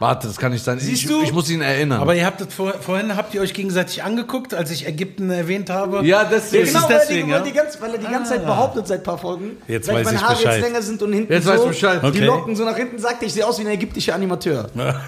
Warte, 0.00 0.26
das 0.26 0.36
kann 0.38 0.50
nicht 0.50 0.64
sein. 0.64 0.80
Siehst 0.80 1.02
ich, 1.04 1.08
du? 1.08 1.22
ich 1.22 1.32
muss 1.32 1.48
ihn 1.50 1.60
erinnern. 1.60 2.00
Aber 2.00 2.16
ihr 2.16 2.26
habt 2.26 2.40
das 2.40 2.52
vor, 2.52 2.72
vorhin 2.80 3.16
habt 3.16 3.32
ihr 3.32 3.40
euch 3.40 3.54
gegenseitig 3.54 4.02
angeguckt, 4.02 4.54
als 4.54 4.72
ich 4.72 4.88
Ägypten 4.88 5.30
erwähnt 5.30 5.70
habe. 5.70 5.98
ja, 5.98 6.22
Ja, 6.22 6.24
deswegen. 6.24 6.64
ist 6.64 6.74
genau, 6.74 6.88
weil, 6.88 6.98
deswegen, 6.98 7.26
die, 7.28 7.32
weil, 7.32 7.38
ja? 7.40 7.44
die 7.46 7.52
ganz, 7.52 7.80
weil 7.80 7.92
er 7.92 7.98
die 7.98 8.06
ganze 8.06 8.32
Zeit 8.32 8.44
behauptet 8.44 8.88
seit 8.88 9.00
ein 9.00 9.04
paar 9.04 9.18
Folgen, 9.18 9.56
Jetzt 9.68 9.86
seit 9.86 9.94
weiß 9.96 10.04
meine 10.06 10.16
ich 10.16 10.22
Haare 10.24 10.34
Bescheid. 10.36 10.54
jetzt 10.56 10.64
länger 10.64 10.82
sind 10.82 11.00
und 11.02 11.12
hinten 11.12 11.32
Jetzt 11.32 11.44
so, 11.44 11.50
weißt 11.52 11.62
du 11.62 11.68
Bescheid. 11.68 12.02
die 12.02 12.06
Okay. 12.08 12.24
Locken 12.24 12.56
so 12.56 12.64
nach 12.64 12.76
hinten, 12.76 12.98
sagt 12.98 13.22
er, 13.22 13.26
ich 13.28 13.32
sehe 13.34 13.46
aus 13.46 13.58
wie 13.58 13.62
ein 13.62 13.68
ägyptischer 13.68 14.14
Animateur. 14.16 14.68
Ja, 14.74 15.00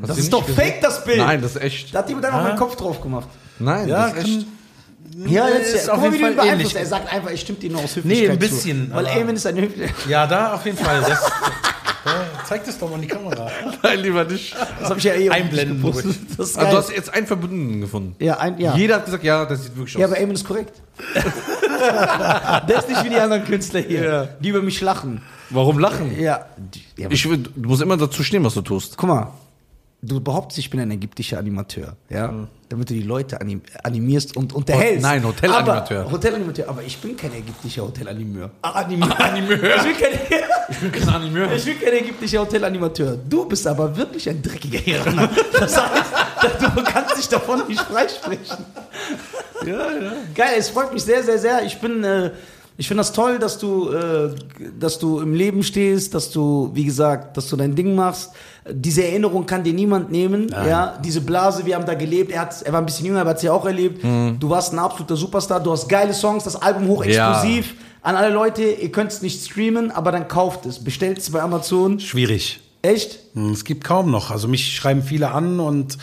das 0.00 0.16
du 0.16 0.20
ist 0.22 0.32
doch 0.32 0.46
gesehen? 0.46 0.64
fake, 0.64 0.80
das 0.82 1.04
Bild. 1.04 1.18
Nein, 1.18 1.40
das 1.42 1.56
ist 1.56 1.62
echt. 1.62 1.94
Da 1.94 1.98
hat 2.00 2.08
jemand 2.08 2.26
einfach 2.26 2.40
Ah. 2.40 2.44
meinen 2.44 2.58
Kopf 2.58 2.76
drauf 2.76 3.00
gemacht. 3.00 3.28
Nein, 3.58 3.88
Ja, 3.88 4.08
das 4.10 4.18
ist 4.18 4.24
echt. 4.26 4.46
Ja, 5.26 5.46
ist 5.46 5.72
jetzt, 5.72 5.88
auf 5.90 6.00
guck 6.00 6.10
mal, 6.10 6.16
jeden 6.18 6.36
Fall 6.36 6.46
ähnlich. 6.48 6.76
Er 6.76 6.84
sagt 6.84 7.10
einfach, 7.10 7.30
ich 7.30 7.40
stimmt 7.40 7.62
dir 7.62 7.70
nur 7.70 7.82
aus 7.82 7.96
Nee, 7.96 8.02
Höflichkeit 8.02 8.30
ein 8.30 8.38
bisschen, 8.38 8.88
Zu. 8.90 8.96
Weil 8.96 9.06
Eamon 9.06 9.36
ist 9.36 9.46
ein 9.46 9.56
Höflicher. 9.56 9.94
ja, 10.08 10.26
da 10.26 10.52
auf 10.54 10.64
jeden 10.66 10.76
Fall. 10.76 11.00
Das, 11.08 11.20
zeig 12.48 12.64
das 12.64 12.78
doch 12.78 12.88
mal 12.88 12.96
in 12.96 13.02
die 13.02 13.08
Kamera. 13.08 13.50
Nein, 13.82 13.98
lieber 14.00 14.24
nicht. 14.24 14.54
Das 14.80 14.90
habe 14.90 14.98
ich 14.98 15.04
ja 15.04 15.14
eh 15.14 15.30
Einblenden 15.30 15.84
ist 15.86 16.28
Also, 16.38 16.60
du 16.70 16.76
hast 16.76 16.90
jetzt 16.90 17.12
einen 17.12 17.26
Verbündeten 17.26 17.80
gefunden. 17.80 18.16
ja, 18.18 18.38
ein, 18.38 18.58
ja. 18.58 18.74
Jeder 18.76 18.96
hat 18.96 19.04
gesagt, 19.04 19.24
ja, 19.24 19.44
das 19.44 19.64
sieht 19.64 19.76
wirklich 19.76 19.96
aus. 19.96 20.00
ja, 20.00 20.06
aber 20.06 20.18
Eamon 20.18 20.34
ist 20.34 20.46
korrekt. 20.46 20.80
Der 22.68 22.78
ist 22.78 22.88
nicht 22.88 23.04
wie 23.04 23.08
die 23.10 23.16
anderen 23.16 23.44
Künstler 23.44 23.80
hier, 23.80 24.04
Ja. 24.04 24.24
die 24.40 24.48
über 24.48 24.62
mich 24.62 24.80
lachen. 24.80 25.22
Warum 25.50 25.78
lachen? 25.78 26.18
Ja, 26.20 26.46
Ich, 26.96 27.22
du 27.22 27.38
musst 27.56 27.82
immer 27.82 27.96
dazu 27.96 28.22
stehen, 28.22 28.42
was 28.44 28.54
du 28.54 28.62
tust. 28.62 28.96
Guck 28.96 29.08
mal, 29.08 29.28
du 30.02 30.20
behauptest, 30.20 30.58
ich 30.58 30.70
bin 30.70 30.80
ein 30.80 30.90
ägyptischer 30.90 31.38
Animateur, 31.38 31.96
ja, 32.10 32.32
damit 32.68 32.90
du 32.90 32.94
die 32.94 33.02
Leute 33.02 33.40
anim 33.40 33.60
animierst 33.82 34.36
und 34.36 34.52
unterhältst. 34.52 35.02
nein, 35.02 35.24
Hotelanimateur. 35.24 36.10
Hotelanimateur, 36.10 36.68
aber 36.68 36.82
ich 36.82 36.96
bin 36.98 37.16
kein 37.16 37.32
ägyptischer 37.32 37.82
Hotelanimeur. 37.82 38.50
Ah, 38.62 38.70
Animeur. 38.80 39.20
Animeur. 39.24 39.76
Ich 39.76 39.82
bin 39.82 39.96
kein, 39.96 40.40
Ich 40.68 40.78
bin 40.78 40.92
kein 40.92 41.08
Animeur. 41.08 41.52
ich 41.52 41.64
bin 41.64 41.80
kein 41.80 41.92
ägyptischer 41.94 42.40
Hotelanimateur. 42.40 43.16
Du 43.28 43.44
bist 43.46 43.66
aber 43.66 43.96
wirklich 43.96 44.28
ein 44.28 44.42
dreckiger 44.42 44.86
Iraner. 44.86 45.28
Das 45.52 45.76
heißt, 45.76 46.12
du 46.76 46.82
kannst 46.84 47.18
dich 47.18 47.28
davon 47.28 47.66
nicht 47.68 47.80
freisprechen. 47.80 48.64
Ja, 49.64 49.90
ja. 49.92 50.12
Geil, 50.34 50.54
es 50.58 50.68
freut 50.70 50.92
mich 50.92 51.02
sehr, 51.02 51.22
sehr, 51.22 51.38
sehr. 51.38 51.64
Ich 51.64 51.80
bin, 51.80 52.04
äh, 52.04 52.30
ich 52.78 52.88
finde 52.88 53.00
das 53.00 53.12
toll, 53.12 53.38
dass 53.38 53.58
du, 53.58 53.90
äh, 53.90 54.34
dass 54.78 54.98
du 54.98 55.20
im 55.20 55.34
Leben 55.34 55.62
stehst, 55.62 56.14
dass 56.14 56.30
du, 56.30 56.70
wie 56.74 56.84
gesagt, 56.84 57.36
dass 57.36 57.48
du 57.48 57.56
dein 57.56 57.74
Ding 57.74 57.94
machst. 57.94 58.32
Diese 58.70 59.04
Erinnerung 59.04 59.46
kann 59.46 59.62
dir 59.64 59.72
niemand 59.72 60.10
nehmen. 60.10 60.48
Ja, 60.50 60.98
diese 61.02 61.20
Blase, 61.20 61.64
wir 61.64 61.74
haben 61.76 61.86
da 61.86 61.94
gelebt. 61.94 62.32
Er, 62.32 62.42
hat, 62.42 62.62
er 62.62 62.72
war 62.72 62.80
ein 62.80 62.86
bisschen 62.86 63.06
jünger, 63.06 63.20
aber 63.20 63.30
hat 63.30 63.40
sie 63.40 63.48
auch 63.48 63.64
erlebt. 63.64 64.02
Du 64.04 64.50
warst 64.50 64.72
ein 64.72 64.78
absoluter 64.78 65.16
Superstar. 65.16 65.60
Du 65.60 65.70
hast 65.70 65.88
geile 65.88 66.12
Songs, 66.12 66.44
das 66.44 66.60
Album 66.60 66.88
hochexplosiv. 66.88 67.74
An 68.02 68.14
alle 68.16 68.32
Leute, 68.32 68.62
ihr 68.62 68.92
könnt 68.92 69.10
es 69.10 69.22
nicht 69.22 69.44
streamen, 69.44 69.90
aber 69.90 70.12
dann 70.12 70.28
kauft 70.28 70.66
es. 70.66 70.82
Bestellt 70.82 71.18
es 71.18 71.30
bei 71.30 71.40
Amazon. 71.40 71.98
Schwierig. 72.00 72.60
Echt? 72.82 73.20
Hm, 73.36 73.52
Es 73.52 73.64
gibt 73.64 73.84
kaum 73.84 74.10
noch. 74.10 74.30
Also 74.30 74.48
mich 74.48 74.74
schreiben 74.74 75.02
viele 75.02 75.30
an 75.30 75.60
und 75.60 75.98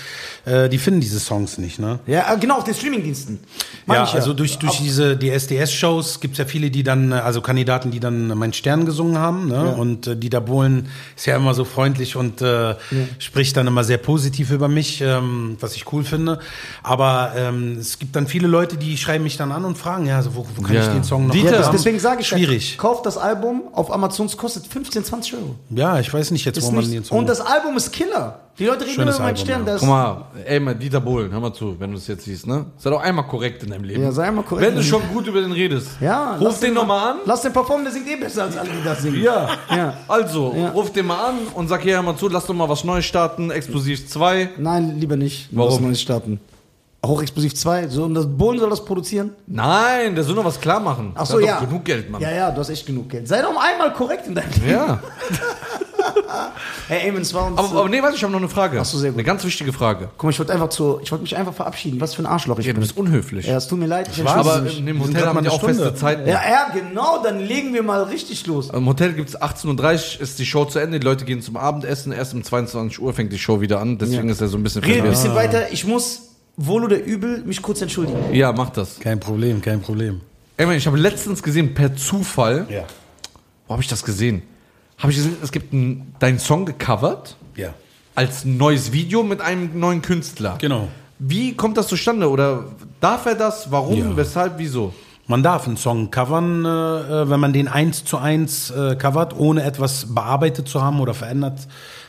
äh, 0.46 0.70
die 0.70 0.78
finden 0.78 1.02
diese 1.02 1.20
Songs 1.20 1.58
nicht, 1.58 1.80
ne? 1.80 2.00
Ja, 2.06 2.32
äh, 2.34 2.38
genau, 2.38 2.58
auf 2.60 2.64
den 2.64 2.76
Streamingdiensten. 2.76 3.40
Ja, 3.88 4.06
also 4.06 4.34
durch, 4.34 4.60
durch 4.60 4.78
diese 4.78 5.18
die 5.18 5.30
SDS-Shows 5.32 6.20
gibt 6.22 6.34
es 6.34 6.38
ja 6.38 6.46
viele, 6.46 6.70
die 6.72 6.84
dann, 6.84 7.12
äh, 7.12 7.16
also 7.16 7.42
Kandidaten, 7.42 7.90
die 7.92 8.00
dann 8.00 8.28
Mein 8.38 8.54
Stern 8.54 8.86
gesungen 8.86 9.18
haben. 9.18 9.48
Ne? 9.48 9.76
Und 9.76 10.06
äh, 10.08 10.16
Dieter 10.16 10.42
Bohlen 10.42 10.88
ist 11.18 11.26
ja 11.26 11.36
immer 11.36 11.54
so 11.56 11.66
freundlich 11.66 12.16
und 12.16 12.42
äh, 12.42 12.76
spricht 13.20 13.58
dann 13.58 13.66
immer 13.68 13.84
sehr 13.84 13.98
positiv 13.98 14.52
über 14.52 14.68
mich, 14.68 15.02
ähm, 15.02 15.58
was 15.60 15.76
ich 15.76 15.92
cool 15.92 16.04
finde. 16.04 16.40
Aber 16.84 17.34
ähm, 17.36 17.78
es 17.80 17.98
gibt 18.00 18.16
dann 18.16 18.28
viele 18.28 18.48
Leute, 18.48 18.78
die 18.78 18.96
schreiben 18.98 19.24
mich 19.24 19.38
dann 19.38 19.52
an 19.52 19.66
und 19.66 19.78
fragen, 19.78 20.06
ja, 20.06 20.18
also 20.18 20.36
wo, 20.36 20.46
wo 20.56 20.62
kann 20.62 20.76
Ja. 20.76 20.82
ich 20.84 20.88
den 20.90 21.04
Song 21.04 21.26
noch 21.28 21.34
Dieter, 21.34 21.60
Ja, 21.62 21.72
deswegen 21.72 22.00
sage 22.00 22.22
ich, 22.22 22.30
ja, 22.30 22.38
Schwierig. 22.38 22.78
kauft 22.78 23.06
das 23.08 23.18
Album 23.18 23.64
auf 23.74 23.92
Amazon, 23.92 24.28
es 24.28 24.38
kostet 24.38 24.68
15, 24.68 25.04
20 25.04 25.34
Euro. 25.34 25.56
Ja, 25.72 26.00
ich 26.00 26.14
weiß 26.14 26.30
nicht 26.32 26.46
jetzt, 26.46 26.58
Ist 26.58 26.66
wo 26.68 26.72
man 26.72 26.90
den 26.90 27.04
Song... 27.04 27.23
und 27.24 27.30
das 27.30 27.42
Album 27.42 27.76
ist 27.78 27.92
Killer. 27.92 28.40
Die 28.60 28.66
Leute 28.68 28.82
reden 28.86 28.94
Schönes 28.94 29.18
immer 29.18 29.32
über 29.32 29.40
meinen 29.42 29.50
Album, 29.50 29.66
Stern. 29.66 29.66
ja. 29.68 29.78
Guck 29.80 29.90
mal, 29.90 30.26
ey, 30.46 30.60
mal 30.60 30.76
Dieter 30.76 31.02
Bohlen, 31.02 31.32
hör 31.32 31.40
mal 31.40 31.54
zu, 31.54 31.76
wenn 31.80 31.90
du 31.92 31.98
es 31.98 32.06
jetzt 32.06 32.26
siehst, 32.26 32.46
ne? 32.46 32.66
Sei 32.78 32.92
doch 32.92 33.02
einmal 33.02 33.26
korrekt 33.26 33.64
in 33.64 33.72
deinem 33.72 33.84
Leben. 33.84 34.04
Ja, 34.04 34.12
sei 34.12 34.26
einmal 34.28 34.44
korrekt. 34.44 34.68
Wenn 34.68 34.76
du 34.76 34.84
schon 34.84 35.02
gut 35.12 35.26
über 35.26 35.42
den 35.42 35.52
redest. 35.52 35.88
ja, 36.00 36.36
Ruf 36.36 36.60
den 36.60 36.76
nochmal 36.76 37.14
an. 37.14 37.18
Lass 37.26 37.42
den 37.42 37.52
performen, 37.52 37.84
der 37.86 37.94
singt 37.94 38.08
eh 38.08 38.16
besser 38.16 38.44
als 38.44 38.56
alle, 38.56 38.70
die 38.70 38.84
das 38.84 39.02
singen. 39.02 39.24
Ja. 39.24 39.50
Ja. 39.76 39.94
Also, 40.08 40.54
Ja. 40.56 40.70
ruf 40.70 40.92
den 40.92 41.08
mal 41.08 41.30
an 41.30 41.36
und 41.56 41.68
sag 41.68 41.82
hier 41.82 42.00
mal 42.04 42.16
zu, 42.16 42.30
lass 42.30 42.46
doch 42.46 42.54
mal 42.54 42.70
was 42.70 42.84
Neues 42.84 43.06
starten, 43.06 43.50
Explosiv 43.50 44.08
2. 44.08 44.50
Nein, 44.60 45.00
lieber 45.00 45.16
nicht. 45.16 45.48
Warum? 45.52 45.72
Lass 45.72 45.80
Neues 45.80 46.02
starten. 46.02 46.40
Hochexplosiv 47.06 47.54
2. 47.56 47.90
So, 47.90 48.04
und 48.06 48.14
das 48.14 48.26
Bohlen 48.26 48.60
soll 48.60 48.70
das 48.70 48.86
produzieren? 48.86 49.32
Nein, 49.46 50.16
der 50.16 50.24
soll 50.24 50.36
noch 50.36 50.46
was 50.46 50.58
klar 50.62 50.80
machen. 50.80 51.12
Ach 51.16 51.26
so, 51.26 51.38
Der 51.40 51.48
ja. 51.48 51.60
genug 51.60 51.84
Geld, 51.84 52.10
Mann. 52.10 52.22
Ja, 52.22 52.32
ja, 52.32 52.50
du 52.52 52.60
hast 52.60 52.70
echt 52.70 52.86
genug 52.86 53.10
Geld. 53.10 53.28
Sei 53.28 53.42
doch 53.42 53.50
einmal 53.62 53.92
korrekt 53.94 54.26
in 54.28 54.36
deinem 54.36 54.52
Leben. 54.54 54.70
Ja. 54.70 55.00
Hey, 56.94 57.08
Eamon, 57.08 57.22
es 57.24 57.34
war 57.34 57.48
uns. 57.48 57.58
Aber, 57.58 57.80
aber 57.80 57.90
nee, 57.90 58.02
warte, 58.04 58.16
ich 58.16 58.22
habe 58.24 58.32
noch 58.32 58.40
eine 58.40 58.50
Frage. 58.50 58.80
Ach 58.80 58.86
so, 58.86 59.00
sehr 59.00 59.10
gut. 59.10 59.18
Eine 59.18 59.24
ganz 59.26 59.44
wichtige 59.44 59.74
Frage. 59.74 60.10
Guck 60.16 60.24
mal, 60.26 60.30
ich 60.30 60.38
wollte 60.38 60.54
einfach 60.54 60.70
zu, 60.70 61.00
ich 61.02 61.12
wollte 61.12 61.24
mich 61.24 61.36
einfach 61.36 61.54
verabschieden. 61.54 62.00
Was 62.00 62.14
für 62.14 62.22
ein 62.22 62.28
Arschloch 62.28 62.60
ich 62.60 62.68
Ja, 62.68 62.74
du 62.74 62.80
bin. 62.80 62.88
bist 62.88 62.96
unhöflich. 62.98 63.48
Ja, 63.48 63.58
es 63.58 63.68
tut 63.68 63.80
mir 63.80 63.88
leid. 63.88 64.10
Ich 64.12 64.20
entschuldige 64.20 64.50
aber 64.52 64.62
mich. 64.62 64.78
in 64.78 64.86
dem 64.86 65.02
Hotel 65.02 65.26
haben 65.26 65.42
die 65.44 65.50
auch 65.50 65.60
feste 65.60 65.82
Stunde. 65.84 65.96
Zeiten. 66.00 66.28
Ja, 66.28 66.42
ja, 66.48 66.68
genau, 66.72 67.24
dann 67.24 67.40
legen 67.40 67.74
wir 67.74 67.82
mal 67.82 68.04
richtig 68.04 68.46
los. 68.46 68.70
Im 68.70 68.86
Hotel 68.88 69.14
gibt 69.14 69.30
es 69.30 69.42
18.30 69.42 70.16
Uhr, 70.18 70.22
ist 70.22 70.38
die 70.38 70.46
Show 70.46 70.66
zu 70.66 70.78
Ende, 70.78 71.00
die 71.00 71.06
Leute 71.06 71.26
gehen 71.26 71.42
zum 71.42 71.58
Abendessen, 71.58 72.12
erst 72.12 72.36
um 72.36 72.44
22 72.44 73.00
Uhr 73.02 73.12
fängt 73.14 73.34
die 73.34 73.40
Show 73.40 73.60
wieder 73.60 73.80
an, 73.80 73.98
deswegen 73.98 74.28
Ja. 74.28 74.32
ist 74.34 74.42
er 74.42 74.48
so 74.48 74.58
ein 74.58 74.64
bisschen 74.64 74.84
Rede 74.84 75.04
ein 75.04 75.10
bisschen 75.10 75.34
weiter. 75.34 75.72
Ich 75.72 75.86
muss, 75.86 76.30
wohl 76.58 76.84
oder 76.84 77.02
übel, 77.04 77.42
mich 77.46 77.62
kurz 77.64 77.82
entschuldigen. 77.82 78.20
Ja, 78.34 78.52
mach 78.52 78.70
das. 78.70 79.00
Kein 79.00 79.20
Problem, 79.20 79.62
kein 79.62 79.82
Problem. 79.82 80.22
Ey, 80.58 80.68
Mann, 80.68 80.76
ich 80.76 80.86
habe 80.86 80.98
letztens 80.98 81.42
gesehen, 81.42 81.74
per 81.74 81.96
Zufall, 81.96 82.68
Ja. 82.70 82.84
wo 83.68 83.74
habe 83.74 83.82
ich 83.82 83.88
das 83.88 84.04
gesehen? 84.04 84.44
Habe 84.98 85.12
ich 85.12 85.18
gesehen, 85.18 85.38
es 85.42 85.52
gibt 85.52 85.74
einen, 85.74 86.14
deinen 86.20 86.40
Song 86.40 86.66
gecovert 86.66 87.36
Ja. 87.56 87.70
als 88.16 88.46
neues 88.46 88.92
Video 88.92 89.24
mit 89.24 89.42
einem 89.42 89.80
neuen 89.80 90.02
Künstler. 90.02 90.58
Genau. 90.60 90.88
Wie 91.20 91.56
kommt 91.56 91.78
das 91.78 91.88
zustande? 91.88 92.30
Oder 92.30 92.66
darf 93.00 93.26
er 93.26 93.36
das? 93.36 93.72
Warum? 93.72 93.98
Ja. 93.98 94.18
Weshalb? 94.18 94.54
Wieso? 94.58 94.94
Man 95.26 95.42
darf 95.42 95.68
einen 95.68 95.78
Song 95.78 96.12
covern, 96.12 96.66
äh, 96.66 97.30
wenn 97.30 97.40
man 97.40 97.54
den 97.54 97.70
eins 97.70 98.04
zu 98.04 98.18
eins 98.18 98.72
äh, 98.72 98.96
covert, 98.98 99.34
ohne 99.38 99.64
etwas 99.64 100.14
bearbeitet 100.14 100.68
zu 100.68 100.82
haben 100.82 101.00
oder 101.00 101.14
verändert 101.14 101.60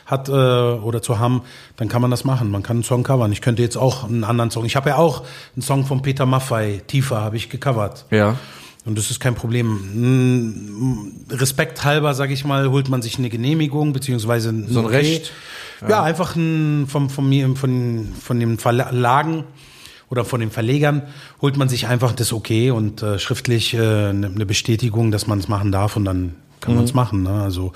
hat 0.05 0.27
äh, 0.27 0.31
oder 0.31 1.01
zu 1.01 1.17
haben, 1.17 1.41
dann 1.77 1.87
kann 1.87 2.01
man 2.01 2.11
das 2.11 2.25
machen. 2.25 2.51
Man 2.51 2.61
kann 2.61 2.77
einen 2.77 2.83
Song 2.83 3.03
covern. 3.03 3.31
Ich 3.31 3.41
könnte 3.41 3.61
jetzt 3.61 3.77
auch 3.77 4.03
einen 4.03 4.25
anderen 4.25 4.51
Song. 4.51 4.65
Ich 4.65 4.75
habe 4.75 4.89
ja 4.89 4.97
auch 4.97 5.23
einen 5.55 5.61
Song 5.61 5.85
von 5.85 6.01
Peter 6.01 6.25
Maffay, 6.25 6.81
Tiefer, 6.87 7.21
habe 7.21 7.37
ich 7.37 7.49
gecovert. 7.49 8.05
Ja. 8.11 8.35
Und 8.85 8.97
das 8.97 9.09
ist 9.09 9.19
kein 9.19 9.35
Problem. 9.35 9.67
Mm, 9.67 11.11
Respekt 11.31 11.83
halber, 11.83 12.13
sage 12.13 12.33
ich 12.33 12.45
mal, 12.45 12.69
holt 12.69 12.87
man 12.87 13.01
sich 13.01 13.17
eine 13.17 13.29
Genehmigung 13.29 13.93
beziehungsweise 13.93 14.49
ein, 14.49 14.67
So 14.69 14.81
ein 14.81 14.85
Recht. 14.85 15.33
Ja, 15.87 16.03
einfach 16.03 16.35
ein, 16.35 16.85
vom, 16.87 17.09
von 17.09 17.27
mir, 17.27 17.53
von, 17.55 18.13
von 18.21 18.39
den 18.39 18.57
Verlagen 18.57 19.43
oder 20.09 20.23
von 20.23 20.39
den 20.39 20.51
Verlegern 20.51 21.03
holt 21.41 21.57
man 21.57 21.67
sich 21.67 21.87
einfach 21.87 22.13
das 22.13 22.31
Okay 22.31 22.71
und 22.71 23.01
äh, 23.01 23.19
schriftlich 23.19 23.73
äh, 23.73 23.79
eine 23.79 24.27
eine 24.27 24.45
Bestätigung, 24.45 25.11
dass 25.11 25.27
man 25.27 25.39
es 25.39 25.47
machen 25.47 25.71
darf 25.71 25.95
und 25.97 26.05
dann 26.05 26.35
kann 26.61 26.75
man 26.75 26.85
es 26.85 26.93
machen. 26.93 27.23
Ne? 27.23 27.41
Also 27.41 27.73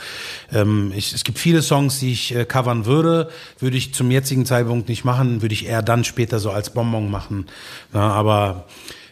ähm, 0.52 0.92
ich, 0.96 1.14
es 1.14 1.24
gibt 1.24 1.38
viele 1.38 1.62
Songs, 1.62 2.00
die 2.00 2.12
ich 2.12 2.36
äh, 2.36 2.46
covern 2.46 2.86
würde, 2.86 3.30
würde 3.60 3.78
ich 3.78 3.94
zum 3.94 4.10
jetzigen 4.10 4.46
Zeitpunkt 4.46 4.90
nicht 4.90 5.06
machen, 5.06 5.42
würde 5.42 5.54
ich 5.54 5.66
eher 5.66 5.82
dann 5.82 6.04
später 6.04 6.40
so 6.40 6.52
als 6.52 6.72
Bonbon 6.72 7.12
machen. 7.12 7.46
Ne? 7.94 8.00
Aber 8.00 8.66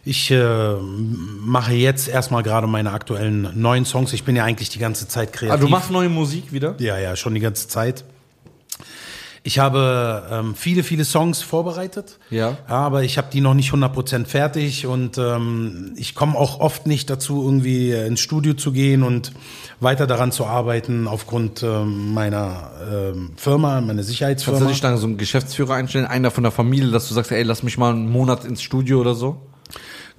ich 0.08 0.32
äh, 0.32 0.76
mache 0.80 1.74
jetzt 1.74 2.08
erstmal 2.08 2.42
gerade 2.42 2.66
meine 2.66 2.92
aktuellen 2.92 3.50
neuen 3.60 3.86
Songs. 3.86 4.14
Ich 4.14 4.24
bin 4.24 4.36
ja 4.36 4.46
eigentlich 4.46 4.70
die 4.70 4.80
ganze 4.80 5.08
Zeit 5.08 5.34
kreativ. 5.34 5.54
Ah, 5.54 5.58
du 5.58 5.68
machst 5.68 5.92
neue 5.92 6.10
Musik 6.10 6.54
wieder? 6.54 6.76
Ja, 6.80 6.98
ja, 6.98 7.16
schon 7.16 7.34
die 7.34 7.42
ganze 7.42 7.68
Zeit. 7.68 8.06
Ich 9.44 9.60
habe 9.60 10.28
ähm, 10.30 10.56
viele, 10.56 10.84
viele 10.84 11.06
Songs 11.06 11.42
vorbereitet. 11.42 12.20
Ja. 12.30 12.58
Aber 12.68 13.04
ich 13.04 13.18
habe 13.18 13.30
die 13.32 13.40
noch 13.40 13.54
nicht 13.54 13.72
100% 13.72 14.26
fertig 14.26 14.88
und 14.88 15.18
ähm, 15.18 15.94
ich 15.96 16.16
komme 16.16 16.38
auch 16.38 16.60
oft 16.60 16.86
nicht 16.86 17.10
dazu, 17.10 17.44
irgendwie 17.44 17.92
ins 17.92 18.20
Studio 18.20 18.56
zu 18.56 18.72
gehen 18.72 19.04
und 19.04 19.32
weiter 19.80 20.08
daran 20.08 20.32
zu 20.32 20.46
arbeiten 20.46 21.08
aufgrund 21.08 21.64
ähm, 21.64 22.14
meiner 22.14 22.72
ähm, 22.92 23.32
Firma, 23.38 23.80
meiner 23.80 23.96
Kannst 23.96 24.10
Sicherheitsfirma. 24.10 24.60
du 24.60 24.66
dich 24.68 24.82
dann 24.82 24.98
so 24.98 25.08
einen 25.08 25.18
Geschäftsführer 25.18 25.76
einstellen, 25.76 26.06
einer 26.06 26.32
von 26.32 26.44
der 26.44 26.52
Familie, 26.52 26.92
dass 26.92 27.08
du 27.08 27.14
sagst, 27.14 27.32
ey, 27.32 27.44
lass 27.44 27.64
mich 27.64 27.78
mal 27.78 27.92
einen 27.92 28.10
Monat 28.10 28.44
ins 28.44 28.62
Studio 28.62 29.00
oder 29.00 29.16
so? 29.16 29.38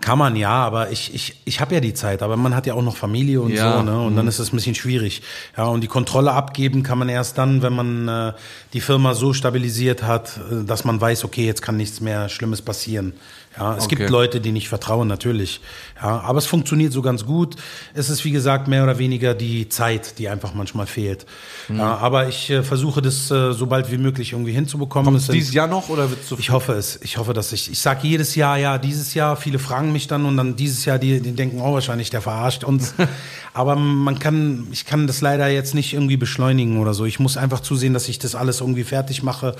Kann 0.00 0.16
man 0.18 0.36
ja, 0.36 0.50
aber 0.50 0.90
ich, 0.90 1.12
ich, 1.12 1.34
ich 1.44 1.60
habe 1.60 1.74
ja 1.74 1.80
die 1.80 1.92
Zeit, 1.92 2.22
aber 2.22 2.36
man 2.36 2.54
hat 2.54 2.66
ja 2.66 2.74
auch 2.74 2.82
noch 2.82 2.96
Familie 2.96 3.40
und 3.40 3.50
Ja, 3.50 3.78
so, 3.78 3.82
ne? 3.82 4.00
Und 4.00 4.14
dann 4.14 4.28
ist 4.28 4.38
es 4.38 4.52
ein 4.52 4.56
bisschen 4.56 4.76
schwierig. 4.76 5.22
Ja, 5.56 5.64
und 5.64 5.80
die 5.80 5.88
Kontrolle 5.88 6.32
abgeben 6.32 6.84
kann 6.84 6.98
man 6.98 7.08
erst 7.08 7.36
dann, 7.36 7.62
wenn 7.62 7.72
man 7.74 8.06
äh, 8.08 8.32
die 8.74 8.80
Firma 8.80 9.14
so 9.14 9.32
stabilisiert 9.32 10.04
hat, 10.04 10.38
äh, 10.52 10.64
dass 10.64 10.84
man 10.84 11.00
weiß, 11.00 11.24
okay, 11.24 11.44
jetzt 11.46 11.62
kann 11.62 11.76
nichts 11.76 12.00
mehr 12.00 12.28
Schlimmes 12.28 12.62
passieren. 12.62 13.12
Ja, 13.56 13.76
es 13.76 13.86
Okay. 13.86 13.96
gibt 13.96 14.10
Leute, 14.10 14.40
die 14.40 14.52
nicht 14.52 14.68
vertrauen, 14.68 15.08
natürlich. 15.08 15.60
Ja, 16.00 16.20
aber 16.20 16.38
es 16.38 16.46
funktioniert 16.46 16.92
so 16.92 17.02
ganz 17.02 17.26
gut. 17.26 17.56
Es 17.92 18.08
ist, 18.08 18.24
wie 18.24 18.30
gesagt, 18.30 18.68
mehr 18.68 18.84
oder 18.84 18.98
weniger 18.98 19.34
die 19.34 19.68
Zeit, 19.68 20.18
die 20.18 20.28
einfach 20.28 20.54
manchmal 20.54 20.86
fehlt. 20.86 21.26
Mhm. 21.68 21.78
Ja, 21.78 21.96
aber 21.96 22.28
ich 22.28 22.50
äh, 22.50 22.62
versuche 22.62 23.02
das 23.02 23.30
äh, 23.30 23.52
so 23.52 23.66
bald 23.66 23.90
wie 23.90 23.98
möglich 23.98 24.32
irgendwie 24.32 24.52
hinzubekommen. 24.52 25.14
Kommt 25.14 25.32
dieses 25.32 25.52
Jahr 25.52 25.66
noch 25.66 25.88
oder 25.88 26.10
wird 26.10 26.20
es 26.20 26.28
so 26.28 26.36
ich 26.38 26.50
hoffe 26.50 26.74
es. 26.74 27.00
Ich 27.02 27.18
hoffe, 27.18 27.34
dass 27.34 27.52
ich. 27.52 27.70
Ich 27.70 27.80
sage 27.80 28.06
jedes 28.06 28.34
Jahr, 28.36 28.56
ja, 28.58 28.78
dieses 28.78 29.14
Jahr. 29.14 29.36
Viele 29.36 29.58
fragen 29.58 29.92
mich 29.92 30.06
dann 30.06 30.24
und 30.24 30.36
dann 30.36 30.54
dieses 30.54 30.84
Jahr, 30.84 30.98
die, 30.98 31.20
die 31.20 31.32
denken, 31.32 31.60
oh, 31.60 31.74
wahrscheinlich 31.74 32.10
der 32.10 32.22
verarscht 32.22 32.64
uns. 32.64 32.94
Aber 33.54 33.74
man 33.74 34.20
kann, 34.20 34.68
ich 34.70 34.84
kann 34.84 35.08
das 35.08 35.20
leider 35.20 35.48
jetzt 35.48 35.74
nicht 35.74 35.94
irgendwie 35.94 36.16
beschleunigen 36.16 36.78
oder 36.78 36.94
so. 36.94 37.06
Ich 37.06 37.18
muss 37.18 37.36
einfach 37.36 37.60
zusehen, 37.60 37.92
dass 37.92 38.08
ich 38.08 38.20
das 38.20 38.36
alles 38.36 38.60
irgendwie 38.60 38.84
fertig 38.84 39.24
mache 39.24 39.56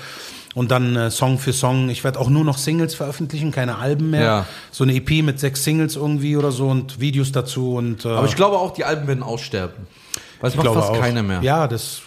und 0.55 0.71
dann 0.71 0.95
äh, 0.95 1.11
Song 1.11 1.37
für 1.37 1.53
Song. 1.53 1.89
Ich 1.89 2.03
werde 2.03 2.19
auch 2.19 2.29
nur 2.29 2.43
noch 2.43 2.57
Singles 2.57 2.95
veröffentlichen, 2.95 3.51
keine 3.51 3.77
Alben 3.77 4.09
mehr. 4.09 4.23
Ja. 4.23 4.45
So 4.71 4.83
eine 4.83 4.95
EP 4.95 5.23
mit 5.23 5.39
sechs 5.39 5.63
Singles 5.63 5.95
irgendwie 5.95 6.28
oder 6.37 6.51
so 6.51 6.67
und 6.67 6.99
Videos 6.99 7.31
dazu 7.31 7.75
und. 7.75 8.05
Äh, 8.05 8.09
Aber 8.09 8.27
ich 8.27 8.35
glaube 8.35 8.57
auch, 8.57 8.71
die 8.71 8.85
Alben 8.85 9.07
werden 9.07 9.23
aussterben. 9.23 9.87
Weil 10.41 10.49
es 10.49 10.55
macht 10.55 10.65
glaube 10.65 10.79
fast 10.79 10.91
auch. 10.91 10.99
keiner 10.99 11.23
mehr. 11.23 11.41
Ja, 11.41 11.67
das 11.67 12.01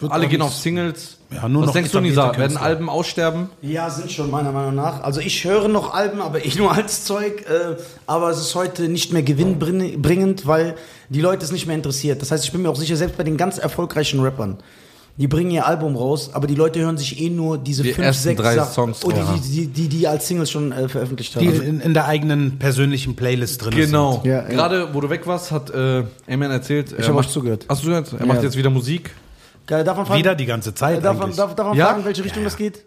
wird 0.00 0.12
Alle 0.12 0.28
gehen 0.28 0.42
auf 0.42 0.54
Singles. 0.54 1.18
Ja, 1.30 1.48
nur 1.48 1.62
Was 1.62 1.66
noch 1.68 1.74
denkst 1.74 1.90
du, 1.90 2.00
Nisa? 2.00 2.36
Werden. 2.38 2.56
Alben 2.56 2.88
aussterben? 2.88 3.50
Ja, 3.62 3.90
sind 3.90 4.10
schon 4.12 4.30
meiner 4.30 4.52
Meinung 4.52 4.74
nach. 4.74 5.02
Also 5.02 5.20
ich 5.20 5.44
höre 5.44 5.68
noch 5.68 5.92
Alben, 5.92 6.22
aber 6.22 6.44
ich 6.44 6.56
nur 6.58 6.72
als 6.72 7.04
Zeug. 7.04 7.44
Äh, 7.48 7.76
aber 8.06 8.30
es 8.30 8.38
ist 8.38 8.54
heute 8.54 8.88
nicht 8.88 9.12
mehr 9.12 9.22
gewinnbringend, 9.22 10.46
weil 10.46 10.76
die 11.08 11.20
Leute 11.20 11.44
es 11.44 11.52
nicht 11.52 11.66
mehr 11.66 11.76
interessiert. 11.76 12.22
Das 12.22 12.30
heißt, 12.30 12.44
ich 12.44 12.52
bin 12.52 12.62
mir 12.62 12.70
auch 12.70 12.76
sicher, 12.76 12.96
selbst 12.96 13.16
bei 13.16 13.24
den 13.24 13.36
ganz 13.36 13.58
erfolgreichen 13.58 14.20
Rappern, 14.20 14.58
die 15.18 15.26
bringen 15.26 15.50
ihr 15.50 15.66
Album 15.66 15.96
raus, 15.96 16.30
aber 16.32 16.46
die 16.46 16.54
Leute 16.54 16.80
hören 16.80 16.96
sich 16.96 17.20
eh 17.20 17.28
nur 17.28 17.58
diese 17.58 17.82
Die 17.82 17.92
fünf, 17.92 18.14
sechs 18.16 18.40
drei 18.40 18.54
Sachen- 18.54 18.72
Songs 18.72 19.04
oder 19.04 19.16
drauf. 19.22 19.40
die, 19.44 19.50
die, 19.50 19.66
die, 19.66 19.88
die 19.88 20.06
als 20.08 20.28
Singles 20.28 20.50
schon 20.50 20.70
äh, 20.72 20.88
veröffentlicht 20.88 21.34
haben. 21.34 21.42
Die 21.44 21.48
Also, 21.50 21.62
in, 21.62 21.80
in 21.80 21.92
der 21.92 22.06
eigenen 22.06 22.58
persönlichen 22.58 23.16
Playlist 23.16 23.64
drin 23.64 23.74
Genau. 23.74 24.12
sind. 24.22 24.26
Ja, 24.26 24.42
ja. 24.42 24.48
Gerade, 24.48 24.94
wo 24.94 25.00
du 25.00 25.10
weg 25.10 25.26
warst, 25.26 25.50
hat 25.50 25.70
äh, 25.70 26.04
Eman 26.26 26.50
erzählt. 26.52 26.94
Ich 26.96 27.08
hab 27.08 27.16
euch 27.16 27.28
zugehört. 27.28 27.66
Hast 27.68 27.80
du 27.82 27.86
zugehört? 27.86 28.12
Er 28.12 28.20
Ja. 28.20 28.26
macht 28.26 28.42
jetzt 28.44 28.56
wieder 28.56 28.70
Musik. 28.70 29.10
Geil, 29.66 29.84
darf 29.84 29.96
man 29.96 30.06
fragen, 30.06 30.20
Wieder 30.20 30.34
die 30.34 30.46
ganze 30.46 30.72
Zeit 30.72 31.04
darf, 31.04 31.18
man, 31.18 31.34
darf, 31.36 31.54
darf 31.54 31.66
man 31.66 31.76
Ja? 31.76 31.86
fragen, 31.88 32.04
welche 32.04 32.24
Richtung 32.24 32.42
das 32.44 32.56
geht? 32.56 32.84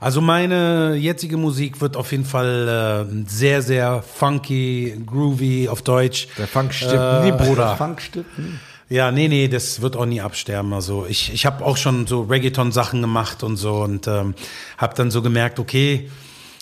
Also 0.00 0.20
meine 0.20 0.96
jetzige 0.96 1.36
Musik 1.38 1.80
wird 1.80 1.96
auf 1.96 2.10
jeden 2.10 2.24
Fall 2.26 3.06
äh, 3.08 3.24
sehr, 3.30 3.62
sehr 3.62 4.02
funky, 4.02 5.00
groovy 5.06 5.68
auf 5.68 5.80
Deutsch. 5.82 6.26
Der 6.36 6.46
Funk 6.46 6.74
stirbt 6.74 7.24
nie, 7.24 7.32
Bruder. 7.32 7.76
Funkstück? 7.76 8.26
Hm. 8.36 8.58
Ja, 8.88 9.10
nee, 9.10 9.28
nee, 9.28 9.48
das 9.48 9.80
wird 9.80 9.96
auch 9.96 10.06
nie 10.06 10.20
absterben. 10.20 10.72
Also 10.72 11.06
ich, 11.08 11.32
ich 11.32 11.46
habe 11.46 11.64
auch 11.64 11.76
schon 11.76 12.06
so 12.06 12.22
Reggaeton-Sachen 12.22 13.00
gemacht 13.00 13.42
und 13.42 13.56
so 13.56 13.82
und 13.82 14.06
ähm, 14.06 14.34
habe 14.76 14.94
dann 14.94 15.10
so 15.10 15.22
gemerkt, 15.22 15.58
okay, 15.58 16.10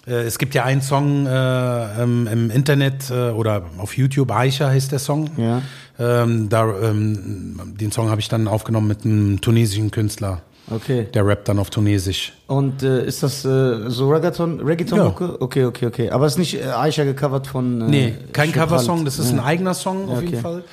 äh, 0.06 0.22
es 0.22 0.38
gibt 0.38 0.54
ja 0.54 0.64
einen 0.64 0.82
Song 0.82 1.26
äh, 1.26 2.02
im, 2.02 2.26
im 2.26 2.50
Internet 2.50 3.10
äh, 3.10 3.30
oder 3.30 3.64
auf 3.78 3.96
YouTube, 3.96 4.30
Aisha 4.30 4.68
heißt 4.68 4.92
der 4.92 4.98
Song. 4.98 5.30
Ja. 5.36 5.62
Ähm, 5.98 6.48
da, 6.48 6.64
ähm, 6.80 7.74
den 7.78 7.92
Song 7.92 8.08
habe 8.08 8.20
ich 8.20 8.28
dann 8.28 8.48
aufgenommen 8.48 8.88
mit 8.88 9.04
einem 9.04 9.40
tunesischen 9.40 9.90
Künstler. 9.90 10.42
Okay. 10.70 11.08
Der 11.12 11.26
rappt 11.26 11.48
dann 11.48 11.58
auf 11.58 11.70
Tunesisch. 11.70 12.32
Und 12.46 12.82
äh, 12.82 13.04
ist 13.04 13.22
das 13.22 13.44
äh, 13.44 13.90
so 13.90 14.08
Reggaeton, 14.10 14.60
Reggaeton-Mucke? 14.60 15.40
Okay, 15.42 15.64
okay, 15.64 15.86
okay. 15.86 16.10
Aber 16.10 16.26
es 16.26 16.32
ist 16.34 16.38
nicht 16.38 16.54
äh, 16.54 16.64
Aisha 16.66 17.04
gecovert 17.04 17.46
von. 17.46 17.80
Äh, 17.82 17.84
Nee, 17.88 18.14
kein. 18.32 18.52
Coversong, 18.52 19.04
das 19.04 19.18
ist 19.18 19.32
ja. 19.32 19.38
ein 19.38 19.40
eigener 19.44 19.74
Song 19.74 20.08
auf 20.08 20.18
Okay. 20.18 20.26
jeden 20.26 20.40
Fall. 20.40 20.64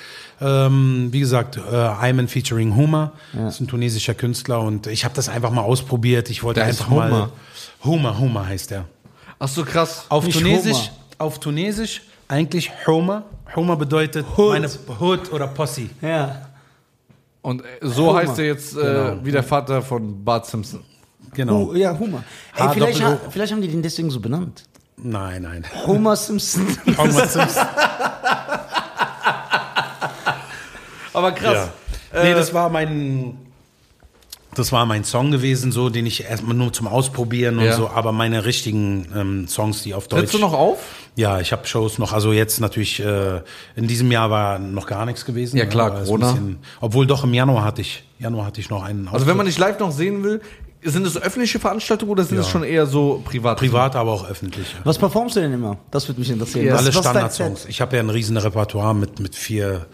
Ähm, 0.41 1.09
wie 1.11 1.19
gesagt, 1.19 1.57
äh, 1.57 1.75
Ayman 1.75 2.27
featuring 2.29 2.75
Huma, 2.75 3.11
das 3.33 3.55
ist 3.55 3.61
ein 3.61 3.67
tunesischer 3.67 4.13
Künstler 4.13 4.61
und 4.61 4.87
ich 4.87 5.03
habe 5.03 5.13
das 5.13 5.27
einfach 5.27 5.51
mal 5.51 5.63
ausprobiert. 5.63 6.29
Ich 6.29 6.43
wollte 6.43 6.61
Der 6.61 6.67
heißt 6.67 6.81
einfach 6.83 6.95
mal 6.95 7.11
Huma. 7.11 7.29
Huma, 7.83 8.19
Huma 8.19 8.45
heißt 8.45 8.71
er. 8.71 8.85
Ach 9.37 9.49
so, 9.49 9.65
krass. 9.65 10.05
Auf 10.07 10.23
Nicht 10.25 10.37
Tunesisch, 10.39 10.77
Homa. 10.77 10.89
auf 11.17 11.39
Tunesisch 11.39 12.03
eigentlich 12.29 12.71
Homa. 12.87 13.23
Homa 13.53 13.75
bedeutet 13.75 14.25
Hood. 14.37 14.49
meine 14.53 14.69
Hood 15.01 15.31
oder 15.33 15.47
Posse. 15.47 15.89
Ja. 16.01 16.48
Und 17.49 17.61
äh, 17.63 17.65
so 17.81 18.07
Hummer. 18.09 18.19
heißt 18.19 18.37
er 18.39 18.45
jetzt 18.45 18.77
äh, 18.77 18.81
Genau. 18.81 19.19
wie 19.23 19.31
der 19.31 19.41
Vater 19.43 19.81
von 19.81 20.23
Bart 20.23 20.45
Simpson. 20.45 20.81
Genau. 21.33 21.67
Hu 21.67 21.73
ja, 21.73 21.97
Homer. 21.97 22.23
Ey, 22.55 22.69
vielleicht, 22.73 23.03
ha 23.03 23.17
vielleicht 23.29 23.51
haben 23.51 23.61
die 23.61 23.67
den 23.67 23.81
deswegen 23.81 24.09
so 24.11 24.19
benannt. 24.19 24.65
Nein, 24.97 25.41
nein. 25.43 25.65
Homer 25.87 26.15
Simpson. 26.15 26.67
Homer 26.97 27.27
Simpson. 27.27 27.65
Aber 31.13 31.31
krass. 31.31 31.69
Ja. 32.13 32.23
nee, 32.23 32.33
das 32.33 32.53
war 32.53 32.69
mein 32.69 33.37
das 34.55 34.71
war 34.71 34.85
mein 34.85 35.03
Song 35.03 35.31
gewesen, 35.31 35.71
so 35.71 35.89
den 35.89 36.05
ich 36.05 36.23
erstmal 36.23 36.55
nur 36.55 36.73
zum 36.73 36.87
Ausprobieren 36.87 37.59
und 37.59 37.65
Ja. 37.65 37.75
so, 37.75 37.89
aber 37.89 38.11
meine 38.11 38.45
richtigen 38.45 39.07
ähm, 39.15 39.47
Songs, 39.47 39.83
die 39.83 39.93
auf 39.93 40.07
Deutsch. 40.07 40.19
Trittst 40.21 40.33
du 40.35 40.39
noch 40.39 40.53
auf? 40.53 40.79
Ja, 41.15 41.39
ich 41.39 41.51
habe 41.51 41.67
Shows 41.67 41.97
noch, 41.99 42.13
also 42.13 42.31
jetzt 42.33 42.59
natürlich, 42.59 42.99
äh, 42.99 43.41
in 43.75 43.87
diesem 43.87 44.11
Jahr 44.11 44.29
war 44.29 44.57
noch 44.59 44.87
gar 44.87 45.05
nichts 45.05 45.25
gewesen. 45.25 45.57
Ja, 45.57 45.65
klar, 45.65 45.93
es 46.01 46.05
Corona. 46.07 46.31
bisschen- 46.31 46.57
obwohl 46.81 47.05
doch 47.07 47.23
im 47.23 47.33
Januar 47.33 47.63
hatte 47.63 47.81
ich, 47.81 48.03
Januar 48.19 48.45
hatte 48.47 48.59
ich 48.61 48.69
noch 48.69 48.83
einen 48.83 49.07
Also 49.07 49.27
wenn 49.27 49.37
man 49.37 49.45
dich 49.45 49.57
live 49.57 49.79
noch 49.79 49.91
sehen 49.91 50.23
will, 50.23 50.41
sind 50.81 51.05
es 51.05 51.21
öffentliche 51.21 51.59
Veranstaltungen 51.59 52.11
oder 52.11 52.23
sind 52.23 52.37
es 52.37 52.45
Ja. 52.47 52.51
schon 52.53 52.63
eher 52.63 52.85
so 52.85 53.21
privat? 53.25 53.57
privat, 53.59 53.95
aber 53.97 54.13
auch 54.13 54.29
öffentlich. 54.29 54.75
Was 54.85 54.97
performst 54.97 55.35
du 55.35 55.41
denn 55.41 55.51
immer? 55.53 55.77
Das 55.91 56.07
würde 56.07 56.21
mich 56.21 56.29
interessieren. 56.29 56.67
Ja, 56.67 56.75
Alle 56.77 56.91
Standardsongs. 56.93 57.65
Ich 57.65 57.81
habe 57.81 57.97
ja 57.97 58.01
ein 58.01 58.09
riesen 58.09 58.37
Repertoire 58.37 58.95
mit, 58.95 59.19
mit 59.19 59.35
vier 59.35 59.85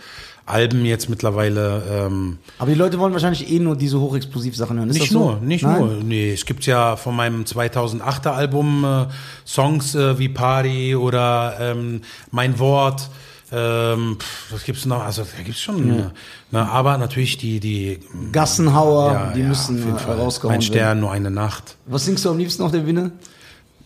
Alben 0.46 0.86
jetzt 0.86 1.10
mittlerweile. 1.10 1.82
Ähm, 1.90 2.38
Aber 2.60 2.70
die 2.70 2.78
Leute 2.78 3.00
wollen 3.00 3.14
wahrscheinlich 3.14 3.50
eh 3.52 3.60
nur 3.60 3.76
diese 3.76 4.00
hochexplosiv 4.00 4.56
Sachen 4.56 4.78
hören. 4.78 4.90
Ist 4.90 5.00
Nicht 5.00 5.12
so? 5.12 5.20
nur, 5.20 5.40
nicht 5.40 5.64
Nein? 5.64 5.80
nur. 5.80 5.90
Nee, 6.04 6.34
es 6.34 6.46
gibt 6.46 6.66
ja 6.68 6.96
von 6.98 7.16
meinem 7.16 7.44
2008er 7.44 8.30
Album 8.30 8.84
äh, 8.86 9.06
Songs 9.46 9.96
äh, 9.96 10.20
wie 10.20 10.30
Party 10.30 10.96
oder 10.96 11.56
ähm, 11.60 12.02
Mein 12.32 12.60
Wort. 12.60 13.10
Ähm, 13.52 14.18
pff, 14.20 14.52
was 14.54 14.64
gibt's 14.64 14.86
noch? 14.86 15.04
Also 15.04 15.24
da 15.24 15.44
gibt's 15.44 15.62
schon. 15.62 15.90
äh, 16.00 16.04
Ne, 16.52 16.70
aber 16.70 16.98
natürlich 16.98 17.38
die 17.38 17.60
die 17.60 18.00
Gassenhauer, 18.32 19.12
ja, 19.14 19.32
die 19.34 19.42
ja, 19.42 19.48
müssen 19.48 19.78
äh, 19.96 20.12
rausgehauen 20.12 20.54
Mein 20.58 20.62
werden. 20.62 20.62
Stern, 20.62 21.00
nur 21.00 21.12
eine 21.12 21.30
Nacht. 21.32 21.76
Was 21.86 22.06
singst 22.06 22.24
du 22.26 22.30
am 22.30 22.38
liebsten 22.38 22.64
auf 22.64 22.72
der 22.72 22.80
Bühne? 22.80 23.12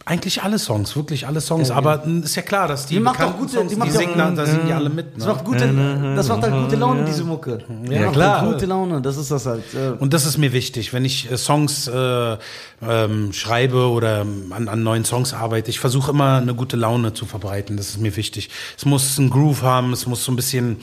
Eigentlich 0.10 0.42
alle 0.42 0.58
Songs, 0.58 0.96
wirklich 0.96 1.28
alle 1.28 1.40
Songs. 1.40 1.70
aber 1.70 2.04
ist 2.24 2.36
ja 2.36 2.42
klar, 2.42 2.68
dass 2.68 2.88
die, 2.88 2.96
Die 2.96 3.00
macht 3.00 3.22
auch 3.22 3.38
gute- 3.38 3.52
Songs, 3.54 3.68
die 3.70 3.76
die, 3.76 3.80
macht 3.80 3.92
auch- 3.92 4.00
singen, 4.00 4.18
da, 4.18 4.32
da 4.32 4.46
singen 4.48 4.66
die 4.66 4.74
alle 4.74 4.90
mit. 4.90 5.16
Das 5.16 5.26
Ne? 5.28 5.34
macht, 5.34 5.46
gute, 5.46 6.14
das 6.16 6.28
macht 6.28 6.42
halt 6.42 6.54
gute 6.64 6.76
Laune, 6.78 7.06
diese 7.06 7.24
Mucke. 7.24 7.60
Ja, 7.88 8.02
macht 8.06 8.14
klar. 8.14 8.42
halt 8.42 8.54
Gute 8.54 8.66
Laune, 8.66 9.02
das 9.04 9.18
ist 9.18 9.30
das 9.30 9.46
halt. 9.46 9.64
Äh, 9.76 9.92
Und 10.00 10.14
das 10.16 10.26
ist 10.26 10.40
mir 10.40 10.52
wichtig, 10.52 10.94
wenn 10.94 11.06
ich 11.06 11.30
äh, 11.32 11.38
Songs 11.38 11.88
äh, 11.88 12.38
ähm, 12.82 13.34
schreibe 13.34 13.90
oder 13.92 14.22
ähm, 14.22 14.52
an, 14.52 14.68
an 14.68 14.82
neuen 14.82 15.06
Songs 15.06 15.34
arbeite. 15.36 15.70
Ich 15.70 15.80
versuche 15.80 16.10
immer 16.10 16.38
eine 16.38 16.56
gute 16.56 16.76
Laune 16.76 17.14
zu 17.14 17.28
verbreiten. 17.28 17.78
Das 17.78 17.90
ist 17.90 18.02
mir 18.02 18.16
wichtig. 18.16 18.50
Es 18.78 18.86
muss 18.86 19.20
einen 19.20 19.30
Groove 19.30 19.62
haben, 19.62 19.94
es 19.94 20.08
muss 20.08 20.24
so 20.26 20.32
ein 20.32 20.36
bisschen 20.36 20.78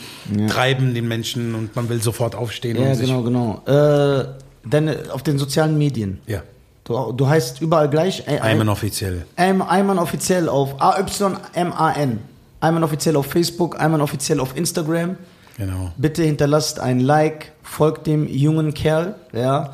treiben 0.48 0.94
den 0.94 1.08
Menschen 1.08 1.56
und 1.56 1.74
man 1.74 1.88
will 1.88 2.00
sofort 2.00 2.36
aufstehen 2.36 2.76
ja, 2.80 2.90
und 2.90 2.94
sich. 2.94 3.06
genau, 3.08 3.22
genau. 3.22 3.62
Äh, 3.66 4.24
Deine, 4.68 4.98
auf 5.12 5.22
den 5.22 5.38
sozialen 5.38 5.78
Medien. 5.78 6.18
Ja. 6.26 6.42
Du, 6.86 7.12
du 7.12 7.26
heißt 7.28 7.60
überall 7.60 7.90
gleich. 7.90 8.22
Ä- 8.28 8.40
Ayman 8.40 8.68
offiziell. 8.68 9.26
Ayman 9.36 9.68
Ayman 9.68 9.98
offiziell 9.98 10.48
auf 10.48 10.80
A-Y-M-A-N. 10.80 12.18
Ayman 12.60 12.84
offiziell 12.84 13.16
auf 13.16 13.26
Facebook, 13.26 13.78
Ayman 13.80 14.00
offiziell 14.00 14.40
auf 14.40 14.56
Instagram. 14.56 15.16
Genau. 15.58 15.90
Bitte 15.96 16.22
hinterlasst 16.22 16.78
ein 16.80 17.00
Like, 17.00 17.52
folgt 17.62 18.06
dem 18.06 18.28
jungen 18.28 18.72
Kerl. 18.74 19.14
Ja. 19.32 19.70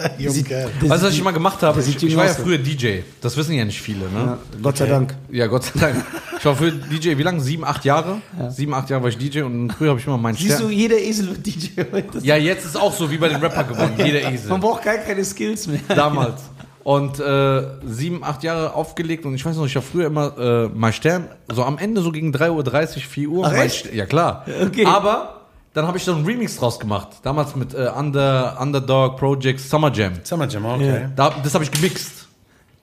Weißt 0.18 1.02
du, 1.02 1.06
was 1.06 1.14
ich 1.14 1.22
mal 1.22 1.32
gemacht 1.32 1.62
habe? 1.62 1.80
Ich, 1.80 2.02
ich 2.02 2.16
war 2.16 2.26
ja 2.26 2.34
früher 2.34 2.58
DJ. 2.58 3.00
Das 3.20 3.36
wissen 3.36 3.52
ja 3.54 3.64
nicht 3.64 3.80
viele, 3.80 4.06
Ja, 4.14 4.24
ne? 4.24 4.38
Gott 4.62 4.76
sei 4.78 4.86
Dank. 4.86 5.14
Ja, 5.30 5.46
Gott 5.46 5.64
sei 5.64 5.78
Dank. 5.80 6.04
Ich 6.38 6.44
war 6.44 6.56
früher 6.56 6.72
DJ, 6.72 7.18
wie 7.18 7.22
lange? 7.22 7.40
Sieben, 7.40 7.64
acht 7.64 7.84
Jahre? 7.84 8.22
Sieben, 8.50 8.72
acht 8.74 8.88
Jahre 8.90 9.02
war 9.02 9.10
ich 9.10 9.18
DJ 9.18 9.42
und 9.42 9.72
früher 9.72 9.90
habe 9.90 10.00
ich 10.00 10.06
immer 10.06 10.16
meinen 10.18 10.36
Siehst 10.36 10.58
du, 10.60 10.64
Stern. 10.64 10.70
jeder 10.70 10.98
Esel 10.98 11.28
wird 11.28 11.46
DJ 11.46 11.68
heute. 11.92 12.18
Ja, 12.22 12.36
jetzt 12.36 12.64
ist 12.64 12.76
auch 12.76 12.92
so 12.94 13.10
wie 13.10 13.18
bei 13.18 13.28
den 13.28 13.40
Rapper 13.40 13.64
geworden, 13.64 13.92
jeder 13.98 14.30
Esel. 14.32 14.48
Man 14.48 14.60
braucht 14.60 14.82
gar 14.84 14.96
keine 14.98 15.24
Skills 15.24 15.66
mehr. 15.66 15.80
Damals. 15.88 16.40
Und 16.82 17.20
äh, 17.20 17.62
sieben, 17.86 18.24
acht 18.24 18.42
Jahre 18.42 18.74
aufgelegt 18.74 19.26
und 19.26 19.34
ich 19.34 19.44
weiß 19.44 19.54
noch, 19.56 19.66
ich 19.66 19.76
habe 19.76 19.84
früher 19.84 20.06
immer 20.06 20.38
äh, 20.38 20.70
mein 20.74 20.94
Stern, 20.94 21.28
so 21.52 21.62
am 21.64 21.76
Ende 21.76 22.00
so 22.00 22.10
gegen 22.10 22.34
3.30 22.34 22.50
Uhr, 22.96 23.02
4 23.02 23.28
Uhr. 23.28 23.46
Ach, 23.46 23.52
echt? 23.52 23.92
Ja, 23.92 24.06
klar. 24.06 24.46
Okay. 24.66 24.86
Aber 24.86 25.39
dann 25.74 25.86
habe 25.86 25.98
ich 25.98 26.04
so 26.04 26.14
einen 26.14 26.24
Remix 26.24 26.56
draus 26.56 26.78
gemacht. 26.80 27.08
Damals 27.22 27.54
mit 27.56 27.74
äh, 27.74 27.90
Under, 27.96 28.56
Underdog 28.60 29.16
Projects 29.16 29.68
Summer 29.70 29.92
Jam. 29.92 30.14
Summer 30.24 30.48
Jam, 30.48 30.64
okay. 30.64 31.08
Da, 31.16 31.34
das 31.42 31.54
habe 31.54 31.64
ich 31.64 31.70
gemixt. 31.70 32.26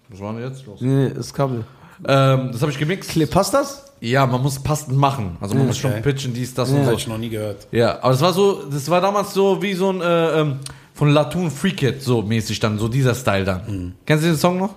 Was 0.09 0.19
war 0.19 0.33
denn 0.33 0.43
jetzt 0.43 0.65
los? 0.65 0.79
Nee, 0.81 1.09
das 1.13 1.33
Kabel. 1.33 1.63
Ähm, 2.07 2.49
das 2.51 2.61
habe 2.61 2.71
ich 2.71 2.77
gemixt. 2.77 3.11
Kle- 3.11 3.27
Passt 3.27 3.53
das? 3.53 3.83
Ja, 3.99 4.25
man 4.27 4.41
muss 4.41 4.59
passend 4.59 4.95
machen. 4.95 5.35
Also 5.41 5.55
man 5.55 5.65
muss 5.67 5.83
Okay. 5.83 5.93
schon 5.93 6.01
pitchen, 6.03 6.33
dies, 6.33 6.53
das 6.53 6.69
und 6.69 6.79
Hab 6.81 6.85
so. 6.85 6.91
ich 6.93 7.07
noch 7.07 7.17
nie 7.17 7.29
gehört. 7.29 7.67
Ja, 7.71 7.97
aber 8.01 8.11
das 8.11 8.21
war 8.21 8.31
so, 8.31 8.63
das 8.71 8.87
war 8.89 9.01
damals 9.01 9.33
so 9.33 9.59
wie 9.61 9.73
so 9.73 9.89
ein 9.91 10.01
äh, 10.01 10.39
ähm, 10.41 10.59
von 10.93 11.09
Latoon 11.09 11.49
Freak 11.51 11.81
It 11.83 12.01
so 12.03 12.21
mäßig 12.21 12.59
dann, 12.59 12.77
so 12.77 12.87
dieser 12.87 13.15
Style 13.15 13.43
dann. 13.43 13.61
Mhm. 13.67 13.93
Kennst 14.05 14.23
du 14.23 14.29
den 14.29 14.37
Song 14.37 14.57
noch? 14.59 14.75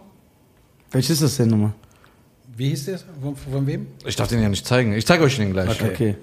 Welches 0.90 1.10
ist 1.10 1.22
das 1.22 1.36
denn 1.36 1.48
nochmal? 1.50 1.72
Wie 2.56 2.70
hieß 2.70 2.86
der? 2.86 2.98
Von, 3.22 3.36
von 3.36 3.66
wem? 3.66 3.86
Ich 4.04 4.16
darf 4.16 4.28
den 4.28 4.40
ja 4.42 4.48
nicht 4.48 4.66
zeigen. 4.66 4.92
Ich 4.94 5.06
zeige 5.06 5.22
euch 5.22 5.36
den 5.36 5.52
gleich. 5.52 5.68
Okay. 5.70 5.90
Okay. 5.92 6.16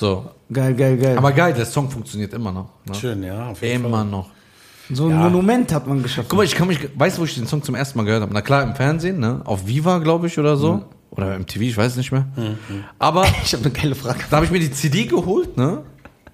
So. 0.00 0.30
Geil, 0.50 0.74
geil, 0.74 0.96
geil. 0.96 1.18
Aber 1.18 1.30
geil, 1.32 1.52
der 1.52 1.66
Song 1.66 1.90
funktioniert 1.90 2.32
immer 2.32 2.50
noch. 2.50 2.70
Ne? 2.86 2.94
Schön, 2.94 3.22
ja. 3.22 3.48
Auf 3.50 3.60
jeden 3.60 3.84
Immer 3.84 3.98
Fall. 3.98 4.06
noch. 4.06 4.30
so 4.90 5.04
ein 5.04 5.10
Ja. 5.10 5.16
Monument 5.18 5.70
hat 5.74 5.86
man 5.86 6.02
geschafft. 6.02 6.28
Guck 6.30 6.38
mal, 6.38 6.44
ich 6.44 6.54
kann 6.54 6.66
mich, 6.68 6.78
weißt 6.98 7.18
du, 7.18 7.20
wo 7.20 7.24
ich 7.26 7.34
den 7.34 7.46
Song 7.46 7.62
zum 7.62 7.74
ersten 7.74 7.98
Mal 7.98 8.04
gehört 8.04 8.22
habe? 8.22 8.32
Na 8.32 8.40
klar, 8.40 8.62
im 8.62 8.74
Fernsehen, 8.74 9.20
ne? 9.20 9.42
Auf 9.44 9.66
Viva, 9.66 9.98
glaube 9.98 10.26
ich, 10.28 10.38
oder 10.38 10.56
so. 10.56 10.84
Oder 11.10 11.36
im 11.36 11.44
TV, 11.46 11.64
ich 11.64 11.76
weiß 11.76 11.96
nicht 11.96 12.12
mehr. 12.12 12.26
Aber 12.98 13.26
Ich 13.44 13.52
habe 13.52 13.62
eine 13.64 13.72
geile 13.74 13.94
Frage. 13.94 14.20
da 14.30 14.36
habe 14.36 14.46
ich 14.46 14.50
mir 14.50 14.60
die 14.60 14.70
CD 14.72 15.04
geholt, 15.04 15.56
ne? 15.58 15.82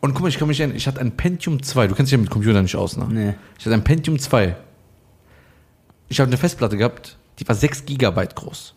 Und 0.00 0.12
guck 0.14 0.22
mal, 0.22 0.28
ich 0.28 0.38
kann 0.38 0.46
mich 0.46 0.60
erinnern, 0.60 0.76
ich 0.76 0.86
hatte 0.86 1.00
ein 1.00 1.16
Pentium 1.16 1.60
2. 1.60 1.88
Du 1.88 1.94
kennst 1.96 2.12
dich 2.12 2.16
ja 2.16 2.22
mit 2.22 2.30
Computer 2.30 2.62
nicht 2.62 2.76
aus, 2.76 2.96
ne? 2.96 3.06
Nee. 3.10 3.34
Ich 3.58 3.66
hatte 3.66 3.74
ein 3.74 3.82
Pentium 3.82 4.18
2. 4.18 4.54
Ich 6.08 6.20
habe 6.20 6.28
eine 6.28 6.36
Festplatte 6.36 6.76
gehabt, 6.76 7.16
die 7.40 7.48
war 7.48 7.56
6 7.56 7.84
Gigabyte 7.84 8.36
groß. 8.36 8.74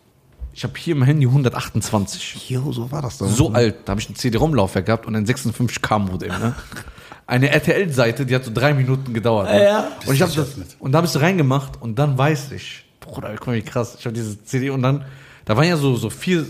Ich 0.60 0.66
habe 0.66 0.74
hier 0.78 0.94
im 0.94 1.04
Handy 1.04 1.26
128. 1.26 2.50
Jo, 2.50 2.74
so 2.74 2.92
war 2.92 3.02
das 3.02 3.18
doch. 3.20 3.30
So 3.30 3.54
alt, 3.54 3.78
da 3.86 3.92
habe 3.92 4.02
ich 4.02 4.10
ein 4.10 4.16
CD-ROM-Laufwerk 4.16 4.88
gehabt 4.88 5.06
und 5.06 5.16
ein 5.16 5.26
56K-Modem, 5.26 6.38
ne? 6.38 6.54
Eine 7.28 7.50
RTL-Seite, 7.52 8.26
die 8.26 8.36
hat 8.36 8.44
so 8.44 8.52
drei 8.54 8.74
Minuten 8.74 9.14
gedauert. 9.14 9.50
Ne? 9.50 9.64
Ja. 9.64 9.88
Und 10.06 10.16
ich 10.16 10.22
habe 10.22 10.34
Das 10.36 10.58
ist 10.58 10.76
und 10.80 10.92
da 10.92 10.98
habe 10.98 11.08
ich 11.08 11.14
so 11.14 11.20
reingemacht 11.20 11.82
und 11.82 11.98
dann 11.98 12.18
weiß 12.18 12.52
ich, 12.52 12.84
Bruder, 13.00 13.34
guck 13.38 13.48
mal, 13.48 13.56
wie 13.56 13.62
krass. 13.62 13.96
Ich 14.00 14.06
habe 14.06 14.14
diese 14.14 14.44
CD 14.44 14.70
und 14.70 14.82
dann, 14.82 15.06
da 15.46 15.56
waren 15.56 15.66
ja 15.66 15.78
so, 15.78 15.96
so 15.96 16.10
viel, 16.10 16.46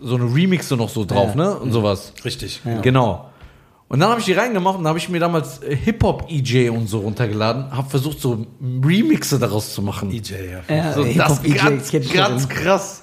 so 0.00 0.16
eine 0.16 0.24
Remixe 0.24 0.76
noch 0.76 0.88
so 0.88 1.04
drauf, 1.04 1.36
ne? 1.36 1.56
Und 1.56 1.70
sowas. 1.70 2.14
Richtig. 2.24 2.62
Genau. 2.82 3.30
Und 3.86 4.00
dann 4.00 4.08
habe 4.08 4.18
ich 4.18 4.26
die 4.26 4.32
reingemacht 4.32 4.80
und 4.80 4.88
habe 4.88 4.98
ich 4.98 5.08
mir 5.08 5.20
damals 5.20 5.62
äh, 5.62 5.76
Hip-Hop-EJ 5.76 6.70
und 6.70 6.88
so 6.88 6.98
runtergeladen, 6.98 7.70
habe 7.70 7.88
versucht, 7.88 8.18
so 8.18 8.44
Remixe 8.60 9.38
daraus 9.38 9.72
zu 9.72 9.82
machen. 9.82 10.10
EJ, 10.10 10.32
ja. 10.50 10.74
Ja, 10.74 10.92
So, 10.94 11.04
das 11.04 11.12
Hip-Hop-EJ 11.42 11.54
ganz, 11.58 11.92
ganz 12.12 12.48
krass. 12.48 13.01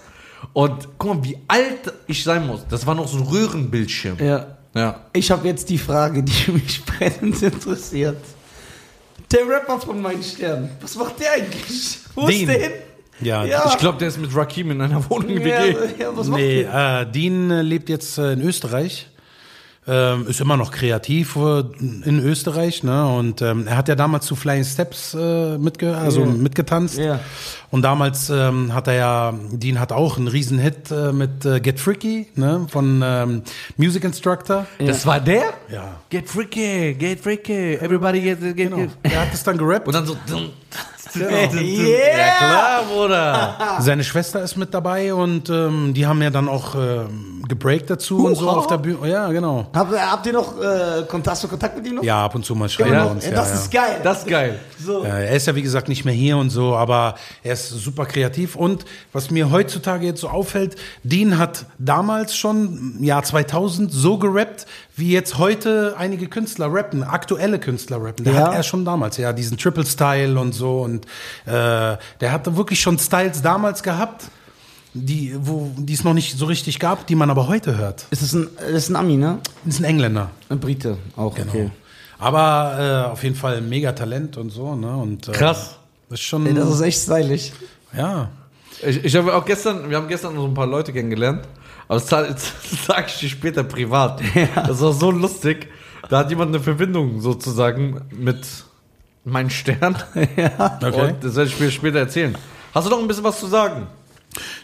Und 0.53 0.87
guck 0.97 1.15
mal, 1.15 1.23
wie 1.23 1.37
alt 1.47 1.93
ich 2.07 2.23
sein 2.23 2.47
muss. 2.47 2.65
Das 2.69 2.85
war 2.85 2.95
noch 2.95 3.07
so 3.07 3.17
ein 3.17 3.23
Röhrenbildschirm. 3.23 4.17
Ja. 4.19 4.57
Ja. 4.75 5.01
Ich 5.13 5.31
habe 5.31 5.47
jetzt 5.47 5.69
die 5.69 5.77
Frage, 5.77 6.23
die 6.23 6.51
mich 6.51 6.83
brennend 6.85 7.41
interessiert. 7.41 8.17
Der 9.31 9.47
Rapper 9.47 9.79
von 9.79 10.01
meinen 10.01 10.23
Sternen, 10.23 10.69
was 10.81 10.95
macht 10.95 11.19
der 11.19 11.33
eigentlich? 11.33 11.99
Wo 12.15 12.27
Dean. 12.27 12.39
ist 12.41 12.47
der 12.49 12.59
hin? 12.59 12.71
Ja, 13.21 13.43
Ja. 13.45 13.65
Ich 13.69 13.77
glaube, 13.77 13.97
der 13.97 14.07
ist 14.07 14.17
mit 14.19 14.33
Rakim 14.35 14.71
in 14.71 14.81
einer 14.81 15.03
Wohnung 15.09 15.29
Ja, 15.37 15.43
WG. 15.43 15.75
ja, 15.99 16.15
was 16.17 16.27
macht 16.27 16.39
Nee, 16.39 16.63
der? 16.63 17.01
äh, 17.01 17.11
Dean 17.11 17.51
äh, 17.51 17.61
lebt 17.61 17.89
jetzt 17.89 18.17
äh, 18.17 18.33
in 18.33 18.41
Österreich. 18.41 19.07
Ähm, 19.87 20.27
ist 20.27 20.39
immer 20.39 20.55
noch 20.57 20.71
kreativ 20.71 21.35
äh, 21.35 21.61
in 21.79 22.19
Österreich, 22.23 22.83
ne? 22.83 23.07
Und 23.07 23.41
ähm, 23.41 23.65
er 23.65 23.75
hat 23.77 23.87
ja 23.87 23.95
damals 23.95 24.25
zu 24.27 24.35
Flying 24.35 24.63
Steps 24.63 25.15
äh, 25.15 25.57
mitge 25.57 25.97
also 25.97 26.21
Ja. 26.21 26.25
mitgetanzt. 26.27 26.97
Ja. 26.99 27.19
Und 27.71 27.81
damals 27.81 28.29
ähm, 28.29 28.73
hat 28.73 28.87
er 28.87 28.93
ja, 28.93 29.33
Dean 29.51 29.79
hat 29.79 29.91
auch 29.91 30.17
einen 30.17 30.27
riesen 30.27 30.59
Hit 30.59 30.91
äh, 30.91 31.11
mit 31.11 31.43
äh, 31.45 31.59
Get 31.59 31.79
Freaky, 31.79 32.27
ne? 32.35 32.67
Von 32.69 33.01
ähm, 33.03 33.41
Music 33.77 34.03
Instructor. 34.03 34.67
Das 34.79 35.05
war 35.07 35.19
der? 35.19 35.53
Ja. 35.71 35.95
Get 36.09 36.29
freaky, 36.29 36.93
get 36.93 37.19
freaky, 37.21 37.75
everybody 37.75 38.21
get, 38.21 38.41
get, 38.41 38.57
Genau. 38.57 38.75
get. 38.77 38.89
Er 39.03 39.21
hat 39.21 39.33
es 39.33 39.43
dann 39.43 39.57
gerappt. 39.57 39.87
Und 39.87 39.93
dann 39.95 40.05
so. 40.05 40.15
Yeah. 41.15 42.17
Ja 42.17 42.37
klar, 42.37 42.83
Bruder. 42.91 43.57
Seine 43.79 44.03
Schwester 44.03 44.41
ist 44.41 44.55
mit 44.57 44.73
dabei 44.73 45.13
und 45.13 45.49
ähm, 45.49 45.93
die 45.93 46.05
haben 46.05 46.21
ja 46.21 46.29
dann 46.29 46.47
auch 46.47 46.75
ähm, 46.75 47.43
gebreakt 47.47 47.89
dazu 47.89 48.25
und 48.25 48.35
so 48.35 48.49
auf 48.49 48.67
der 48.67 48.77
Bühne. 48.77 49.09
Ja, 49.09 49.29
genau. 49.31 49.67
Habt, 49.73 49.91
habt 49.97 50.25
ihr 50.25 50.33
noch 50.33 50.59
äh, 50.61 51.03
Kontakt, 51.07 51.27
hast 51.27 51.43
du 51.43 51.47
Kontakt 51.47 51.77
mit 51.77 51.87
ihm 51.87 51.95
noch? 51.95 52.03
Ja, 52.03 52.25
ab 52.25 52.35
und 52.35 52.45
zu 52.45 52.55
mal 52.55 52.69
schreiben 52.69 52.91
wir 52.91 53.11
uns. 53.11 53.25
ja, 53.25 53.31
das 53.31 53.49
ja. 53.49 53.55
ist 53.55 53.71
geil. 53.71 53.99
Das 54.03 54.19
ist 54.19 54.27
geil. 54.27 54.59
so. 54.79 55.03
Äh, 55.03 55.27
Er 55.27 55.35
ist 55.35 55.47
ja 55.47 55.55
wie 55.55 55.61
gesagt 55.61 55.89
nicht 55.89 56.05
mehr 56.05 56.13
hier 56.13 56.37
und 56.37 56.49
so, 56.49 56.75
aber 56.75 57.15
er 57.43 57.53
ist 57.53 57.69
super 57.69 58.05
kreativ. 58.05 58.55
Und 58.55 58.85
was 59.13 59.31
mir 59.31 59.51
heutzutage 59.51 60.05
jetzt 60.05 60.21
so 60.21 60.29
auffällt, 60.29 60.75
Dean 61.03 61.37
hat 61.37 61.65
damals 61.77 62.35
schon 62.35 62.95
im 62.99 63.03
Jahr 63.03 63.23
2000 63.23 63.91
so 63.91 64.17
gerappt, 64.17 64.65
wie 64.99 65.11
jetzt 65.11 65.37
heute 65.37 65.95
einige 65.97 66.27
Künstler 66.27 66.67
rappen, 66.73 67.03
aktuelle 67.03 67.59
Künstler 67.59 68.03
rappen. 68.03 68.25
Der 68.25 68.33
Ja. 68.33 68.47
hat 68.47 68.53
er 68.55 68.63
schon 68.63 68.85
damals, 68.85 69.17
ja, 69.17 69.33
diesen 69.33 69.57
Triple 69.57 69.85
Style 69.85 70.39
und 70.39 70.53
so. 70.53 70.81
Und 70.81 71.05
äh, 71.45 71.49
der 72.19 72.31
hatte 72.31 72.55
wirklich 72.57 72.79
schon 72.81 72.99
Styles 72.99 73.41
damals 73.41 73.81
gehabt, 73.83 74.25
die 74.93 75.35
wo 75.39 75.71
die 75.77 75.93
es 75.93 76.03
noch 76.03 76.13
nicht 76.13 76.37
so 76.37 76.45
richtig 76.45 76.79
gab, 76.79 77.05
die 77.07 77.15
man 77.15 77.29
aber 77.29 77.47
heute 77.47 77.77
hört. 77.77 78.05
Ist 78.11 78.21
das 78.23 78.33
ein, 78.33 78.47
ist 78.73 78.89
ein 78.89 78.95
Ami, 78.95 79.17
ne? 79.17 79.37
Das 79.65 79.75
ist 79.75 79.81
ein 79.81 79.85
Engländer. 79.85 80.29
Ein 80.49 80.59
Brite 80.59 80.97
auch, 81.15 81.35
Genau. 81.35 81.49
okay. 81.49 81.71
Aber 82.17 83.05
äh, 83.07 83.11
auf 83.11 83.23
jeden 83.23 83.35
Fall 83.35 83.61
mega 83.61 83.91
Talent 83.93 84.35
und 84.37 84.49
so. 84.49 84.75
Ne? 84.75 84.93
Und, 84.95 85.29
äh, 85.29 85.31
Krass. 85.31 85.77
Das 86.09 86.19
ist 86.19 86.25
schon. 86.25 86.45
Ey, 86.45 86.53
das 86.53 86.69
ist 86.69 86.81
echt 86.81 87.01
stylisch. 87.03 87.51
ja. 87.95 88.29
Ich, 88.85 89.03
ich 89.03 89.15
habe 89.17 89.35
auch 89.35 89.43
gestern, 89.43 89.89
wir 89.89 89.97
haben 89.97 90.07
gestern 90.07 90.35
so 90.35 90.45
ein 90.45 90.53
paar 90.53 90.65
Leute 90.67 90.93
kennengelernt, 90.93 91.41
aber 91.89 91.99
das, 91.99 92.07
das 92.69 92.85
sage 92.85 93.07
ich 93.07 93.19
dir 93.19 93.29
später 93.29 93.63
privat. 93.65 94.21
Das 94.55 94.79
war 94.81 94.93
so 94.93 95.11
lustig. 95.11 95.67
Da 96.09 96.19
hat 96.19 96.29
jemand 96.29 96.55
eine 96.55 96.63
Verbindung 96.63 97.19
sozusagen 97.19 98.01
mit 98.11 98.47
meinem 99.25 99.49
Stern. 99.49 99.97
Okay. 100.15 101.01
Und 101.01 101.23
das 101.23 101.35
werde 101.35 101.49
ich 101.49 101.59
mir 101.59 101.69
später 101.71 101.99
erzählen. 101.99 102.35
Hast 102.73 102.87
du 102.87 102.91
noch 102.91 102.99
ein 102.99 103.07
bisschen 103.07 103.23
was 103.25 103.39
zu 103.39 103.47
sagen? 103.47 103.87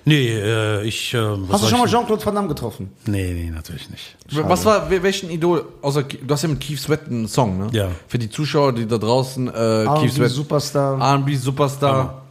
Nee, 0.06 0.30
äh, 0.30 0.84
ich. 0.84 1.14
Äh, 1.14 1.18
was 1.20 1.54
Hast 1.54 1.64
du 1.64 1.70
schon 1.70 1.80
mal 1.80 1.88
Jean-Claude 1.88 2.24
Van 2.24 2.36
Damme 2.36 2.48
getroffen? 2.48 2.92
Nee, 3.06 3.34
nee, 3.34 3.50
natürlich 3.50 3.90
nicht. 3.90 4.16
Was 4.32 4.64
war, 4.64 4.90
wel- 4.92 5.02
welchen 5.02 5.32
Idol, 5.32 5.66
außer, 5.82 6.04
du 6.04 6.32
hast 6.34 6.44
ja 6.44 6.50
mit 6.50 6.62
Keith 6.62 6.80
Sweat 6.80 7.08
einen 7.08 7.28
Song, 7.28 7.58
ne? 7.58 7.68
Ja. 7.72 7.88
Für 8.08 8.20
die 8.20 8.30
Zuschauer, 8.30 8.74
die 8.74 8.86
da 8.88 9.00
draußen, 9.00 9.48
äh, 9.48 9.52
Keith 9.52 9.88
R&B 9.88 10.10
Sweat, 10.10 10.30
Superstar. 10.30 11.02
R&B 11.02 11.36
Superstar, 11.36 12.22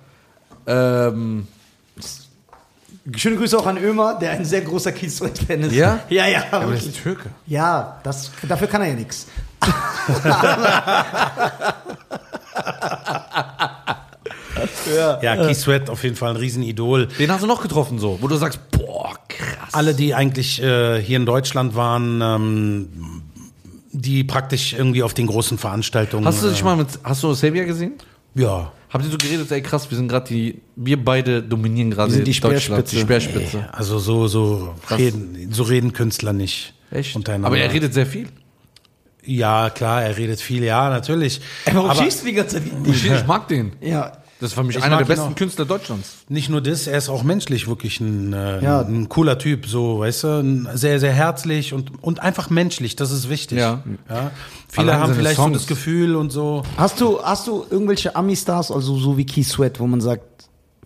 ähm, 0.67 1.49
Schöne 3.17 3.37
Grüße 3.37 3.59
auch 3.59 3.67
an 3.67 3.77
Ömer, 3.77 4.19
der 4.19 4.31
ein 4.33 4.45
sehr 4.45 4.63
großer 4.63 4.93
Keith 4.93 5.11
Sweat-Fan 5.11 5.61
ist. 5.61 5.73
Ja? 5.75 6.01
Ja, 6.09 6.27
ja, 6.27 6.45
aber 6.51 6.67
der 6.67 6.77
ist 6.77 6.97
Türke. 7.03 7.29
Ja, 7.47 8.01
das, 8.03 8.31
dafür 8.49 8.67
kann 8.67 8.81
er 8.83 8.89
ja 8.89 8.95
nichts. 8.95 9.27
Ja, 15.23 15.37
Keith 15.37 15.57
Sweat 15.57 15.91
auf 15.91 16.03
jeden 16.05 16.17
Fall 16.17 16.31
ein 16.31 16.37
Riesenidol. 16.37 17.07
Den 17.19 17.31
hast 17.31 17.43
du 17.43 17.47
noch 17.47 17.63
getroffen 17.63 17.99
so, 17.99 18.19
wo 18.21 18.29
du 18.29 18.37
sagst, 18.37 18.61
boah, 18.71 19.15
krass. 19.29 19.73
Alle, 19.73 19.95
die 19.95 20.15
eigentlich 20.15 20.63
äh, 20.63 21.01
hier 21.01 21.17
in 21.17 21.27
Deutschland 21.27 21.75
waren, 21.75 22.21
ähm, 22.23 23.23
die 23.93 24.25
praktisch 24.25 24.73
irgendwie 24.75 25.03
auf 25.03 25.15
den 25.15 25.27
großen 25.27 25.59
Veranstaltungen. 25.59 26.25
Hast 26.27 26.43
du 26.43 26.49
dich 26.49 26.61
äh, 26.61 26.65
mal 26.65 26.77
mit, 26.77 26.89
hast 27.03 27.23
du 27.23 27.33
Xavier 27.33 27.65
gesehen? 27.65 27.95
Ja. 28.35 28.73
Habt 28.95 29.05
ihr 29.05 29.11
so 29.11 29.19
geredet, 29.19 29.51
ey 29.51 29.61
krass, 29.61 29.91
wir 29.91 29.97
sind 29.99 30.07
gerade 30.09 30.29
die, 30.29 30.61
wir 30.77 30.97
beide 31.05 31.43
dominieren 31.43 31.91
gerade 31.91 32.13
Wir 32.13 32.17
sind 32.25 32.29
die 32.29 32.41
Deutschland, 32.41 32.91
die 32.93 32.97
Speerspitze. 33.01 33.39
Speerspitze. 33.41 33.75
Also 33.75 33.99
so, 33.99 34.29
so 34.29 34.75
Krass. 34.87 34.99
reden, 35.01 35.49
so 35.53 35.65
reden 35.65 35.93
Künstler 35.93 36.33
nicht. 36.33 36.73
Echt? 36.93 37.17
Untereinander. 37.17 37.49
Aber 37.49 37.59
er 37.59 37.73
redet 37.73 37.93
sehr 37.93 38.07
viel. 38.07 38.29
Ja, 39.25 39.71
klar, 39.71 40.03
er 40.05 40.17
redet 40.17 40.41
viel, 40.41 40.63
ja, 40.63 40.89
natürlich. 40.91 41.41
Ey, 41.65 41.75
warum 41.75 41.91
Aber- 41.91 42.03
schießt 42.05 42.23
du 42.23 42.27
die 42.27 42.33
ganze 42.35 42.57
Zeit 42.63 42.73
Ich, 42.87 43.05
ich 43.11 43.27
mag 43.27 43.49
den. 43.49 43.73
Ja. 43.81 44.13
Das 44.45 44.51
ist 44.51 44.59
für 44.59 44.63
mich 44.63 44.77
Ich 44.77 44.83
einer 44.83 44.99
der 44.99 45.07
besten 45.07 45.33
auch. 45.33 45.35
Künstler 45.37 45.65
Deutschlands. 45.65 46.17
Nicht 46.29 46.51
nur 46.51 46.61
das, 46.61 46.87
er 46.87 46.99
ist 46.99 47.09
auch 47.09 47.23
menschlich 47.23 47.67
wirklich 47.67 47.99
ein, 48.01 48.35
äh, 48.35 48.63
Ja. 48.63 48.83
ein 48.83 49.09
cooler 49.09 49.39
Typ, 49.39 49.67
so, 49.67 50.01
weißt 50.01 50.25
du, 50.25 50.29
ein 50.43 50.69
sehr, 50.75 51.01
sehr 51.01 51.13
herzlich 51.13 51.73
und, 51.73 51.93
und 52.05 52.21
einfach 52.21 52.51
menschlich, 52.51 52.95
das 52.95 53.11
ist 53.11 53.31
wichtig. 53.31 53.57
Ja. 53.57 53.83
ja? 54.11 54.33
Viele 54.69 54.93
Allein 54.93 55.03
haben 55.03 55.15
vielleicht 55.15 55.37
so 55.37 55.45
Songs. 55.45 55.57
das 55.57 55.67
Gefühl 55.67 56.15
und 56.15 56.31
so. 56.31 56.63
Hast 56.77 57.01
du, 57.01 57.23
hast 57.23 57.47
du 57.47 57.65
irgendwelche 57.71 58.15
Ami-Stars, 58.15 58.71
also 58.71 58.99
so 58.99 59.17
wie 59.17 59.25
Keith 59.25 59.47
Sweat, 59.47 59.81
wo 59.81 59.87
man 59.87 60.03
sagt, 60.03 60.25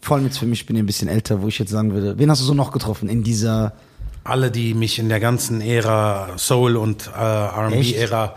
vor 0.01 0.17
allem 0.17 0.27
jetzt 0.27 0.39
für 0.39 0.47
mich, 0.47 0.61
ich 0.61 0.67
bin 0.67 0.77
ja 0.77 0.83
ein 0.85 0.87
bisschen 0.87 1.09
älter, 1.09 1.43
wo 1.43 1.49
ich 1.49 1.59
jetzt 1.59 1.73
sagen 1.73 1.93
würde, 1.93 2.17
wen 2.17 2.31
hast 2.31 2.41
du 2.41 2.45
so 2.45 2.55
noch 2.55 2.71
getroffen 2.71 3.09
in 3.09 3.25
dieser, 3.25 3.73
Alle, 4.23 4.53
die 4.53 4.75
mich 4.75 5.01
in 5.01 5.09
der 5.09 5.19
ganzen 5.19 5.61
Ära, 5.61 6.29
Soul 6.37 6.77
und 6.77 7.09
äh, 7.09 7.19
R&B-Ära, 7.19 8.35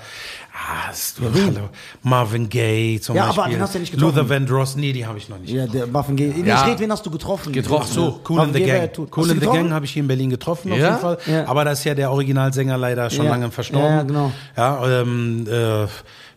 ah, 0.68 0.92
ist, 0.92 1.18
hallo, 1.20 1.70
Marvin 2.04 2.48
Gaye 2.50 3.00
zum 3.02 3.16
Ja, 3.16 3.26
aber 3.26 3.34
Beispiel, 3.36 3.54
den 3.56 3.62
hast 3.62 3.74
du 3.74 3.78
ja 3.78 3.82
nicht 3.82 3.92
getroffen. 3.92 4.16
Luther 4.18 4.30
Vandross, 4.30 4.76
nee, 4.76 4.94
die 4.94 5.06
habe 5.06 5.18
ich 5.18 5.28
noch 5.30 5.40
nicht. 5.40 5.52
ja, 5.54 5.66
der 5.68 5.94
Waffen 5.94 6.16
G. 6.16 6.28
Nee, 6.36 6.48
Ja. 6.48 6.62
ich 6.62 6.68
rede, 6.72 6.80
wen 6.80 6.92
hast 6.92 7.06
du 7.06 7.12
getroffen? 7.12 7.52
Getroffen. 7.54 7.88
Ach 7.90 7.94
so, 7.94 8.22
Cool 8.30 8.38
Marvin 8.38 8.54
in 8.56 8.62
the 8.62 8.66
Gaye 8.72 8.80
Gang. 8.88 8.92
ja. 8.98 9.00
Cool 9.04 9.08
Hast 9.08 9.16
du 9.18 9.22
in 9.22 9.28
the 9.30 9.34
getroffen? 9.40 9.64
Gang 9.64 9.72
habe 9.74 9.86
ich 9.86 9.92
hier 9.92 10.02
in 10.02 10.08
Berlin 10.08 10.30
getroffen, 10.30 10.72
auf 10.72 10.78
Ja? 10.78 10.88
jeden 10.90 11.00
Fall. 11.00 11.18
Ja. 11.26 11.48
Aber 11.48 11.66
da 11.66 11.72
ist 11.72 11.84
ja 11.84 11.94
der 11.96 12.12
Originalsänger 12.12 12.78
leider 12.78 13.10
schon 13.10 13.26
Ja. 13.26 13.32
lange 13.32 13.50
verstorben. 13.52 13.88
Ja, 13.90 14.04
genau. 14.04 14.32
Ja, 14.58 15.02
ähm, 15.02 15.48
äh, 15.50 15.88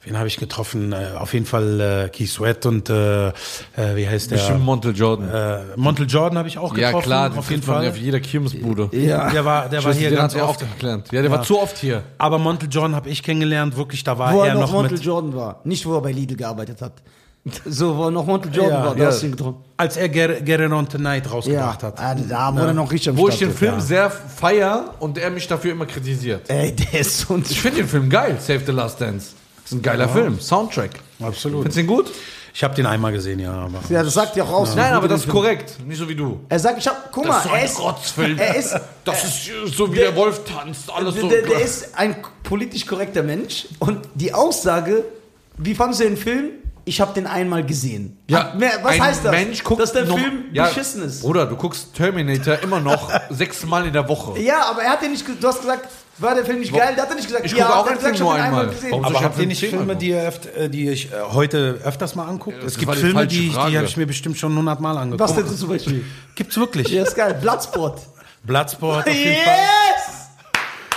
wen 0.05 0.17
habe 0.19 0.29
ich 0.29 0.37
getroffen? 0.37 0.93
Äh, 0.93 1.17
auf 1.19 1.33
jeden 1.35 1.47
Fall 1.47 1.81
äh, 1.81 2.09
Keith 2.09 2.29
Sweat 2.29 2.65
und 2.67 2.89
äh, 2.91 3.29
äh, 3.29 3.33
wie 3.95 4.09
heißt 4.09 4.31
der? 4.31 4.37
Bestimmt 4.37 4.65
Montel 4.65 4.95
Jordan. 4.97 5.29
Äh, 5.29 5.59
Montel 5.77 6.07
Jordan 6.09 6.39
habe 6.39 6.49
ich 6.49 6.59
auch 6.59 6.73
getroffen. 6.75 6.95
ja, 6.95 7.01
klar, 7.03 7.33
auf 7.39 7.51
jeden 7.51 7.63
Fall. 7.63 7.89
auf 7.89 7.97
jeder 7.97 8.21
Kirmesbude. 8.21 8.89
Ja. 8.93 9.31
Der 9.31 9.45
war, 9.45 9.69
der 9.69 9.83
war 9.83 9.91
Scheiße, 9.93 9.99
hier 9.99 10.11
den 10.11 10.17
ganz 10.19 10.35
hat 10.35 10.41
er 10.41 10.49
oft. 10.49 10.63
oft 10.63 10.79
gelernt. 10.81 11.09
Ja, 11.13 11.23
der 11.23 11.31
war 11.31 11.43
zu 11.43 11.61
oft 11.61 11.79
hier. 11.79 12.03
Aber 12.19 12.39
Montel 12.39 12.69
Jordan 12.71 12.95
habe 12.95 13.09
ich 13.09 13.23
kennengelernt, 13.23 13.77
wirklich, 13.77 14.05
da 14.05 14.19
war 14.19 14.33
Wo 14.33 14.43
er 14.43 14.49
er 14.49 14.55
noch 14.55 14.61
noch 14.63 14.73
Montel 14.73 14.93
mit. 14.99 15.05
Jordan 15.05 15.35
war. 15.35 15.61
Nicht, 15.65 15.85
wo 15.87 15.95
er 15.95 16.01
bei 16.03 16.13
Lidl 16.13 16.37
gearbeitet 16.37 16.81
hat. 16.83 16.93
So, 17.67 17.95
wo 17.99 18.05
er 18.05 18.11
noch 18.11 18.25
Montel 18.25 18.51
Jordan 18.55 18.73
Ja, 18.81 18.87
war, 18.87 18.95
da 18.95 19.03
ja. 19.03 19.09
hast 19.09 19.21
du 19.21 19.27
ihn 19.27 19.33
getroffen. 19.33 19.57
Als 19.77 19.99
er 19.99 20.09
Get, 20.09 20.47
Get 20.47 20.61
It 20.61 20.73
On 20.73 20.89
Tonight 20.89 21.27
Ja, 21.27 21.31
rausgebracht 21.33 21.83
hat. 21.83 22.01
ah, 22.01 22.15
da 22.15 22.55
wurde 22.55 22.69
er 22.69 22.73
noch 22.73 22.91
richtig 22.91 23.11
am 23.11 23.19
Wo 23.19 23.29
ich 23.29 23.35
Start 23.35 23.51
den 23.51 23.57
Film 23.59 23.73
war. 23.75 23.81
sehr 23.83 24.11
feier 24.11 24.95
und 24.99 25.19
er 25.19 25.29
mich 25.31 25.47
dafür 25.47 25.73
immer 25.73 25.85
kritisiert. 25.85 26.49
Ey, 26.49 26.75
der 26.75 27.01
ist 27.01 27.19
so 27.21 27.37
Ich 27.47 27.61
finde 27.61 27.79
den 27.83 27.89
Film 27.89 28.09
geil, 28.09 28.39
Save 28.41 28.61
the 28.65 28.73
Last 28.73 28.99
Dance. 28.99 29.33
Das 29.65 29.73
ist 29.73 29.79
ein 29.79 29.83
geiler 29.83 30.09
Film, 30.09 30.39
Soundtrack. 30.41 30.91
Absolut. 31.21 31.63
Findest 31.63 31.77
du 31.77 31.81
ihn 31.81 31.87
gut? 31.87 32.11
Ich 32.57 32.63
habe 32.63 32.75
den 32.75 32.87
einmal 32.87 33.11
gesehen, 33.13 33.41
ja. 33.41 33.53
Aber 33.53 33.81
Ja, 33.89 34.05
das 34.05 34.15
sagt 34.15 34.37
ja 34.37 34.45
auch 34.45 34.53
aus. 34.53 34.77
Nein, 34.77 34.93
aber 34.93 35.07
er 35.07 35.09
das 35.09 35.23
den 35.23 35.29
ist 35.31 35.33
korrekt. 35.35 35.77
Nicht 35.87 35.99
so 35.99 36.09
wie 36.09 36.15
du. 36.15 36.39
Er 36.49 36.61
sagt, 36.61 36.79
ich 36.79 36.87
hab, 36.87 37.11
guck 37.11 37.25
Das 37.27 37.33
mal, 37.33 37.39
ist 37.41 37.45
so 37.45 37.49
er 37.51 37.55
ein 37.59 37.65
ist, 37.65 37.81
Rotzfilm. 37.81 38.39
er 38.39 38.55
ist, 38.57 38.77
Das 39.05 39.25
ist 39.25 39.75
so 39.77 39.91
wie 39.93 39.97
der 39.97 40.15
Wolf 40.15 40.43
tanzt, 40.45 40.89
alles 40.95 41.17
so. 41.17 41.29
der, 41.29 41.43
der 41.43 41.61
ist 41.61 41.97
ein 41.99 42.15
politisch 42.45 42.87
korrekter 42.87 43.25
Mensch 43.25 43.67
und 43.81 44.07
die 44.15 44.33
Aussage, 44.33 45.05
wie 45.59 45.75
fandest 45.75 46.01
du 46.03 46.05
den 46.05 46.17
Film? 46.17 46.45
Ich 46.85 47.01
habe 47.01 47.13
den 47.15 47.27
einmal 47.27 47.65
gesehen. 47.65 48.19
Ja, 48.29 48.53
Mehr, 48.57 48.73
was 48.83 49.01
heißt 49.01 49.25
das? 49.25 49.31
Mensch 49.33 49.65
guckt 49.65 49.81
Dass 49.81 49.93
der 49.95 50.05
norm- 50.05 50.21
Film 50.21 50.45
ja, 50.53 50.67
beschissen 50.67 51.03
ist. 51.03 51.23
Bruder, 51.23 51.47
du 51.47 51.57
guckst 51.57 51.95
Terminator 51.95 52.59
immer 52.63 52.79
noch 52.79 53.11
sechsmal 53.31 53.87
in 53.87 53.93
der 53.95 54.07
Woche. 54.09 54.39
Ja, 54.39 54.67
aber 54.71 54.83
er 54.83 54.91
hat 54.91 55.03
ja 55.03 55.09
nicht, 55.09 55.25
du 55.27 55.49
hast 55.49 55.61
gesagt, 55.63 55.89
war 56.19 56.35
der 56.35 56.45
Film 56.45 56.61
nicht 56.61 56.73
geil? 56.73 56.95
Der 56.95 57.03
hat 57.05 57.11
ja 57.11 57.17
nicht 57.17 57.27
gesagt, 57.27 57.45
Ich 57.45 57.53
ja, 57.53 57.65
gucke 57.67 57.79
auch 57.79 57.87
einen 57.87 57.99
Film 58.01 58.15
ich 58.15 58.21
nur 58.21 58.35
einmal. 58.35 58.71
Warum 58.91 59.05
Aber 59.05 59.13
ich 59.15 59.17
hab 59.19 59.25
habt 59.25 59.37
ihr 59.37 59.43
den 59.43 59.49
nicht 59.49 59.61
Filme, 59.69 59.97
die, 59.97 60.11
ihr 60.11 60.23
öft, 60.23 60.47
äh, 60.47 60.69
die 60.71 60.89
ich 60.89 61.13
äh, 61.13 61.17
heute 61.33 61.81
öfters 61.85 62.15
mal 62.15 62.27
angucke? 62.29 62.57
das 62.59 62.73
es 62.73 62.79
gibt 62.79 62.93
die 62.95 62.99
Filme, 62.99 63.27
die, 63.27 63.49
die 63.49 63.51
Frage. 63.51 63.77
habe 63.77 63.87
ich 63.87 63.97
mir 63.97 64.07
bestimmt 64.07 64.39
schon 64.39 64.57
hundertmal 64.57 64.97
angeguckt. 64.97 65.21
Was 65.21 65.35
denn 65.35 65.47
so 65.47 65.55
zum 65.57 65.69
Beispiel? 65.71 66.05
Gibt's 66.35 66.57
wirklich? 66.57 66.89
Ja, 66.89 67.03
ist 67.03 67.17
geil. 67.17 67.35
Bloodsport. 67.41 68.01
Bloodsport 68.45 69.07
auf 69.07 69.13
jeden 69.13 69.43
Fall. 69.43 69.55
Yes! 69.55 70.15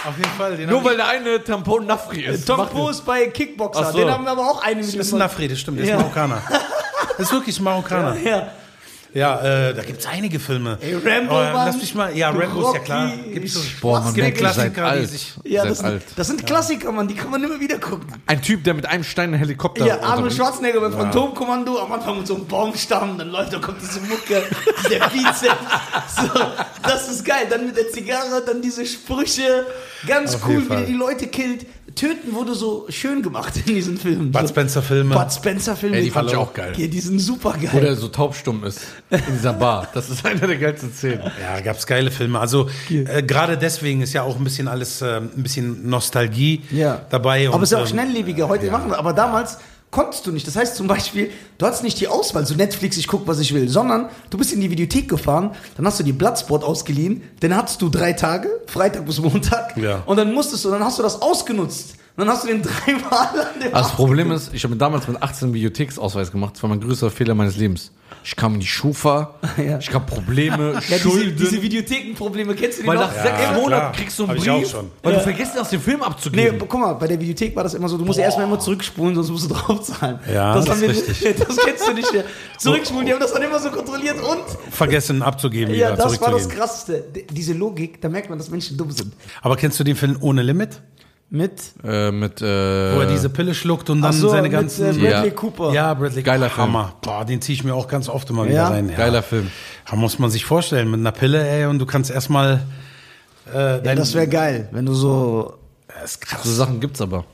Auf 0.07 0.17
jeden 0.17 0.29
Fall. 0.37 0.55
Den 0.57 0.69
Nur 0.69 0.83
weil 0.83 0.95
der 0.95 1.07
eine 1.07 1.43
Tampon 1.43 1.85
Nafri 1.85 2.21
ist. 2.21 2.45
Poe 2.47 2.91
ist 2.91 3.05
bei 3.05 3.27
Kickboxer. 3.27 3.91
So. 3.91 3.97
Den 3.97 4.09
haben 4.09 4.23
wir 4.23 4.31
aber 4.31 4.49
auch 4.49 4.61
eine 4.61 4.79
ich, 4.81 4.87
Minute. 4.87 4.97
das 4.99 5.07
ist 5.07 5.13
ein 5.13 5.19
Nafri, 5.19 5.47
das 5.47 5.59
stimmt, 5.59 5.79
der 5.79 5.85
Ja. 5.85 5.95
ist 5.95 5.99
Marokkaner. 6.01 6.41
Das 7.17 7.27
ist 7.27 7.33
wirklich 7.33 7.59
ein 7.59 7.63
Marokkaner. 7.63 8.15
Ja. 8.23 8.29
Ja, 8.29 8.51
äh, 9.17 9.73
da 9.73 9.81
gibt's 9.83 10.05
einige 10.05 10.39
Filme. 10.39 10.77
Ey, 10.81 10.93
Rambo, 10.93 11.33
Oh, 11.33 11.35
Mann. 11.43 11.53
Lass 11.67 11.77
mich 11.77 11.95
mal, 11.95 12.15
ja, 12.15 12.29
Rambo 12.29 12.67
ist 12.69 12.73
ja 12.75 12.79
klar. 12.81 13.05
Rocky, 13.11 13.31
Gibt's 13.33 13.53
so, 13.53 13.59
Boah, 13.81 13.99
man 13.99 14.09
es 14.09 14.13
gibt 14.13 14.23
merkt, 14.27 14.41
ihr 14.41 14.47
seid 14.49 14.73
Klassiker, 14.73 14.81
die 14.93 14.99
alt. 14.99 15.09
sich... 15.09 15.33
Ja, 15.43 15.61
Seid 15.63 15.71
das, 15.71 15.83
alt. 15.83 16.01
sind, 16.07 16.19
das 16.19 16.27
sind 16.27 16.45
Klassiker, 16.45 16.91
Mann, 16.91 17.07
die 17.07 17.15
kann 17.15 17.31
man 17.31 17.43
immer 17.43 17.59
wieder 17.59 17.79
gucken. 17.79 18.07
Ein 18.27 18.41
Typ, 18.41 18.63
der 18.63 18.73
mit 18.73 18.85
einem 18.85 19.03
Stein 19.03 19.29
einen 19.29 19.39
Helikopter 19.39 19.85
Ja, 19.85 19.99
Arnold. 20.01 20.33
Schwarzenegger 20.33 20.81
beim 20.81 20.91
Phantomkommando, 20.93 21.79
am 21.79 21.91
Anfang 21.91 22.17
mit 22.17 22.27
so 22.27 22.35
einem 22.35 22.45
Baumstamm, 22.47 23.17
dann 23.17 23.29
läuft, 23.29 23.53
da 23.53 23.59
kommt 23.59 23.81
diese 23.81 24.01
Mucke, 24.01 24.43
der 24.89 25.07
Bizeps. 25.09 26.15
So, 26.15 26.39
das 26.83 27.09
ist 27.09 27.25
geil. 27.25 27.47
Dann 27.49 27.65
mit 27.65 27.75
der 27.77 27.89
Zigarre, 27.89 28.43
dann 28.45 28.61
diese 28.61 28.85
Sprüche. 28.85 29.65
Ganz 30.05 30.35
Auf 30.35 30.47
cool, 30.47 30.63
wie 30.65 30.67
der 30.75 30.81
die 30.81 30.93
Leute 30.93 31.27
killt. 31.27 31.65
Töten 31.97 32.33
wurde 32.33 32.55
so 32.55 32.85
schön 32.89 33.21
gemacht 33.21 33.53
in 33.57 33.75
diesen 33.75 33.97
Filmen. 33.97 34.31
Bud 34.31 34.41
so, 34.43 34.47
Spencer 34.47 34.81
Filme. 34.81 35.13
Bud 35.15 35.33
Spencer 35.33 35.75
Filme. 35.75 35.97
Ey, 35.97 36.03
die 36.03 36.11
fand 36.11 36.29
ich 36.29 36.35
auch 36.37 36.53
geil. 36.53 36.73
Ja, 36.77 36.87
die 36.87 36.99
sind 36.99 37.19
super 37.19 37.51
geil. 37.53 37.69
Wo 37.73 37.79
der 37.79 37.95
so 37.95 38.07
taubstumm 38.07 38.63
ist. 38.63 38.79
In 39.09 39.19
dieser 39.33 39.53
Bar. 39.53 39.87
Das 39.93 40.09
ist 40.09 40.25
einer 40.25 40.47
der 40.47 40.57
geilsten 40.57 40.93
Szenen. 40.93 41.21
Ja, 41.41 41.59
gab's 41.59 41.85
geile 41.85 42.11
Filme. 42.11 42.39
Also 42.39 42.69
äh, 42.89 43.23
gerade 43.23 43.57
deswegen 43.57 44.01
ist 44.01 44.13
ja 44.13 44.23
auch 44.23 44.37
ein 44.37 44.43
bisschen 44.43 44.67
alles, 44.67 45.01
äh, 45.01 45.17
ein 45.17 45.43
bisschen 45.43 45.89
Nostalgie 45.89 46.63
Ja. 46.71 47.01
dabei. 47.09 47.47
Aber 47.49 47.57
es 47.57 47.63
ist 47.63 47.71
ja 47.71 47.77
auch 47.79 47.81
ähm, 47.81 47.87
schnelllebiger. 47.87 48.47
Heute 48.47 48.71
machen 48.71 48.89
wir. 48.91 48.97
Aber 48.99 49.13
damals 49.13 49.57
konntest 49.91 50.25
du 50.27 50.31
nicht. 50.31 50.45
Das 50.47 50.55
heißt 50.55 50.75
zum 50.75 50.87
Beispiel, 50.87 51.31
du 51.57 51.65
hattest 51.65 51.83
nicht 51.83 51.99
die 51.99 52.07
Auswahl, 52.07 52.45
so 52.45 52.55
Netflix, 52.55 52.97
ich 52.97 53.07
guck, 53.07 53.27
was 53.27 53.39
ich 53.39 53.53
will, 53.53 53.69
sondern 53.69 54.09
du 54.29 54.37
bist 54.37 54.51
in 54.53 54.61
die 54.61 54.69
Videothek 54.69 55.09
gefahren, 55.09 55.51
dann 55.75 55.85
hast 55.85 55.99
du 55.99 56.03
die 56.03 56.13
Bloodsport 56.13 56.63
ausgeliehen, 56.63 57.21
dann 57.39 57.55
hattest 57.55 57.81
du 57.81 57.89
drei 57.89 58.13
Tage, 58.13 58.49
Freitag 58.67 59.05
bis 59.05 59.19
Montag, 59.21 59.77
Ja. 59.77 60.03
und 60.05 60.17
dann 60.17 60.33
musstest 60.33 60.65
du, 60.65 60.69
dann 60.69 60.83
hast 60.83 60.99
du 60.99 61.03
das 61.03 61.21
ausgenutzt. 61.21 61.95
Und 62.15 62.25
dann 62.25 62.33
hast 62.35 62.43
du 62.45 62.47
den 62.47 62.61
dreimal 62.85 63.29
an 63.39 63.59
dem 63.61 63.73
Also 63.75 63.89
das 63.89 63.95
Problem 63.95 64.31
ist, 64.31 64.51
ich 64.53 64.63
habe 64.63 64.73
mir 64.73 64.79
damals 64.79 65.07
mit 65.07 65.21
18 65.21 65.47
einen 65.49 65.53
Videotheksausweis 65.53 66.31
gemacht. 66.31 66.55
Das 66.55 66.63
war 66.63 66.69
mein 66.71 66.81
größter 66.81 67.11
Fehler 67.11 67.35
meines 67.35 67.57
Lebens. 67.57 67.91
Ich 68.29 68.35
kam 68.35 68.55
in 68.55 68.59
die 68.59 68.67
Schufa, 68.67 69.35
Ja. 69.57 69.77
ich 69.79 69.93
habe 69.93 70.05
Probleme, 70.05 70.73
ja, 70.73 70.79
diese, 70.81 70.99
Schulden. 70.99 71.37
diese 71.39 71.61
Videothekenprobleme, 71.61 72.55
kennst 72.55 72.79
du 72.79 72.81
die 72.81 72.87
weil 72.89 72.97
noch? 72.97 73.07
nach 73.07 73.13
sechs 73.23 73.41
Ja, 73.41 73.51
Monaten 73.53 73.69
klar. 73.69 73.91
kriegst 73.93 74.19
du 74.19 74.23
einen 74.25 74.37
Hab 74.45 74.57
Brief, 74.59 74.69
schon. 74.69 74.91
weil 75.01 75.13
du 75.13 75.19
vergessen 75.21 75.53
hast, 75.57 75.71
den 75.71 75.79
Film 75.79 75.99
Nee, 76.01 76.05
abzugeben. 76.07 76.59
guck 76.59 76.73
mal, 76.77 76.91
bei 76.95 77.07
der 77.07 77.21
Videothek 77.21 77.55
war 77.55 77.63
das 77.63 77.73
immer 77.73 77.87
so, 77.87 77.97
du 77.97 78.03
musst 78.03 78.19
ja 78.19 78.25
erstmal 78.25 78.45
immer 78.47 78.59
zurückspulen, 78.59 79.15
sonst 79.15 79.29
musst 79.29 79.49
du 79.49 79.53
draufzahlen. 79.55 80.19
Ja, 80.29 80.55
das 80.55 80.69
haben 80.69 80.83
ist 80.83 81.23
wir, 81.23 81.33
das 81.35 81.55
kennst 81.57 81.87
du 81.87 81.93
nicht 81.93 82.11
mehr. 82.11 82.25
Zurückspulen, 82.57 83.05
die 83.05 83.13
haben 83.13 83.21
das 83.21 83.31
dann 83.31 83.43
immer 83.43 83.59
so 83.61 83.69
kontrolliert 83.69 84.17
und 84.17 84.73
Vergessen 84.73 85.21
abzugeben, 85.21 85.73
Ja, 85.73 85.95
das 85.95 86.19
war 86.19 86.31
das. 86.31 86.49
Krasseste. 86.49 87.05
Diese 87.31 87.53
Logik, 87.53 88.01
da 88.01 88.09
merkt 88.09 88.29
man, 88.29 88.37
dass 88.37 88.49
Menschen 88.49 88.75
dumm 88.75 88.91
sind. 88.91 89.13
Aber 89.41 89.55
kennst 89.55 89.79
du 89.79 89.85
den 89.85 89.95
Film 89.95 90.17
Ohne 90.19 90.41
Limit? 90.41 90.81
Mit, 91.29 91.61
Äh, 91.83 92.11
mit, 92.11 92.41
äh, 92.41 92.45
Wo 92.95 93.01
er 93.01 93.07
diese 93.11 93.29
Pille 93.29 93.53
schluckt 93.53 93.89
und 93.89 94.01
dann 94.01 94.13
so, 94.13 94.29
seine 94.29 94.43
mit 94.43 94.51
ganzen... 94.53 94.85
äh, 94.85 94.93
Bradley 94.93 95.27
Ja. 95.29 95.33
Cooper. 95.35 95.73
Ja, 95.73 95.93
Bradley 95.93 96.23
Geiler 96.23 96.49
Film. 96.49 96.67
Hammer. 96.67 96.93
Boah, 97.01 97.25
den 97.25 97.41
ziehe 97.41 97.53
ich 97.55 97.63
mir 97.65 97.73
auch 97.75 97.89
ganz 97.89 98.07
oft 98.07 98.29
immer 98.29 98.43
Ja? 98.45 98.49
wieder 98.49 98.63
rein. 98.69 98.89
Ja. 98.89 98.95
Geiler 98.95 99.21
Film. 99.23 99.51
Da 99.89 99.97
muss 99.97 100.19
man 100.19 100.29
sich 100.29 100.45
vorstellen, 100.45 100.89
mit 100.89 101.01
einer 101.01 101.11
Pille, 101.11 101.45
ey, 101.45 101.65
und 101.65 101.79
du 101.79 101.85
kannst 101.85 102.11
erstmal... 102.11 102.61
Äh, 103.53 103.85
Ja, 103.85 103.95
das 103.95 104.13
wäre 104.13 104.27
geil, 104.27 104.69
wenn 104.71 104.85
du 104.85 104.93
so. 104.93 105.53
Das 105.87 106.11
ist 106.11 106.21
krass. 106.21 106.43
So 106.43 106.51
Sachen 106.51 106.79
gibt's 106.79 107.01
aber. 107.01 107.25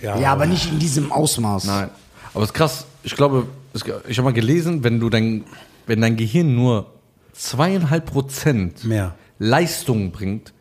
Ja, 0.00 0.18
Ja, 0.18 0.32
aber 0.32 0.46
nicht 0.46 0.70
in 0.72 0.78
diesem 0.80 1.12
Ausmaß. 1.12 1.64
Nein. 1.64 1.90
Aber 2.34 2.42
es 2.42 2.50
ist 2.50 2.54
krass. 2.54 2.86
Ich 3.04 3.14
glaube, 3.14 3.46
ich 4.08 4.18
habe 4.18 4.24
mal 4.24 4.32
gelesen, 4.32 4.82
wenn 4.82 4.98
du 4.98 5.10
dein, 5.10 5.44
wenn 5.86 6.00
dein 6.00 6.16
Gehirn 6.16 6.54
nur 6.56 6.86
zweieinhalb 7.32 8.06
Prozent 8.06 8.84
Mehr. 8.84 9.14
Leistung 9.38 10.10
bringt, 10.12 10.52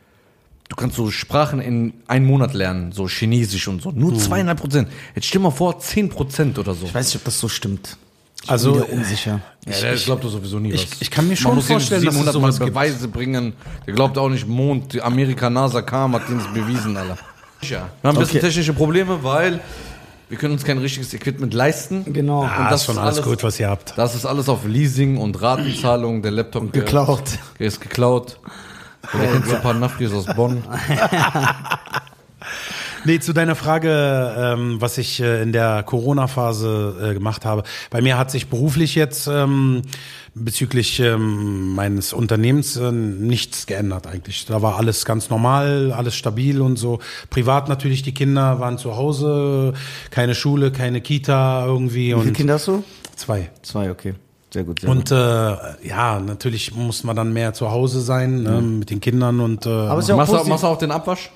du 0.71 0.75
kannst 0.77 0.95
so 0.95 1.11
Sprachen 1.11 1.59
in 1.59 1.93
einem 2.07 2.25
Monat 2.25 2.53
lernen, 2.53 2.93
so 2.93 3.05
Chinesisch 3.07 3.67
und 3.67 3.81
so. 3.81 3.91
Nur 3.91 4.17
zweieinhalb 4.17 4.57
Prozent. 4.61 4.87
Jetzt 5.13 5.25
stell 5.27 5.41
mal 5.41 5.51
vor, 5.51 5.77
zehn 5.79 6.07
Prozent 6.07 6.57
oder 6.57 6.73
so. 6.73 6.85
Ich 6.85 6.95
weiß 6.95 7.07
nicht, 7.07 7.17
ob 7.17 7.25
das 7.25 7.37
so 7.39 7.49
stimmt. 7.49 7.97
Ich 8.43 8.49
Also, 8.49 8.71
bin 8.73 8.83
unsicher. 8.99 9.41
Ja, 9.67 9.79
der 9.81 9.95
glaubt 9.97 10.23
doch 10.23 10.29
sowieso 10.31 10.59
nie 10.59 10.71
ich- 10.71 10.89
was. 10.93 11.01
ich 11.01 11.11
kann 11.11 11.27
mir 11.27 11.35
schon 11.35 11.61
vorstellen, 11.61 12.03
dass 12.05 12.15
es 12.15 12.19
700 12.21 12.41
Mal 12.41 12.51
sowas. 12.53 12.67
Beweise 12.69 13.07
bringen. 13.09 13.53
Der 13.85 13.93
glaubt 13.93 14.17
auch 14.17 14.29
nicht, 14.29 14.47
Mond, 14.47 14.93
die 14.93 15.01
Amerika, 15.01 15.49
NASA 15.49 15.81
kam, 15.81 16.15
hat 16.15 16.27
den 16.29 16.39
bewiesen, 16.53 16.95
Alter. 16.95 17.17
Ja. 17.63 17.69
Wir 18.01 18.07
haben 18.09 18.15
ein 18.17 18.19
bisschen 18.21 18.37
Okay. 18.39 18.47
technische 18.47 18.73
Probleme, 18.73 19.21
weil 19.23 19.59
wir 20.29 20.37
können 20.37 20.53
uns 20.53 20.63
kein 20.63 20.77
richtiges 20.79 21.13
Equipment 21.13 21.53
leisten. 21.53 22.05
Genau. 22.13 22.43
Ah, 22.43 22.63
Und 22.63 22.71
das 22.71 22.79
ist 22.81 22.85
schon 22.87 22.95
ist 22.95 23.01
alles 23.01 23.21
gut, 23.21 23.43
was 23.43 23.59
ihr 23.59 23.69
habt. 23.69 23.93
Das 23.97 24.15
ist 24.15 24.25
alles 24.25 24.47
auf 24.49 24.65
Leasing 24.65 25.17
und 25.17 25.39
Ratenzahlung. 25.41 26.21
Der 26.21 26.31
Laptop 26.31 26.71
der- 26.71 26.81
Geklaut. 26.83 27.23
Der 27.59 27.67
ist 27.67 27.81
geklaut. 27.81 28.39
Der 29.13 29.31
kennt 29.31 29.47
so 29.47 29.55
ein 29.55 29.61
paar 29.61 29.73
Nafris 29.73 30.13
aus 30.13 30.25
Bonn. 30.27 30.63
Nee, 33.03 33.19
zu 33.19 33.33
deiner 33.33 33.55
Frage, 33.55 34.35
ähm, 34.37 34.79
was 34.79 34.99
ich 34.99 35.19
äh, 35.21 35.41
in 35.41 35.51
der 35.51 35.81
Corona-Phase 35.81 37.09
äh, 37.09 37.13
gemacht 37.15 37.45
habe. 37.45 37.63
Bei 37.89 37.99
mir 37.99 38.17
hat 38.17 38.29
sich 38.29 38.47
beruflich 38.47 38.93
jetzt 38.93 39.27
ähm, 39.27 39.81
bezüglich 40.35 40.99
ähm, 40.99 41.73
meines 41.73 42.13
Unternehmens 42.13 42.77
äh, 42.77 42.91
nichts 42.91 43.65
geändert 43.65 44.05
eigentlich. 44.05 44.45
Da 44.45 44.61
war 44.61 44.77
alles 44.77 45.03
ganz 45.03 45.31
normal, 45.31 45.93
alles 45.93 46.15
stabil 46.15 46.61
und 46.61 46.77
so. 46.77 46.99
Privat 47.31 47.69
natürlich, 47.69 48.03
die 48.03 48.13
Kinder 48.13 48.59
waren 48.59 48.77
zu 48.77 48.95
Hause, 48.95 49.73
keine 50.11 50.35
Schule, 50.35 50.71
keine 50.71 51.01
Kita 51.01 51.65
irgendwie. 51.65 52.15
Wie 52.15 52.21
viele 52.21 52.33
Kinder 52.33 52.53
hast 52.55 52.67
du? 52.67 52.83
Zwei. 53.15 53.49
Zwei, 53.63 53.89
okay. 53.89 54.13
Sehr 54.53 54.63
gut. 54.63 54.79
Sehr 54.81 54.89
gut. 54.89 54.97
Und 54.97 55.11
äh, 55.11 55.87
ja, 55.87 56.19
natürlich 56.19 56.73
muss 56.75 57.03
man 57.03 57.15
dann 57.15 57.31
mehr 57.33 57.53
zu 57.53 57.71
Hause 57.71 58.01
sein 58.01 58.43
ne, 58.43 58.61
mit 58.61 58.89
den 58.89 58.99
Kindern 59.01 59.39
und 59.39 59.65
äh, 59.65 59.69
Aber 59.69 59.99
es 59.99 60.05
ist 60.05 60.09
ja 60.09 60.15
auch 60.15 60.19
Machst 60.19 60.33
du, 60.33 60.49
machst 60.49 60.63
du 60.63 60.67
auch 60.67 60.77
den 60.77 60.91
Abwasch? 60.91 61.31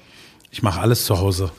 ich 0.51 0.63
mache 0.63 0.79
alles 0.79 1.05
zu 1.05 1.17
Hause. 1.19 1.51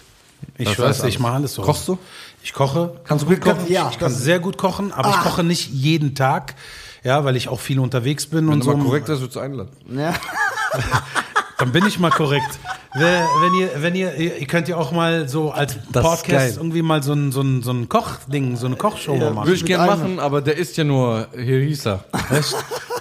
Ich 0.59 0.69
Das 0.69 0.79
weiß, 0.79 1.05
ich 1.05 1.19
mache 1.19 1.35
alles 1.35 1.55
zu 1.55 1.63
Hause. 1.63 1.73
Kochst 1.73 1.89
du? 1.89 1.99
Ich 2.43 2.53
koche. 2.53 2.95
Kannst 3.05 3.25
du 3.25 3.29
gut 3.29 3.41
kochen? 3.41 3.67
Ja, 3.69 3.89
Ich 3.91 3.99
kann 3.99 4.13
sehr 4.13 4.39
gut 4.39 4.57
kochen, 4.57 4.93
aber 4.93 5.11
ich 5.11 5.17
koche 5.17 5.43
nicht 5.43 5.71
jeden 5.71 6.15
Tag. 6.15 6.55
Ja, 7.03 7.25
weil 7.25 7.37
ich 7.37 7.49
auch 7.49 7.61
viel 7.61 7.79
unterwegs 7.79 8.27
bin 8.27 8.47
Wenn 8.47 8.55
und 8.55 8.61
du 8.61 8.65
so. 8.71 8.77
mal 8.77 8.85
korrekt 8.85 9.09
würdest 9.09 9.35
du 9.35 9.41
einladen. 9.41 9.71
Ja. 9.97 10.15
Dann 11.59 11.73
bin 11.73 11.87
ich 11.87 11.99
mal 11.99 12.11
korrekt. 12.11 12.59
Wenn 12.95 13.55
ihr, 13.61 13.71
wenn 13.77 13.95
ihr, 13.95 14.15
ihr 14.15 14.37
ihr 14.39 14.47
könnt 14.47 14.69
ja 14.69 14.77
auch 14.77 14.93
mal 14.93 15.29
so 15.29 15.51
als 15.51 15.77
Das 15.93 16.03
Podcast 16.03 16.57
irgendwie 16.57 16.83
mal 16.83 17.03
so 17.03 17.13
ein, 17.13 17.33
so 17.33 17.41
ein, 17.41 17.63
so 17.63 17.71
ein 17.71 17.89
Kochding, 17.89 18.57
so 18.57 18.67
eine 18.67 18.77
Kochshow 18.77 19.17
mal 19.17 19.33
machen. 19.33 19.47
Würde 19.47 19.57
ich 19.57 19.63
Mit 19.63 19.69
gern 19.69 19.81
einem. 19.81 20.01
machen, 20.01 20.19
aber 20.21 20.41
der 20.43 20.57
ist 20.57 20.77
ja 20.77 20.85
nur 20.85 21.29
Hirisa. 21.35 22.05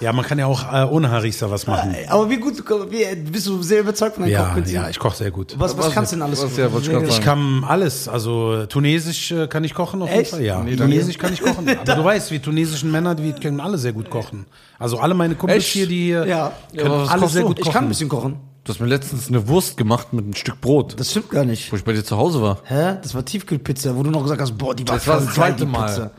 Ja, 0.00 0.12
man 0.12 0.24
kann 0.24 0.38
ja 0.38 0.46
auch 0.46 0.72
äh, 0.72 0.84
ohne 0.84 1.10
Harissa 1.10 1.50
was 1.50 1.66
machen. 1.66 1.94
Aber 2.08 2.28
wie 2.28 2.36
gut, 2.36 2.62
wie, 2.90 3.14
bist 3.30 3.46
du 3.46 3.62
sehr 3.62 3.80
überzeugt 3.80 4.14
von 4.14 4.24
deinen 4.24 4.32
Ja, 4.32 4.44
Kochkünsten? 4.46 4.74
ja, 4.74 4.88
ich 4.90 4.98
koche 4.98 5.16
sehr 5.16 5.30
gut. 5.30 5.54
Was, 5.58 5.76
was 5.78 5.90
kannst 5.92 6.12
du 6.12 6.16
denn 6.16 6.22
alles? 6.22 6.42
Was, 6.42 6.56
ja, 6.56 6.68
ich 7.02 7.08
Ich 7.08 7.20
kann 7.22 7.64
alles, 7.66 8.06
also 8.08 8.66
Tunesisch 8.66 9.32
äh, 9.32 9.46
kann 9.46 9.64
ich 9.64 9.74
kochen 9.74 10.02
auf 10.02 10.08
jeden 10.08 10.20
Echt? 10.20 10.30
Fall, 10.32 10.42
ja. 10.42 10.62
Nee, 10.62 10.76
Tunesisch 10.76 11.16
kann 11.18 11.32
ich 11.32 11.40
kochen. 11.42 11.68
Aber 11.80 11.94
du 11.94 12.04
weißt, 12.04 12.30
wie 12.30 12.38
tunesischen 12.38 12.90
Männer, 12.92 13.14
die 13.14 13.32
können 13.32 13.60
alle 13.60 13.78
sehr 13.78 13.92
gut 13.92 14.10
kochen. 14.10 14.46
Also 14.78 14.98
alle 14.98 15.14
meine 15.14 15.34
Kumpels 15.34 15.64
Echt? 15.64 15.72
hier, 15.72 15.86
die 15.86 16.04
hier 16.04 16.26
Ja. 16.26 16.52
können 16.76 16.90
Ja, 16.92 16.98
was 17.02 17.08
alle 17.10 17.20
kochst 17.22 17.32
sehr 17.32 17.42
du? 17.42 17.48
gut 17.48 17.58
Ich 17.58 17.64
kochen. 17.64 17.72
kann 17.74 17.84
ein 17.84 17.88
bisschen 17.88 18.08
kochen. 18.08 18.36
Du 18.64 18.72
hast 18.72 18.80
mir 18.80 18.86
letztens 18.88 19.28
eine 19.28 19.46
Wurst 19.48 19.76
gemacht 19.76 20.12
mit 20.12 20.24
einem 20.24 20.34
Stück 20.34 20.60
Brot, 20.60 20.98
Das 20.98 21.12
stimmt 21.12 21.30
gar 21.30 21.44
nicht. 21.44 21.70
wo 21.72 21.76
ich 21.76 21.84
bei 21.84 21.92
dir 21.92 22.04
zu 22.04 22.16
Hause 22.16 22.42
war. 22.42 22.58
Hä? 22.64 22.96
Das 23.00 23.14
war 23.14 23.24
Tiefkühlpizza, 23.24 23.96
wo 23.96 24.02
du 24.02 24.10
noch 24.10 24.22
gesagt 24.24 24.40
hast, 24.42 24.58
boah, 24.58 24.74
die 24.74 24.86
war 24.88 24.96
Das 24.96 25.06
war 25.06 25.20
das 25.20 25.32
zweite 25.34 25.64
Mal. 25.64 25.86
Pizza. 25.86 26.10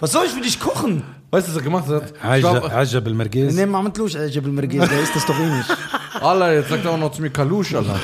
Was 0.00 0.12
soll 0.12 0.24
ich 0.24 0.32
für 0.32 0.40
dich 0.40 0.58
kochen? 0.58 1.04
Weißt 1.32 1.48
du, 1.48 1.52
was 1.52 1.56
er 1.56 1.62
gemacht 1.62 1.88
hat? 1.88 2.10
Ich 2.10 2.22
Ajab 2.22 2.70
Ajab 2.70 3.06
al-Merguez. 3.06 3.54
Nee, 3.54 3.64
Mohamed 3.64 3.96
Lusch, 3.96 4.14
Jebel 4.14 4.52
Merguez, 4.52 4.86
der 4.86 5.00
ist 5.00 5.16
das 5.16 5.24
doch 5.24 5.38
eh 5.38 5.46
nicht. 5.46 5.66
Allah, 6.20 6.52
jetzt 6.52 6.68
sagt 6.68 6.84
er 6.84 6.90
auch 6.90 6.98
noch 6.98 7.10
zu 7.10 7.22
mir 7.22 7.30
Kalusch, 7.30 7.74
Alter. 7.74 7.98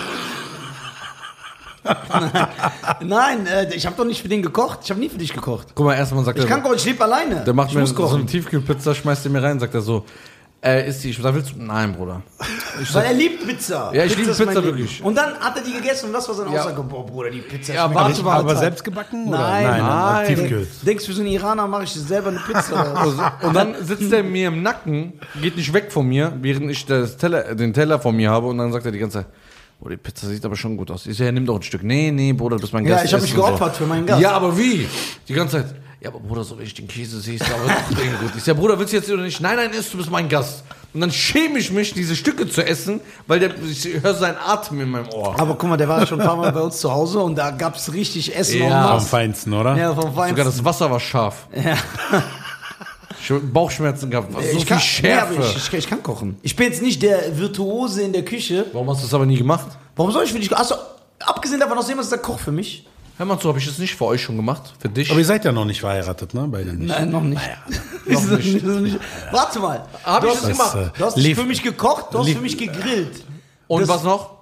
Nein, 3.01 3.47
äh, 3.47 3.75
ich 3.75 3.85
habe 3.85 3.97
doch 3.97 4.07
nicht 4.07 4.23
für 4.23 4.29
den 4.29 4.41
gekocht. 4.41 4.81
Ich 4.85 4.91
habe 4.91 4.99
nie 4.99 5.11
für 5.11 5.19
dich 5.19 5.35
gekocht. 5.35 5.69
Guck 5.75 5.85
mal, 5.85 5.95
erstmal 5.95 6.25
sagt 6.25 6.39
Ich 6.39 6.45
er, 6.45 6.49
kann 6.49 6.63
kochen, 6.63 6.77
ich 6.77 6.85
lebe 6.87 7.05
alleine. 7.05 7.45
der 7.45 7.53
macht 7.53 7.69
ich 7.69 7.77
mir 7.77 7.87
so 7.87 8.09
eine. 8.09 8.25
Tiefkühlpizza, 8.25 8.95
schmeißt 8.95 9.27
er 9.27 9.31
mir 9.31 9.43
rein, 9.43 9.61
sagt 9.61 9.75
er 9.75 9.83
so, 9.83 10.07
äh, 10.65 10.89
ist 10.89 11.05
die, 11.05 11.13
sag, 11.13 11.35
willst 11.35 11.53
du? 11.53 11.63
Nein, 11.63 11.95
Bruder. 11.95 12.23
Ich 12.81 12.93
Weil 12.95 13.03
sag, 13.03 13.05
er 13.07 13.13
liebt 13.15 13.47
Pizza. 13.47 13.91
Ja, 13.95 14.05
ich 14.05 14.17
liebe 14.17 14.31
ist 14.31 14.39
mein 14.39 14.49
Pizza 14.49 14.61
Leben. 14.61 14.77
wirklich. 14.79 15.03
Und 15.03 15.15
dann 15.17 15.35
hat 15.39 15.57
er 15.57 15.63
die 15.63 15.73
gegessen 15.73 16.07
und 16.07 16.13
das 16.13 16.27
war 16.29 16.35
seine 16.35 16.53
Ja. 16.55 16.61
Aussage. 16.63 16.83
Boah, 16.83 17.07
Bruder, 17.07 17.31
die 17.31 17.41
Pizza 17.41 17.75
Ja, 17.75 17.85
schmeckt 17.85 18.01
warte 18.01 18.23
mal, 18.23 18.33
Aber 18.35 18.43
brutal. 18.45 18.59
selbst 18.59 18.85
gebacken? 18.85 19.29
Oder? 19.29 19.39
Nein, 19.39 19.65
nein, 19.67 19.81
nein. 19.87 20.27
Tiefkühl. 20.27 20.67
Denkst 20.83 21.05
du, 21.05 21.11
für 21.11 21.17
so 21.17 21.23
einen 21.23 21.31
Iraner 21.31 21.67
mache 21.69 21.85
ich 21.85 21.91
selber 21.93 22.31
eine 22.31 22.39
Pizza? 22.41 23.29
und 23.43 23.55
dann 23.55 23.75
sitzt 23.85 24.13
er 24.13 24.23
mir 24.23 24.49
im 24.49 24.63
Nacken, 24.63 25.21
geht 25.41 25.57
nicht 25.57 25.73
weg 25.73 25.93
von 25.93 26.07
mir, 26.09 26.33
während 26.41 26.71
ich 26.71 26.85
das 26.87 27.17
Teller, 27.17 27.55
den 27.55 27.73
Teller 27.73 28.01
vor 28.01 28.13
mir 28.13 28.31
habe 28.31 28.49
und 28.49 28.59
dann 28.59 28.73
sagt 28.73 28.85
er 28.87 28.93
die 28.93 28.99
ganze 28.99 29.19
Zeit, 29.19 29.27
oh, 29.81 29.89
die 29.89 29.97
Pizza 29.97 30.27
sieht 30.27 30.45
aber 30.45 30.57
schon 30.57 30.77
gut 30.77 30.91
aus. 30.91 31.07
Ich 31.07 31.17
so, 31.17 31.23
ja, 31.25 31.31
nimm 31.33 31.47
doch 31.47 31.57
ein 31.57 31.63
Stück. 31.63 31.83
Nee, 31.85 32.11
nee, 32.11 32.33
Bruder, 32.33 32.57
du 32.57 32.63
bist 32.63 32.73
mein 32.73 32.85
Ja, 32.85 32.97
Gast. 32.97 33.05
ich 33.07 33.15
hab 33.15 33.21
mich 33.23 33.31
essen 33.31 33.41
so. 33.41 33.47
geopfert 33.47 33.77
für 33.77 33.87
meinen 33.87 34.07
Gast. 34.07 34.21
Ja, 34.21 34.33
aber 34.33 34.57
wie? 34.59 34.89
Die 35.29 35.33
ganze 35.35 35.59
Zeit. 35.59 35.75
Ja, 36.01 36.11
aber 36.11 36.21
Bruder, 36.21 36.45
so 36.45 36.57
wenn 36.57 36.65
ich 36.65 36.75
den 36.75 36.87
Käse 36.87 37.21
sehe, 37.21 37.35
ist 37.35 37.43
aber 37.51 37.65
doch 37.65 37.91
irgendwie 37.99 38.25
gut. 38.27 38.33
Ich 38.37 38.45
sag, 38.45 38.57
Bruder, 38.57 38.79
willst 38.79 38.93
du 38.93 38.99
jetzt 38.99 39.11
oder 39.11 39.23
nicht? 39.23 39.41
Nein, 39.41 39.57
nein, 39.57 39.71
isst, 39.73 39.93
du 39.93 39.97
bist 39.99 40.11
mein 40.11 40.29
Gast. 40.29 40.63
Und 40.95 41.01
dann 41.01 41.11
schäme 41.11 41.59
ich 41.59 41.73
mich, 41.73 41.93
diese 41.93 42.15
Stücke 42.15 42.49
zu 42.49 42.65
essen, 42.65 43.01
weil 43.27 43.41
der, 43.41 43.51
ich 43.63 43.85
höre 44.01 44.15
seinen 44.15 44.37
Atem 44.39 44.81
in 44.81 44.91
meinem 44.91 45.09
Ohr. 45.11 45.39
aber 45.39 45.55
guck 45.57 45.69
mal, 45.69 45.77
der 45.77 45.89
war 45.89 46.07
schon 46.07 46.21
ein 46.21 46.27
paar 46.27 46.37
Mal 46.37 46.53
bei 46.53 46.61
uns 46.61 46.79
zu 46.81 46.91
Hause 46.93 47.19
und 47.19 47.37
da 47.37 47.51
gab 47.51 47.75
es 47.77 47.93
richtig 47.93 48.35
Essen 48.35 48.61
Ja. 48.61 48.83
masse. 48.85 49.09
feinsten, 49.09 49.53
oder? 49.53 49.77
Ja, 49.77 49.89
vom 49.93 50.03
Sogar 50.03 50.15
Feinsten. 50.15 50.45
das 50.47 50.65
Wasser 50.65 50.91
war 50.91 51.01
scharf. 51.01 51.47
Ja. 51.55 51.77
Ich 53.21 53.31
hab 53.31 53.53
Bauchschmerzen 53.53 54.11
gehabt. 54.11 54.33
So 54.33 54.39
ich, 54.39 54.51
viel 54.59 54.65
kann, 54.65 54.81
Schärfe. 54.81 55.35
Nee, 55.35 55.45
ich, 55.47 55.57
ich, 55.57 55.73
ich 55.75 55.89
kann 55.91 56.03
kochen. 56.03 56.39
Ich 56.43 56.55
bin 56.57 56.67
jetzt 56.67 56.81
nicht 56.81 57.03
der 57.03 57.37
Virtuose 57.37 58.03
in 58.03 58.13
der 58.13 58.25
Küche. 58.25 58.65
Warum 58.73 58.89
hast 58.91 59.01
du 59.01 59.07
das 59.07 59.13
aber 59.15 59.27
nie 59.27 59.37
gemacht? 59.37 59.67
Warum 59.97 60.13
soll 60.13 60.25
ich 60.25 60.33
für 60.33 60.39
dich 60.39 60.49
kochen? 60.49 60.63
Achso, 60.63 60.77
abgesehen 61.21 61.61
davon, 61.61 61.77
dass 61.77 61.89
jemand 61.89 62.05
ist 62.05 62.13
der 62.13 62.21
Koch 62.21 62.39
für 62.39 62.53
mich. 62.53 62.87
Hör 63.19 63.27
mal 63.27 63.39
zu, 63.39 63.49
habe 63.49 63.59
ich 63.59 63.67
das 63.67 63.79
nicht 63.79 63.95
für 63.97 64.05
euch 64.07 64.23
schon 64.23 64.37
gemacht? 64.37 64.75
Für 64.79 64.89
dich? 64.89 65.11
Aber 65.11 65.19
ihr 65.19 65.27
seid 65.27 65.45
ja 65.45 65.51
noch 65.53 65.65
nicht 65.65 65.81
verheiratet, 65.81 66.35
ne? 66.35 66.47
Beide 66.49 66.73
nicht. 66.73 66.89
Nein, 66.89 67.11
noch 67.11 67.21
nicht. 67.23 67.41
noch 68.65 68.81
nicht. 68.81 68.97
Warte 69.33 69.59
mal. 69.59 69.85
Hab 70.05 70.21
du 70.23 70.29
ich 70.29 70.35
hast, 70.35 70.43
das 70.45 70.51
gemacht? 70.53 70.75
äh, 70.77 70.99
Du 70.99 71.05
hast 71.05 71.17
lief- 71.17 71.37
für 71.39 71.45
mich 71.45 71.63
gekocht, 71.63 72.07
du 72.15 72.19
hast 72.21 72.27
lief- 72.27 72.37
für 72.37 72.43
mich 72.43 72.57
gegrillt. 72.57 73.25
Und 73.67 73.81
das- 73.83 73.89
was 73.89 74.05
noch? 74.05 74.39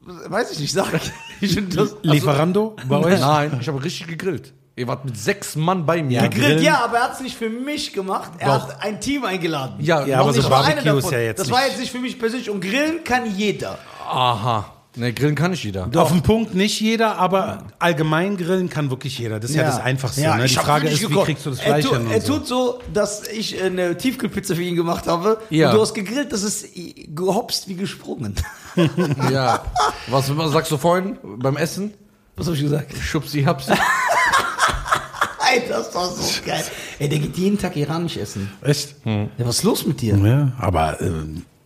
Weiß 0.00 0.50
ich 0.52 0.58
nicht, 0.60 0.72
sag. 0.72 0.88
Ich 1.40 1.58
das, 1.68 1.96
Lieferando 2.02 2.76
bei 2.88 2.96
euch? 2.98 3.20
Nein, 3.20 3.58
ich 3.60 3.68
habe 3.68 3.82
richtig 3.84 4.06
gegrillt. 4.06 4.54
Ihr 4.76 4.86
wart 4.88 5.04
mit 5.04 5.16
sechs 5.18 5.56
Mann 5.56 5.84
bei 5.84 6.02
mir. 6.02 6.22
gegrillt, 6.22 6.46
Grillen. 6.46 6.62
ja, 6.64 6.82
aber 6.84 6.98
er 6.98 7.02
hat 7.04 7.14
es 7.14 7.20
nicht 7.20 7.36
für 7.36 7.50
mich 7.50 7.92
gemacht. 7.92 8.32
Er 8.38 8.46
Doch. 8.58 8.68
hat 8.68 8.82
ein 8.82 9.00
Team 9.00 9.24
eingeladen. 9.24 9.76
Ja, 9.80 10.06
Ja, 10.06 10.20
aber 10.20 10.32
so 10.32 10.48
Barbecue 10.48 10.98
ist 10.98 11.10
ja 11.10 11.18
jetzt 11.18 11.40
Das 11.40 11.50
war 11.50 11.60
nicht- 11.60 11.70
jetzt 11.72 11.80
nicht 11.80 11.92
für 11.92 11.98
mich 11.98 12.18
persönlich. 12.18 12.48
Und 12.48 12.60
grillen 12.60 13.04
kann 13.04 13.26
jeder. 13.36 13.78
Aha. 14.08 14.72
Ne, 14.96 15.12
grillen 15.12 15.34
kann 15.34 15.50
nicht 15.50 15.64
jeder. 15.64 15.90
Auf 15.96 16.12
den 16.12 16.22
Punkt 16.22 16.54
nicht 16.54 16.80
jeder, 16.80 17.18
aber 17.18 17.64
allgemein 17.80 18.36
grillen 18.36 18.68
kann 18.68 18.90
wirklich 18.90 19.18
jeder. 19.18 19.40
Das 19.40 19.50
ist 19.50 19.56
ja, 19.56 19.64
das 19.64 19.80
Einfachste. 19.80 20.20
Ja, 20.20 20.36
ne? 20.36 20.44
Die 20.44 20.52
ich 20.52 20.56
hab 20.56 20.64
Frage 20.66 20.84
wirklich 20.84 21.00
ist, 21.02 21.08
wie 21.08 21.12
gekocht. 21.12 21.26
kriegst 21.26 21.46
du 21.46 21.50
das 21.50 21.58
er 21.58 21.64
Fleisch 21.64 21.84
tu, 21.84 21.92
hin? 21.96 22.06
und 22.06 22.12
Er 22.12 22.20
so. 22.20 22.32
tut 22.38 22.46
so, 22.46 22.80
dass 22.92 23.26
ich 23.26 23.60
eine 23.60 23.96
Tiefkühlpizza 23.96 24.54
für 24.54 24.62
ihn 24.62 24.76
gemacht 24.76 25.08
habe. 25.08 25.38
Ja. 25.50 25.70
Und 25.70 25.76
du 25.76 25.80
hast 25.82 25.94
gegrillt, 25.94 26.32
das 26.32 26.44
ist 26.44 26.68
gehopst 27.14 27.68
wie 27.68 27.74
gesprungen. 27.74 28.34
Ja. 29.32 29.64
Was, 30.08 30.36
was 30.36 30.50
sagst 30.52 30.70
du 30.72 30.76
vorhin 30.78 31.16
beim 31.22 31.56
Essen? 31.56 31.94
Was 32.36 32.46
habe 32.46 32.56
ich 32.56 32.62
gesagt? 32.62 32.92
Schubsi, 32.96 33.42
hapsi. 33.44 33.72
Ey, 35.54 35.62
das 35.68 35.94
war 35.94 36.08
so 36.08 36.22
geil. 36.44 36.64
Ey, 36.98 37.08
der 37.08 37.18
geht 37.18 37.36
jeden 37.36 37.58
Tag 37.58 37.76
iranisch 37.76 38.16
essen. 38.16 38.50
Echt? 38.62 38.96
Ja, 39.04 39.28
was 39.38 39.58
ist 39.58 39.62
los 39.62 39.86
mit 39.86 40.00
dir? 40.00 40.16
Ja, 40.16 40.52
aber 40.58 41.00
äh, 41.00 41.10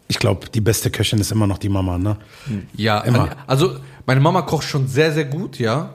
ich 0.08 0.18
glaube, 0.18 0.48
die 0.48 0.60
beste 0.60 0.90
Köchin 0.90 1.18
ist 1.20 1.30
immer 1.32 1.46
noch 1.46 1.58
die 1.58 1.68
Mama, 1.68 1.98
ne? 1.98 2.16
Ja, 2.74 3.00
Immer. 3.00 3.28
also 3.46 3.76
meine 4.06 4.20
Mama 4.20 4.42
kocht 4.42 4.64
schon 4.64 4.88
sehr, 4.88 5.12
sehr 5.12 5.26
gut, 5.26 5.58
ja. 5.58 5.90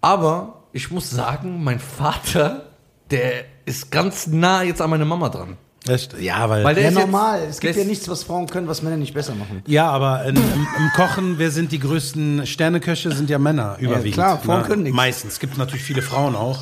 Aber 0.00 0.62
ich 0.72 0.90
muss 0.90 1.10
sagen, 1.10 1.62
mein 1.64 1.78
Vater, 1.80 2.66
der 3.10 3.44
ist 3.64 3.90
ganz 3.90 4.26
nah 4.26 4.62
jetzt 4.62 4.80
an 4.82 4.90
meine 4.90 5.04
Mama 5.04 5.28
dran. 5.28 5.56
Echt? 5.88 6.18
Ja, 6.20 6.48
weil, 6.50 6.64
Weil 6.64 6.74
der 6.74 6.84
Ja, 6.84 6.90
ist 6.90 6.96
jetzt- 6.96 7.06
normal. 7.06 7.42
es 7.48 7.60
gibt 7.60 7.76
ja 7.76 7.84
nichts, 7.84 8.08
was 8.08 8.24
Frauen 8.24 8.46
können, 8.48 8.66
was 8.66 8.82
Männer 8.82 8.96
nicht 8.96 9.14
besser 9.14 9.36
machen. 9.36 9.62
ja, 9.66 9.88
aber 9.88 10.24
in, 10.24 10.34
im, 10.36 10.42
im 10.42 10.90
Kochen, 10.96 11.38
wer 11.38 11.52
sind 11.52 11.70
die 11.70 11.78
größten 11.78 12.44
Sterneköche? 12.46 13.12
Sind 13.12 13.30
ja 13.30 13.38
Männer 13.38 13.76
überwiegend. 13.78 14.14
klar, 14.14 14.40
Frauen 14.40 14.62
ne? 14.62 14.66
können 14.66 14.82
nichts. 14.82 14.96
Meistens. 14.96 15.34
Es 15.34 15.38
gibt 15.40 15.56
natürlich 15.56 15.84
viele 15.84 16.02
Frauen 16.02 16.34
auch. 16.34 16.58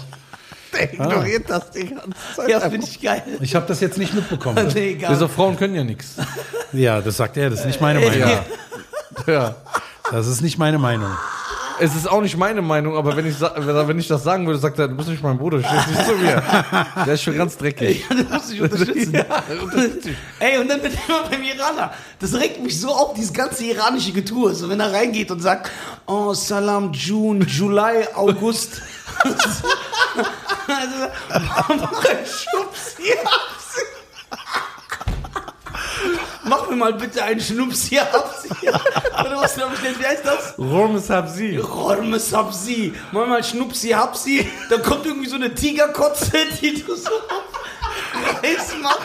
Der 0.74 0.92
ignoriert 0.92 1.48
das 1.48 1.70
die 1.70 1.86
ganze 1.86 2.10
Zeit. 2.36 2.48
Ja, 2.48 2.60
finde 2.60 2.86
ich 2.86 3.00
geil. 3.00 3.22
Ich 3.40 3.54
habe 3.54 3.66
das 3.66 3.80
jetzt 3.80 3.98
nicht 3.98 4.14
mitbekommen. 4.14 4.68
Nee, 4.74 4.92
egal. 4.92 5.12
Diese 5.12 5.28
Frauen 5.28 5.56
können 5.56 5.74
ja 5.74 5.84
nichts. 5.84 6.16
ja, 6.72 7.00
das 7.00 7.16
sagt 7.16 7.36
er, 7.36 7.50
das 7.50 7.60
ist 7.60 7.66
nicht 7.66 7.80
meine 7.80 8.00
Meinung. 8.00 8.28
Ja. 8.28 8.44
ja. 9.26 9.54
Das 10.10 10.26
ist 10.26 10.42
nicht 10.42 10.58
meine 10.58 10.78
Meinung. 10.78 11.10
Es 11.80 11.94
ist 11.94 12.08
auch 12.08 12.20
nicht 12.20 12.36
meine 12.36 12.62
Meinung, 12.62 12.96
aber 12.96 13.16
wenn 13.16 13.26
ich, 13.26 13.40
wenn 13.40 13.98
ich 13.98 14.08
das 14.08 14.22
sagen 14.22 14.46
würde, 14.46 14.58
sagt 14.58 14.78
er, 14.78 14.88
du 14.88 14.96
bist 14.96 15.08
nicht 15.08 15.22
mein 15.22 15.38
Bruder, 15.38 15.58
stehst 15.58 15.88
nicht 15.88 16.06
zu 16.06 16.16
mir. 16.16 16.42
Der 17.04 17.14
ist 17.14 17.22
schon 17.22 17.36
ganz 17.36 17.56
dreckig. 17.56 18.04
Ja, 18.08 18.16
du 18.16 18.34
musst 18.34 18.52
dich 18.52 18.60
unterstützen. 18.60 19.12
Ja. 19.24 19.24
Ey, 20.40 20.58
und 20.58 20.68
dann 20.68 20.82
wird 20.82 20.94
er 20.94 21.08
immer 21.08 21.28
beim 21.28 21.42
Iraner. 21.42 21.92
Das 22.18 22.34
regt 22.34 22.62
mich 22.62 22.80
so 22.80 22.88
auf, 22.88 23.14
dieses 23.14 23.32
ganze 23.32 23.64
iranische 23.64 24.12
Getue. 24.12 24.54
So, 24.54 24.68
wenn 24.68 24.80
er 24.80 24.92
reingeht 24.92 25.30
und 25.30 25.40
sagt, 25.40 25.70
oh, 26.06 26.32
Salam, 26.34 26.92
June, 26.92 27.44
July, 27.44 28.06
August. 28.14 28.82
also, 29.24 29.44
Schubs 32.24 32.96
hier. 32.98 33.16
Mach 36.44 36.68
mir 36.68 36.76
mal 36.76 36.92
bitte 36.92 37.22
einen 37.22 37.40
Schnups 37.40 37.84
hier 37.84 38.02
ab. 38.02 38.34
Oder 39.20 39.40
was 39.40 39.56
hab 39.58 39.72
ich 39.72 39.80
denn? 39.80 39.98
Wie 39.98 40.04
heißt 40.06 40.24
das? 40.24 40.54
Romes 40.58 41.08
hab 41.10 41.28
sie. 41.28 41.56
Rormes 41.56 42.32
Habsi. 42.32 42.94
Mach 43.12 43.26
mal 43.26 43.42
Schnupsi 43.42 43.88
Hapsi. 43.90 44.50
Da 44.68 44.78
kommt 44.78 45.06
irgendwie 45.06 45.28
so 45.28 45.36
eine 45.36 45.54
Tigerkotze, 45.54 46.32
die 46.60 46.82
du 46.82 46.94
so 46.94 47.10
heiß 48.42 48.76
machst. 48.82 49.00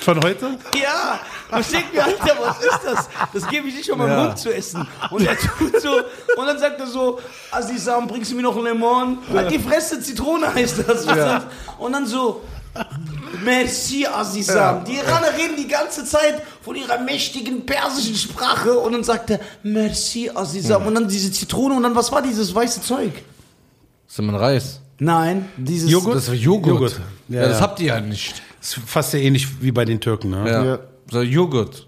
Von 0.00 0.22
heute? 0.22 0.56
Ja, 0.80 1.18
da 1.50 1.62
steht 1.62 1.92
mir, 1.92 2.04
Alter, 2.04 2.36
was 2.40 2.60
ist 2.60 2.80
das? 2.84 3.08
Das 3.32 3.48
gebe 3.48 3.66
ich 3.66 3.74
nicht 3.74 3.86
schon 3.86 3.98
mal 3.98 4.08
Ja. 4.08 4.22
Mund 4.24 4.38
zu 4.38 4.54
essen. 4.54 4.86
Und 5.10 5.26
er 5.26 5.36
tut 5.36 5.80
so, 5.80 5.96
und 6.36 6.46
dann 6.46 6.58
sagt 6.60 6.78
er 6.78 6.86
so, 6.86 7.18
Azizam, 7.50 8.06
bringst 8.06 8.30
du 8.30 8.36
mir 8.36 8.42
noch 8.42 8.56
ein 8.56 8.62
Lemon? 8.62 9.18
Halt 9.34 9.50
die 9.50 9.58
Fresse, 9.58 10.00
Zitrone 10.00 10.54
heißt 10.54 10.84
das. 10.86 11.06
Ja. 11.06 11.42
Und 11.78 11.92
dann 11.92 12.06
so, 12.06 12.42
Merci, 13.44 14.06
Azizam. 14.06 14.84
Die 14.84 14.94
Iraner 14.96 15.28
reden 15.36 15.56
die 15.56 15.68
ganze 15.68 16.04
Zeit 16.04 16.42
von 16.62 16.74
ihrer 16.74 16.98
mächtigen 17.00 17.64
persischen 17.66 18.14
Sprache 18.16 18.78
und 18.78 18.92
dann 18.92 19.04
sagt 19.04 19.30
er, 19.30 19.40
Merci, 19.62 20.30
Azizam. 20.34 20.86
Und 20.86 20.94
dann 20.94 21.08
diese 21.08 21.30
Zitrone 21.30 21.74
und 21.76 21.82
dann, 21.82 21.94
was 21.94 22.10
war 22.10 22.22
dieses 22.22 22.54
weiße 22.54 22.82
Zeug? 22.82 23.12
Das 24.06 24.18
ist 24.18 24.22
mein 24.22 24.34
Reis. 24.34 24.80
Nein, 24.98 25.48
dieses 25.56 25.90
Joghurt? 25.90 26.16
Das 26.16 26.28
ist 26.28 26.40
Joghurt. 26.40 26.66
Joghurt. 26.74 27.00
Ja, 27.28 27.42
Ja, 27.42 27.48
das 27.48 27.58
ja. 27.58 27.62
habt 27.62 27.80
ihr 27.80 27.86
ja 27.88 28.00
nicht. 28.00 28.42
Ist 28.60 28.78
fast 28.86 29.12
ja 29.12 29.18
ähnlich 29.20 29.46
wie 29.60 29.70
bei 29.70 29.84
den 29.84 30.00
Türken, 30.00 30.30
ne? 30.30 30.50
Ja. 30.50 30.64
Ja. 30.64 30.78
So 31.10 31.22
Joghurt. 31.22 31.86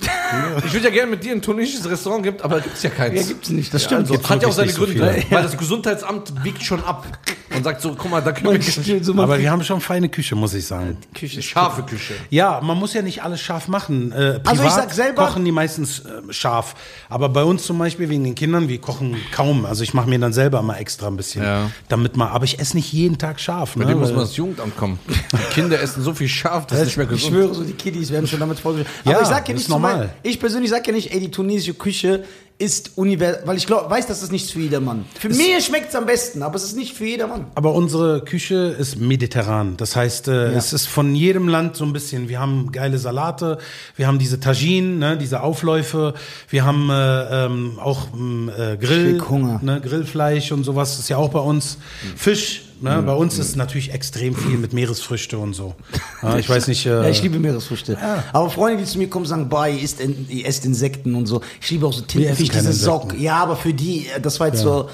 ich 0.64 0.72
würde 0.72 0.84
ja 0.86 0.90
gerne 0.90 1.10
mit 1.10 1.24
dir 1.24 1.32
in 1.32 1.38
ein 1.38 1.42
tunesisches 1.42 1.88
Restaurant 1.88 2.22
gibt, 2.22 2.42
aber 2.42 2.60
gibt's 2.60 2.82
ja 2.82 2.90
keins. 2.90 3.20
Ja, 3.20 3.26
gibt's 3.28 3.50
nicht. 3.50 3.72
Das 3.72 3.84
stimmt. 3.84 4.02
Also, 4.02 4.12
Gibt's 4.14 4.28
hat 4.30 4.42
ja 4.42 4.48
auch 4.48 4.52
seine 4.52 4.68
wirklich 4.68 4.88
nicht 4.88 4.98
so 4.98 5.04
Gründe, 5.04 5.20
viele. 5.22 5.36
weil 5.36 5.42
das 5.42 5.56
Gesundheitsamt 5.56 6.44
wiegt 6.44 6.62
schon 6.62 6.82
ab. 6.84 7.06
Und 7.54 7.64
sagt 7.64 7.80
so, 7.82 7.96
guck 7.98 8.08
mal, 8.12 8.22
da 8.22 8.30
können 8.30 8.46
Man 8.46 8.54
wir 8.64 8.72
stiehlt 8.72 9.04
so 9.04 9.12
mal 9.12 9.24
Aber 9.24 9.36
wir 9.40 9.50
haben 9.50 9.64
schon 9.64 9.80
feine 9.80 10.08
Küche, 10.08 10.36
muss 10.36 10.54
ich 10.54 10.64
sagen. 10.66 10.96
Küche. 11.12 11.42
scharfe 11.42 11.82
Küche. 11.82 12.14
Ja, 12.30 12.60
man 12.62 12.78
muss 12.78 12.94
ja 12.94 13.02
nicht 13.02 13.24
alles 13.24 13.40
scharf 13.40 13.66
machen. 13.66 14.12
Äh, 14.12 14.34
privat 14.38 14.46
Also 14.48 14.64
ich 14.64 14.70
sag 14.70 14.92
selber- 14.92 15.26
kochen 15.26 15.44
die 15.44 15.50
meistens 15.50 15.98
äh, 16.00 16.32
scharf. 16.32 16.76
Aber 17.08 17.28
bei 17.28 17.42
uns 17.42 17.64
zum 17.64 17.76
Beispiel 17.76 18.08
wegen 18.08 18.22
den 18.22 18.36
Kindern, 18.36 18.68
wir 18.68 18.80
kochen 18.80 19.16
kaum. 19.32 19.66
Also 19.66 19.82
ich 19.82 19.94
mache 19.94 20.08
mir 20.08 20.20
dann 20.20 20.32
selber 20.32 20.62
mal 20.62 20.76
extra 20.76 21.08
ein 21.08 21.16
bisschen, 21.16 21.42
Ja. 21.42 21.70
damit 21.88 22.16
mal. 22.16 22.28
Aber 22.28 22.44
ich 22.44 22.60
esse 22.60 22.76
nicht 22.76 22.92
jeden 22.92 23.18
Tag 23.18 23.40
scharf. 23.40 23.74
Bei 23.74 23.80
Ne? 23.84 23.90
dem 23.90 23.98
muss 23.98 24.10
Weil- 24.10 24.14
man 24.16 24.24
das 24.26 24.36
Jugendamt 24.36 24.76
kommen. 24.76 25.00
Die 25.08 25.36
Kinder 25.54 25.80
essen 25.82 26.04
so 26.04 26.14
viel 26.14 26.28
scharf, 26.28 26.66
das 26.68 26.78
ist 26.78 26.84
nicht 26.86 26.96
mehr 26.98 27.06
Ich 27.06 27.12
gesund. 27.14 27.32
schwöre, 27.34 27.52
so 27.54 27.64
die 27.64 27.72
Kiddies 27.72 28.12
werden 28.12 28.28
schon 28.28 28.38
damit 28.38 28.60
vollgestellt. 28.60 28.94
Ja, 29.04 29.14
Aber 29.14 29.22
ich 29.22 29.28
sag 29.28 29.48
nicht 29.48 29.56
ist 29.56 29.68
mein- 29.68 29.80
normal. 29.82 30.10
Ich 30.22 30.40
persönlich 30.40 30.70
sag 30.70 30.86
ja 30.86 30.92
nicht, 30.92 31.12
ey, 31.12 31.20
die 31.20 31.30
tunesische 31.30 31.74
Küche 31.74 32.24
ist 32.60 32.98
universell, 32.98 33.42
weil 33.46 33.56
ich 33.56 33.66
glaub, 33.66 33.88
weiß, 33.88 34.06
das 34.06 34.22
ist 34.22 34.32
nichts 34.32 34.50
für 34.50 34.60
jedermann. 34.60 35.06
Für 35.18 35.30
mir 35.30 35.62
schmeckt 35.62 35.88
es 35.88 35.94
am 35.94 36.04
besten, 36.04 36.42
aber 36.42 36.56
es 36.56 36.64
ist 36.64 36.76
nicht 36.76 36.94
für 36.94 37.06
jedermann. 37.06 37.46
Aber 37.54 37.72
unsere 37.72 38.22
Küche 38.22 38.76
ist 38.78 38.98
mediterran. 38.98 39.78
Das 39.78 39.96
heißt, 39.96 40.28
äh, 40.28 40.52
es 40.52 40.74
ist 40.74 40.86
von 40.86 41.14
jedem 41.14 41.48
Land 41.48 41.76
so 41.76 41.86
ein 41.86 41.94
bisschen. 41.94 42.28
Wir 42.28 42.38
haben 42.38 42.70
geile 42.70 42.98
Salate, 42.98 43.56
wir 43.96 44.06
haben 44.06 44.18
diese 44.18 44.40
Tagine, 44.40 44.88
ne, 44.96 45.16
diese 45.16 45.42
Aufläufe, 45.42 46.12
wir 46.50 46.66
haben 46.66 46.90
äh, 46.90 47.46
ähm, 47.46 47.78
auch 47.78 48.08
ähm, 48.12 48.50
äh, 48.54 48.76
Grill. 48.76 49.22
Ne, 49.62 49.80
Grillfleisch 49.82 50.52
und 50.52 50.64
sowas 50.64 50.98
ist 50.98 51.08
ja 51.08 51.16
auch 51.16 51.30
bei 51.30 51.40
uns. 51.40 51.78
Fisch, 52.14 52.69
ne, 52.80 53.02
bei 53.02 53.12
uns 53.14 53.38
ist 53.38 53.56
natürlich 53.56 53.92
extrem 53.92 54.34
viel 54.34 54.56
mit 54.58 54.72
Meeresfrüchte 54.72 55.38
und 55.38 55.54
so. 55.54 55.74
Ja, 56.22 56.38
ich 56.38 56.48
weiß 56.48 56.68
nicht. 56.68 56.86
Äh, 56.86 56.90
Ja, 57.02 57.08
ich 57.08 57.22
liebe 57.22 57.38
Meeresfrüchte. 57.38 57.96
Aber 58.32 58.50
Freunde, 58.50 58.78
die 58.82 58.84
zu 58.88 58.98
mir 58.98 59.08
kommen, 59.08 59.26
sagen, 59.26 59.48
ihr 59.50 59.82
isst, 59.82 60.00
in- 60.00 60.26
esst 60.44 60.64
Insekten 60.64 61.14
und 61.14 61.26
so. 61.26 61.40
Ich 61.60 61.70
liebe 61.70 61.86
auch 61.86 61.92
so 61.92 62.02
Tintenfisch, 62.02 62.48
diese. 62.50 62.72
Saug. 62.72 63.14
Ja, 63.18 63.36
aber 63.42 63.56
für 63.56 63.72
die, 63.74 64.06
äh, 64.08 64.20
das 64.20 64.40
war 64.40 64.48
jetzt 64.48 64.60
so 64.60 64.88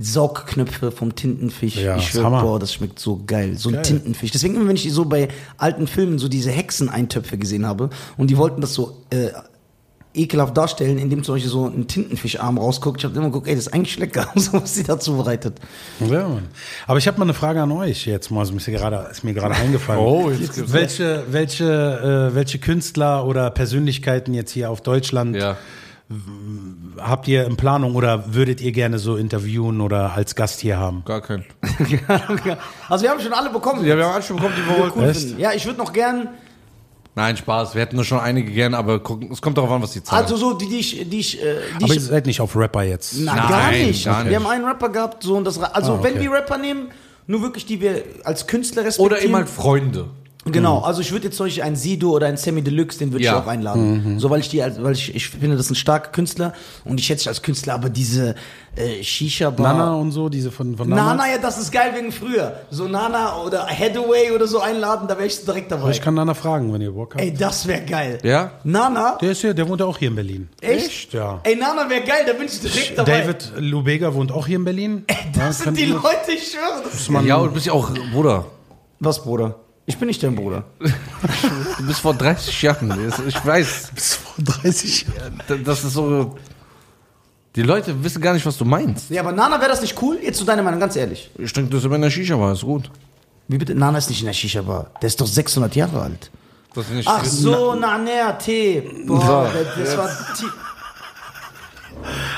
Saugknöpfe 0.00 0.90
vom 0.90 1.14
Tintenfisch. 1.14 1.76
Ja, 1.76 1.96
ich 1.96 2.08
schwöre, 2.08 2.30
boah, 2.42 2.58
das 2.58 2.72
schmeckt 2.72 2.98
so 2.98 3.20
geil. 3.26 3.56
So 3.58 3.70
ein 3.70 3.74
Geil. 3.76 3.82
Tintenfisch. 3.82 4.30
Deswegen, 4.30 4.54
immer 4.54 4.68
wenn 4.68 4.76
ich 4.76 4.92
so 4.92 5.04
bei 5.04 5.28
alten 5.56 5.86
Filmen 5.86 6.18
so 6.18 6.28
diese 6.28 6.50
Hexeneintöpfe 6.50 7.36
gesehen 7.38 7.66
habe 7.66 7.90
und 8.16 8.28
die 8.30 8.36
wollten 8.36 8.60
das 8.60 8.74
so 8.74 8.98
äh, 9.10 9.28
ekelhaft 10.18 10.56
darstellen, 10.56 10.98
indem 10.98 11.22
zum 11.24 11.34
Beispiel 11.36 11.50
so 11.50 11.66
ein 11.66 11.86
Tintenfischarm 11.86 12.58
rausguckt. 12.58 12.98
Ich 12.98 13.04
habe 13.04 13.14
immer 13.16 13.26
geguckt, 13.26 13.46
ey, 13.48 13.54
das 13.54 13.68
ist 13.68 13.72
eigentlich 13.72 13.98
lecker, 13.98 14.28
so 14.34 14.54
was 14.54 14.74
sie 14.74 14.82
da 14.82 14.98
zubereitet. 14.98 15.58
Ja, 16.00 16.28
Mann. 16.28 16.48
Aber 16.86 16.98
ich 16.98 17.06
habe 17.06 17.18
mal 17.18 17.24
eine 17.24 17.34
Frage 17.34 17.62
an 17.62 17.72
euch 17.72 18.06
jetzt 18.06 18.30
mal, 18.30 18.40
also 18.40 18.54
ist 18.54 18.66
mir 18.66 18.74
gerade 18.78 19.08
ist 19.10 19.24
mir 19.24 19.34
gerade 19.34 19.54
eingefallen. 19.54 20.00
Oh, 20.04 20.30
jetzt 20.30 20.56
gibt's- 20.56 20.72
welche 20.72 21.24
welche 21.30 22.30
äh, 22.30 22.34
welche 22.34 22.58
Künstler 22.58 23.24
oder 23.26 23.50
Persönlichkeiten 23.50 24.34
jetzt 24.34 24.50
hier 24.50 24.70
auf 24.70 24.80
Deutschland 24.82 25.36
Ja. 25.36 25.56
habt 26.98 27.28
ihr 27.28 27.46
in 27.46 27.56
Planung 27.56 27.94
oder 27.94 28.34
würdet 28.34 28.60
ihr 28.60 28.72
gerne 28.72 28.98
so 28.98 29.16
interviewen 29.16 29.80
oder 29.80 30.12
als 30.14 30.34
Gast 30.34 30.60
hier 30.60 30.78
haben? 30.78 31.02
Gar 31.04 31.20
kein. 31.20 31.44
also 32.88 33.04
wir 33.04 33.10
haben 33.10 33.20
schon 33.20 33.32
alle 33.32 33.50
bekommen. 33.50 33.84
Ja, 33.84 33.96
wir 33.96 34.04
haben 34.06 34.14
alle 34.14 34.22
schon 34.22 34.36
bekommen, 34.36 34.54
die 34.56 34.68
wir 34.70 34.78
wollten. 34.82 34.98
cool 35.00 35.08
Echt? 35.08 35.20
finden. 35.20 35.40
Ja, 35.40 35.52
ich 35.52 35.66
würde 35.66 35.78
noch 35.78 35.92
gern, 35.92 36.28
Nein, 37.18 37.36
Spaß. 37.36 37.74
Wir 37.74 37.82
hätten 37.82 37.96
nur 37.96 38.04
schon 38.04 38.20
einige 38.20 38.52
gern, 38.52 38.74
aber 38.74 39.00
gucken, 39.00 39.30
es 39.32 39.42
kommt 39.42 39.58
darauf 39.58 39.72
an, 39.72 39.82
was 39.82 39.90
die 39.90 40.04
zahlen. 40.04 40.22
also 40.22 40.36
so, 40.36 40.52
die, 40.54 40.68
die 40.68 40.76
ich, 40.78 41.08
die 41.10 41.18
ich, 41.18 41.42
äh, 41.42 41.56
die 41.80 41.84
Aber 41.84 41.92
ich 41.92 41.94
ihr 41.96 42.00
seid 42.00 42.26
nicht 42.26 42.40
auf 42.40 42.54
Rapper 42.54 42.84
jetzt. 42.84 43.14
Na, 43.18 43.34
Nein, 43.34 43.48
gar 43.48 43.70
nicht. 43.72 44.04
gar 44.04 44.22
nicht. 44.22 44.30
Wir 44.30 44.36
haben 44.36 44.46
einen 44.46 44.64
Rapper 44.64 44.88
gehabt, 44.88 45.24
so 45.24 45.34
und 45.36 45.42
das. 45.44 45.58
Also, 45.60 45.94
Ah, 45.94 45.98
okay. 45.98 46.14
wenn 46.14 46.20
wir 46.22 46.30
Rapper 46.30 46.58
nehmen, 46.58 46.92
nur 47.26 47.42
wirklich 47.42 47.66
die 47.66 47.80
wir 47.80 48.04
als 48.22 48.46
Künstler 48.46 48.84
respektieren. 48.84 49.12
Oder 49.18 49.22
eben 49.24 49.34
halt 49.34 49.48
Freunde. 49.48 50.06
Genau, 50.44 50.78
also 50.80 51.02
ich 51.02 51.12
würde 51.12 51.26
jetzt 51.26 51.36
zum 51.36 51.44
Beispiel 51.46 51.62
einen 51.62 51.76
Sido 51.76 52.10
oder 52.12 52.26
einen 52.26 52.38
Sammy 52.38 52.62
Deluxe, 52.62 52.98
den 52.98 53.12
würde 53.12 53.22
Ja. 53.24 53.36
ich 53.36 53.42
auch 53.44 53.46
einladen. 53.48 54.18
So, 54.18 54.30
weil 54.30 54.40
ich 54.40 54.48
die, 54.48 54.62
als- 54.62 54.82
weil 54.82 54.92
ich, 54.94 55.14
ich 55.14 55.28
finde, 55.28 55.56
das 55.58 55.66
sind 55.66 55.76
starke 55.76 56.10
Künstler 56.10 56.54
und 56.86 56.98
ich 56.98 57.06
schätze 57.06 57.22
dich 57.24 57.28
als 57.28 57.42
Künstler, 57.42 57.74
aber 57.74 57.90
diese 57.90 58.34
äh, 58.74 59.02
Shisha-Bar. 59.02 59.74
Nana 59.74 59.94
und 59.96 60.12
so, 60.12 60.28
diese 60.30 60.50
von, 60.50 60.76
von 60.76 60.88
Nana, 60.88 61.10
damals? 61.10 61.30
ja, 61.32 61.38
das 61.38 61.58
ist 61.58 61.70
geil 61.72 61.92
wegen 61.96 62.12
früher. 62.12 62.60
So 62.70 62.86
Nana 62.88 63.42
oder 63.42 63.66
Hathaway 63.66 64.30
oder 64.34 64.46
so 64.46 64.60
einladen, 64.60 65.06
da 65.08 65.16
wäre 65.18 65.26
ich 65.26 65.44
direkt 65.44 65.70
dabei. 65.72 65.90
Ich 65.90 66.00
kann 66.00 66.14
Nana 66.14 66.32
fragen, 66.32 66.72
wenn 66.72 66.80
ihr 66.80 66.92
Bock 66.92 67.14
habt. 67.14 67.22
Ey, 67.22 67.34
das 67.34 67.66
wäre 67.66 67.82
geil. 67.82 68.18
Ja? 68.22 68.52
Nana? 68.64 69.18
Der 69.20 69.32
ist 69.32 69.42
ja, 69.42 69.52
der 69.52 69.68
wohnt 69.68 69.80
ja 69.80 69.86
auch 69.86 69.98
hier 69.98 70.08
in 70.08 70.14
Berlin. 70.14 70.48
Echt? 70.62 71.12
Ja. 71.12 71.40
Ey, 71.42 71.56
Nana 71.56 71.90
wäre 71.90 72.02
geil, 72.02 72.22
da 72.26 72.32
bin 72.32 72.46
ich 72.46 72.58
direkt 72.60 72.96
dabei. 72.96 73.20
David 73.22 73.52
Lubega 73.58 74.14
wohnt 74.14 74.32
auch 74.32 74.46
hier 74.46 74.56
in 74.56 74.64
Berlin. 74.64 75.04
das 75.34 75.58
Ja, 75.58 75.64
sind 75.64 75.76
die 75.76 75.86
Leute, 75.86 76.32
ich 76.32 76.52
schwöre. 76.52 76.84
Das 76.84 76.94
ist 76.94 77.10
Man- 77.10 77.26
Ja, 77.26 77.36
und 77.36 77.48
du 77.48 77.54
bist 77.54 77.66
ja 77.66 77.72
auch 77.74 77.90
Bruder. 78.14 78.46
Was, 79.00 79.22
Bruder? 79.22 79.56
Ich 79.88 79.96
bin 79.96 80.06
nicht 80.06 80.22
dein 80.22 80.36
Bruder. 80.36 80.64
Du 81.78 81.86
bist 81.86 82.00
vor 82.00 82.12
30 82.12 82.60
Jahren. 82.60 83.10
Ich 83.26 83.44
weiß. 83.44 83.90
Bis 83.94 84.16
vor 84.16 84.34
30 84.44 85.06
Jahren. 85.16 85.64
Das 85.64 85.82
ist 85.82 85.94
so. 85.94 86.36
Die 87.56 87.62
Leute 87.62 88.04
wissen 88.04 88.20
gar 88.20 88.34
nicht, 88.34 88.44
was 88.44 88.58
du 88.58 88.66
meinst. 88.66 89.08
Ja, 89.08 89.22
aber 89.22 89.32
Nana 89.32 89.58
wäre 89.58 89.70
das 89.70 89.80
nicht 89.80 90.00
cool? 90.02 90.18
Jetzt 90.22 90.38
zu 90.38 90.44
deiner 90.44 90.62
Meinung, 90.62 90.78
ganz 90.78 90.94
ehrlich. 90.94 91.30
Ich 91.38 91.54
denke, 91.54 91.70
das 91.70 91.80
ist 91.80 91.86
immer 91.86 91.96
in 91.96 92.02
der 92.02 92.10
Shisha 92.10 92.38
war, 92.38 92.52
ist 92.52 92.60
gut. 92.60 92.90
Wie 93.48 93.56
bitte? 93.56 93.74
Nana 93.74 93.96
ist 93.96 94.10
nicht 94.10 94.20
in 94.20 94.26
der 94.26 94.34
Shisha-Bar. 94.34 94.90
Der 95.00 95.06
ist 95.06 95.18
doch 95.18 95.26
600 95.26 95.74
Jahre 95.74 96.02
alt. 96.02 96.30
Das 96.74 96.84
ist 96.84 96.92
nicht 96.92 97.08
Ach 97.08 97.24
so, 97.24 97.74
Nanea, 97.74 98.32
Tee. 98.32 98.82
Boah, 99.06 99.50
das, 99.50 99.88
das 99.88 99.96
war 99.96 100.10
Tee. 100.36 100.44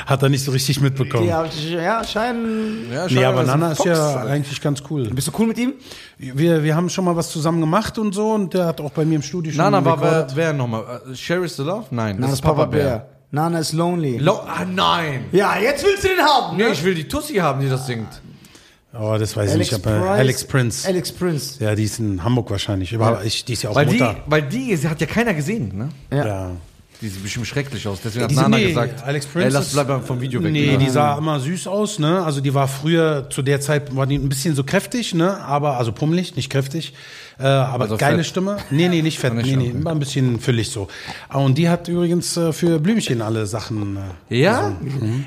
Hat 0.07 0.23
er 0.23 0.29
nicht 0.29 0.45
so 0.45 0.51
richtig 0.53 0.81
mitbekommen. 0.81 1.27
Ja, 1.27 1.45
ja, 1.45 2.05
scheinen. 2.05 2.91
Ja, 2.93 3.05
Nee, 3.07 3.15
schade, 3.15 3.29
aber 3.29 3.41
das 3.41 3.47
Nana 3.47 3.73
ist 3.73 3.85
ja 3.85 4.17
eigentlich 4.25 4.61
ganz 4.61 4.83
cool. 4.91 5.09
Bist 5.11 5.29
du 5.29 5.33
cool 5.39 5.47
mit 5.47 5.59
ihm? 5.59 5.75
Wir, 6.19 6.63
wir 6.63 6.75
haben 6.77 6.89
schon 6.89 7.05
mal 7.05 7.17
was 7.17 7.31
zusammen 7.31 7.61
gemacht 7.61 7.99
und 7.99 8.15
so 8.15 8.33
und 8.33 8.55
der 8.55 8.67
hat 8.67 8.81
auch 8.81 8.91
bei 8.93 9.05
mir 9.05 9.17
im 9.17 9.23
Studio 9.23 9.53
schon 9.53 9.63
Nana 9.63 9.85
war 9.85 10.01
wer, 10.01 10.27
wer 10.35 10.53
nochmal? 10.53 11.01
Äh, 11.11 11.15
Sherry 11.15 11.47
is 11.47 11.57
the 11.57 11.63
Love? 11.63 11.87
Nein, 11.91 12.19
Nana 12.19 12.33
ist 12.33 12.43
Papa 12.43 12.65
Bär. 12.67 13.07
Nana 13.33 13.61
ist 13.61 13.73
lonely. 13.73 14.19
Lo 14.19 14.41
ah, 14.41 14.65
nein. 14.65 15.27
ja, 15.33 15.57
jetzt 15.59 15.85
willst 15.85 16.03
du 16.05 16.09
den 16.09 16.19
haben. 16.19 16.57
Nee, 16.57 16.65
Ne? 16.65 16.71
ich 16.71 16.83
will 16.85 16.95
die 16.95 17.07
Tussi 17.07 17.35
haben, 17.37 17.61
die 17.61 17.69
das 17.69 17.87
singt. 17.87 18.09
Oh, 18.93 19.17
das 19.17 19.37
weiß 19.37 19.53
ich 19.53 19.59
nicht. 19.59 19.73
Aber 19.75 20.11
Alex 20.11 20.45
Prince. 20.45 20.89
Alex 20.89 21.13
Prince. 21.13 21.63
Ja, 21.63 21.77
die 21.77 21.85
ist 21.85 22.01
in 22.01 22.25
Hamburg 22.25 22.51
wahrscheinlich. 22.51 22.93
Aber 22.93 23.25
ich, 23.25 23.45
die 23.45 23.53
ist 23.53 23.63
ja 23.63 23.71
auch 23.71 23.77
Weil 23.77 23.87
die, 23.87 23.93
Mutter. 23.99 24.17
weil 24.27 24.43
die, 24.43 24.75
sie 24.75 24.89
hat 24.89 25.01
ja 25.01 25.07
keiner 25.07 25.33
gesehen, 25.33 25.71
ne? 25.79 25.89
Ja. 26.11 26.27
ja. 26.27 26.51
Die 27.01 27.09
sieht 27.09 27.23
bestimmt 27.23 27.47
schrecklich 27.47 27.89
aus. 27.89 27.99
Deswegen 28.05 28.25
hat 28.25 28.31
Die 28.31 28.35
Nana 28.37 28.57
nee, 28.59 28.69
gesagt, 28.69 29.03
Alex 29.05 29.25
ey, 29.27 29.33
Prince 29.33 29.49
lass 29.57 29.67
ist- 29.69 29.73
bleib 29.73 29.89
mal 29.89 30.01
vom 30.03 30.21
Video 30.21 30.43
weg. 30.43 30.53
Nee, 30.53 30.73
ne? 30.73 30.79
die 30.79 30.91
sah 30.91 31.17
immer 31.17 31.41
süß 31.41 31.67
aus, 31.67 31.99
ne? 31.99 32.23
Also 32.23 32.41
die 32.43 32.53
war 32.53 32.69
früher, 32.69 33.29
zu 33.31 33.41
der 33.41 33.61
Zeit 33.63 33.97
war 33.97 34.07
die 34.07 34.17
ein 34.17 34.29
bisschen 34.29 34.55
so 34.55 34.65
kräftig, 34.65 35.15
ne? 35.15 35.39
Aber, 35.45 35.79
also 35.79 35.93
pummelig, 35.93 36.37
nicht 36.37 36.51
kräftig. 36.51 36.93
Äh, 37.39 37.45
aber 37.47 37.85
Also 37.85 37.97
geile 37.97 38.19
fett. 38.19 38.27
Stimme. 38.27 38.59
Nee, 38.71 38.89
nee, 38.91 39.01
nicht 39.01 39.19
fett. 39.21 39.33
Nicht, 39.33 39.47
nee, 39.47 39.57
nee, 39.57 39.71
immer 39.71 39.93
ein 39.93 39.99
bisschen 39.99 40.41
füllig 40.41 40.69
so. 40.71 40.89
Ah, 41.31 41.39
Und 41.39 41.57
die 41.57 41.71
hat 41.71 41.89
übrigens 41.89 42.37
äh, 42.37 42.53
für 42.53 42.79
Blümchen 42.79 43.23
alle 43.23 43.47
Sachen. 43.47 43.97
Äh, 44.29 44.37
Ja? 44.43 44.73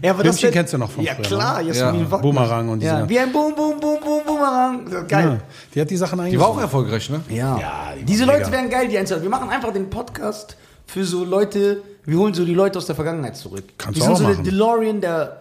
Ja, 0.04 0.12
aber 0.12 0.22
Blümchen 0.22 0.52
kennst 0.52 0.74
du 0.74 0.78
noch 0.78 0.92
von 0.92 1.04
Ja, 1.04 1.16
früher, 1.16 1.26
klar. 1.26 1.64
ne? 1.64 1.74
Ja. 1.74 1.92
Wagner. 1.92 2.18
Boomerang 2.20 2.70
und 2.70 2.82
diese. 2.82 2.92
Ja, 2.92 3.10
wie 3.10 3.18
ein 3.18 3.32
Boom, 3.32 3.56
Boom, 3.56 3.80
Boom, 3.80 4.00
Boom, 4.00 4.22
Boomerang. 4.28 5.08
Geil. 5.08 5.26
ja, 5.26 5.38
die 5.74 5.82
hat 5.82 5.90
die 5.90 5.98
Sachen 5.98 6.20
eigentlich. 6.20 6.34
Die 6.34 6.40
war 6.40 6.50
auch 6.50 6.62
erfolgreich, 6.62 7.10
ne? 7.10 7.22
Ja. 7.30 7.58
Ja, 7.58 7.94
die 8.00 8.06
Diese 8.06 8.28
war 8.28 8.34
Leute 8.36 8.46
mega. 8.52 8.58
wären 8.62 8.70
geil, 8.70 8.88
die 8.90 8.98
einzeln. 9.00 9.24
Wir 9.24 9.30
machen 9.32 9.50
einfach 9.50 9.74
den 9.74 9.90
Podcast 9.90 10.56
für 10.86 11.04
so 11.06 11.24
Leute, 11.24 11.82
wir 12.06 12.18
holen 12.18 12.34
so 12.34 12.46
die 12.46 12.54
Leute 12.54 12.78
aus 12.78 12.86
der 12.86 12.96
Vergangenheit 12.96 13.38
zurück. 13.38 13.64
Kannst 13.78 14.00
wir 14.00 14.08
du 14.08 14.16
sind 14.16 14.16
auch 14.16 14.18
so 14.18 14.24
der 14.26 14.34
machen. 14.36 14.44
DeLorean 14.46 15.02
der 15.02 15.38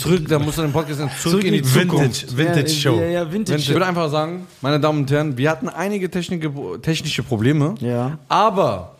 Zurück, 0.00 0.26
da 0.28 0.38
musst 0.38 0.58
du 0.58 0.62
den 0.62 0.72
Podcast 0.72 0.98
sagen, 0.98 1.10
zurück, 1.20 1.44
in 1.44 1.52
die 1.52 1.64
Vintage, 1.64 1.88
Zukunft. 1.88 2.36
Vintage 2.36 2.66
ja, 2.66 2.68
Show. 2.68 2.96
Ja, 2.96 3.06
ja, 3.06 3.32
Vintage 3.32 3.58
Ich 3.60 3.68
würde 3.70 3.86
einfach 3.86 4.10
sagen, 4.10 4.46
meine 4.60 4.80
Damen 4.80 5.00
und 5.00 5.10
Herren, 5.10 5.36
wir 5.38 5.50
hatten 5.50 5.68
einige 5.68 6.10
technische, 6.10 6.50
technische 6.82 7.22
Probleme. 7.22 7.76
Ja. 7.78 8.18
Aber, 8.28 8.96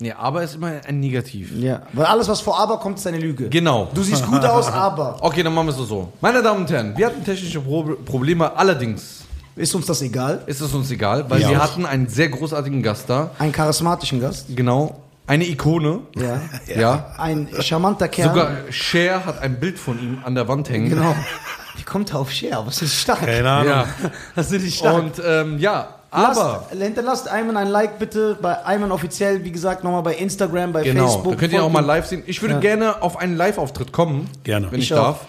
nee, 0.00 0.12
aber 0.12 0.42
ist 0.42 0.56
immer 0.56 0.72
ein 0.86 0.98
Negativ. 1.00 1.52
Ja, 1.56 1.82
weil 1.92 2.06
alles, 2.06 2.26
was 2.28 2.40
vor 2.40 2.58
aber 2.58 2.78
kommt, 2.78 2.98
ist 2.98 3.06
eine 3.06 3.18
Lüge. 3.18 3.48
Genau. 3.48 3.90
Du 3.94 4.02
siehst 4.02 4.26
gut 4.26 4.44
aus, 4.44 4.66
aber. 4.68 5.16
Okay, 5.20 5.42
dann 5.44 5.54
machen 5.54 5.68
wir 5.68 5.78
es 5.78 5.88
so. 5.88 6.12
Meine 6.20 6.42
Damen 6.42 6.60
und 6.62 6.70
Herren, 6.70 6.96
wir 6.96 7.06
hatten 7.06 7.24
technische 7.24 7.60
Pro 7.60 7.84
Probleme, 8.04 8.56
allerdings 8.56 9.22
Ist 9.54 9.72
uns 9.74 9.86
das 9.86 10.02
egal? 10.02 10.42
ist 10.46 10.60
es 10.60 10.74
uns 10.74 10.90
egal, 10.90 11.30
weil 11.30 11.40
Ja. 11.42 11.50
wir 11.50 11.62
hatten 11.62 11.86
einen 11.86 12.08
sehr 12.08 12.28
großartigen 12.28 12.82
Gast 12.82 13.08
da. 13.08 13.30
Einen 13.38 13.52
charismatischen 13.52 14.20
Gast. 14.20 14.46
Genau. 14.56 15.00
Eine 15.26 15.46
Ikone. 15.46 16.00
Ja. 16.16 16.40
Ja. 16.74 17.14
Ein 17.18 17.48
charmanter 17.60 18.08
Kerl. 18.08 18.28
Sogar 18.28 18.50
Cher 18.70 19.24
hat 19.24 19.40
ein 19.40 19.58
Bild 19.60 19.78
von 19.78 19.98
ihm 19.98 20.18
an 20.24 20.34
der 20.34 20.48
Wand 20.48 20.68
hängen. 20.70 20.90
Genau. 20.90 21.14
Wie 21.76 21.82
kommt 21.82 22.12
er 22.12 22.20
auf 22.20 22.30
Share? 22.30 22.64
Was 22.66 22.82
ist 22.82 22.94
stark? 22.94 23.20
Keine 23.20 23.50
Ahnung. 23.50 23.68
Ja. 23.72 23.86
Das 24.36 24.50
ist 24.52 24.62
nicht 24.62 24.78
stark. 24.78 25.02
Und 25.02 25.22
ähm, 25.26 25.58
ja, 25.58 25.88
aber 26.10 26.66
Lasst, 26.70 26.82
hinterlasst 26.82 27.28
Ayman 27.30 27.56
ein 27.56 27.66
Like 27.68 27.98
bitte 27.98 28.38
bei 28.40 28.64
Ayman 28.64 28.92
offiziell, 28.92 29.42
wie 29.44 29.50
gesagt, 29.50 29.82
nochmal 29.82 30.02
bei 30.02 30.14
Instagram, 30.14 30.72
bei 30.72 30.82
genau, 30.84 31.08
Facebook. 31.08 31.32
da 31.32 31.38
könnt 31.40 31.52
ihr 31.52 31.64
auch 31.64 31.70
mal 31.72 31.84
live 31.84 32.06
sehen. 32.06 32.22
Ich 32.26 32.40
würde 32.40 32.54
Ja. 32.54 32.60
gerne 32.60 33.02
auf 33.02 33.16
einen 33.16 33.36
Live-Auftritt 33.36 33.90
kommen. 33.92 34.30
Gerne. 34.44 34.70
Wenn 34.70 34.78
ich, 34.78 34.86
Ich 34.90 34.94
auch. 34.94 35.04
darf. 35.04 35.20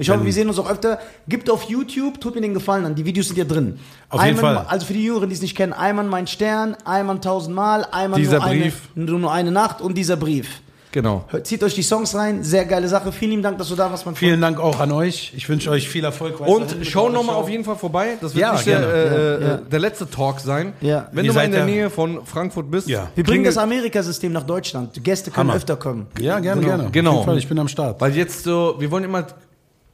Ich 0.00 0.10
hoffe, 0.10 0.24
wir 0.24 0.32
sehen 0.32 0.48
uns 0.48 0.58
auch 0.58 0.68
öfter. 0.70 0.98
Gibt 1.28 1.48
auf 1.50 1.64
YouTube, 1.64 2.20
tut 2.20 2.34
mir 2.34 2.40
den 2.40 2.54
Gefallen 2.54 2.84
an. 2.86 2.94
Die 2.94 3.04
Videos 3.04 3.28
sind 3.28 3.36
ja 3.38 3.44
drin. 3.44 3.78
Auf 4.08 4.24
jeden 4.24 4.38
Fall. 4.38 4.64
Also 4.68 4.86
für 4.86 4.94
die 4.94 5.04
Jüngeren, 5.04 5.28
die 5.28 5.34
es 5.34 5.42
nicht 5.42 5.56
kennen, 5.56 5.72
Ayman 5.72 6.08
mein 6.08 6.26
Stern, 6.26 6.76
Ayman 6.84 7.20
tausendmal, 7.20 7.86
Ayman 7.92 8.18
Dieser 8.18 8.38
nur, 8.40 8.48
Brief. 8.48 8.88
Eine, 8.96 9.04
nur 9.12 9.32
eine 9.32 9.50
Nacht 9.52 9.80
und 9.80 9.96
dieser 9.96 10.16
Brief. 10.16 10.60
Genau. 10.92 11.24
Hört- 11.28 11.46
Zieht 11.46 11.62
euch 11.62 11.76
die 11.76 11.84
Songs 11.84 12.16
rein, 12.16 12.42
sehr 12.42 12.64
geile 12.64 12.88
Sache. 12.88 13.12
Vielen 13.12 13.30
lieben 13.30 13.42
Dank, 13.44 13.58
dass 13.58 13.68
du 13.68 13.76
da 13.76 13.92
warst, 13.92 14.06
mein 14.06 14.16
Freund. 14.16 14.18
Vielen 14.18 14.40
Dank 14.40 14.58
auch 14.58 14.80
an 14.80 14.90
euch. 14.90 15.32
Ich 15.36 15.48
wünsche 15.48 15.70
euch 15.70 15.88
viel 15.88 16.02
Erfolg. 16.02 16.40
Und 16.40 16.78
schau 16.82 17.08
nochmal 17.08 17.36
auf 17.36 17.48
jeden 17.48 17.62
Fall 17.62 17.76
vorbei. 17.76 18.14
Das 18.20 18.34
wird 18.34 18.42
Ja, 18.42 18.52
nicht 18.54 18.66
der, 18.66 18.80
gerne. 18.80 18.92
äh, 18.92 19.04
Ja, 19.04 19.48
ja. 19.50 19.54
äh, 19.54 19.58
der 19.70 19.78
letzte 19.78 20.10
Talk 20.10 20.40
sein. 20.40 20.72
Ja. 20.80 21.06
Wenn 21.12 21.24
Ihr 21.26 21.30
du 21.30 21.36
mal 21.36 21.44
in 21.44 21.52
der 21.52 21.60
ja- 21.60 21.66
Nähe 21.66 21.90
von 21.90 22.26
Frankfurt 22.26 22.68
bist. 22.72 22.88
Ja. 22.88 23.08
Wir 23.14 23.22
bringen 23.22 23.44
klingel- 23.44 23.54
das 23.54 23.58
Amerikasystem 23.58 24.32
nach 24.32 24.42
Deutschland. 24.42 24.96
Die 24.96 25.00
Gäste 25.00 25.30
können 25.30 25.50
Hammer. 25.50 25.58
öfter 25.58 25.76
kommen. 25.76 26.08
Ja, 26.18 26.40
gerne, 26.40 26.60
gerne. 26.60 26.86
Auf 26.86 26.90
Genau. 26.92 27.12
jeden 27.12 27.24
Fall, 27.24 27.38
ich 27.38 27.48
bin 27.48 27.58
am 27.60 27.68
Start. 27.68 28.00
Weil 28.00 28.16
jetzt 28.16 28.42
so, 28.42 28.74
wir 28.80 28.90
wollen 28.90 29.04
immer, 29.04 29.28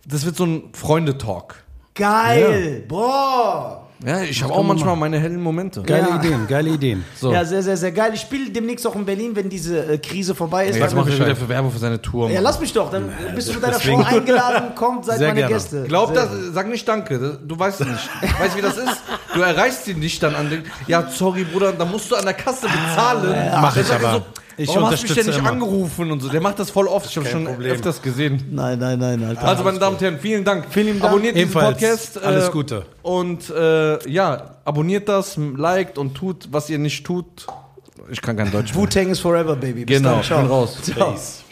das 0.06 0.24
wird 0.24 0.36
so 0.36 0.44
ein 0.44 0.62
Freundetalk. 0.72 1.56
Geil. 1.94 2.84
Boah. 2.88 3.82
Ja, 4.04 4.20
ich 4.20 4.42
habe 4.42 4.52
auch 4.52 4.62
manchmal 4.62 4.94
meine 4.94 5.18
hellen 5.18 5.40
Momente. 5.40 5.80
Geile 5.82 6.10
Ja. 6.10 6.16
Ideen, 6.16 6.46
geile 6.46 6.68
Ideen. 6.68 7.02
So. 7.16 7.32
Ja, 7.32 7.46
sehr, 7.46 7.62
sehr, 7.62 7.78
sehr 7.78 7.92
geil. 7.92 8.10
Ich 8.14 8.20
spiele 8.20 8.50
demnächst 8.50 8.86
auch 8.86 8.94
in 8.94 9.06
Berlin, 9.06 9.34
wenn 9.34 9.48
diese 9.48 9.86
äh, 9.94 9.96
Krise 9.96 10.34
vorbei 10.34 10.66
ist. 10.66 10.76
Jetzt 10.76 10.90
Dann- 10.92 10.98
macht 10.98 11.08
er 11.08 11.18
wieder 11.18 11.34
für 11.34 11.48
Werbung 11.48 11.70
für 11.70 11.78
seine 11.78 12.00
Tour. 12.02 12.30
ja, 12.30 12.40
lass 12.42 12.60
mich 12.60 12.74
doch. 12.74 12.90
Dann 12.90 13.08
bist 13.34 13.48
du 13.48 13.54
mit 13.54 13.62
deiner 13.62 13.80
Frau 13.80 14.02
eingeladen, 14.02 14.74
kommt, 14.74 15.06
seid 15.06 15.18
Sehr 15.20 15.28
meine 15.28 15.40
gerne. 15.40 15.54
Gäste. 15.54 15.84
Glaub 15.84 16.12
Sehr 16.14 16.26
das, 16.26 16.30
sag 16.52 16.68
nicht 16.68 16.86
Danke, 16.86 17.38
du 17.42 17.58
weißt 17.58 17.80
es 17.80 17.86
nicht. 17.86 18.10
Weißt 18.38 18.52
du, 18.52 18.58
wie 18.58 18.62
das 18.62 18.76
ist? 18.76 19.00
Du 19.34 19.40
erreichst 19.40 19.88
ihn 19.88 19.98
nicht 19.98 20.22
dann 20.22 20.34
an 20.34 20.50
den. 20.50 20.64
Ja, 20.86 21.08
sorry, 21.08 21.44
Bruder, 21.44 21.72
dann 21.72 21.90
musst 21.90 22.10
du 22.10 22.16
an 22.16 22.24
der 22.26 22.34
Kasse 22.34 22.66
bezahlen. 22.66 23.34
Mach 23.62 23.72
Dann 23.74 23.82
ich 23.82 23.90
er 23.90 23.96
aber. 23.96 24.26
Ich 24.58 24.68
warum 24.68 24.90
hast 24.90 25.02
du 25.02 25.06
mich 25.08 25.14
denn 25.16 25.26
nicht 25.26 25.38
immer. 25.38 25.50
angerufen 25.50 26.10
und 26.10 26.20
so? 26.20 26.28
Der 26.28 26.40
macht 26.40 26.58
das 26.58 26.70
voll 26.70 26.88
oft. 26.88 27.06
Ich 27.10 27.16
habe 27.16 27.26
schon 27.28 27.44
Problem. 27.44 27.72
öfters 27.72 28.00
gesehen. 28.00 28.42
Nein, 28.50 28.78
nein, 28.78 28.98
nein, 28.98 29.22
Alter. 29.24 29.44
Also, 29.44 29.64
meine 29.64 29.78
Damen 29.78 29.96
und 29.96 30.02
Herren, 30.02 30.18
vielen 30.18 30.44
Dank. 30.44 30.64
Vielen 30.70 30.98
Dank. 30.98 31.04
Abonniert 31.12 31.36
diesen 31.36 31.50
Ebenfalls. 31.50 31.78
Podcast. 31.78 32.22
Alles 32.24 32.50
Gute. 32.50 32.86
Und 33.02 33.50
äh, 33.50 34.08
ja, 34.10 34.56
abonniert 34.64 35.08
das, 35.08 35.36
liked 35.36 35.98
und 35.98 36.14
tut, 36.14 36.48
was 36.50 36.70
ihr 36.70 36.78
nicht 36.78 37.04
tut. 37.04 37.46
Ich 38.10 38.22
kann 38.22 38.36
kein 38.36 38.50
Deutsch. 38.50 38.74
Wu-Tang 38.74 39.10
is 39.10 39.20
forever, 39.20 39.56
baby. 39.56 39.84
Bis 39.84 39.98
Genau, 39.98 40.14
dann. 40.14 40.22
Ciao. 40.22 40.40
bin 40.42 40.50
raus. 40.50 40.78
Ciao. 40.82 41.10
Peace. 41.12 41.42